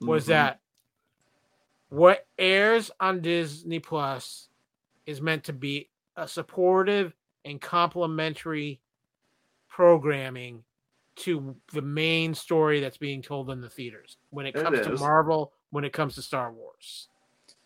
was 0.00 0.24
Mhm. 0.24 0.28
that 0.28 0.60
what 1.90 2.26
airs 2.38 2.90
on 3.00 3.20
Disney 3.20 3.80
Plus 3.80 4.48
is 5.06 5.20
meant 5.20 5.44
to 5.44 5.52
be 5.52 5.90
a 6.16 6.26
supportive 6.28 7.14
and 7.44 7.60
complementary 7.60 8.80
programming 9.68 10.64
to 11.16 11.56
the 11.72 11.82
main 11.82 12.34
story 12.34 12.80
that's 12.80 12.96
being 12.96 13.20
told 13.22 13.50
in 13.50 13.60
the 13.60 13.68
theaters 13.68 14.16
when 14.30 14.46
it 14.46 14.54
It 14.56 14.62
comes 14.62 14.80
to. 14.80 14.96
Marvel, 14.98 15.52
when 15.70 15.84
it 15.84 15.92
comes 15.92 16.14
to 16.14 16.22
Star 16.22 16.50
Wars. 16.52 17.08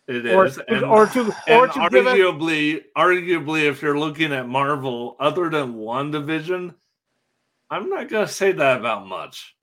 It 0.07 0.25
Or, 0.27 0.45
is, 0.45 0.55
to, 0.55 0.71
and, 0.71 0.83
or 0.85 1.07
to 1.07 1.33
or 1.47 1.63
and 1.65 1.73
to 1.73 1.89
give 1.89 2.05
us, 2.05 2.13
arguably, 2.13 2.83
arguably, 2.95 3.63
if 3.63 3.81
you're 3.81 3.97
looking 3.97 4.33
at 4.33 4.47
Marvel, 4.47 5.15
other 5.19 5.49
than 5.49 5.75
WandaVision, 5.75 6.75
I'm 7.71 7.89
not 7.89 8.09
gonna 8.09 8.27
say 8.27 8.51
that 8.51 8.79
about 8.79 9.07
much. 9.07 9.55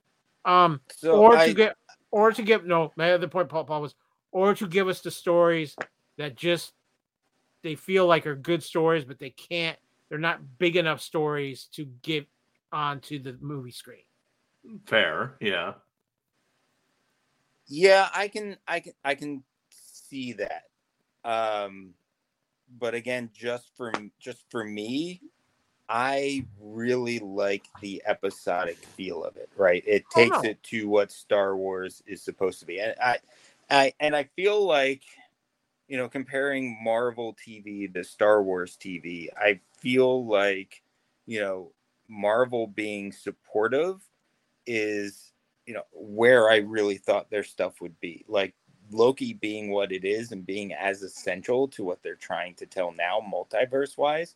um 0.43 0.81
So 0.89 1.17
or 1.17 1.37
I, 1.37 1.47
to 1.47 1.53
get 1.53 1.77
or 2.11 2.31
to 2.33 2.43
give 2.43 2.65
no 2.65 2.91
my 2.97 3.13
other 3.13 3.29
point 3.29 3.47
Paul, 3.47 3.63
Paul 3.63 3.81
was 3.81 3.95
or 4.31 4.53
to 4.55 4.67
give 4.67 4.89
us 4.89 4.99
the 4.99 5.11
stories 5.11 5.75
that 6.17 6.35
just 6.35 6.73
they 7.61 7.75
feel 7.75 8.05
like 8.05 8.27
are 8.27 8.35
good 8.35 8.61
stories 8.61 9.05
but 9.05 9.19
they 9.19 9.29
can't 9.29 9.77
they're 10.09 10.19
not 10.19 10.41
big 10.57 10.75
enough 10.75 10.99
stories 10.99 11.69
to 11.71 11.85
get 12.01 12.27
onto 12.73 13.17
the 13.23 13.37
movie 13.39 13.71
screen 13.71 14.03
Fair, 14.85 15.35
yeah. 15.39 15.73
yeah, 17.67 18.09
I 18.13 18.27
can, 18.27 18.57
I 18.67 18.79
can, 18.79 18.93
I 19.03 19.15
can 19.15 19.43
see 20.13 20.33
that. 20.33 20.65
Um, 21.25 21.93
but 22.79 22.93
again, 22.93 23.29
just 23.33 23.75
for 23.75 23.91
just 24.19 24.43
for 24.49 24.63
me, 24.63 25.21
I 25.89 26.45
really 26.59 27.19
like 27.19 27.65
the 27.81 28.01
episodic 28.05 28.77
feel 28.77 29.23
of 29.23 29.37
it. 29.37 29.49
Right, 29.57 29.83
it 29.85 30.03
Oh, 30.15 30.21
takes 30.21 30.43
no. 30.43 30.49
it 30.49 30.63
to 30.63 30.87
what 30.87 31.11
Star 31.11 31.57
Wars 31.57 32.03
is 32.05 32.21
supposed 32.21 32.59
to 32.59 32.65
be, 32.65 32.79
and 32.79 32.95
I, 33.01 33.17
I, 33.69 33.93
and 33.99 34.15
I 34.15 34.25
feel 34.35 34.65
like, 34.65 35.01
you 35.87 35.97
know, 35.97 36.07
comparing 36.07 36.77
Marvel 36.83 37.35
TV 37.35 37.91
to 37.93 38.03
Star 38.03 38.43
Wars 38.43 38.77
TV, 38.79 39.27
I 39.35 39.59
feel 39.79 40.25
like, 40.25 40.83
you 41.25 41.41
know, 41.41 41.71
Marvel 42.07 42.67
being 42.67 43.11
supportive 43.11 44.01
is 44.65 45.33
you 45.65 45.73
know 45.73 45.83
where 45.91 46.49
I 46.49 46.57
really 46.57 46.97
thought 46.97 47.29
their 47.29 47.43
stuff 47.43 47.81
would 47.81 47.99
be. 47.99 48.25
Like 48.27 48.53
Loki 48.91 49.33
being 49.33 49.71
what 49.71 49.91
it 49.91 50.03
is 50.05 50.31
and 50.31 50.45
being 50.45 50.73
as 50.73 51.01
essential 51.01 51.67
to 51.69 51.83
what 51.83 52.01
they're 52.03 52.15
trying 52.15 52.53
to 52.55 52.65
tell 52.65 52.91
now, 52.91 53.19
multiverse 53.21 53.97
wise, 53.97 54.35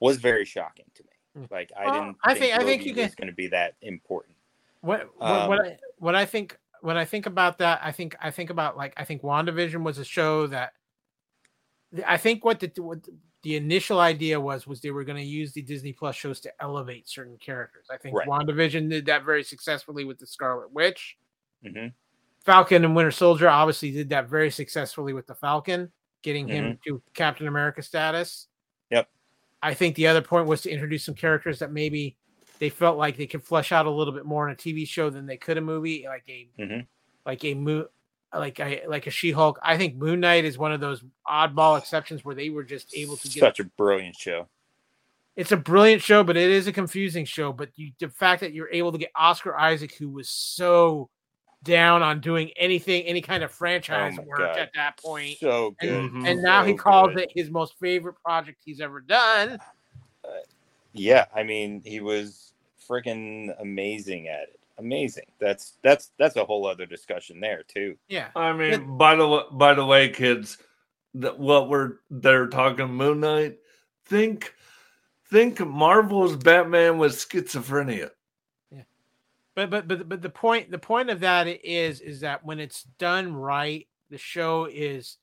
was 0.00 0.18
very 0.18 0.44
shocking 0.44 0.84
to 0.94 1.02
me. 1.02 1.44
Mm. 1.44 1.50
Like 1.50 1.72
I 1.76 1.84
didn't. 1.90 2.16
I 2.22 2.34
think, 2.34 2.44
think- 2.52 2.60
I 2.60 2.64
think 2.64 2.84
you 2.86 2.94
can- 2.94 3.04
was 3.04 3.14
going 3.14 3.28
to 3.28 3.34
be 3.34 3.48
that 3.48 3.74
important. 3.82 4.36
what 4.80 5.08
what, 5.18 5.48
what 5.48 5.58
Um, 5.60 5.66
I 5.66 5.78
what 5.98 6.14
I 6.14 6.24
think 6.26 6.56
when 6.82 6.96
I 6.96 7.04
think 7.04 7.26
about 7.26 7.58
that 7.58 7.80
I 7.82 7.90
think 7.92 8.14
I 8.20 8.30
think 8.30 8.50
about 8.50 8.76
like 8.76 8.92
I 8.96 9.04
think 9.04 9.22
WandaVision 9.22 9.82
was 9.82 9.98
a 9.98 10.04
show 10.04 10.46
that 10.48 10.72
I 12.06 12.16
think 12.16 12.44
what 12.44 12.60
the 12.60 12.70
what 12.80 13.00
the 13.42 13.56
initial 13.56 14.00
idea 14.00 14.38
was 14.40 14.66
was 14.66 14.80
they 14.80 14.90
were 14.90 15.04
going 15.04 15.16
to 15.18 15.22
use 15.24 15.52
the 15.52 15.62
Disney 15.62 15.92
Plus 15.92 16.14
shows 16.16 16.40
to 16.40 16.52
elevate 16.60 17.08
certain 17.08 17.36
characters. 17.38 17.86
I 17.90 17.96
think 17.96 18.16
Right. 18.16 18.26
WandaVision 18.28 18.90
did 18.90 19.06
that 19.06 19.24
very 19.24 19.42
successfully 19.44 20.04
with 20.04 20.18
the 20.18 20.26
Scarlet 20.26 20.72
Witch. 20.72 21.16
hmm 21.64 21.86
Falcon 22.48 22.84
and 22.84 22.96
Winter 22.96 23.10
Soldier 23.10 23.48
obviously 23.48 23.90
did 23.90 24.08
that 24.08 24.28
very 24.28 24.50
successfully 24.50 25.12
with 25.12 25.26
the 25.26 25.34
Falcon, 25.34 25.92
getting 26.22 26.48
him 26.48 26.78
to 26.86 27.02
Captain 27.12 27.46
America 27.46 27.82
status. 27.82 28.48
Yep. 28.90 29.06
I 29.62 29.74
think 29.74 29.96
the 29.96 30.06
other 30.06 30.22
point 30.22 30.46
was 30.46 30.62
to 30.62 30.70
introduce 30.70 31.04
some 31.04 31.14
characters 31.14 31.58
that 31.58 31.72
maybe 31.72 32.16
they 32.58 32.70
felt 32.70 32.96
like 32.96 33.18
they 33.18 33.26
could 33.26 33.44
flesh 33.44 33.70
out 33.70 33.84
a 33.84 33.90
little 33.90 34.14
bit 34.14 34.24
more 34.24 34.48
in 34.48 34.54
a 34.54 34.56
TV 34.56 34.86
show 34.88 35.10
than 35.10 35.26
they 35.26 35.36
could 35.36 35.58
a 35.58 35.60
movie, 35.60 36.06
like 36.08 36.24
a 36.28 36.48
Mhm. 36.58 36.86
like 37.26 37.44
a 37.44 37.52
mo- 37.54 37.88
like 38.32 38.58
a 38.60 38.86
like 38.86 39.06
a 39.06 39.10
She-Hulk. 39.10 39.58
I 39.62 39.76
think 39.76 39.96
Moon 39.96 40.20
Knight 40.20 40.44
is 40.46 40.56
one 40.56 40.72
of 40.72 40.80
those 40.80 41.04
oddball 41.28 41.76
exceptions 41.78 42.24
where 42.24 42.34
they 42.34 42.48
were 42.48 42.64
just 42.64 42.96
able 42.96 43.16
to 43.18 43.28
get 43.28 43.40
Such 43.40 43.60
a 43.60 43.64
brilliant 43.64 44.16
show. 44.16 44.48
it's 45.36 45.52
a 45.52 45.56
brilliant 45.58 46.00
show, 46.02 46.24
but 46.24 46.36
it 46.38 46.50
is 46.50 46.66
a 46.66 46.72
confusing 46.72 47.26
show. 47.26 47.52
But 47.52 47.70
you, 47.76 47.92
the 47.98 48.08
fact 48.08 48.40
that 48.40 48.54
you're 48.54 48.70
able 48.70 48.92
to 48.92 48.98
get 48.98 49.10
Oscar 49.14 49.54
Isaac, 49.56 49.94
who 49.96 50.08
was 50.08 50.28
so 50.30 51.10
down 51.64 52.02
on 52.02 52.20
doing 52.20 52.50
anything, 52.56 53.02
any 53.04 53.20
kind 53.20 53.42
of 53.42 53.50
franchise 53.50 54.16
Oh 54.18 54.22
work 54.22 54.38
God. 54.38 54.58
at 54.58 54.70
that 54.74 54.96
point, 54.98 55.38
So 55.38 55.74
good. 55.80 55.90
and, 55.90 56.10
Mhm. 56.12 56.28
and 56.28 56.42
now 56.42 56.64
he 56.64 56.74
calls 56.74 57.14
good. 57.14 57.24
it 57.24 57.32
his 57.34 57.50
most 57.50 57.78
favorite 57.78 58.14
project 58.24 58.62
he's 58.64 58.80
ever 58.80 59.00
done. 59.00 59.58
Yeah, 60.92 61.26
I 61.34 61.42
mean, 61.42 61.82
he 61.84 62.00
was 62.00 62.54
freaking 62.88 63.54
amazing 63.60 64.28
at 64.28 64.42
it. 64.44 64.60
Amazing. 64.78 65.24
That's 65.40 65.76
that's 65.82 66.12
that's 66.18 66.36
a 66.36 66.44
whole 66.44 66.64
other 66.66 66.86
discussion 66.86 67.40
there 67.40 67.64
too. 67.64 67.98
Yeah, 68.08 68.28
I 68.36 68.52
mean, 68.52 68.96
by 68.96 69.16
the 69.16 69.26
way, 69.26 69.42
by 69.50 69.74
the 69.74 69.84
way, 69.84 70.08
kids, 70.08 70.56
that 71.14 71.38
what 71.38 71.68
we're 71.68 71.94
they're 72.10 72.46
talking 72.46 72.86
Moon 72.86 73.20
Knight. 73.20 73.58
Think, 74.06 74.54
think 75.26 75.58
Marvel's 75.60 76.36
Batman 76.36 76.96
with 76.98 77.12
schizophrenia. 77.12 78.10
But 79.58 79.70
but 79.70 79.88
but 79.88 80.08
but 80.08 80.22
the 80.22 80.30
point 80.30 80.70
the 80.70 80.78
point 80.78 81.10
of 81.10 81.20
that 81.20 81.48
is 81.48 82.00
is 82.00 82.20
that 82.20 82.44
when 82.44 82.60
it's 82.60 82.84
done 82.98 83.34
right, 83.34 83.88
the 84.08 84.18
show 84.18 84.68
is 84.70 85.16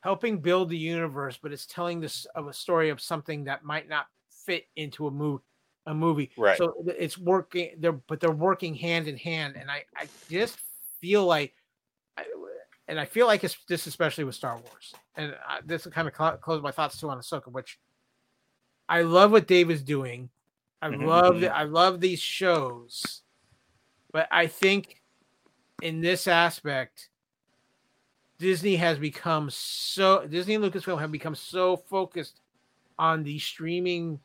helping 0.00 0.38
build 0.40 0.68
the 0.68 0.76
universe, 0.76 1.38
but 1.42 1.52
it's 1.52 1.66
telling 1.66 2.00
this 2.00 2.26
of 2.34 2.46
a 2.46 2.52
story 2.52 2.90
of 2.90 3.00
something 3.00 3.44
that 3.44 3.64
might 3.64 3.88
not 3.88 4.06
fit 4.28 4.66
into 4.76 5.06
a 5.06 5.10
movie 5.10 5.42
a 5.86 5.94
movie. 5.94 6.30
Right. 6.36 6.58
So 6.58 6.74
it's 6.86 7.16
working 7.16 7.70
they're 7.78 7.92
but 7.92 8.20
they're 8.20 8.30
working 8.30 8.74
hand 8.74 9.08
in 9.08 9.16
hand. 9.16 9.56
And 9.56 9.70
I, 9.70 9.84
I 9.96 10.06
just 10.28 10.58
feel 11.00 11.24
like 11.24 11.54
I, 12.18 12.24
and 12.86 13.00
I 13.00 13.06
feel 13.06 13.26
like 13.26 13.44
it's 13.44 13.56
this 13.66 13.86
especially 13.86 14.24
with 14.24 14.34
Star 14.34 14.56
Wars. 14.56 14.94
And 15.16 15.34
I, 15.48 15.60
this 15.64 15.84
will 15.84 15.92
kind 15.92 16.06
of 16.06 16.14
cl- 16.14 16.36
close 16.36 16.62
my 16.62 16.70
thoughts 16.70 17.00
too 17.00 17.08
on 17.08 17.18
Ahsoka, 17.18 17.50
which 17.50 17.78
I 18.90 19.02
love 19.02 19.32
what 19.32 19.46
Dave 19.46 19.70
is 19.70 19.82
doing. 19.82 20.28
I 20.82 20.88
Mhm, 20.88 21.06
love 21.06 21.44
I 21.44 21.64
love 21.64 22.00
these 22.00 22.20
shows, 22.20 23.22
but 24.12 24.28
I 24.30 24.46
think 24.46 25.02
in 25.82 26.00
this 26.00 26.26
aspect, 26.26 27.10
Disney 28.38 28.76
has 28.76 28.98
become 28.98 29.50
so 29.50 30.26
Disney 30.26 30.54
and 30.54 30.64
Lucasfilm 30.64 30.98
have 31.00 31.12
become 31.12 31.34
so 31.34 31.76
focused 31.76 32.40
on 32.98 33.22
the 33.22 33.38
streaming 33.38 34.20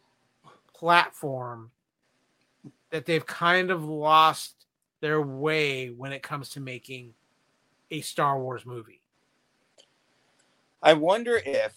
platform 0.73 1.71
that 2.89 3.05
they've 3.05 3.25
kind 3.25 3.71
of 3.71 3.83
lost 3.83 4.65
their 5.01 5.21
way 5.21 5.89
when 5.89 6.13
it 6.13 6.23
comes 6.23 6.49
to 6.49 6.59
making 6.61 7.13
a 7.91 7.99
Star 8.01 8.39
Wars 8.39 8.65
movie. 8.65 9.01
I 10.81 10.93
wonder 10.93 11.37
if 11.45 11.75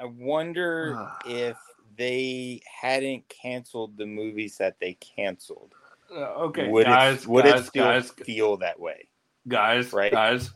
I 0.00 0.04
wonder 0.06 0.96
Ah. 0.98 1.18
if 1.24 1.56
they 1.96 2.60
hadn't 2.82 3.28
canceled 3.28 3.96
the 3.96 4.06
movies 4.06 4.56
that 4.58 4.78
they 4.80 4.94
canceled. 4.94 5.74
Uh, 6.10 6.20
okay, 6.46 6.68
would 6.68 6.86
guys, 6.86 7.22
it 7.22 7.28
would 7.28 7.44
guys, 7.44 7.60
it 7.60 7.66
still 7.66 7.84
guys, 7.84 8.10
feel 8.10 8.56
that 8.58 8.78
way? 8.78 9.08
guys, 9.48 9.92
right? 9.92 10.12
guys, 10.12 10.50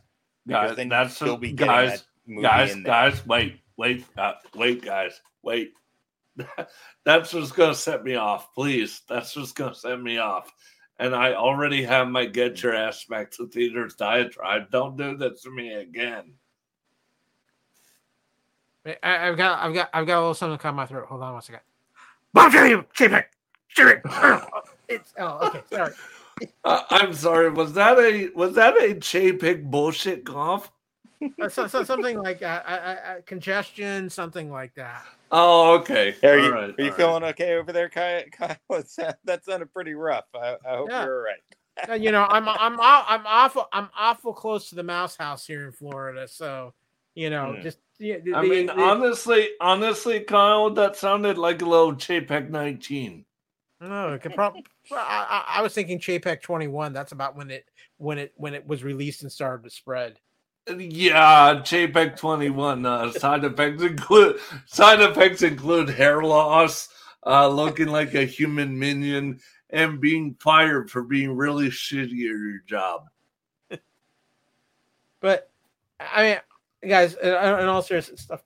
Because 0.47 0.77
guys. 0.77 0.89
That's 0.89 1.15
still 1.15 1.37
be 1.37 1.53
guys, 1.53 2.05
guys, 2.43 2.75
guys. 2.77 3.27
Wait, 3.27 3.61
wait, 3.77 4.05
uh, 4.17 4.35
wait, 4.55 4.85
guys, 4.85 5.21
wait. 5.43 5.73
That's 7.05 7.33
just 7.33 7.57
gonna 7.57 7.75
set 7.75 8.05
me 8.05 8.15
off. 8.15 8.55
Please, 8.55 9.03
that's 9.09 9.35
just 9.35 9.57
gonna 9.57 9.75
set 9.75 10.01
me 10.01 10.19
off. 10.19 10.53
And 11.01 11.15
I 11.15 11.35
already 11.35 11.83
have 11.83 12.09
my 12.09 12.27
get 12.27 12.63
your 12.63 12.75
ass 12.75 13.05
back 13.07 13.31
to 13.33 13.49
theaters 13.49 13.95
diatribe. 13.95 14.71
Don't 14.71 14.97
do 14.97 15.17
this 15.17 15.43
to 15.43 15.51
me 15.51 15.73
again. 15.73 16.35
I, 19.03 19.27
have 19.27 19.37
got, 19.37 19.61
I've 19.61 19.75
got, 19.75 19.91
I've 19.93 20.07
got 20.07 20.17
a 20.19 20.21
little 20.21 20.35
something 20.35 20.59
caught 20.59 20.71
in 20.71 20.75
my 20.77 20.87
throat. 20.87 21.07
Hold 21.09 21.23
on 21.23 21.33
one 21.35 21.43
second. 21.43 21.61
Bomb 22.33 22.53
you, 22.53 22.85
cheap 22.95 23.13
it, 23.13 23.27
cheap 23.69 23.87
it. 23.87 24.03
It's 24.89 25.13
oh, 25.19 25.47
okay, 25.49 25.63
sorry. 25.71 25.93
Uh, 26.65 26.83
I'm 26.91 27.13
sorry. 27.13 27.51
Was 27.51 27.73
that 27.73 27.99
a 27.99 28.29
was 28.29 28.55
that 28.55 28.75
a 28.77 28.95
Chapek 28.95 29.65
bullshit 29.65 30.25
cough? 30.25 30.71
Uh, 31.43 31.49
so, 31.49 31.67
so 31.67 31.83
something 31.83 32.17
like 32.17 32.43
uh, 32.43 32.63
uh, 32.65 32.71
uh, 32.71 33.15
congestion, 33.27 34.09
something 34.09 34.49
like 34.49 34.73
that. 34.77 35.03
Oh, 35.33 35.75
okay. 35.79 36.15
Are 36.23 36.39
All 36.39 36.45
you, 36.45 36.53
right, 36.53 36.75
are 36.79 36.83
you 36.83 36.91
all 36.91 36.97
feeling 36.97 37.25
okay 37.25 37.55
over 37.55 37.73
there, 37.73 37.89
Kyle? 37.89 38.23
Kyle? 38.31 38.57
It's- 38.71 38.97
that 39.25 39.45
sounded 39.45 39.75
pretty 39.75 39.95
rough. 39.95 40.27
I, 40.33 40.57
I 40.65 40.77
hope 40.77 40.91
Yeah. 40.91 41.05
you're 41.05 41.19
all 41.19 41.25
right. 41.25 41.91
Uh, 41.91 41.95
you 41.95 42.13
know, 42.13 42.25
I'm 42.25 42.49
I'm 42.49 42.81
I'm 42.81 43.27
awful 43.27 43.67
I'm 43.73 43.89
awful 43.99 44.33
close 44.33 44.69
to 44.69 44.77
the 44.77 44.85
mouse 44.85 45.17
house 45.17 45.45
here 45.45 45.67
in 45.67 45.73
Florida, 45.73 46.29
so 46.29 46.73
you 47.17 47.31
know, 47.31 47.55
Hmm. 47.55 47.63
just 47.63 47.79
yeah, 47.99 48.19
the- 48.23 48.35
I 48.35 48.43
mean, 48.43 48.67
the- 48.67 48.81
honestly, 48.81 49.49
honestly, 49.61 50.21
Kyle, 50.21 50.71
that 50.71 50.97
sounded 50.97 51.39
like 51.39 51.63
a 51.63 51.67
little 51.67 51.95
JPEG 51.95 52.51
19. 52.51 53.25
No, 53.81 54.13
it 54.15 54.23
could 54.23 54.35
probably. 54.35 54.65
I, 54.93 55.45
I, 55.49 55.59
I 55.59 55.63
was 55.63 55.73
thinking 55.73 56.01
JPEG 56.01 56.43
21. 56.43 56.93
That's 56.93 57.13
about 57.13 57.37
when 57.37 57.51
it 57.51 57.65
when 57.99 58.19
it 58.19 58.33
when 58.37 58.55
it 58.55 58.67
was 58.67 58.83
released 58.83 59.23
and 59.23 59.31
started 59.31 59.63
to 59.65 59.71
spread. 59.71 60.19
Yeah, 60.69 61.63
JPEG 61.65 62.17
21. 62.17 62.85
Uh, 62.85 63.13
side 63.13 63.45
effects 63.45 63.83
include 63.83 64.41
side 64.67 65.01
effects 65.01 65.43
include 65.43 65.91
hair 65.91 66.23
loss, 66.23 66.89
uh, 67.25 67.49
looking 67.49 67.87
like 67.89 68.15
a 68.15 68.25
human 68.25 68.77
minion, 68.79 69.39
and 69.71 70.01
being 70.01 70.37
fired 70.41 70.91
for 70.91 71.03
being 71.03 71.37
really 71.37 71.69
shitty 71.69 72.05
at 72.05 72.19
your 72.19 72.59
job. 72.67 73.05
But 75.21 75.51
I 76.01 76.23
mean, 76.23 76.39
guys, 76.87 77.15
in, 77.15 77.35
all 77.35 77.83
seriousness 77.83 78.21
stuff, 78.21 78.43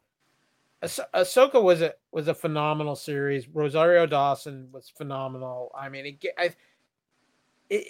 Ah- 0.82 1.08
Ahsoka 1.14 1.62
was 1.62 1.80
a 1.80 1.94
was 2.10 2.28
a 2.28 2.34
phenomenal 2.34 2.96
series. 2.96 3.48
Rosario 3.48 4.06
Dawson 4.06 4.68
was 4.72 4.88
phenomenal. 4.88 5.70
I 5.78 5.88
mean, 5.88 6.06
it, 6.06 6.24
I, 6.36 6.44
it, 6.44 6.54
it 7.70 7.84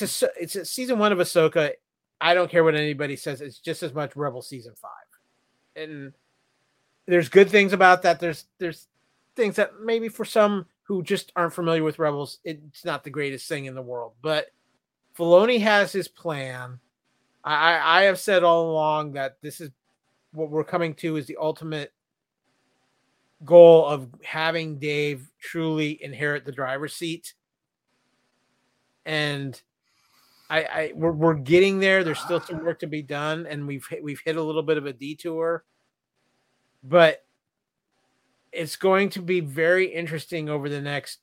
it's 0.00 0.22
a 0.22 0.28
it's 0.40 0.56
a 0.56 0.64
season 0.64 0.98
one 0.98 1.12
of 1.12 1.18
Ahsoka. 1.18 1.72
I 2.20 2.34
don't 2.34 2.50
care 2.50 2.64
what 2.64 2.74
anybody 2.74 3.16
says. 3.16 3.40
It's 3.40 3.58
just 3.58 3.82
as 3.82 3.94
much 3.94 4.16
Rebel 4.16 4.42
season 4.42 4.74
five, 4.74 4.90
and 5.76 6.12
there's 7.06 7.28
good 7.28 7.50
things 7.50 7.72
about 7.72 8.02
that. 8.02 8.20
There's 8.20 8.46
there's 8.58 8.88
things 9.36 9.56
that 9.56 9.80
maybe 9.80 10.08
for 10.08 10.24
some 10.24 10.66
who 10.84 11.02
just 11.02 11.32
aren't 11.36 11.54
familiar 11.54 11.84
with 11.84 11.98
Rebels, 11.98 12.38
it's 12.42 12.84
not 12.84 13.04
the 13.04 13.10
greatest 13.10 13.48
thing 13.48 13.66
in 13.66 13.74
the 13.74 13.82
world. 13.82 14.12
But 14.22 14.46
Filoni 15.16 15.60
has 15.60 15.92
his 15.92 16.08
plan. 16.08 16.80
I 17.44 18.00
I 18.00 18.02
have 18.04 18.18
said 18.18 18.44
all 18.44 18.70
along 18.70 19.12
that 19.12 19.36
this 19.42 19.60
is 19.60 19.70
what 20.32 20.50
we're 20.50 20.64
coming 20.64 20.94
to 20.94 21.16
is 21.16 21.26
the 21.26 21.36
ultimate 21.40 21.92
goal 23.44 23.86
of 23.86 24.08
having 24.22 24.78
Dave 24.78 25.30
truly 25.40 26.02
inherit 26.02 26.44
the 26.44 26.52
driver's 26.52 26.94
seat. 26.94 27.34
And 29.06 29.60
I, 30.48 30.62
I 30.62 30.92
we're, 30.94 31.12
we're 31.12 31.34
getting 31.34 31.78
there. 31.78 32.04
There's 32.04 32.18
still 32.18 32.40
some 32.40 32.64
work 32.64 32.80
to 32.80 32.86
be 32.86 33.02
done, 33.02 33.46
and 33.46 33.66
we've 33.66 33.86
hit, 33.86 34.02
we've 34.02 34.20
hit 34.24 34.36
a 34.36 34.42
little 34.42 34.62
bit 34.62 34.76
of 34.76 34.86
a 34.86 34.92
detour, 34.92 35.64
but 36.82 37.24
it's 38.52 38.76
going 38.76 39.10
to 39.10 39.22
be 39.22 39.40
very 39.40 39.86
interesting 39.86 40.48
over 40.48 40.68
the 40.68 40.80
next 40.80 41.20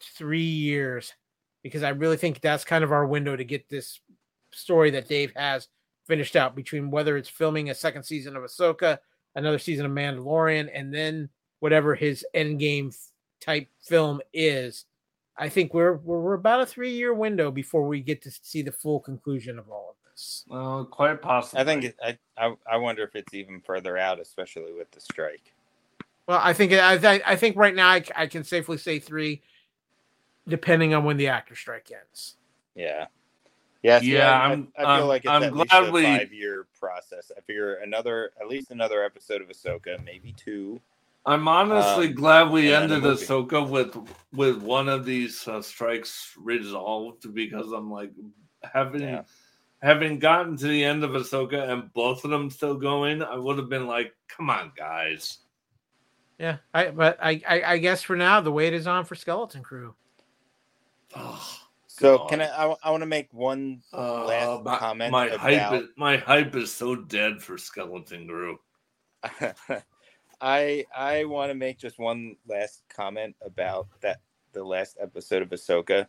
three 0.00 0.40
years 0.40 1.14
because 1.62 1.82
I 1.82 1.90
really 1.90 2.16
think 2.16 2.40
that's 2.40 2.64
kind 2.64 2.84
of 2.84 2.92
our 2.92 3.06
window 3.06 3.36
to 3.36 3.44
get 3.44 3.68
this 3.68 4.00
story 4.50 4.90
that 4.90 5.08
Dave 5.08 5.32
has 5.34 5.68
finished 6.10 6.34
out 6.34 6.56
between 6.56 6.90
whether 6.90 7.16
it's 7.16 7.28
filming 7.28 7.70
a 7.70 7.74
second 7.74 8.02
season 8.02 8.34
of 8.34 8.42
Ahsoka, 8.42 8.98
another 9.36 9.60
season 9.60 9.86
of 9.86 9.92
Mandalorian, 9.92 10.68
and 10.74 10.92
then 10.92 11.28
whatever 11.60 11.94
his 11.94 12.26
endgame 12.34 12.88
f- 12.88 13.12
type 13.38 13.68
film 13.80 14.20
is. 14.34 14.86
I 15.38 15.48
think 15.48 15.72
we're 15.72 15.92
we're, 15.98 16.18
we're 16.18 16.34
about 16.34 16.62
a 16.62 16.66
three 16.66 16.90
year 16.90 17.14
window 17.14 17.52
before 17.52 17.86
we 17.86 18.00
get 18.00 18.22
to 18.22 18.30
see 18.42 18.60
the 18.60 18.72
full 18.72 18.98
conclusion 18.98 19.56
of 19.56 19.70
all 19.70 19.90
of 19.90 20.10
this. 20.10 20.44
Well, 20.48 20.84
quite 20.84 21.22
possibly. 21.22 21.60
I 21.60 21.64
think 21.64 21.84
it, 21.84 21.96
I, 22.04 22.18
I 22.36 22.54
I 22.72 22.76
wonder 22.76 23.04
if 23.04 23.14
it's 23.14 23.32
even 23.32 23.60
further 23.60 23.96
out, 23.96 24.18
especially 24.18 24.72
with 24.76 24.90
the 24.90 25.00
strike. 25.00 25.52
Well, 26.26 26.40
I 26.42 26.52
think 26.52 26.72
I 26.72 26.94
I, 26.94 27.20
I 27.24 27.36
think 27.36 27.54
right 27.54 27.74
now 27.74 27.88
I, 27.88 28.02
I 28.16 28.26
can 28.26 28.42
safely 28.42 28.78
say 28.78 28.98
three, 28.98 29.42
depending 30.48 30.92
on 30.92 31.04
when 31.04 31.18
the 31.18 31.28
actor 31.28 31.54
strike 31.54 31.92
ends. 31.92 32.34
Yeah. 32.74 33.06
Yeah, 33.82 34.00
see, 34.00 34.12
Yeah, 34.14 34.30
I, 34.30 34.36
I- 34.46 34.48
I'm- 34.50 34.72
I, 34.76 34.80
feel 34.82 34.88
I'm- 34.88 35.06
like 35.08 35.24
it's 35.24 35.30
I'm 35.30 35.42
at 35.42 35.56
least 35.56 35.70
glad 35.70 35.88
a 35.88 35.90
we- 35.90 36.02
five 36.02 36.32
year 36.32 36.66
process. 36.78 37.32
I 37.36 37.40
figure 37.40 37.76
another 37.76 38.32
at 38.40 38.48
least 38.48 38.70
another 38.70 39.02
episode 39.04 39.40
of 39.42 39.48
Ahsoka, 39.48 40.02
maybe 40.04 40.32
two. 40.32 40.80
I'm 41.26 41.48
honestly 41.48 42.08
Um, 42.08 42.14
glad 42.14 42.50
we 42.50 42.72
and 42.72 42.84
ended 42.84 43.04
a 43.04 43.08
movie. 43.10 43.24
Ahsoka 43.26 43.68
with 43.68 43.96
with 44.32 44.62
one 44.62 44.88
of 44.88 45.04
these 45.04 45.46
uh, 45.48 45.60
strikes 45.62 46.34
resolved 46.38 47.32
because 47.34 47.72
I'm 47.72 47.90
like 47.90 48.10
having 48.64 49.02
Yeah. 49.02 49.22
having 49.82 50.18
gotten 50.18 50.56
to 50.58 50.66
the 50.66 50.82
end 50.84 51.04
of 51.04 51.10
Ahsoka 51.12 51.68
and 51.70 51.92
both 51.92 52.24
of 52.24 52.30
them 52.30 52.48
still 52.50 52.74
going, 52.74 53.22
I 53.22 53.36
would 53.36 53.58
have 53.58 53.68
been 53.68 53.86
like, 53.86 54.14
"Come 54.28 54.48
on, 54.50 54.72
guys." 54.76 55.38
Yeah, 56.38 56.56
I 56.72 56.88
but 56.90 57.18
I, 57.22 57.40
I 57.46 57.62
I 57.74 57.78
guess 57.78 58.02
for 58.02 58.16
now 58.16 58.40
the 58.40 58.52
wait 58.52 58.72
is 58.72 58.86
on 58.86 59.04
for 59.04 59.14
Skeleton 59.14 59.62
Crew. 59.62 59.94
Oh, 61.14 61.59
So 62.00 62.16
God. 62.18 62.28
can 62.30 62.40
I? 62.40 62.46
I, 62.48 62.74
I 62.84 62.90
want 62.90 63.02
to 63.02 63.06
make 63.06 63.28
one 63.32 63.82
uh, 63.92 64.24
last 64.24 64.64
my, 64.64 64.78
comment 64.78 65.12
my 65.12 65.28
hype 65.28 65.52
about- 65.58 65.74
is, 65.74 65.88
my 65.96 66.16
hype 66.16 66.56
is 66.56 66.72
so 66.72 66.96
dead 66.96 67.42
for 67.42 67.58
Skeleton 67.58 68.26
Crew. 68.26 68.58
I 70.40 70.86
I 70.96 71.24
want 71.24 71.50
to 71.50 71.54
make 71.54 71.78
just 71.78 71.98
one 71.98 72.36
last 72.48 72.82
comment 72.88 73.36
about 73.44 73.88
that 74.00 74.20
the 74.52 74.64
last 74.64 74.96
episode 75.00 75.42
of 75.42 75.50
Ahsoka. 75.50 76.06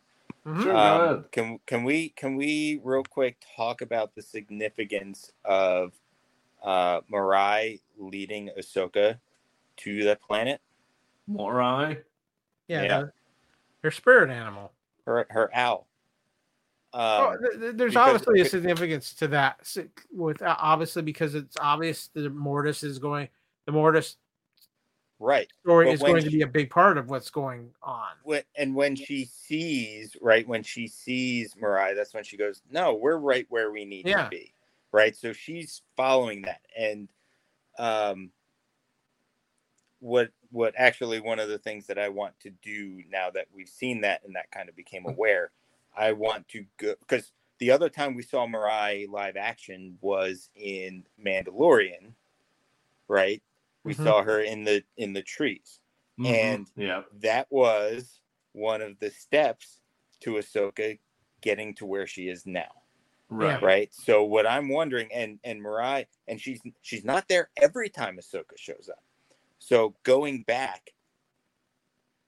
Mhm. 0.47 0.63
Sure, 0.63 0.73
go 0.73 1.09
Um, 1.17 1.25
can 1.31 1.59
can 1.67 1.83
we 1.83 2.09
can 2.09 2.35
we 2.37 2.79
real 2.83 3.03
quick 3.03 3.37
talk 3.57 3.81
about 3.81 4.15
the 4.15 4.21
significance 4.21 5.29
of 5.43 5.91
uh 6.63 7.01
Morai 7.09 7.81
leading 7.97 8.49
Ahsoka 8.57 9.19
to 9.77 10.03
the 10.05 10.15
planet? 10.15 10.61
Morai. 11.27 11.97
Yeah, 12.67 12.83
Yeah. 12.83 12.99
Her, 12.99 13.13
her 13.83 13.91
spirit 13.91 14.29
animal. 14.29 14.71
Her 15.05 15.25
her 15.29 15.49
owl. 15.53 15.87
oh, 16.93 17.29
Um, 17.31 17.37
th- 17.59 17.75
there's 17.75 17.95
obviously 17.95 18.41
a 18.41 18.45
significance 18.45 19.13
to 19.15 19.27
that. 19.29 19.67
With 20.11 20.41
uh, 20.41 20.55
obviously 20.59 21.01
because 21.01 21.35
it's 21.35 21.57
obvious 21.59 22.09
the 22.13 22.29
Mortis 22.29 22.83
is 22.83 22.99
going. 22.99 23.29
The 23.65 23.71
Mortis 23.71 24.17
right. 25.19 25.47
story 25.61 25.85
But 25.85 25.91
is 25.93 26.01
going 26.01 26.23
to 26.23 26.29
be 26.31 26.41
a 26.41 26.47
big 26.47 26.69
part 26.69 26.97
of 26.97 27.09
what's 27.09 27.29
going 27.29 27.69
on. 27.83 28.09
When, 28.23 28.41
and 28.57 28.73
when 28.75 28.95
she 28.95 29.25
sees 29.25 30.15
right 30.21 30.47
when 30.47 30.63
she 30.63 30.87
sees 30.87 31.55
Morai, 31.59 31.93
that's 31.93 32.13
when 32.13 32.23
she 32.23 32.37
goes, 32.37 32.61
"No, 32.69 32.95
we're 32.95 33.17
right 33.17 33.45
where 33.49 33.71
we 33.71 33.85
need 33.85 34.07
Yeah. 34.07 34.23
to 34.23 34.29
be." 34.29 34.53
Right. 34.91 35.15
So 35.15 35.31
she's 35.33 35.81
following 35.95 36.41
that, 36.43 36.61
and 36.77 37.07
um, 37.79 38.31
what 40.01 40.31
what 40.51 40.73
actually 40.77 41.21
one 41.21 41.39
of 41.39 41.47
the 41.47 41.59
things 41.59 41.87
that 41.87 41.99
I 41.99 42.09
want 42.09 42.39
to 42.41 42.49
do 42.49 43.03
now 43.09 43.29
that 43.31 43.47
we've 43.53 43.69
seen 43.69 44.01
that 44.01 44.23
and 44.25 44.35
that 44.35 44.51
kind 44.51 44.67
of 44.67 44.75
became 44.75 45.05
aware, 45.05 45.51
I 45.95 46.11
want 46.13 46.49
to 46.49 46.65
go 46.77 46.95
because 46.99 47.31
the 47.59 47.71
other 47.71 47.89
time 47.89 48.15
we 48.15 48.23
saw 48.23 48.47
Morai 48.47 49.05
live 49.09 49.37
action 49.37 49.97
was 50.01 50.49
in 50.55 51.05
Mandalorian, 51.23 52.13
right? 53.07 53.43
We 53.83 53.93
Mhm. 53.93 54.03
saw 54.03 54.23
her 54.23 54.41
in 54.41 54.63
the 54.63 54.83
in 54.97 55.13
the 55.13 55.21
trees 55.23 55.79
Mhm. 56.19 56.33
And- 56.33 56.71
yeah, 56.75 57.03
that 57.13 57.47
was 57.51 58.21
one 58.53 58.81
of 58.81 58.99
the 58.99 59.11
steps 59.11 59.81
to 60.21 60.31
Ahsoka 60.33 60.99
getting 61.41 61.73
to 61.75 61.85
where 61.85 62.05
she 62.07 62.27
is 62.27 62.45
now, 62.45 62.83
right. 63.29 63.61
right? 63.61 63.93
So 63.93 64.23
what 64.23 64.45
I'm 64.47 64.69
wondering, 64.69 65.11
and 65.13 65.39
and 65.43 65.61
Morai, 65.61 66.07
and 66.27 66.41
she's 66.41 66.61
she's 66.81 67.05
not 67.05 67.27
there 67.27 67.51
every 67.57 67.89
time 67.89 68.17
Ahsoka 68.17 68.57
shows 68.57 68.89
up. 68.89 69.03
So 69.61 69.93
going 70.01 70.41
back, 70.41 70.89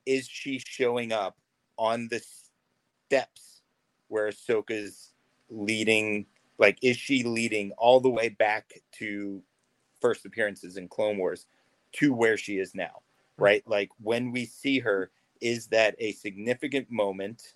is 0.06 0.28
she 0.28 0.60
showing 0.60 1.12
up 1.12 1.36
on 1.80 2.08
the 2.10 2.24
steps 3.08 3.64
where 4.08 4.30
Ahsoka's 4.30 5.14
leading? 5.50 6.28
Like, 6.60 6.78
is 6.84 6.96
she 6.96 7.24
leading 7.24 7.72
all 7.76 8.00
the 8.00 8.10
way 8.10 8.30
back 8.30 8.72
to 9.00 9.42
first 10.00 10.28
appearances 10.28 10.78
in 10.78 10.88
Clone 10.88 11.18
Wars 11.18 11.48
to 11.94 12.14
where 12.14 12.38
she 12.38 12.60
is 12.60 12.76
now? 12.76 13.02
Right? 13.40 13.64
Like 13.68 13.90
when 14.00 14.32
we 14.32 14.46
see 14.46 14.78
her, 14.80 15.10
is 15.42 15.68
that 15.70 15.96
a 15.98 16.12
significant 16.12 16.92
moment, 16.92 17.56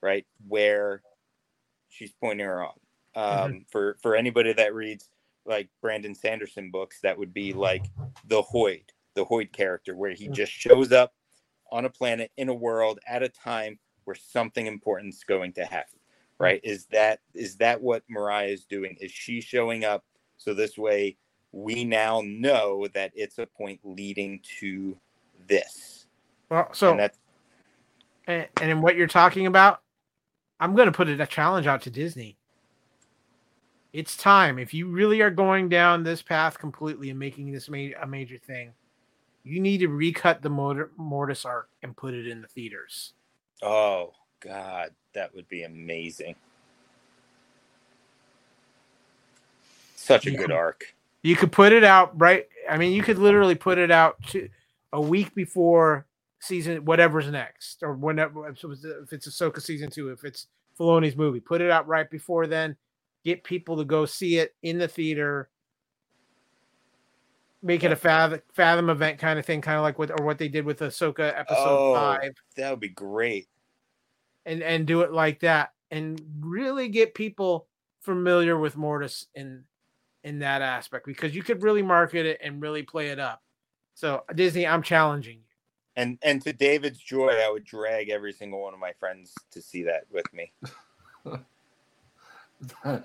right, 0.00 0.26
where 0.48 1.02
she's 1.90 2.12
pointing 2.12 2.46
her 2.46 2.64
on? 2.64 2.80
Um, 3.14 3.66
For 3.68 3.98
for 4.00 4.16
anybody 4.16 4.54
that 4.54 4.74
reads 4.74 5.10
like 5.46 5.68
Brandon 5.80 6.14
Sanderson 6.14 6.70
books, 6.70 7.00
that 7.02 7.18
would 7.18 7.32
be 7.32 7.50
mm-hmm. 7.50 7.60
like 7.60 7.86
the 8.26 8.42
Hoid, 8.42 8.84
the 9.14 9.24
Hoid 9.24 9.52
character, 9.52 9.96
where 9.96 10.12
he 10.12 10.28
just 10.28 10.52
shows 10.52 10.92
up 10.92 11.12
on 11.70 11.84
a 11.84 11.90
planet 11.90 12.30
in 12.36 12.48
a 12.48 12.54
world 12.54 12.98
at 13.06 13.22
a 13.22 13.28
time 13.28 13.78
where 14.04 14.16
something 14.16 14.66
important 14.66 15.14
is 15.14 15.24
going 15.24 15.52
to 15.54 15.64
happen. 15.64 15.98
Right? 16.38 16.60
Is 16.62 16.86
that 16.86 17.20
is 17.34 17.56
that 17.56 17.80
what 17.80 18.02
Morai 18.08 18.52
is 18.52 18.66
doing? 18.66 18.96
Is 19.00 19.10
she 19.10 19.40
showing 19.40 19.84
up 19.84 20.04
so 20.36 20.52
this 20.52 20.76
way 20.76 21.16
we 21.52 21.84
now 21.84 22.22
know 22.26 22.86
that 22.92 23.12
it's 23.14 23.38
a 23.38 23.46
point 23.46 23.80
leading 23.84 24.40
to 24.60 24.98
this? 25.46 26.06
Well, 26.50 26.68
so 26.72 26.90
and 26.90 27.00
that 27.00 27.14
and, 28.26 28.46
and 28.60 28.70
in 28.70 28.82
what 28.82 28.96
you're 28.96 29.06
talking 29.06 29.46
about, 29.46 29.80
I'm 30.60 30.74
going 30.74 30.86
to 30.86 30.92
put 30.92 31.08
it 31.08 31.20
a 31.20 31.26
challenge 31.26 31.66
out 31.66 31.82
to 31.82 31.90
Disney. 31.90 32.36
It's 33.96 34.14
time. 34.14 34.58
If 34.58 34.74
you 34.74 34.88
really 34.88 35.22
are 35.22 35.30
going 35.30 35.70
down 35.70 36.04
this 36.04 36.20
path 36.20 36.58
completely 36.58 37.08
and 37.08 37.18
making 37.18 37.50
this 37.50 37.70
ma- 37.70 37.96
a 38.02 38.06
major 38.06 38.36
thing, 38.36 38.74
you 39.42 39.58
need 39.58 39.78
to 39.78 39.88
recut 39.88 40.42
the 40.42 40.50
motor, 40.50 40.90
Mortis 40.98 41.46
arc 41.46 41.70
and 41.82 41.96
put 41.96 42.12
it 42.12 42.26
in 42.26 42.42
the 42.42 42.46
theaters. 42.48 43.14
oh 43.62 44.12
God, 44.40 44.90
that 45.14 45.34
would 45.34 45.48
be 45.48 45.62
amazing. 45.62 46.34
Such 49.94 50.26
a 50.26 50.30
good 50.30 50.52
arc. 50.52 50.94
You 51.22 51.34
could 51.34 51.50
put 51.50 51.72
it 51.72 51.82
out 51.82 52.12
right. 52.20 52.46
I 52.68 52.76
mean, 52.76 52.92
you 52.92 53.02
could 53.02 53.16
literally 53.16 53.54
put 53.54 53.78
it 53.78 53.90
out 53.90 54.22
to 54.26 54.50
a 54.92 55.00
week 55.00 55.34
before 55.34 56.04
season 56.40 56.84
whatever's 56.84 57.30
next, 57.30 57.82
or 57.82 57.94
whenever 57.94 58.46
if 58.46 58.62
it's 59.10 59.26
Ahsoka 59.26 59.62
season 59.62 59.88
two, 59.88 60.10
if 60.10 60.22
it's 60.22 60.48
Filoni's 60.78 61.16
movie, 61.16 61.40
put 61.40 61.62
it 61.62 61.70
out 61.70 61.88
right 61.88 62.10
before 62.10 62.46
then. 62.46 62.76
Get 63.26 63.42
people 63.42 63.76
to 63.78 63.84
go 63.84 64.06
see 64.06 64.38
it 64.38 64.54
in 64.62 64.78
the 64.78 64.86
theater. 64.86 65.48
Make 67.60 67.82
it 67.82 67.90
a 67.90 67.96
fathom, 67.96 68.40
fathom 68.54 68.88
event 68.88 69.18
kind 69.18 69.36
of 69.36 69.44
thing, 69.44 69.60
kind 69.60 69.76
of 69.76 69.82
like 69.82 69.98
what 69.98 70.12
or 70.12 70.24
what 70.24 70.38
they 70.38 70.46
did 70.46 70.64
with 70.64 70.78
Ahsoka 70.78 71.36
episode 71.36 71.56
Oh, 71.58 71.92
five, 71.92 72.30
that 72.56 72.70
would 72.70 72.78
be 72.78 72.88
great. 72.90 73.48
and 74.44 74.62
and 74.62 74.86
do 74.86 75.00
it 75.00 75.10
like 75.10 75.40
that, 75.40 75.72
and 75.90 76.22
really 76.38 76.86
get 76.88 77.14
people 77.14 77.66
familiar 77.98 78.56
with 78.56 78.76
Mortis 78.76 79.26
in 79.34 79.64
in 80.22 80.38
that 80.38 80.62
aspect 80.62 81.04
because 81.04 81.34
you 81.34 81.42
could 81.42 81.64
really 81.64 81.82
market 81.82 82.26
it 82.26 82.38
and 82.44 82.62
really 82.62 82.84
play 82.84 83.08
it 83.08 83.18
up. 83.18 83.42
So 83.94 84.22
Disney, 84.36 84.68
I'm 84.68 84.82
challenging 84.84 85.38
you. 85.38 85.42
And 85.96 86.16
and 86.22 86.40
to 86.42 86.52
David's 86.52 87.00
joy, 87.00 87.30
I 87.30 87.50
would 87.50 87.64
drag 87.64 88.08
every 88.08 88.32
single 88.32 88.62
one 88.62 88.72
of 88.74 88.78
my 88.78 88.92
friends 89.00 89.34
to 89.50 89.60
see 89.60 89.82
that 89.82 90.04
with 90.12 90.32
me. 90.32 90.52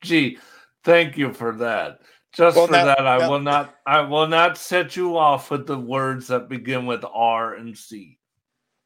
Gee, 0.00 0.38
thank 0.84 1.16
you 1.16 1.32
for 1.32 1.52
that. 1.56 2.00
Just 2.32 2.56
Well, 2.56 2.66
for 2.66 2.72
now- 2.72 2.84
that, 2.86 3.06
I 3.06 3.18
now- 3.18 3.30
will 3.30 3.40
not. 3.40 3.74
I 3.86 4.00
will 4.00 4.26
not 4.26 4.58
set 4.58 4.96
you 4.96 5.16
off 5.16 5.50
with 5.50 5.66
the 5.66 5.78
words 5.78 6.26
that 6.28 6.48
begin 6.48 6.86
with 6.86 7.04
R 7.12 7.54
and 7.54 7.76
C. 7.76 8.18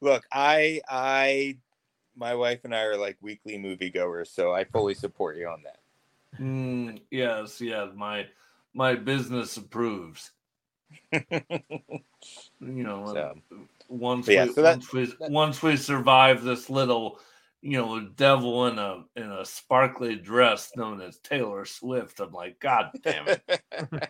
Look, 0.01 0.25
I 0.33 0.81
I 0.89 1.57
my 2.17 2.35
wife 2.35 2.61
and 2.65 2.75
I 2.75 2.83
are 2.83 2.97
like 2.97 3.17
weekly 3.21 3.57
moviegoers, 3.59 4.29
so 4.29 4.53
I 4.53 4.65
fully 4.65 4.95
support 4.95 5.37
you 5.37 5.49
on 5.49 5.63
that. 5.65 5.79
Mm, 6.41 7.01
yes, 7.11 7.61
yes. 7.61 7.89
My 7.95 8.27
my 8.75 8.95
business 8.95 9.57
approves. 9.57 10.31
You 12.61 12.83
know, 12.83 13.13
So, 13.15 13.39
once 13.89 14.27
yeah, 14.29 14.47
we 14.47 14.53
so 14.53 14.63
that- 14.63 14.77
once 14.79 14.93
we 14.93 15.05
that- 15.07 15.31
once 15.31 15.63
we 15.63 15.77
survive 15.77 16.43
this 16.43 16.69
little, 16.69 17.21
you 17.63 17.79
know, 17.79 17.97
a 17.97 18.03
devil 18.17 18.67
in 18.69 18.79
a 18.79 19.05
in 19.17 19.31
a 19.33 19.45
sparkly 19.45 20.17
dress 20.17 20.71
known 20.77 21.01
as 21.01 21.19
Taylor 21.19 21.65
Swift, 21.65 22.21
I'm 22.21 22.33
like, 22.33 22.59
God 22.61 22.91
damn 23.03 23.27
it. 23.29 23.43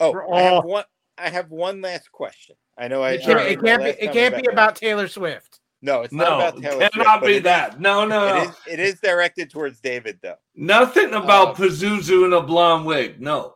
oh, 0.00 0.12
We're 0.12 0.32
I 0.34 0.40
have 0.42 0.64
one. 0.64 0.84
I 1.18 1.28
have 1.30 1.50
one 1.50 1.80
last 1.80 2.10
question. 2.12 2.56
I 2.78 2.88
know 2.88 3.02
I. 3.02 3.12
It 3.12 3.22
can't, 3.22 3.40
it 3.40 3.60
can't 3.62 3.82
be. 3.82 3.90
It 3.90 4.12
can't 4.12 4.34
was 4.34 4.42
be 4.42 4.48
about 4.50 4.76
Taylor 4.76 5.08
Swift. 5.08 5.60
No, 5.84 6.02
it's 6.02 6.12
not 6.12 6.28
No, 6.28 6.34
about 6.36 6.62
Taylor 6.62 6.76
Swift, 6.76 6.94
cannot 6.94 7.20
but 7.20 7.26
be 7.26 7.32
it 7.34 7.36
is- 7.38 7.42
that. 7.42 7.80
No, 7.80 8.04
no, 8.06 8.26
It 8.28 8.34
no. 8.34 8.42
is, 8.42 8.56
it 8.70 8.80
is 8.80 9.00
directed 9.00 9.50
towards 9.50 9.80
David, 9.80 10.18
though. 10.22 10.36
Nothing 10.54 11.12
about 11.14 11.48
Um, 11.60 11.66
Pazuzu 11.66 12.24
in 12.24 12.32
a 12.32 12.40
blonde 12.40 12.86
wig. 12.86 13.20
No. 13.20 13.54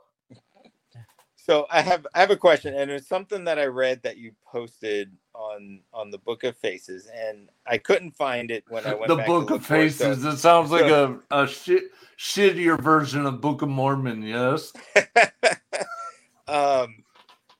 So 1.37 1.67
I 1.71 1.81
have 1.83 2.05
I 2.15 2.21
have 2.21 2.33
a 2.33 2.37
question, 2.37 2.75
and 2.75 2.91
it's 2.91 3.07
something 3.09 3.45
that 3.45 3.59
I 3.59 3.67
read 3.67 4.03
that 4.03 4.17
you 4.17 4.33
posted 4.45 5.13
on 5.37 5.81
on 5.93 6.11
the 6.11 6.19
Book 6.19 6.45
of 6.45 6.57
Faces, 6.57 7.09
and 7.15 7.49
I 7.67 7.79
couldn't 7.79 8.13
find 8.13 8.51
it 8.51 8.65
when 8.69 8.87
I 8.87 8.95
went. 8.95 9.09
The 9.09 9.17
Book 9.17 9.51
of 9.51 9.65
Faces. 9.65 10.25
it 10.25 10.39
sounds 10.39 10.71
like 10.71 10.89
so- 10.89 11.21
a, 11.31 11.43
a 11.43 11.47
shit, 11.47 11.85
shittier 12.19 12.81
version 12.81 13.27
of 13.27 13.41
Book 13.41 13.63
of 13.63 13.69
Mormon, 13.69 14.23
yes? 14.23 14.73
um, 16.49 17.05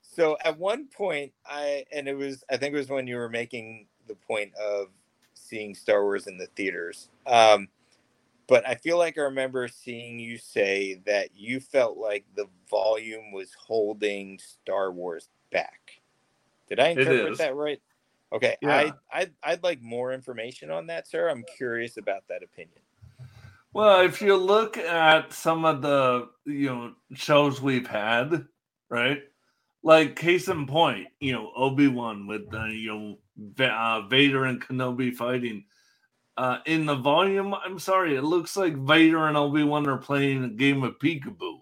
so 0.01 0.37
at 0.45 0.59
one 0.59 0.87
point, 0.87 1.33
I 1.45 1.85
and 1.93 2.09
it 2.09 2.17
was 2.17 2.45
I 2.51 2.57
think 2.57 2.75
it 2.75 2.79
was 2.79 2.89
when 2.89 3.07
you 3.07 3.17
were 3.17 3.29
making 3.29 3.87
the 4.07 4.15
point 4.15 4.55
of 4.55 4.89
seeing 5.35 5.75
Star 5.75 6.03
Wars 6.03 6.27
in 6.27 6.39
the 6.39 6.47
theaters. 6.57 7.09
Um, 7.27 7.69
but 8.49 8.67
I 8.67 8.77
feel 8.77 8.97
like 8.97 9.19
I 9.19 9.23
remember 9.23 9.67
seeing 9.69 10.19
you 10.19 10.39
say 10.39 11.01
that 11.07 11.31
you 11.35 11.59
felt 11.61 11.99
like 11.99 12.25
the 12.37 12.47
volume 12.71 13.33
was 13.33 13.53
holding 13.55 14.39
Star 14.39 14.93
Wars 14.93 15.29
back. 15.51 16.01
Did 16.69 16.81
I 16.81 16.89
interpret 16.89 17.39
that 17.39 17.55
right? 17.55 17.81
Okay, 18.33 18.57
Yeah. 18.61 18.93
I 19.13 19.21
I'd, 19.21 19.33
I'd 19.43 19.63
like 19.63 19.81
more 19.83 20.13
information 20.13 20.71
on 20.71 20.89
that, 20.89 21.07
sir. 21.07 21.29
I'm 21.29 21.45
curious 21.57 21.97
about 21.97 22.25
that 22.29 22.43
opinion. 22.43 22.81
Well, 23.73 24.01
if 24.05 24.21
you 24.23 24.37
look 24.37 24.79
at 24.79 25.33
some 25.33 25.65
of 25.65 25.83
the 25.83 26.29
you 26.45 26.67
know 26.67 26.93
shows 27.15 27.61
we've 27.61 27.87
had, 27.87 28.47
right? 28.89 29.23
Like 29.83 30.17
case 30.17 30.49
in 30.49 30.67
point, 30.67 31.09
you 31.21 31.33
know 31.33 31.53
Obi 31.55 31.87
Wan 31.89 32.27
with 32.27 32.51
the 32.51 32.65
you 32.67 33.19
know 33.59 33.67
uh, 33.67 34.03
Vader 34.09 34.45
and 34.45 34.61
Kenobi 34.61 35.15
fighting. 35.15 35.65
Uh, 36.37 36.59
in 36.67 36.85
the 36.85 36.95
volume, 36.97 37.55
I'm 37.55 37.79
sorry, 37.79 38.15
it 38.17 38.23
looks 38.23 38.57
like 38.57 38.77
Vader 38.77 39.27
and 39.27 39.37
Obi 39.39 39.63
Wan 39.63 39.89
are 39.89 39.97
playing 39.97 40.45
a 40.45 40.49
game 40.49 40.83
of 40.83 40.99
peekaboo. 40.99 41.61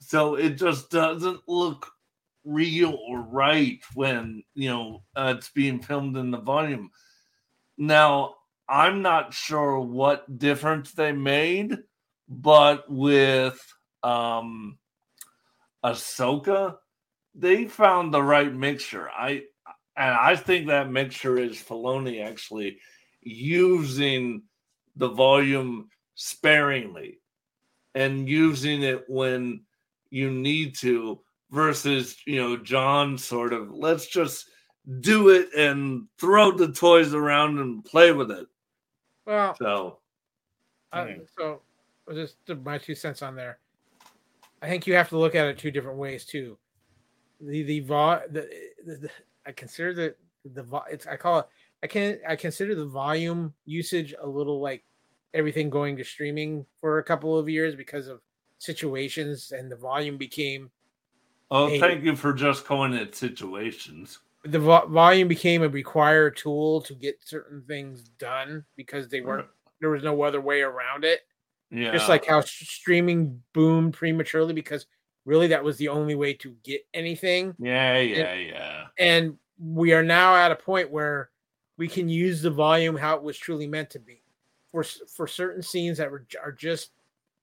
So 0.00 0.34
it 0.34 0.50
just 0.56 0.90
doesn't 0.90 1.40
look 1.46 1.90
real 2.48 2.98
or 3.08 3.20
right 3.20 3.80
when 3.94 4.42
you 4.54 4.68
know 4.68 5.02
uh, 5.14 5.34
it's 5.36 5.50
being 5.50 5.80
filmed 5.80 6.16
in 6.16 6.30
the 6.30 6.40
volume. 6.40 6.90
Now, 7.76 8.36
I'm 8.68 9.02
not 9.02 9.34
sure 9.34 9.80
what 9.80 10.38
difference 10.38 10.92
they 10.92 11.12
made, 11.12 11.78
but 12.28 12.90
with 12.90 13.60
um 14.02 14.78
Ahsoka, 15.84 16.76
they 17.34 17.66
found 17.66 18.12
the 18.12 18.22
right 18.22 18.52
mixture. 18.52 19.08
I 19.10 19.44
and 19.96 20.14
I 20.14 20.36
think 20.36 20.68
that 20.68 20.90
mixture 20.90 21.38
is 21.38 21.56
Filoni 21.56 22.24
actually 22.24 22.78
using 23.20 24.42
the 24.96 25.08
volume 25.08 25.88
sparingly 26.14 27.20
and 27.94 28.28
using 28.28 28.82
it 28.82 29.04
when 29.08 29.62
you 30.10 30.30
need 30.30 30.76
to 30.76 31.20
versus 31.50 32.16
you 32.26 32.36
know 32.36 32.56
John 32.56 33.16
sort 33.18 33.52
of 33.52 33.70
let's 33.70 34.06
just 34.06 34.50
do 35.00 35.30
it 35.30 35.48
and 35.54 36.06
throw 36.18 36.50
the 36.50 36.72
toys 36.72 37.14
around 37.14 37.58
and 37.58 37.84
play 37.84 38.12
with 38.12 38.30
it. 38.30 38.46
Well, 39.26 39.54
So 39.56 40.00
Uh, 40.92 41.04
Hmm. 41.04 41.20
so 41.36 41.62
just 42.14 42.36
my 42.64 42.78
two 42.78 42.94
cents 42.94 43.20
on 43.22 43.36
there. 43.36 43.58
I 44.62 44.68
think 44.68 44.86
you 44.86 44.94
have 44.94 45.10
to 45.10 45.18
look 45.18 45.34
at 45.34 45.46
it 45.46 45.58
two 45.58 45.70
different 45.70 45.98
ways 45.98 46.24
too. 46.24 46.58
The 47.40 47.62
the 47.62 47.80
vo 47.80 48.22
the, 48.30 48.48
the, 48.84 48.96
the 48.96 49.10
I 49.46 49.52
consider 49.52 49.92
the 49.94 50.16
the 50.54 50.62
vo- 50.62 50.84
it's 50.90 51.06
I 51.06 51.16
call 51.16 51.40
it 51.40 51.46
I 51.82 51.86
can 51.86 52.18
I 52.26 52.34
consider 52.36 52.74
the 52.74 52.86
volume 52.86 53.54
usage 53.66 54.14
a 54.20 54.26
little 54.26 54.60
like 54.60 54.84
everything 55.34 55.68
going 55.70 55.96
to 55.98 56.04
streaming 56.04 56.64
for 56.80 56.98
a 56.98 57.04
couple 57.04 57.38
of 57.38 57.48
years 57.48 57.74
because 57.76 58.08
of 58.08 58.20
situations 58.58 59.52
and 59.52 59.70
the 59.70 59.76
volume 59.76 60.16
became 60.16 60.70
Oh, 61.50 61.68
Hey. 61.68 61.80
thank 61.80 62.04
you 62.04 62.14
for 62.16 62.32
just 62.32 62.64
calling 62.64 62.92
it 62.92 63.14
situations. 63.14 64.18
the 64.44 64.58
vo- 64.58 64.86
volume 64.86 65.26
became 65.28 65.62
a 65.62 65.68
required 65.68 66.36
tool 66.36 66.80
to 66.82 66.94
get 66.94 67.16
certain 67.24 67.62
things 67.66 68.04
done 68.18 68.64
because 68.76 69.08
they 69.08 69.20
weren't 69.20 69.48
there 69.80 69.90
was 69.90 70.02
no 70.02 70.22
other 70.22 70.40
way 70.40 70.60
around 70.62 71.04
it. 71.04 71.20
Yeah. 71.70 71.92
just 71.92 72.08
like 72.08 72.24
how 72.24 72.40
streaming 72.40 73.42
boomed 73.52 73.94
prematurely 73.94 74.54
because 74.54 74.86
really 75.26 75.48
that 75.48 75.62
was 75.62 75.76
the 75.76 75.88
only 75.88 76.14
way 76.14 76.32
to 76.34 76.54
get 76.64 76.80
anything 76.94 77.54
Yeah, 77.58 77.98
yeah, 77.98 78.34
yeah. 78.34 78.86
and 78.98 79.36
we 79.58 79.92
are 79.92 80.02
now 80.04 80.34
at 80.36 80.50
a 80.52 80.56
point 80.56 80.90
where 80.90 81.30
we 81.76 81.86
can 81.88 82.08
use 82.08 82.40
the 82.40 82.50
volume 82.50 82.96
how 82.96 83.16
it 83.16 83.22
was 83.22 83.36
truly 83.36 83.66
meant 83.66 83.90
to 83.90 83.98
be 83.98 84.22
for 84.70 84.82
for 84.84 85.26
certain 85.26 85.62
scenes 85.62 85.98
that 85.98 86.10
were, 86.10 86.24
are 86.42 86.52
just 86.52 86.92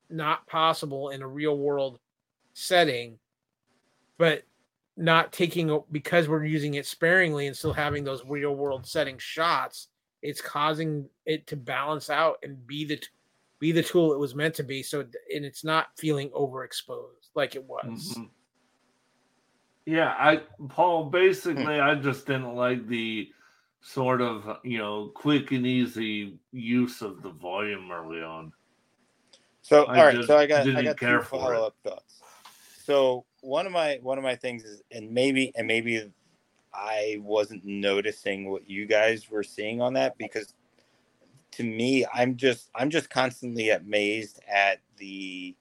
not 0.10 0.48
possible 0.48 1.10
in 1.10 1.22
a 1.22 1.28
real 1.28 1.58
world 1.58 2.00
setting 2.54 3.20
but 4.18 4.44
not 4.98 5.34
taking 5.34 5.82
because 5.92 6.30
we're 6.30 6.46
using 6.46 6.76
it 6.76 6.86
sparingly 6.86 7.48
and 7.48 7.56
still 7.56 7.74
having 7.74 8.04
those 8.04 8.24
real 8.26 8.56
world 8.56 8.86
setting 8.86 9.18
shots 9.18 9.90
it's 10.22 10.42
causing 10.42 11.08
it 11.26 11.46
to 11.48 11.58
balance 11.58 12.10
out 12.10 12.38
and 12.44 12.66
be 12.66 12.86
the 12.86 13.02
be 13.60 13.72
the 13.72 13.84
tool 13.84 14.14
it 14.14 14.20
was 14.20 14.36
meant 14.36 14.56
to 14.56 14.64
be 14.64 14.82
so 14.82 15.02
and 15.02 15.46
it's 15.46 15.64
not 15.64 15.88
feeling 15.98 16.30
overexposed 16.30 17.30
like 17.36 17.56
it 17.56 17.64
was 17.64 18.16
Mhm. 18.16 18.30
Yeah, 19.86 20.16
I 20.18 20.38
Paul 20.70 21.06
Hmm. 21.06 21.12
basically 21.12 21.80
I 21.80 21.96
just 21.96 22.26
didn't 22.26 22.56
like 22.56 22.88
the 22.88 23.32
sort 23.82 24.20
of, 24.20 24.58
you 24.64 24.80
know, 24.80 25.12
quick 25.14 25.52
and 25.52 25.66
easy 25.68 26.40
use 26.52 27.04
of 27.04 27.22
the 27.22 27.30
volume 27.30 27.92
early 27.92 28.24
on. 28.24 28.52
So 29.62 29.84
I 29.86 29.98
all 29.98 30.06
right, 30.06 30.26
so 30.26 30.38
I 30.38 30.48
got 30.48 30.68
I 30.68 30.84
got 30.84 30.98
care 30.98 31.20
two 31.20 31.26
follow 31.26 31.68
up 31.68 31.76
thoughts. 31.84 32.22
So 32.84 33.26
one 33.46 33.66
of 33.66 33.72
my 33.72 34.00
one 34.02 34.18
of 34.18 34.24
my 34.24 34.36
things 34.36 34.64
is, 34.64 34.82
and 34.92 35.12
maybe 35.12 35.52
and 35.56 35.68
maybe 35.68 36.12
I 36.74 37.20
wasn't 37.22 37.64
noticing 37.64 38.50
what 38.50 38.70
you 38.70 38.86
guys 38.86 39.30
were 39.30 39.44
seeing 39.44 39.82
on 39.82 39.94
that 39.94 40.18
because 40.18 40.54
to 41.52 41.64
me, 41.64 42.06
I'm 42.14 42.36
just 42.36 42.70
I'm 42.76 42.90
just 42.90 43.10
constantly 43.10 43.70
amazed 43.70 44.42
at 44.48 44.80
the 44.98 45.56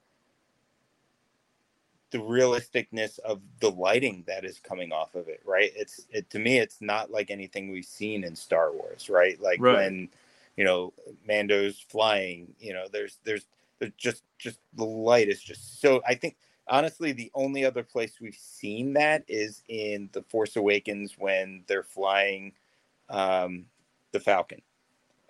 the 2.11 2.17
realisticness 2.19 3.19
of 3.19 3.41
the 3.59 3.71
lighting 3.71 4.23
that 4.27 4.45
is 4.45 4.59
coming 4.59 4.91
off 4.91 5.15
of 5.15 5.27
it, 5.27 5.41
right? 5.45 5.71
It's 5.75 6.05
it 6.09 6.29
to 6.31 6.39
me, 6.39 6.57
it's 6.57 6.81
not 6.81 7.11
like 7.11 7.31
anything 7.31 7.71
we've 7.71 7.85
seen 7.85 8.23
in 8.23 8.35
Star 8.35 8.71
Wars, 8.71 9.09
right? 9.09 9.39
Like 9.41 9.59
Right. 9.59 9.75
when 9.75 10.09
you 10.57 10.63
know 10.63 10.93
Mando's 11.25 11.79
flying, 11.79 12.53
you 12.59 12.73
know, 12.73 12.87
there's 12.91 13.19
there's 13.23 13.45
there's 13.79 13.93
just 13.97 14.23
just 14.37 14.59
the 14.75 14.85
light 14.85 15.29
is 15.29 15.41
just 15.41 15.81
so. 15.81 16.01
I 16.07 16.15
think 16.15 16.35
honestly, 16.67 17.11
the 17.11 17.31
only 17.33 17.65
other 17.65 17.83
place 17.83 18.19
we've 18.19 18.35
seen 18.35 18.93
that 18.93 19.23
is 19.27 19.63
in 19.67 20.09
the 20.13 20.21
Force 20.23 20.55
Awakens 20.55 21.17
when 21.17 21.63
they're 21.67 21.83
flying 21.83 22.53
um, 23.09 23.65
the 24.11 24.19
Falcon, 24.19 24.61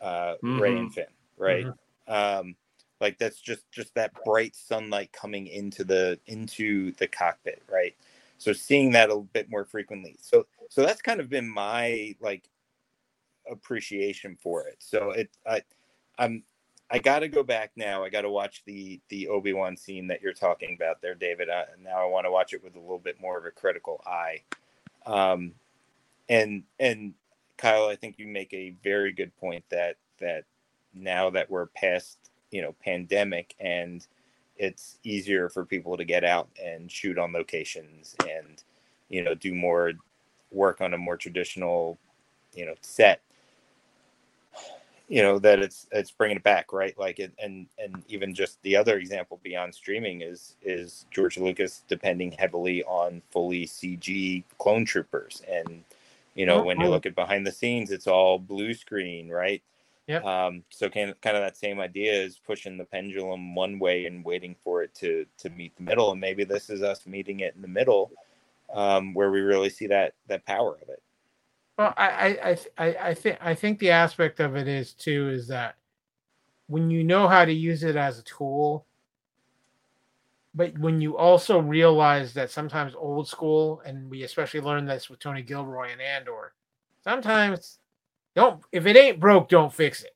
uh, 0.02 0.36
Rey 0.54 0.78
and 0.78 0.94
Finn, 0.94 1.06
right? 1.38 1.70
Um, 2.08 2.56
like 3.02 3.18
that's 3.18 3.40
just 3.42 3.70
just 3.72 3.94
that 3.96 4.14
bright 4.24 4.56
sunlight 4.56 5.12
coming 5.12 5.48
into 5.48 5.84
the 5.84 6.20
into 6.28 6.92
the 6.94 7.08
cockpit, 7.08 7.62
right? 7.70 7.96
So 8.38 8.54
seeing 8.54 8.92
that 8.92 9.10
a 9.10 9.18
bit 9.18 9.50
more 9.50 9.66
frequently. 9.66 10.16
So 10.22 10.48
so 10.70 10.82
that's 10.82 11.02
kind 11.02 11.20
of 11.20 11.30
been 11.30 11.50
my 11.50 12.16
like 12.22 12.50
appreciation 13.50 14.38
for 14.42 14.68
it. 14.68 14.78
So 14.80 15.12
it 15.12 15.30
I 15.46 15.62
I'm 16.18 16.44
I 16.92 17.00
got 17.00 17.20
to 17.20 17.28
go 17.28 17.42
back 17.44 17.72
now. 17.76 18.04
I 18.04 18.10
got 18.10 18.22
to 18.22 18.30
watch 18.30 18.64
the 18.66 19.00
the 19.10 19.28
Obi 19.28 19.54
Wan 19.54 19.76
scene 19.76 20.08
that 20.08 20.22
you're 20.22 20.34
talking 20.34 20.76
about 20.76 21.02
there, 21.02 21.16
David. 21.16 21.50
Uh, 21.50 21.66
now 21.82 22.02
I 22.02 22.06
want 22.06 22.26
to 22.26 22.32
watch 22.32 22.54
it 22.54 22.64
with 22.64 22.76
a 22.76 22.80
little 22.80 23.00
bit 23.00 23.20
more 23.20 23.38
of 23.38 23.46
a 23.46 23.52
critical 23.52 24.02
eye. 24.06 24.44
Um, 25.06 25.54
and 26.30 26.64
and 26.80 27.14
Kyle, 27.58 27.88
I 27.88 27.96
think 27.96 28.20
you 28.20 28.28
make 28.28 28.54
a 28.54 28.76
very 28.84 29.12
good 29.12 29.36
point 29.38 29.64
that 29.70 29.98
that 30.20 30.44
now 30.94 31.30
that 31.32 31.50
we're 31.50 31.68
past 31.68 32.18
you 32.52 32.62
know 32.62 32.76
pandemic 32.84 33.56
and 33.60 34.08
it's 34.58 35.00
easier 35.04 35.50
for 35.50 35.66
people 35.66 35.98
to 35.98 36.06
get 36.06 36.24
out 36.24 36.48
and 36.64 36.90
shoot 36.90 37.18
on 37.18 37.34
locations 37.34 38.16
and 38.30 38.64
you 39.10 39.24
know 39.24 39.36
do 39.36 39.54
more 39.54 39.92
work 40.52 40.80
on 40.80 40.94
a 40.94 40.98
more 40.98 41.18
traditional 41.18 41.98
you 42.54 42.66
know 42.66 42.76
set 42.82 43.22
you 45.08 45.22
know 45.22 45.38
that 45.40 45.60
it's 45.60 45.88
it's 45.92 46.12
bringing 46.12 46.38
it 46.38 46.44
back 46.44 46.74
right? 46.74 46.98
Like 46.98 47.20
it 47.20 47.34
and 47.40 47.68
and 47.78 48.04
even 48.08 48.34
just 48.34 48.62
the 48.64 48.76
other 48.76 48.98
example 48.98 49.40
beyond 49.44 49.76
streaming 49.76 50.22
is 50.22 50.56
is 50.62 51.06
george 51.12 51.38
lucas 51.38 51.84
depending 51.88 52.32
heavily 52.32 52.84
on 52.84 53.22
fully 53.32 53.66
cg 53.66 54.44
clone 54.58 54.86
troopers. 54.86 55.42
And 55.50 55.84
you 56.34 56.46
know 56.46 56.64
when 56.64 56.80
you 56.80 56.90
look 56.90 57.06
at 57.06 57.16
behind 57.16 57.46
the 57.46 57.52
scenes 57.52 57.92
it's 57.92 58.08
all 58.08 58.40
blue 58.40 58.74
screen 58.74 59.30
right? 59.30 59.62
Yep. 60.08 60.24
um 60.26 60.64
so 60.70 60.90
kind 60.90 61.14
kind 61.22 61.36
of 61.38 61.44
that 61.44 61.58
same 61.58 61.80
idea 61.80 62.14
is 62.14 62.40
pushing 62.46 62.78
the 62.78 62.86
pendulum 62.86 63.56
one 63.56 63.80
way 63.80 64.06
and 64.06 64.24
waiting 64.24 64.56
for 64.64 64.84
it 64.84 64.94
to 64.96 65.26
to 65.38 65.50
meet 65.52 65.76
the 65.76 65.84
middle. 65.84 66.12
And 66.12 66.22
maybe 66.22 66.44
this 66.44 66.70
is 66.70 66.82
us 66.82 67.06
meeting 67.06 67.42
it 67.42 67.56
in 67.56 67.62
the 67.62 67.68
middle 67.68 68.12
um 68.74 69.14
where 69.14 69.30
we 69.30 69.42
really 69.42 69.70
see 69.70 69.88
that 69.88 70.14
that 70.28 70.46
power 70.46 70.78
of 70.82 70.90
it 70.90 71.02
Well, 71.78 71.94
I, 71.98 72.08
I, 72.08 72.58
I, 72.78 72.96
I, 73.10 73.14
think, 73.14 73.38
I 73.42 73.54
think 73.54 73.80
the 73.80 73.92
aspect 73.92 74.40
of 74.40 74.56
it 74.56 74.68
is 74.68 74.94
too 74.94 75.30
is 75.30 75.48
that 75.50 75.76
when 76.68 76.90
you 76.90 77.04
know 77.04 77.28
how 77.28 77.44
to 77.44 77.52
use 77.52 77.84
it 77.84 77.96
as 77.98 78.18
a 78.18 78.24
tool, 78.24 78.86
but 80.54 80.78
when 80.80 81.02
you 81.02 81.18
also 81.18 81.60
realize 81.60 82.34
that 82.34 82.50
sometimes 82.50 82.96
old 82.96 83.28
school, 83.28 83.82
and 83.86 84.10
we 84.10 84.24
especially 84.24 84.62
learned 84.62 84.90
this 84.90 85.10
with 85.10 85.20
Tony 85.20 85.42
Gilroy 85.42 85.92
and 85.92 86.02
Andor, 86.02 86.54
sometimes 87.04 87.80
don't 88.36 88.62
if 88.72 88.86
it 88.86 88.96
ain't 88.96 89.20
broke, 89.20 89.50
don't 89.50 89.74
fix 89.74 90.04
it. 90.04 90.16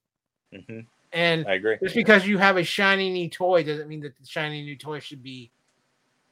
hmm 0.65 0.79
And 1.11 1.45
i 1.45 1.53
agree 1.55 1.75
just 1.83 1.95
because 1.95 2.25
you 2.25 2.37
have 2.37 2.55
a 2.57 2.63
shiny 2.63 3.09
new 3.09 3.29
toy 3.29 3.63
doesn't 3.63 3.87
mean 3.89 3.99
that 4.01 4.17
the 4.17 4.25
shiny 4.25 4.61
new 4.63 4.77
toy 4.77 4.99
should 4.99 5.21
be 5.21 5.51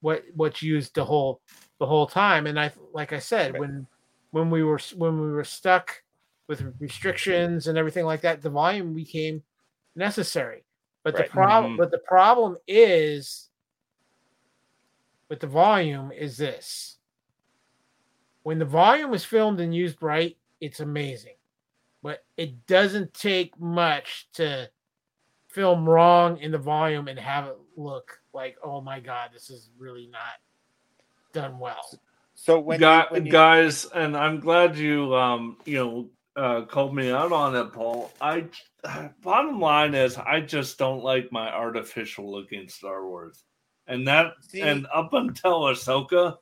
what 0.01 0.23
what's 0.35 0.61
used 0.61 0.95
the 0.95 1.03
whole 1.03 1.41
the 1.79 1.85
whole 1.85 2.07
time. 2.07 2.47
And 2.47 2.59
I 2.59 2.71
like 2.93 3.11
I 3.11 3.19
said 3.19 3.53
Right. 3.53 3.59
when 3.59 3.87
when 4.31 4.49
we 4.49 4.63
were 4.63 4.79
when 4.95 5.19
we 5.19 5.31
were 5.31 5.43
stuck 5.43 6.03
with 6.47 6.73
restrictions 6.79 7.67
and 7.67 7.77
everything 7.77 8.05
like 8.05 8.21
that, 8.21 8.41
the 8.41 8.49
volume 8.49 8.93
became 8.93 9.43
necessary. 9.95 10.63
But 11.03 11.15
Right. 11.15 11.25
the 11.25 11.31
problem 11.31 11.73
Mhm. 11.73 11.77
but 11.77 11.91
the 11.91 11.99
problem 11.99 12.57
is 12.67 13.49
with 15.29 15.39
the 15.39 15.47
volume 15.47 16.11
is 16.11 16.37
this. 16.37 16.97
When 18.43 18.59
the 18.59 18.65
volume 18.65 19.13
is 19.13 19.25
filmed 19.25 19.59
and 19.59 19.75
used 19.75 20.01
right, 20.01 20.37
it's 20.61 20.79
amazing. 20.79 21.35
But 22.01 22.25
it 22.37 22.65
doesn't 22.65 23.13
take 23.13 23.59
much 23.59 24.29
to 24.33 24.71
film 25.49 25.87
wrong 25.89 26.37
in 26.37 26.51
the 26.51 26.57
volume 26.57 27.07
and 27.07 27.19
have 27.19 27.47
it 27.47 27.57
look 27.75 28.21
like, 28.33 28.57
oh 28.63 28.79
my 28.79 28.99
god, 28.99 29.31
this 29.33 29.49
is 29.49 29.71
really 29.77 30.07
not 30.07 30.39
done 31.33 31.59
well. 31.59 31.83
So 32.37 32.59
when, 32.59 32.79
Guy- 32.79 33.01
you, 33.01 33.05
when 33.09 33.25
you, 33.25 33.31
guys, 33.31 33.85
and 33.93 34.15
I'm 34.15 34.39
glad 34.39 34.77
you 34.77 35.13
um 35.15 35.57
you 35.65 35.77
know 35.77 36.09
uh 36.35 36.61
called 36.65 36.95
me 36.95 37.11
out 37.11 37.31
on 37.31 37.55
it, 37.55 37.73
Paul. 37.73 38.11
I 38.21 38.45
bottom 39.21 39.59
line 39.59 39.95
is 39.95 40.17
I 40.17 40.41
just 40.41 40.77
don't 40.77 41.03
like 41.03 41.31
my 41.31 41.51
artificial 41.51 42.31
looking 42.31 42.69
Star 42.69 43.05
Wars, 43.05 43.43
and 43.87 44.07
that 44.07 44.33
See- 44.41 44.61
and 44.61 44.87
up 44.93 45.13
until 45.13 45.61
Ahsoka, 45.61 46.37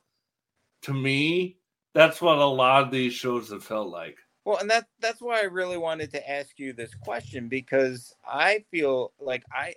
to 0.82 0.94
me, 0.94 1.56
that's 1.94 2.20
what 2.20 2.38
a 2.38 2.44
lot 2.44 2.84
of 2.84 2.90
these 2.90 3.14
shows 3.14 3.50
have 3.50 3.64
felt 3.64 3.88
like. 3.88 4.18
Well, 4.44 4.58
and 4.58 4.70
that 4.70 4.86
that's 5.00 5.22
why 5.22 5.40
I 5.40 5.44
really 5.44 5.78
wanted 5.78 6.12
to 6.12 6.30
ask 6.30 6.58
you 6.58 6.74
this 6.74 6.94
question 6.94 7.48
because 7.48 8.14
I 8.24 8.64
feel 8.70 9.12
like 9.18 9.44
I 9.50 9.74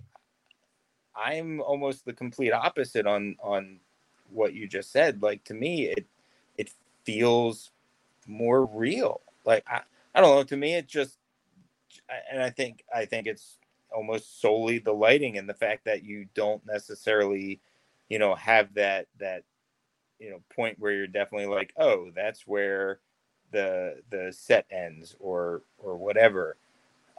I'm 1.16 1.62
almost 1.62 2.04
the 2.04 2.14
complete 2.14 2.52
opposite 2.52 3.08
on 3.08 3.38
on 3.42 3.80
what 4.32 4.54
you 4.54 4.68
just 4.68 4.92
said. 4.92 5.22
Like 5.22 5.44
to 5.46 5.54
me 5.54 5.86
it 5.86 6.06
it 6.58 6.72
feels 7.04 7.72
more 8.28 8.66
real. 8.66 9.22
Like 9.46 9.64
I, 9.68 9.82
I 10.14 10.22
don't 10.22 10.36
know, 10.36 10.44
to 10.44 10.58
me 10.58 10.76
it 10.76 10.88
just 10.88 11.18
and 12.32 12.42
I 12.42 12.50
think 12.50 12.84
I 12.94 13.06
think 13.06 13.28
it's 13.28 13.58
almost 13.92 14.42
solely 14.42 14.80
the 14.80 14.94
lighting 14.94 15.38
and 15.38 15.50
the 15.50 15.54
fact 15.54 15.86
that 15.86 16.04
you 16.04 16.28
don't 16.36 16.66
necessarily, 16.66 17.60
you 18.08 18.20
know, 18.20 18.36
have 18.36 18.74
that 18.76 19.08
that 19.20 19.44
you 20.20 20.30
know 20.30 20.42
point 20.54 20.78
where 20.80 20.94
you're 20.94 21.08
definitely 21.08 21.48
like, 21.48 21.74
oh, 21.78 22.12
that's 22.16 22.46
where 22.46 23.00
the 23.52 24.02
the 24.10 24.32
set 24.32 24.66
ends 24.72 25.16
or 25.20 25.64
or 25.78 25.98
whatever. 25.98 26.58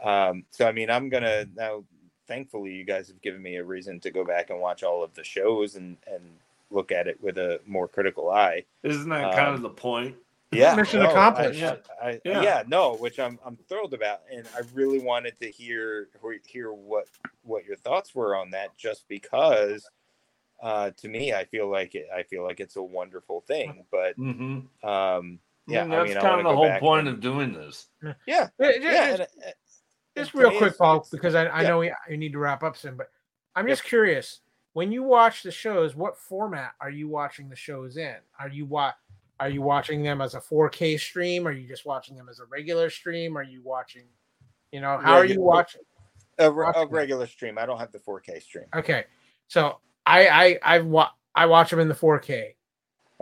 Um, 0.02 0.44
so 0.50 0.66
I 0.66 0.72
mean, 0.72 0.90
I'm 0.90 1.08
gonna 1.08 1.46
now. 1.56 1.84
Thankfully, 2.26 2.72
you 2.72 2.84
guys 2.84 3.08
have 3.08 3.20
given 3.22 3.42
me 3.42 3.56
a 3.56 3.64
reason 3.64 3.98
to 4.00 4.10
go 4.12 4.24
back 4.24 4.50
and 4.50 4.60
watch 4.60 4.84
all 4.84 5.02
of 5.02 5.12
the 5.14 5.24
shows 5.24 5.74
and 5.74 5.96
and 6.06 6.22
look 6.70 6.92
at 6.92 7.06
it 7.08 7.20
with 7.22 7.38
a 7.38 7.60
more 7.66 7.88
critical 7.88 8.30
eye. 8.30 8.64
Isn't 8.82 9.08
that 9.10 9.34
kind 9.34 9.48
Um, 9.48 9.54
of 9.54 9.62
the 9.62 9.70
point? 9.70 10.16
Yeah, 10.52 10.74
Mission 10.76 11.00
no, 11.02 11.10
accomplished. 11.10 11.62
I, 11.62 11.78
I- 12.02 12.20
Yeah. 12.24 12.42
yeah. 12.42 12.62
no, 12.66 12.94
which 12.96 13.18
I'm 13.20 13.38
I'm 13.44 13.56
thrilled 13.68 13.94
about, 13.94 14.20
and 14.32 14.46
I 14.56 14.60
really 14.74 14.98
wanted 15.00 15.38
to 15.40 15.50
hear 15.50 16.08
hear 16.46 16.72
what 16.72 17.06
what 17.42 17.64
your 17.64 17.76
thoughts 17.76 18.14
were 18.14 18.34
on 18.36 18.50
that, 18.50 18.76
just 18.76 19.06
because. 19.08 19.88
Uh, 20.62 20.90
to 20.98 21.08
me, 21.08 21.32
I 21.32 21.46
feel 21.46 21.70
like 21.70 21.94
it. 21.94 22.06
I 22.14 22.22
feel 22.22 22.44
like 22.44 22.60
it's 22.60 22.76
a 22.76 22.82
wonderful 22.82 23.40
thing, 23.40 23.86
but 23.90 24.14
Mm-hmm. 24.18 24.86
um, 24.86 25.38
yeah, 25.66 25.84
I 25.84 25.86
that's 25.88 26.08
mean, 26.10 26.20
kind 26.20 26.36
wanna 26.36 26.38
of 26.40 26.44
the 26.44 26.54
whole 26.56 26.66
back 26.66 26.80
point 26.80 27.08
and- 27.08 27.16
of 27.16 27.20
doing 27.22 27.54
this. 27.54 27.86
yeah, 28.02 28.12
Yeah, 28.26 28.48
just, 28.58 28.80
yeah, 28.82 29.16
just- 29.16 29.34
and, 29.36 29.44
uh, 29.46 29.50
just 30.14 30.34
real 30.34 30.50
quick, 30.50 30.60
it's- 30.62 30.76
Paul, 30.76 31.06
because 31.10 31.34
I, 31.34 31.46
I 31.46 31.62
yeah. 31.62 31.68
know 31.68 31.78
we, 31.78 31.90
we 32.10 32.18
need 32.18 32.32
to 32.32 32.38
wrap 32.38 32.62
up 32.62 32.76
soon, 32.76 32.94
but 32.98 33.10
I'm 33.56 33.66
just 33.68 33.84
curious. 33.84 34.40
When 34.72 34.92
you 34.92 35.02
watch 35.02 35.42
the 35.42 35.50
shows, 35.50 35.96
what 35.96 36.16
format 36.16 36.72
are 36.80 36.90
you 36.90 37.08
watching 37.08 37.48
the 37.48 37.56
shows 37.56 37.96
in? 37.96 38.16
Are 38.38 38.48
you 38.48 38.66
wa- 38.66 38.92
Are 39.40 39.48
you 39.48 39.62
watching 39.62 40.02
them 40.02 40.20
as 40.20 40.34
a 40.34 40.40
4K 40.40 40.98
stream? 41.00 41.46
Are 41.48 41.52
you 41.52 41.66
just 41.66 41.86
watching 41.86 42.14
them 42.16 42.28
as 42.28 42.40
a 42.40 42.44
regular 42.44 42.90
stream? 42.90 43.36
Are 43.38 43.42
you 43.42 43.62
watching, 43.64 44.04
you 44.70 44.80
know, 44.80 44.98
how 44.98 45.14
are 45.14 45.24
you 45.24 45.40
watching? 45.40 45.80
a, 46.38 46.50
re- 46.50 46.66
a 46.66 46.68
watching 46.68 46.82
it. 46.82 46.90
regular 46.92 47.26
stream. 47.26 47.58
I 47.58 47.66
don't 47.66 47.78
have 47.78 47.90
the 47.90 47.98
4K 47.98 48.42
stream. 48.42 48.66
Okay, 48.74 49.04
so 49.48 49.78
I 50.06 50.28
I 50.28 50.58
I 50.76 50.78
wa- 50.80 51.10
I 51.34 51.46
watch 51.46 51.70
them 51.70 51.80
in 51.80 51.88
the 51.88 51.94
4K. 51.94 52.54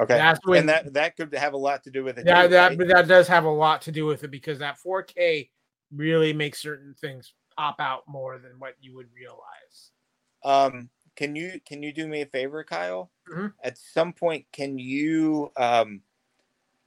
Okay, 0.01 0.15
That's 0.15 0.39
when- 0.45 0.61
and 0.61 0.69
that 0.69 0.93
that 0.95 1.17
could 1.17 1.33
have 1.35 1.53
a 1.55 1.57
lot 1.57 1.83
to 1.85 1.91
do 1.91 2.05
with 2.05 2.19
it. 2.19 2.27
Yeah, 2.27 2.47
that 2.47 2.77
but 2.79 2.89
that 2.89 3.09
does 3.09 3.27
have 3.29 3.45
a 3.45 3.51
lot 3.51 3.83
to 3.83 3.93
do 3.93 4.05
with 4.07 4.23
it 4.25 4.31
because 4.31 4.59
that 4.59 4.77
4K 4.79 5.51
really 5.95 6.33
makes 6.33 6.61
certain 6.61 6.95
things 7.01 7.33
pop 7.57 7.81
out 7.81 8.03
more 8.07 8.39
than 8.39 8.53
what 8.59 8.75
you 8.81 8.95
would 8.95 9.09
realize. 9.15 9.91
Um, 10.45 10.89
can 11.19 11.35
you 11.35 11.61
can 11.67 11.83
you 11.83 11.93
do 11.93 12.07
me 12.07 12.23
a 12.23 12.27
favor, 12.27 12.63
Kyle? 12.63 13.11
Mhm. 13.29 13.53
At 13.65 13.77
some 13.77 14.13
point, 14.13 14.47
can 14.53 14.79
you 14.79 15.51
um, 15.57 16.01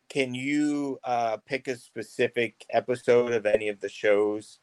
can 0.07 0.33
you 0.33 0.99
uh, 1.03 1.35
pick 1.45 1.67
a 1.67 1.75
specific 1.75 2.65
episode 2.69 3.33
of 3.33 3.45
any 3.45 3.67
of 3.67 3.81
the 3.81 3.89
shows 3.89 4.59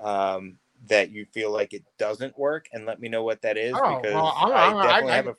um, 0.00 0.56
that 0.86 1.10
you 1.10 1.26
feel 1.34 1.50
like 1.52 1.74
it 1.74 1.84
doesn't 1.98 2.38
work, 2.38 2.68
and 2.72 2.86
let 2.86 2.98
me 2.98 3.10
know 3.10 3.22
what 3.22 3.42
that 3.42 3.58
is? 3.58 3.74
Oh, 3.76 3.96
because 3.96 4.14
well, 4.14 4.32
I 4.34 4.50
I'm- 4.52 4.82
definitely 4.82 5.12
I- 5.12 5.16
have 5.16 5.26
a 5.26 5.34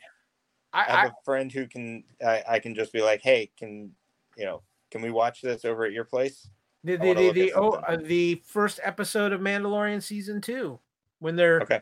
I, 0.73 0.79
I 0.79 0.83
I, 0.83 1.01
have 1.01 1.09
a 1.09 1.25
friend 1.25 1.51
who 1.51 1.65
can 1.67 2.03
I, 2.25 2.43
I 2.47 2.59
can 2.59 2.75
just 2.75 2.93
be 2.93 3.01
like, 3.01 3.21
hey, 3.23 3.51
can 3.57 3.91
you 4.37 4.45
know, 4.45 4.61
can 4.91 5.01
we 5.01 5.09
watch 5.09 5.41
this 5.41 5.65
over 5.65 5.85
at 5.85 5.91
your 5.91 6.05
place? 6.05 6.47
the 6.83 6.97
the 6.97 7.13
the, 7.13 7.31
the, 7.31 7.53
oh, 7.53 7.71
uh, 7.71 7.97
the 7.97 8.41
first 8.45 8.79
episode 8.83 9.33
of 9.33 9.41
Mandalorian 9.41 10.01
season 10.03 10.39
two 10.39 10.79
when 11.19 11.35
they're 11.35 11.61
Okay. 11.61 11.81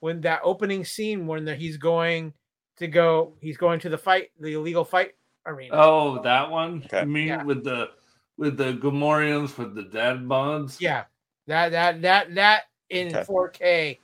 When 0.00 0.20
that 0.22 0.40
opening 0.42 0.84
scene 0.84 1.26
when 1.26 1.44
they're, 1.44 1.54
he's 1.54 1.76
going 1.76 2.32
to 2.78 2.88
go. 2.88 3.34
He's 3.40 3.56
going 3.56 3.80
to 3.80 3.88
the 3.88 3.98
fight, 3.98 4.30
the 4.40 4.54
illegal 4.54 4.84
fight 4.84 5.12
arena. 5.46 5.76
Oh, 5.76 6.22
that 6.22 6.50
one. 6.50 6.82
Okay. 6.86 7.00
You 7.00 7.06
mean 7.06 7.26
Yeah. 7.28 7.42
with 7.44 7.64
the 7.64 7.90
with 8.36 8.56
the 8.56 8.72
Gamorreans 8.72 9.56
with 9.58 9.74
the 9.74 9.84
dead 9.84 10.28
bonds. 10.28 10.80
Yeah, 10.80 11.04
that 11.46 11.70
that 11.72 12.00
that 12.02 12.34
that 12.34 12.62
in 12.88 13.08
Okay. 13.08 13.24
4K, 13.24 13.98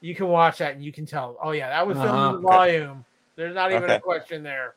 you 0.00 0.14
can 0.14 0.28
watch 0.28 0.58
that 0.58 0.74
and 0.74 0.84
you 0.84 0.92
can 0.92 1.04
tell. 1.06 1.36
Oh 1.42 1.50
yeah, 1.52 1.68
that 1.68 1.86
was 1.86 1.96
filmed 1.98 2.18
Uh-huh. 2.18 2.36
in 2.36 2.42
volume. 2.42 3.04
There's 3.36 3.54
not 3.54 3.70
even 3.72 3.90
a 3.90 4.00
question 4.00 4.42
there. 4.42 4.76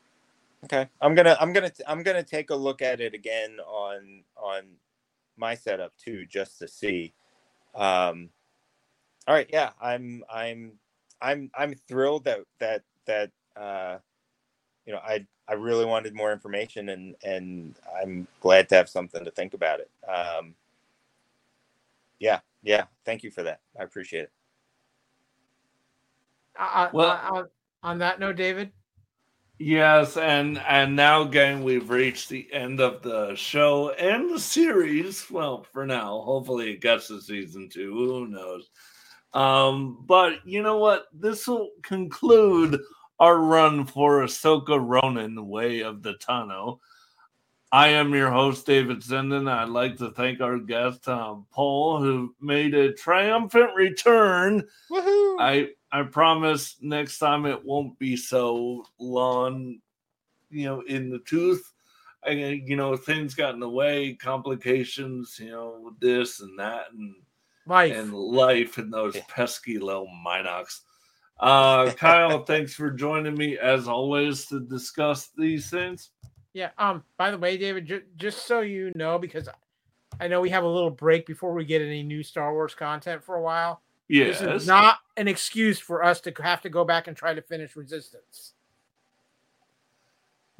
Okay, 0.65 0.89
I'm 0.99 1.15
gonna 1.15 1.37
I'm 1.39 1.53
gonna 1.53 1.71
I'm 1.87 2.03
gonna 2.03 2.23
take 2.23 2.49
a 2.49 2.55
look 2.55 2.81
at 2.81 2.99
it 2.99 3.13
again 3.13 3.59
on 3.65 4.23
on 4.35 4.63
my 5.37 5.55
setup 5.55 5.93
too, 5.95 6.25
just 6.25 6.59
to 6.59 6.67
see. 6.67 7.13
Um, 7.73 8.29
all 9.27 9.35
right, 9.35 9.49
yeah, 9.51 9.71
I'm 9.81 10.23
I'm 10.31 10.73
I'm 11.21 11.51
I'm 11.57 11.73
thrilled 11.87 12.25
that 12.25 12.39
that 12.59 12.83
that 13.05 13.31
uh, 13.55 13.97
you 14.85 14.93
know 14.93 14.99
I 14.99 15.25
I 15.47 15.53
really 15.53 15.85
wanted 15.85 16.15
more 16.15 16.31
information 16.31 16.89
and 16.89 17.15
and 17.23 17.75
I'm 18.01 18.27
glad 18.41 18.69
to 18.69 18.75
have 18.75 18.89
something 18.89 19.23
to 19.23 19.31
think 19.31 19.53
about 19.53 19.79
it. 19.79 19.89
Um, 20.09 20.55
yeah, 22.19 22.39
yeah, 22.63 22.85
thank 23.05 23.23
you 23.23 23.31
for 23.31 23.43
that. 23.43 23.61
I 23.79 23.83
appreciate 23.83 24.23
it. 24.23 24.31
Uh, 26.57 26.89
Well- 26.91 27.11
uh, 27.11 27.37
on, 27.37 27.49
on 27.83 27.97
that 27.99 28.19
note, 28.19 28.35
David, 28.35 28.71
Yes, 29.61 30.15
and 30.15 30.57
and 30.59 30.95
now 30.95 31.23
again 31.23 31.63
we've 31.63 31.89
reached 31.89 32.29
the 32.29 32.47
end 32.53 32.79
of 32.79 33.01
the 33.01 33.35
show 33.35 33.89
and 33.91 34.33
the 34.33 34.39
series. 34.39 35.29
Well, 35.29 35.63
for 35.73 35.85
now, 35.85 36.21
hopefully 36.21 36.71
it 36.71 36.79
gets 36.81 37.09
to 37.09 37.19
season 37.19 37.67
two. 37.67 37.91
Who 37.93 38.27
knows? 38.27 38.69
Um, 39.33 40.03
but 40.05 40.45
you 40.45 40.61
know 40.61 40.77
what? 40.77 41.07
This 41.13 41.47
will 41.47 41.69
conclude 41.83 42.79
our 43.19 43.37
run 43.37 43.85
for 43.85 44.21
Ahsoka 44.21 44.79
Ronin 44.79 45.47
Way 45.47 45.81
of 45.81 46.01
the 46.01 46.13
Tano. 46.15 46.79
I 47.71 47.89
am 47.89 48.15
your 48.15 48.31
host, 48.31 48.65
David 48.65 49.01
Zenden. 49.01 49.47
I'd 49.47 49.69
like 49.69 49.97
to 49.97 50.09
thank 50.09 50.41
our 50.41 50.57
guest, 50.57 51.03
Tom 51.03 51.45
Paul, 51.51 52.01
who 52.01 52.33
made 52.41 52.73
a 52.73 52.93
triumphant 52.93 53.75
return 53.75 54.67
Woohoo! 54.89 55.37
I 55.39 55.69
I 55.91 56.03
promise 56.03 56.77
next 56.81 57.19
time 57.19 57.45
it 57.45 57.63
won't 57.63 57.99
be 57.99 58.15
so 58.15 58.85
long, 58.99 59.79
you 60.49 60.65
know, 60.65 60.81
in 60.81 61.11
the 61.11 61.19
tooth. 61.19 61.71
I, 62.25 62.31
you 62.31 62.75
know, 62.75 62.97
things 62.97 63.35
got 63.35 63.53
in 63.53 63.59
the 63.59 63.69
way, 63.69 64.13
complications, 64.13 65.37
you 65.39 65.51
know, 65.51 65.93
this 66.01 66.41
and 66.41 66.57
that, 66.59 66.91
and 66.91 67.15
life. 67.69 67.95
and 67.95 68.13
life 68.13 68.77
and 68.77 68.91
those 68.91 69.15
pesky 69.29 69.77
little 69.79 70.07
Minox. 70.25 70.81
Uh, 71.39 71.91
Kyle, 71.97 72.43
thanks 72.43 72.73
for 72.73 72.91
joining 72.91 73.35
me 73.35 73.57
as 73.57 73.87
always 73.87 74.45
to 74.47 74.59
discuss 74.59 75.29
these 75.37 75.69
things. 75.69 76.09
Yeah. 76.53 76.71
Um. 76.77 77.03
By 77.17 77.31
the 77.31 77.37
way, 77.37 77.57
David, 77.57 77.85
ju- 77.85 78.03
just 78.17 78.45
so 78.47 78.61
you 78.61 78.91
know, 78.95 79.17
because 79.19 79.47
I 80.19 80.27
know 80.27 80.41
we 80.41 80.49
have 80.49 80.63
a 80.63 80.67
little 80.67 80.89
break 80.89 81.25
before 81.25 81.53
we 81.53 81.63
get 81.63 81.81
any 81.81 82.03
new 82.03 82.23
Star 82.23 82.51
Wars 82.53 82.73
content 82.75 83.23
for 83.23 83.35
a 83.35 83.41
while. 83.41 83.81
Yes, 84.09 84.39
This 84.39 84.63
is 84.63 84.67
not 84.67 84.97
an 85.17 85.27
excuse 85.27 85.77
for 85.79 86.03
us 86.03 86.19
to 86.21 86.33
have 86.41 86.61
to 86.63 86.69
go 86.69 86.83
back 86.83 87.07
and 87.07 87.15
try 87.15 87.35
to 87.35 87.41
finish 87.43 87.75
Resistance. 87.75 88.53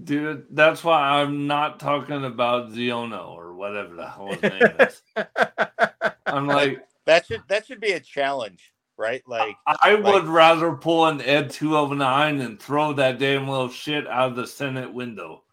dude. 0.04 0.46
That's 0.52 0.84
why 0.84 1.00
I'm 1.20 1.48
not 1.48 1.80
talking 1.80 2.24
about 2.26 2.72
Xiono 2.72 3.30
or 3.30 3.56
whatever 3.56 3.96
the 3.96 4.08
hell 4.08 4.28
his 4.28 4.42
name 4.44 4.62
is. 4.80 5.02
I'm 6.28 6.48
like. 6.48 6.86
That 7.10 7.26
should 7.26 7.42
that 7.48 7.66
should 7.66 7.80
be 7.82 7.92
a 7.94 8.00
challenge, 8.00 8.72
right? 8.98 9.22
Like 9.28 9.56
I 9.66 9.96
Like- 9.96 10.04
would 10.14 10.26
rather 10.28 10.74
pull 10.74 11.06
an 11.08 11.22
Ed 11.22 11.50
209 11.50 12.40
and 12.42 12.60
throw 12.62 12.94
that 12.94 13.18
damn 13.20 13.48
little 13.48 13.70
shit 13.70 14.08
out 14.08 14.30
of 14.30 14.36
the 14.36 14.48
Senate 14.48 14.94
window. 14.94 15.44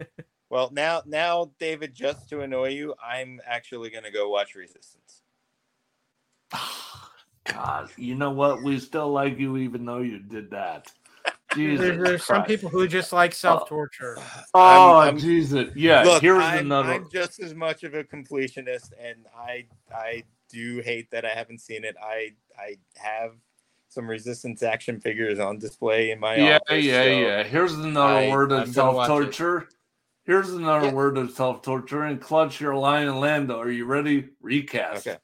Well, 0.48 0.70
now, 0.72 1.02
now, 1.06 1.50
David, 1.58 1.92
just 1.92 2.28
to 2.28 2.42
annoy 2.42 2.68
you, 2.68 2.94
I'm 3.04 3.40
actually 3.44 3.90
going 3.90 4.04
to 4.04 4.12
go 4.12 4.28
watch 4.30 4.54
Resistance. 4.54 5.22
God, 7.44 7.90
you 7.96 8.14
know 8.14 8.30
what? 8.30 8.62
We 8.62 8.78
still 8.78 9.10
like 9.10 9.40
you 9.40 9.56
even 9.56 9.84
though 9.84 9.98
you 10.02 10.20
did 10.20 10.50
that. 10.50 10.92
Jesus. 11.54 11.80
There's, 11.84 11.98
there's 12.04 12.24
some 12.24 12.44
people 12.44 12.68
who 12.70 12.86
just 12.86 13.12
like 13.12 13.32
uh, 13.32 13.34
self 13.34 13.68
torture. 13.68 14.18
Oh, 14.54 14.98
I'm- 14.98 15.06
I'm- 15.08 15.18
Jesus. 15.18 15.70
Yeah, 15.74 16.04
Look, 16.04 16.22
here's 16.22 16.42
I'm, 16.42 16.66
another. 16.66 16.92
I'm 16.92 17.10
just 17.10 17.40
as 17.40 17.52
much 17.52 17.82
of 17.82 17.94
a 17.94 18.04
completionist, 18.04 18.92
and 19.00 19.26
I, 19.36 19.66
I 19.92 20.22
do 20.48 20.80
hate 20.80 21.10
that 21.10 21.24
I 21.24 21.30
haven't 21.30 21.60
seen 21.60 21.84
it. 21.84 21.96
I, 22.02 22.32
I 22.58 22.76
have 22.96 23.32
some 23.88 24.08
Resistance 24.08 24.62
action 24.62 25.00
figures 25.00 25.38
on 25.38 25.58
display 25.58 26.10
in 26.10 26.20
my 26.20 26.36
yeah, 26.36 26.56
office. 26.56 26.84
yeah, 26.84 27.02
so 27.02 27.08
yeah. 27.08 27.42
Here's 27.44 27.72
another 27.74 28.14
I- 28.26 28.30
word 28.30 28.52
of 28.52 28.68
self 28.68 29.06
torture. 29.06 29.68
Here's 30.24 30.50
another 30.50 30.86
Yeah. 30.88 30.92
word 30.92 31.16
of 31.18 31.30
self 31.30 31.62
torture. 31.62 32.02
And 32.02 32.20
clutch 32.20 32.60
your 32.60 32.74
lion 32.74 33.20
Lando. 33.20 33.58
Are 33.60 33.70
you 33.70 33.84
ready? 33.86 34.28
Recast. 34.42 35.06
Okay. 35.06 35.18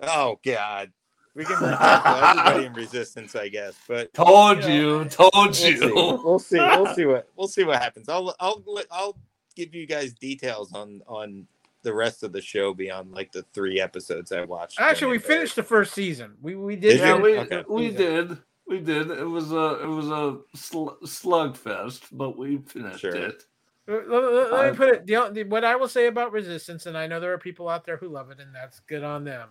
Oh 0.00 0.38
God, 0.44 0.92
we 1.34 1.44
can 1.44 1.56
everybody 1.62 2.66
in 2.66 2.72
Resistance, 2.74 3.34
I 3.34 3.48
guess, 3.48 3.74
but 3.88 4.12
Told 4.14 4.62
You 4.64 4.70
you. 4.70 5.04
Told 5.06 5.32
We'll 5.34 5.52
see. 5.52 5.70
you. 5.74 5.94
We'll 5.94 6.38
see. 6.38 6.58
We'll 6.58 6.94
see 6.94 7.04
what 7.06 7.28
we'll 7.36 7.48
see 7.48 7.64
what 7.64 7.80
happens. 7.82 8.08
I'll 8.08 8.34
I'll 8.40 8.62
I'll 8.90 9.18
give 9.54 9.74
you 9.74 9.86
guys 9.86 10.12
details 10.14 10.72
on 10.72 11.02
on 11.06 11.46
the 11.86 11.94
rest 11.94 12.22
of 12.24 12.32
the 12.32 12.40
show 12.42 12.74
beyond 12.74 13.12
like 13.12 13.30
the 13.32 13.42
three 13.54 13.80
episodes 13.80 14.32
I 14.32 14.44
watched. 14.44 14.80
Actually, 14.80 15.12
we 15.12 15.18
finished 15.18 15.54
the 15.56 15.62
first 15.62 15.94
season. 15.94 16.34
We 16.42 16.56
we 16.56 16.74
did. 16.76 16.98
Did 16.98 17.00
yeah, 17.00 17.16
we, 17.16 17.38
Okay. 17.38 17.64
we 17.68 17.90
season. 17.90 17.96
did. 18.28 18.38
We 18.66 18.80
did. 18.80 19.10
It 19.12 19.24
was 19.24 19.52
a 19.52 19.80
it 19.82 19.86
was 19.86 20.08
a 20.10 20.38
sl- 20.56 20.98
slugfest, 21.04 22.02
but 22.12 22.36
we 22.36 22.58
finished 22.58 23.00
Sure. 23.00 23.14
it. 23.14 23.44
Let, 23.86 24.08
let- 24.08 24.52
let 24.52 24.52
I- 24.66 24.70
me 24.72 24.76
put 24.76 24.88
it. 24.88 25.06
The, 25.06 25.30
the, 25.32 25.44
what 25.44 25.64
I 25.64 25.76
will 25.76 25.86
say 25.88 26.08
about 26.08 26.32
Resistance, 26.32 26.86
and 26.86 26.98
I 26.98 27.06
know 27.06 27.20
there 27.20 27.32
are 27.32 27.38
people 27.38 27.68
out 27.68 27.86
there 27.86 27.96
who 27.96 28.08
love 28.08 28.30
it, 28.32 28.40
and 28.40 28.52
that's 28.52 28.80
good 28.80 29.04
on 29.04 29.22
them. 29.22 29.50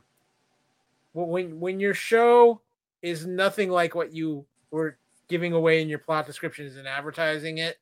When 1.14 1.28
when, 1.30 1.60
when 1.62 1.80
your 1.80 1.94
show 1.94 2.60
is 3.02 3.26
nothing 3.26 3.70
like 3.72 3.96
what 3.96 4.14
you 4.14 4.46
were 4.72 4.98
giving 5.30 5.54
away 5.54 5.82
in 5.82 5.88
your 5.88 6.00
plot 6.00 6.26
descriptions 6.28 6.76
and 6.76 6.86
advertising 6.88 7.60
it, 7.60 7.78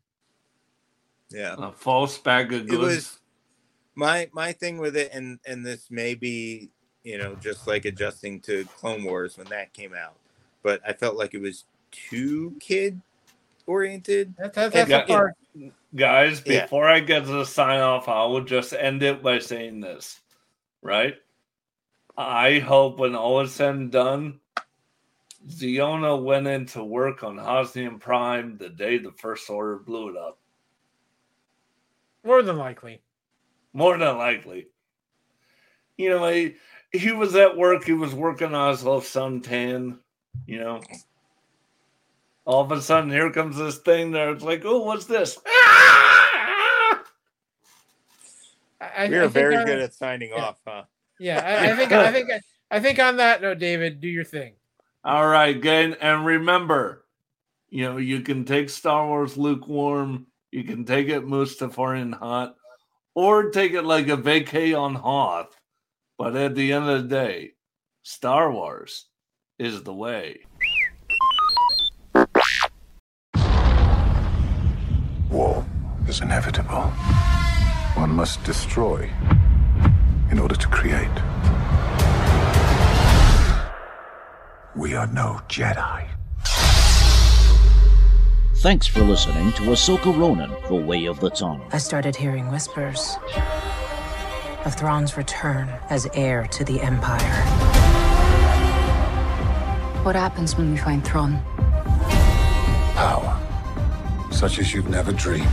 Yeah. 1.31 1.55
A 1.57 1.71
false 1.71 2.17
bag 2.19 2.53
of 2.53 2.61
It 2.61 2.67
goods. 2.67 2.81
was 2.81 3.19
my 3.95 4.29
my 4.33 4.51
thing 4.51 4.77
with 4.77 4.95
it, 4.95 5.11
and 5.13 5.39
and 5.45 5.65
this 5.65 5.89
may 5.89 6.15
be 6.15 6.69
you 7.03 7.17
know 7.17 7.35
just 7.35 7.67
like 7.67 7.85
adjusting 7.85 8.39
to 8.41 8.65
Clone 8.77 9.03
Wars 9.03 9.37
when 9.37 9.47
that 9.47 9.73
came 9.73 9.93
out, 9.93 10.15
but 10.61 10.81
I 10.87 10.93
felt 10.93 11.15
like 11.15 11.33
it 11.33 11.41
was 11.41 11.65
too 11.91 12.55
kid 12.59 12.99
oriented. 13.67 14.35
that, 14.37 14.53
that, 14.53 14.73
that's 14.73 14.89
Yeah. 14.89 15.01
the 15.01 15.07
part. 15.07 15.33
Guys, 15.95 16.41
Yeah. 16.45 16.63
before 16.63 16.89
I 16.89 16.99
get 16.99 17.25
to 17.25 17.31
the 17.31 17.45
sign 17.45 17.79
off, 17.79 18.09
I 18.09 18.25
will 18.25 18.43
just 18.43 18.73
end 18.73 19.03
it 19.03 19.21
by 19.21 19.37
saying 19.39 19.79
this. 19.79 20.19
Right? 20.81 21.15
I 22.17 22.59
hope 22.59 22.97
when 22.97 23.15
all 23.15 23.39
is 23.41 23.53
said 23.53 23.75
and 23.75 23.91
done, 23.91 24.39
Xiono 25.47 26.23
went 26.23 26.47
into 26.47 26.83
work 26.83 27.23
on 27.23 27.37
Hosnian 27.37 27.99
Prime 27.99 28.57
the 28.57 28.69
day 28.69 28.97
the 28.97 29.11
First 29.11 29.49
Order 29.49 29.77
blew 29.77 30.09
it 30.09 30.17
up. 30.17 30.39
More 32.23 32.41
than 32.41 32.57
likely. 32.57 33.01
More 33.73 33.97
than 33.97 34.17
likely. 34.17 34.67
You 35.97 36.09
know, 36.11 36.27
he, 36.27 36.55
he 36.91 37.11
was 37.11 37.35
at 37.35 37.57
work, 37.57 37.83
he 37.85 37.93
was 37.93 38.13
working 38.13 38.53
on 38.53 38.71
his 38.71 38.83
little 38.83 39.01
suntan, 39.01 39.97
you 40.47 40.59
know. 40.59 40.81
All 42.45 42.61
of 42.61 42.71
a 42.71 42.81
sudden, 42.81 43.09
here 43.09 43.31
comes 43.31 43.57
this 43.57 43.77
thing 43.77 44.11
there. 44.11 44.31
It's 44.31 44.43
like, 44.43 44.63
oh, 44.65 44.83
what's 44.83 45.05
this? 45.05 45.37
I, 45.45 46.99
I- 48.81 49.07
We 49.09 49.15
I 49.17 49.19
are 49.19 49.21
think 49.23 49.33
very 49.33 49.55
I- 49.57 49.63
good 49.65 49.79
at 49.79 49.93
signing 49.93 50.29
yeah. 50.29 50.43
off, 50.43 50.59
huh? 50.67 50.83
Yeah, 51.19 51.39
I, 51.45 51.71
I 51.71 51.75
think 51.75 51.91
I 51.91 52.11
think 52.11 52.29
I 52.71 52.79
think 52.79 52.99
on 52.99 53.17
that 53.17 53.41
note, 53.41 53.59
David, 53.59 54.01
do 54.01 54.07
your 54.07 54.25
thing. 54.25 54.55
All 55.05 55.27
right, 55.27 55.59
good. 55.59 55.97
And 56.01 56.25
remember, 56.25 57.05
you 57.69 57.83
know, 57.85 57.97
you 57.97 58.21
can 58.21 58.45
take 58.45 58.69
Star 58.69 59.07
Wars 59.07 59.37
lukewarm, 59.37 60.25
you 60.51 60.63
can 60.63 60.83
take 60.85 61.07
it 61.09 61.23
Mustafarian 61.25 62.13
hot, 62.13 62.55
or 63.15 63.49
take 63.49 63.73
it 63.73 63.83
like 63.83 64.07
a 64.07 64.17
vacay 64.17 64.77
on 64.77 64.95
Hoth. 64.95 65.55
But 66.17 66.35
at 66.35 66.55
the 66.55 66.71
end 66.73 66.89
of 66.89 67.03
the 67.03 67.07
day, 67.15 67.51
Star 68.03 68.51
Wars 68.51 69.07
is 69.59 69.83
the 69.83 69.93
way. 69.93 70.41
War 75.29 75.65
is 76.07 76.21
inevitable. 76.21 76.91
One 77.95 78.11
must 78.11 78.43
destroy 78.43 79.09
in 80.31 80.39
order 80.39 80.55
to 80.55 80.67
create. 80.67 81.07
We 84.75 84.95
are 84.95 85.07
no 85.07 85.41
Jedi. 85.47 86.12
Thanks 88.63 88.87
for 88.87 89.01
listening 89.01 89.51
to 89.51 89.63
Ahsoka 89.63 90.17
Ronin, 90.17 90.49
The 90.69 90.75
Way 90.75 91.03
of 91.07 91.19
the 91.19 91.29
Tano. 91.29 91.67
I 91.73 91.77
started 91.79 92.15
hearing 92.15 92.49
whispers 92.49 93.17
of 94.63 94.73
Thrawn's 94.75 95.17
return 95.17 95.67
as 95.89 96.07
heir 96.13 96.47
to 96.47 96.63
the 96.63 96.79
Empire. 96.79 97.35
What 100.03 100.15
happens 100.15 100.55
when 100.55 100.71
we 100.71 100.77
find 100.77 101.03
Thrawn? 101.03 101.41
Power 102.95 103.37
such 104.31 104.59
as 104.59 104.73
you've 104.73 104.87
never 104.87 105.11
dreamed. 105.11 105.45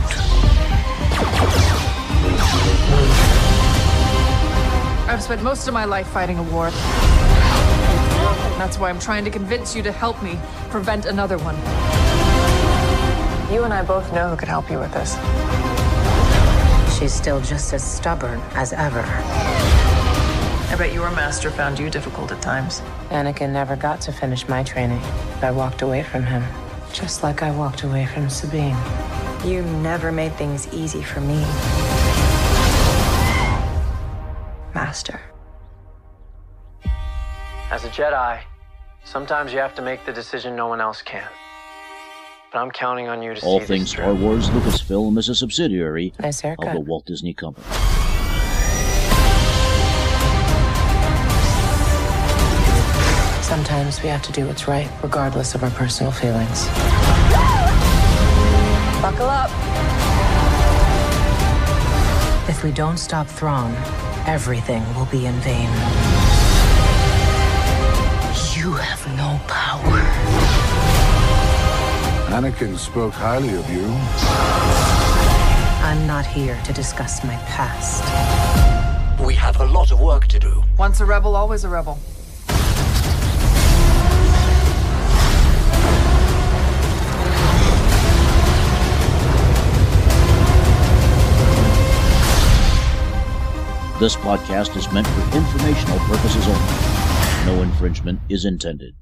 I've 5.09 5.21
spent 5.21 5.43
most 5.43 5.67
of 5.67 5.73
my 5.73 5.83
life 5.83 6.07
fighting 6.07 6.37
a 6.37 6.43
war. 6.43 6.69
That's 8.57 8.79
why 8.79 8.89
I'm 8.89 8.99
trying 8.99 9.25
to 9.25 9.31
convince 9.31 9.75
you 9.75 9.83
to 9.83 9.91
help 9.91 10.23
me 10.23 10.39
prevent 10.69 11.05
another 11.05 11.37
one. 11.39 11.90
You 13.51 13.65
and 13.65 13.73
I 13.73 13.83
both 13.83 14.13
know 14.13 14.29
who 14.29 14.37
could 14.37 14.47
help 14.47 14.71
you 14.71 14.79
with 14.79 14.93
this. 14.93 15.15
She's 16.97 17.13
still 17.13 17.41
just 17.41 17.73
as 17.73 17.83
stubborn 17.83 18.39
as 18.55 18.71
ever. 18.71 19.03
I 20.71 20.75
bet 20.77 20.93
your 20.93 21.11
master 21.11 21.51
found 21.51 21.77
you 21.77 21.89
difficult 21.89 22.31
at 22.31 22.41
times. 22.41 22.79
Anakin 23.09 23.51
never 23.51 23.75
got 23.75 23.99
to 24.01 24.13
finish 24.13 24.47
my 24.47 24.63
training. 24.63 25.01
I 25.41 25.51
walked 25.51 25.81
away 25.81 26.01
from 26.01 26.23
him, 26.23 26.45
just 26.93 27.23
like 27.23 27.43
I 27.43 27.51
walked 27.51 27.83
away 27.83 28.05
from 28.05 28.29
Sabine. 28.29 28.77
You 29.43 29.63
never 29.83 30.13
made 30.13 30.31
things 30.35 30.73
easy 30.73 31.03
for 31.03 31.19
me. 31.19 31.41
Master. 34.73 35.19
As 37.69 37.83
a 37.83 37.89
Jedi, 37.89 38.39
sometimes 39.03 39.51
you 39.51 39.59
have 39.59 39.75
to 39.75 39.81
make 39.81 40.05
the 40.05 40.13
decision 40.13 40.55
no 40.55 40.67
one 40.67 40.79
else 40.79 41.01
can. 41.01 41.27
But 42.51 42.59
I'm 42.59 42.71
counting 42.71 43.07
on 43.07 43.23
you 43.23 43.33
to 43.33 43.45
All 43.45 43.61
see 43.61 43.65
things 43.65 43.83
this 43.83 43.91
Star 43.91 44.13
through. 44.13 44.25
Wars 44.25 44.49
Lucasfilm 44.49 45.17
is 45.17 45.29
a 45.29 45.35
subsidiary 45.35 46.13
Nice 46.19 46.43
of 46.43 46.57
the 46.57 46.81
Walt 46.81 47.05
Disney 47.05 47.33
Company. 47.33 47.65
Sometimes 53.41 54.01
we 54.03 54.09
have 54.09 54.21
to 54.23 54.31
do 54.33 54.47
what's 54.47 54.67
right, 54.67 54.89
regardless 55.01 55.55
of 55.55 55.63
our 55.63 55.69
personal 55.71 56.11
feelings. 56.11 56.67
Buckle 59.01 59.29
up. 59.29 59.49
If 62.49 62.63
we 62.63 62.71
don't 62.71 62.97
stop 62.97 63.27
Thrawn, 63.27 63.73
everything 64.27 64.83
will 64.95 65.05
be 65.05 65.25
in 65.25 65.35
vain. 65.35 65.69
You 68.57 68.73
have 68.73 69.07
no 69.15 69.39
power. 69.47 70.20
Anakin 72.31 72.77
spoke 72.77 73.13
highly 73.13 73.53
of 73.55 73.69
you. 73.69 73.85
I'm 75.83 76.07
not 76.07 76.25
here 76.25 76.57
to 76.63 76.71
discuss 76.71 77.25
my 77.25 77.35
past. 77.45 78.05
We 79.21 79.35
have 79.35 79.59
a 79.59 79.65
lot 79.65 79.91
of 79.91 79.99
work 79.99 80.27
to 80.27 80.39
do. 80.39 80.63
Once 80.77 81.01
a 81.01 81.05
rebel, 81.05 81.35
always 81.35 81.65
a 81.65 81.69
rebel. 81.69 81.99
This 93.99 94.15
podcast 94.15 94.77
is 94.77 94.89
meant 94.93 95.07
for 95.07 95.35
informational 95.35 95.99
purposes 96.07 96.47
only. 96.47 97.55
No 97.57 97.61
infringement 97.61 98.21
is 98.29 98.45
intended. 98.45 98.95